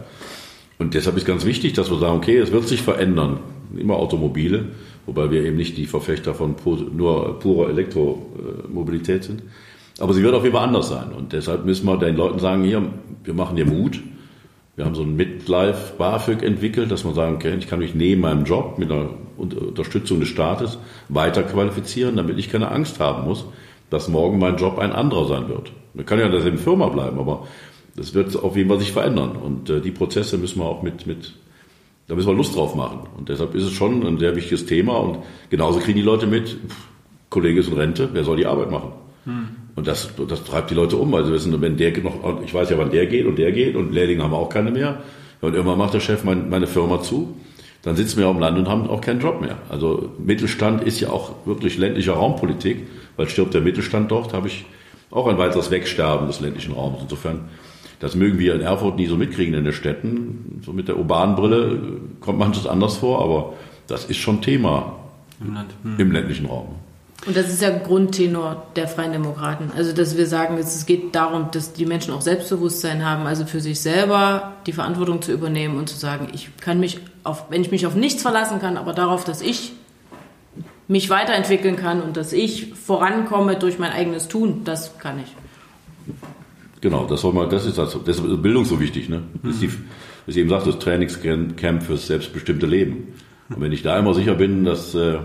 Und 0.79 0.93
deshalb 0.93 1.17
ist 1.17 1.25
ganz 1.25 1.45
wichtig, 1.45 1.73
dass 1.73 1.89
wir 1.89 1.97
sagen, 1.97 2.17
okay, 2.17 2.37
es 2.37 2.51
wird 2.51 2.67
sich 2.67 2.81
verändern. 2.81 3.39
Immer 3.75 3.95
Automobile 3.95 4.65
wobei 5.07 5.31
wir 5.31 5.43
eben 5.43 5.57
nicht 5.57 5.77
die 5.77 5.87
Verfechter 5.87 6.35
von 6.35 6.55
nur 6.95 7.39
purer 7.39 7.69
Elektromobilität 7.69 9.23
sind. 9.23 9.41
Aber 9.99 10.13
sie 10.13 10.21
wird 10.21 10.35
auf 10.35 10.43
jeden 10.43 10.55
Fall 10.55 10.67
anders 10.67 10.89
sein. 10.89 11.11
Und 11.11 11.33
deshalb 11.33 11.65
müssen 11.65 11.87
wir 11.87 11.97
den 11.97 12.15
Leuten 12.15 12.37
sagen, 12.37 12.63
hier, 12.63 12.83
wir 13.23 13.33
machen 13.33 13.55
dir 13.55 13.65
Mut. 13.65 13.99
Wir 14.75 14.85
haben 14.85 14.93
so 14.93 15.01
ein 15.01 15.15
Midlife 15.15 15.93
BAföG 15.97 16.43
entwickelt, 16.43 16.91
dass 16.91 17.03
man 17.03 17.15
sagen 17.15 17.39
kann, 17.39 17.57
ich 17.57 17.67
kann 17.67 17.79
mich 17.79 17.95
neben 17.95 18.21
meinem 18.21 18.43
Job 18.43 18.77
mit 18.77 18.91
einer 18.91 19.09
Unterstützung 19.37 20.19
des 20.19 20.29
Staates 20.29 20.77
weiter 21.09 21.41
qualifizieren, 21.41 22.15
damit 22.15 22.37
ich 22.37 22.51
keine 22.51 22.69
Angst 22.69 22.99
haben 22.99 23.27
muss, 23.27 23.45
dass 23.89 24.07
morgen 24.07 24.37
mein 24.37 24.57
Job 24.57 24.77
ein 24.77 24.91
anderer 24.91 25.25
sein 25.25 25.49
wird. 25.49 25.71
Man 25.95 26.05
kann 26.05 26.19
ja 26.19 26.25
in 26.25 26.31
derselben 26.31 26.59
Firma 26.59 26.89
bleiben, 26.89 27.17
aber 27.17 27.47
das 27.95 28.13
wird 28.13 28.35
auf 28.35 28.55
jeden 28.55 28.69
Fall 28.69 28.79
sich 28.79 28.91
verändern. 28.91 29.31
Und 29.31 29.69
äh, 29.71 29.81
die 29.81 29.91
Prozesse 29.91 30.37
müssen 30.37 30.59
wir 30.59 30.65
auch 30.65 30.83
mit, 30.83 31.07
mit 31.07 31.33
da 32.07 32.15
müssen 32.15 32.27
wir 32.27 32.35
Lust 32.35 32.55
drauf 32.55 32.75
machen. 32.75 33.01
Und 33.17 33.29
deshalb 33.29 33.53
ist 33.53 33.63
es 33.63 33.73
schon 33.73 34.05
ein 34.05 34.17
sehr 34.17 34.35
wichtiges 34.35 34.65
Thema. 34.65 34.97
Und 34.97 35.19
genauso 35.49 35.79
kriegen 35.79 35.97
die 35.97 36.03
Leute 36.03 36.25
mit, 36.25 36.57
Kollege 37.29 37.59
ist 37.59 37.67
in 37.67 37.77
Rente, 37.77 38.09
wer 38.13 38.23
soll 38.23 38.37
die 38.37 38.45
Arbeit 38.45 38.71
machen? 38.71 38.93
Hm. 39.25 39.47
Und 39.75 39.87
das, 39.87 40.09
das 40.27 40.43
treibt 40.43 40.71
die 40.71 40.75
Leute 40.75 40.97
um. 40.97 41.13
Also 41.13 41.33
wissen, 41.33 41.59
wenn 41.61 41.75
der 41.77 41.97
noch, 41.99 42.41
ich 42.43 42.53
weiß 42.53 42.69
ja, 42.69 42.77
wann 42.77 42.91
der 42.91 43.05
geht 43.07 43.25
und 43.25 43.37
der 43.37 43.51
geht 43.51 43.75
und 43.75 43.93
Lehrlinge 43.93 44.23
haben 44.23 44.31
wir 44.31 44.37
auch 44.37 44.49
keine 44.49 44.71
mehr. 44.71 45.01
Und 45.41 45.53
irgendwann 45.53 45.77
macht 45.77 45.93
der 45.93 45.99
Chef 45.99 46.23
mein, 46.23 46.49
meine 46.49 46.65
Firma 46.65 47.01
zu. 47.01 47.35
Dann 47.83 47.95
sitzen 47.95 48.17
wir 48.17 48.27
auf 48.27 48.35
dem 48.35 48.41
Land 48.41 48.57
und 48.57 48.67
haben 48.67 48.89
auch 48.89 49.01
keinen 49.01 49.19
Job 49.19 49.39
mehr. 49.39 49.57
Also 49.69 50.11
Mittelstand 50.17 50.83
ist 50.83 50.99
ja 50.99 51.09
auch 51.09 51.45
wirklich 51.45 51.77
ländlicher 51.77 52.13
Raumpolitik, 52.13 52.87
weil 53.17 53.29
stirbt 53.29 53.53
der 53.53 53.61
Mittelstand 53.61 54.11
dort, 54.11 54.33
habe 54.33 54.47
ich 54.47 54.65
auch 55.11 55.27
ein 55.27 55.37
weiteres 55.37 55.71
Wegsterben 55.71 56.27
des 56.27 56.39
ländlichen 56.39 56.73
Raums. 56.73 56.99
Insofern 57.03 57.49
das 57.99 58.15
mögen 58.15 58.37
wir 58.37 58.55
in 58.55 58.61
Erfurt 58.61 58.97
nie 58.97 59.07
so 59.07 59.15
mitkriegen 59.15 59.53
in 59.53 59.63
den 59.63 59.73
Städten. 59.73 60.61
So 60.65 60.71
mit 60.73 60.87
der 60.87 60.97
urbanen 60.97 61.35
Brille 61.35 61.79
kommt 62.21 62.37
manches 62.37 62.67
anders 62.67 62.97
vor, 62.97 63.23
aber 63.23 63.53
das 63.87 64.05
ist 64.05 64.17
schon 64.17 64.41
Thema 64.41 64.95
im, 65.41 65.53
Land. 65.53 65.71
hm. 65.83 65.99
im 65.99 66.11
ländlichen 66.11 66.45
Raum. 66.45 66.75
Und 67.25 67.35
das 67.35 67.49
ist 67.49 67.61
ja 67.63 67.75
Grundtenor 67.75 68.67
der 68.75 68.87
Freien 68.87 69.11
Demokraten. 69.11 69.71
Also, 69.75 69.91
dass 69.91 70.15
wir 70.15 70.27
sagen, 70.27 70.57
es 70.57 70.85
geht 70.85 71.15
darum, 71.15 71.49
dass 71.51 71.73
die 71.73 71.85
Menschen 71.85 72.13
auch 72.13 72.21
Selbstbewusstsein 72.21 73.03
haben, 73.03 73.25
also 73.25 73.45
für 73.45 73.59
sich 73.59 73.79
selber 73.79 74.53
die 74.67 74.71
Verantwortung 74.71 75.21
zu 75.21 75.31
übernehmen 75.31 75.77
und 75.77 75.89
zu 75.89 75.97
sagen, 75.97 76.27
ich 76.33 76.55
kann 76.57 76.79
mich 76.79 76.99
auf, 77.23 77.45
wenn 77.49 77.61
ich 77.61 77.71
mich 77.71 77.87
auf 77.87 77.95
nichts 77.95 78.21
verlassen 78.21 78.59
kann, 78.59 78.77
aber 78.77 78.93
darauf, 78.93 79.23
dass 79.23 79.41
ich 79.41 79.73
mich 80.87 81.09
weiterentwickeln 81.09 81.75
kann 81.75 82.01
und 82.01 82.15
dass 82.15 82.33
ich 82.33 82.73
vorankomme 82.75 83.55
durch 83.55 83.79
mein 83.79 83.91
eigenes 83.91 84.27
Tun, 84.27 84.61
das 84.63 84.97
kann 84.99 85.19
ich. 85.19 85.35
Genau, 86.81 87.05
das 87.05 87.21
soll 87.21 87.33
man, 87.33 87.49
das 87.49 87.65
ist 87.65 87.77
das, 87.77 87.97
das 88.05 88.19
ist 88.19 88.41
Bildung 88.41 88.65
so 88.65 88.79
wichtig, 88.79 89.09
ne? 89.09 89.23
Das 89.43 89.55
ist 89.55 89.61
die, 89.63 89.69
was 89.69 90.35
ich 90.35 90.37
eben 90.37 90.49
sagte, 90.49 90.71
das 90.71 90.79
Trainingscamp 90.79 91.83
fürs 91.83 92.07
selbstbestimmte 92.07 92.65
Leben. 92.65 93.13
Und 93.49 93.61
wenn 93.61 93.71
ich 93.71 93.81
da 93.81 93.97
immer 93.97 94.13
sicher 94.13 94.35
bin, 94.35 94.63
dass 94.63 94.93
äh, 94.93 95.19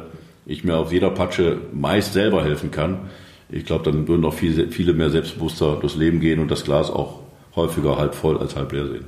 ich 0.46 0.64
mir 0.64 0.76
auf 0.76 0.92
jeder 0.92 1.10
Patsche 1.10 1.58
meist 1.72 2.14
selber 2.14 2.42
helfen 2.42 2.70
kann, 2.70 3.10
ich 3.50 3.66
glaube, 3.66 3.84
dann 3.84 4.08
würden 4.08 4.24
auch 4.24 4.32
viele, 4.32 4.68
viele 4.68 4.94
mehr 4.94 5.10
selbstbewusster 5.10 5.76
durchs 5.76 5.96
Leben 5.96 6.20
gehen 6.20 6.40
und 6.40 6.50
das 6.50 6.64
Glas 6.64 6.90
auch 6.90 7.20
häufiger 7.54 7.98
halb 7.98 8.14
voll 8.14 8.38
als 8.38 8.56
halb 8.56 8.72
leer 8.72 8.86
sehen. 8.86 9.04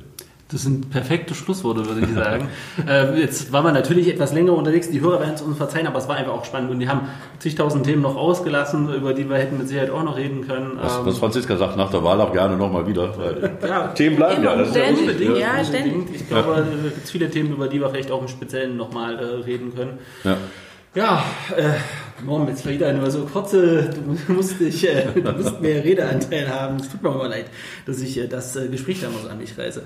Das 0.51 0.63
sind 0.63 0.91
perfekte 0.91 1.35
Schlussworte, 1.35 1.87
würde 1.87 2.03
ich 2.07 2.15
sagen. 2.15 2.49
äh, 2.87 3.19
jetzt 3.19 3.51
waren 3.53 3.65
wir 3.65 3.73
natürlich 3.73 4.09
etwas 4.09 4.33
länger 4.35 4.53
unterwegs. 4.53 4.91
Die 4.91 5.01
Hörer 5.01 5.21
werden 5.21 5.35
es 5.35 5.43
uns 5.43 5.57
verzeihen, 5.57 5.87
aber 5.87 5.99
es 5.99 6.07
war 6.07 6.17
einfach 6.17 6.33
auch 6.33 6.45
spannend. 6.45 6.71
Und 6.71 6.81
die 6.81 6.89
haben 6.89 7.09
zigtausend 7.39 7.87
Themen 7.87 8.03
noch 8.03 8.15
ausgelassen, 8.15 8.93
über 8.95 9.15
die 9.15 9.29
wir 9.29 9.37
hätten 9.37 9.57
mit 9.57 9.69
Sicherheit 9.69 9.91
auch 9.91 10.03
noch 10.05 10.17
reden 10.17 10.47
können. 10.47 10.73
Was, 10.81 10.99
Ähm, 10.99 11.07
was 11.07 11.19
Franziska 11.19 11.57
sagt, 11.57 11.77
nach 11.79 11.91
der 11.91 12.05
Wahl 12.05 12.21
auch 12.21 12.33
gerne 12.33 12.57
nochmal 12.59 12.87
wieder. 12.87 13.17
Weil 13.19 13.53
ja, 13.67 13.89
Themen 13.89 14.17
bleiben 14.17 14.45
ja. 14.45 14.55
Das 14.55 14.69
ist 14.69 14.77
ja 14.77 14.83
Ständig. 14.85 15.07
lustig, 15.07 15.29
Ja, 15.31 15.57
ja. 15.57 15.65
ständig. 15.65 16.15
Ich 16.15 16.29
glaube, 16.29 16.67
es 16.89 16.95
gibt 16.95 17.09
viele 17.09 17.31
Themen, 17.31 17.53
über 17.53 17.67
die 17.67 17.81
wir 17.81 17.89
vielleicht 17.89 18.11
auch 18.11 18.21
im 18.21 18.29
Speziellen 18.29 18.77
nochmal 18.77 19.19
äh, 19.19 19.25
reden 19.45 19.75
können. 19.75 19.99
Ja. 20.25 20.37
Ja, 20.97 21.25
äh, 21.57 21.71
Norm, 22.25 22.47
jetzt 22.47 22.69
wieder 22.69 22.93
nur 22.93 23.11
so 23.11 23.25
kurze, 23.25 23.91
du 23.91 24.33
musst, 24.33 24.61
dich, 24.61 24.89
äh, 24.89 25.07
du 25.13 25.33
musst 25.33 25.61
mehr 25.61 25.83
Redeanteil 25.83 26.49
haben. 26.49 26.77
Es 26.77 26.89
tut 26.89 27.03
mir 27.03 27.11
mal 27.11 27.27
leid, 27.29 27.47
dass 27.85 28.01
ich 28.01 28.17
äh, 28.17 28.29
das 28.29 28.55
äh, 28.55 28.69
Gespräch 28.69 29.01
da 29.01 29.09
mal 29.09 29.19
so 29.21 29.29
an 29.29 29.39
mich 29.39 29.59
reiße. 29.59 29.83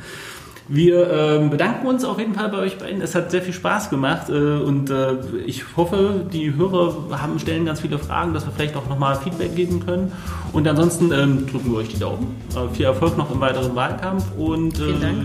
Wir 0.70 1.10
ähm, 1.10 1.48
bedanken 1.48 1.86
uns 1.86 2.04
auf 2.04 2.18
jeden 2.18 2.34
Fall 2.34 2.50
bei 2.50 2.58
euch 2.58 2.76
beiden. 2.76 3.00
Es 3.00 3.14
hat 3.14 3.30
sehr 3.30 3.40
viel 3.40 3.54
Spaß 3.54 3.88
gemacht 3.88 4.28
äh, 4.28 4.32
und 4.32 4.90
äh, 4.90 5.14
ich 5.46 5.64
hoffe, 5.76 6.26
die 6.30 6.54
Hörer 6.54 6.94
haben, 7.10 7.38
stellen 7.38 7.64
ganz 7.64 7.80
viele 7.80 7.98
Fragen, 7.98 8.34
dass 8.34 8.44
wir 8.44 8.52
vielleicht 8.52 8.76
auch 8.76 8.86
nochmal 8.86 9.16
Feedback 9.16 9.56
geben 9.56 9.84
können. 9.84 10.12
Und 10.52 10.68
ansonsten 10.68 11.10
ähm, 11.12 11.46
drücken 11.46 11.72
wir 11.72 11.78
euch 11.78 11.88
die 11.88 11.98
Daumen. 11.98 12.36
Äh, 12.54 12.74
viel 12.74 12.84
Erfolg 12.84 13.16
noch 13.16 13.30
im 13.30 13.40
weiteren 13.40 13.74
Wahlkampf 13.74 14.24
und 14.36 14.78
äh, 14.78 14.82
Vielen 14.82 15.00
Dank. 15.00 15.16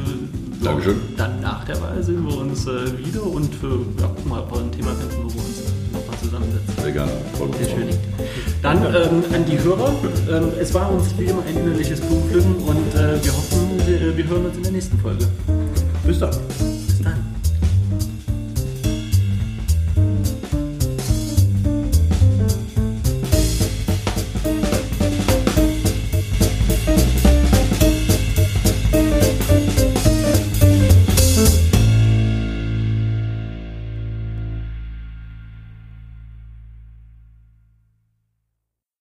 Dankeschön. 0.63 0.95
dann 1.17 1.41
nach 1.41 1.65
der 1.65 1.81
Wahl 1.81 2.01
sehen 2.01 2.25
wir 2.25 2.37
uns 2.37 2.65
äh, 2.67 2.97
wieder 2.97 3.23
und 3.23 3.53
äh, 3.53 4.01
ja, 4.01 4.07
gucken 4.07 4.29
mal, 4.29 4.39
ob 4.39 4.53
wir 4.53 4.61
ein 4.61 4.71
Thema 4.71 4.91
finden, 4.91 5.25
wo 5.25 5.33
wir 5.33 5.41
uns 5.41 5.52
Sehr 6.81 6.91
gerne. 6.91 7.11
Uns 7.39 7.57
Sehr 7.57 7.67
schön. 7.67 7.87
Dann 8.61 8.77
ähm, 8.77 9.23
an 9.33 9.45
die 9.45 9.59
Hörer. 9.59 9.93
Ähm, 10.31 10.51
es 10.59 10.73
war 10.73 10.91
uns 10.91 11.17
wie 11.17 11.25
immer 11.25 11.43
ein 11.45 11.57
innerliches 11.57 12.01
Blumenpflücken 12.01 12.55
und 12.55 12.95
äh, 12.95 13.23
wir 13.23 13.31
hoffen, 13.31 13.81
wir, 13.85 14.17
wir 14.17 14.27
hören 14.27 14.45
uns 14.45 14.57
in 14.57 14.63
der 14.63 14.71
nächsten 14.71 14.97
Folge. 14.99 15.27
Bis 16.05 16.19
dann. 16.19 16.33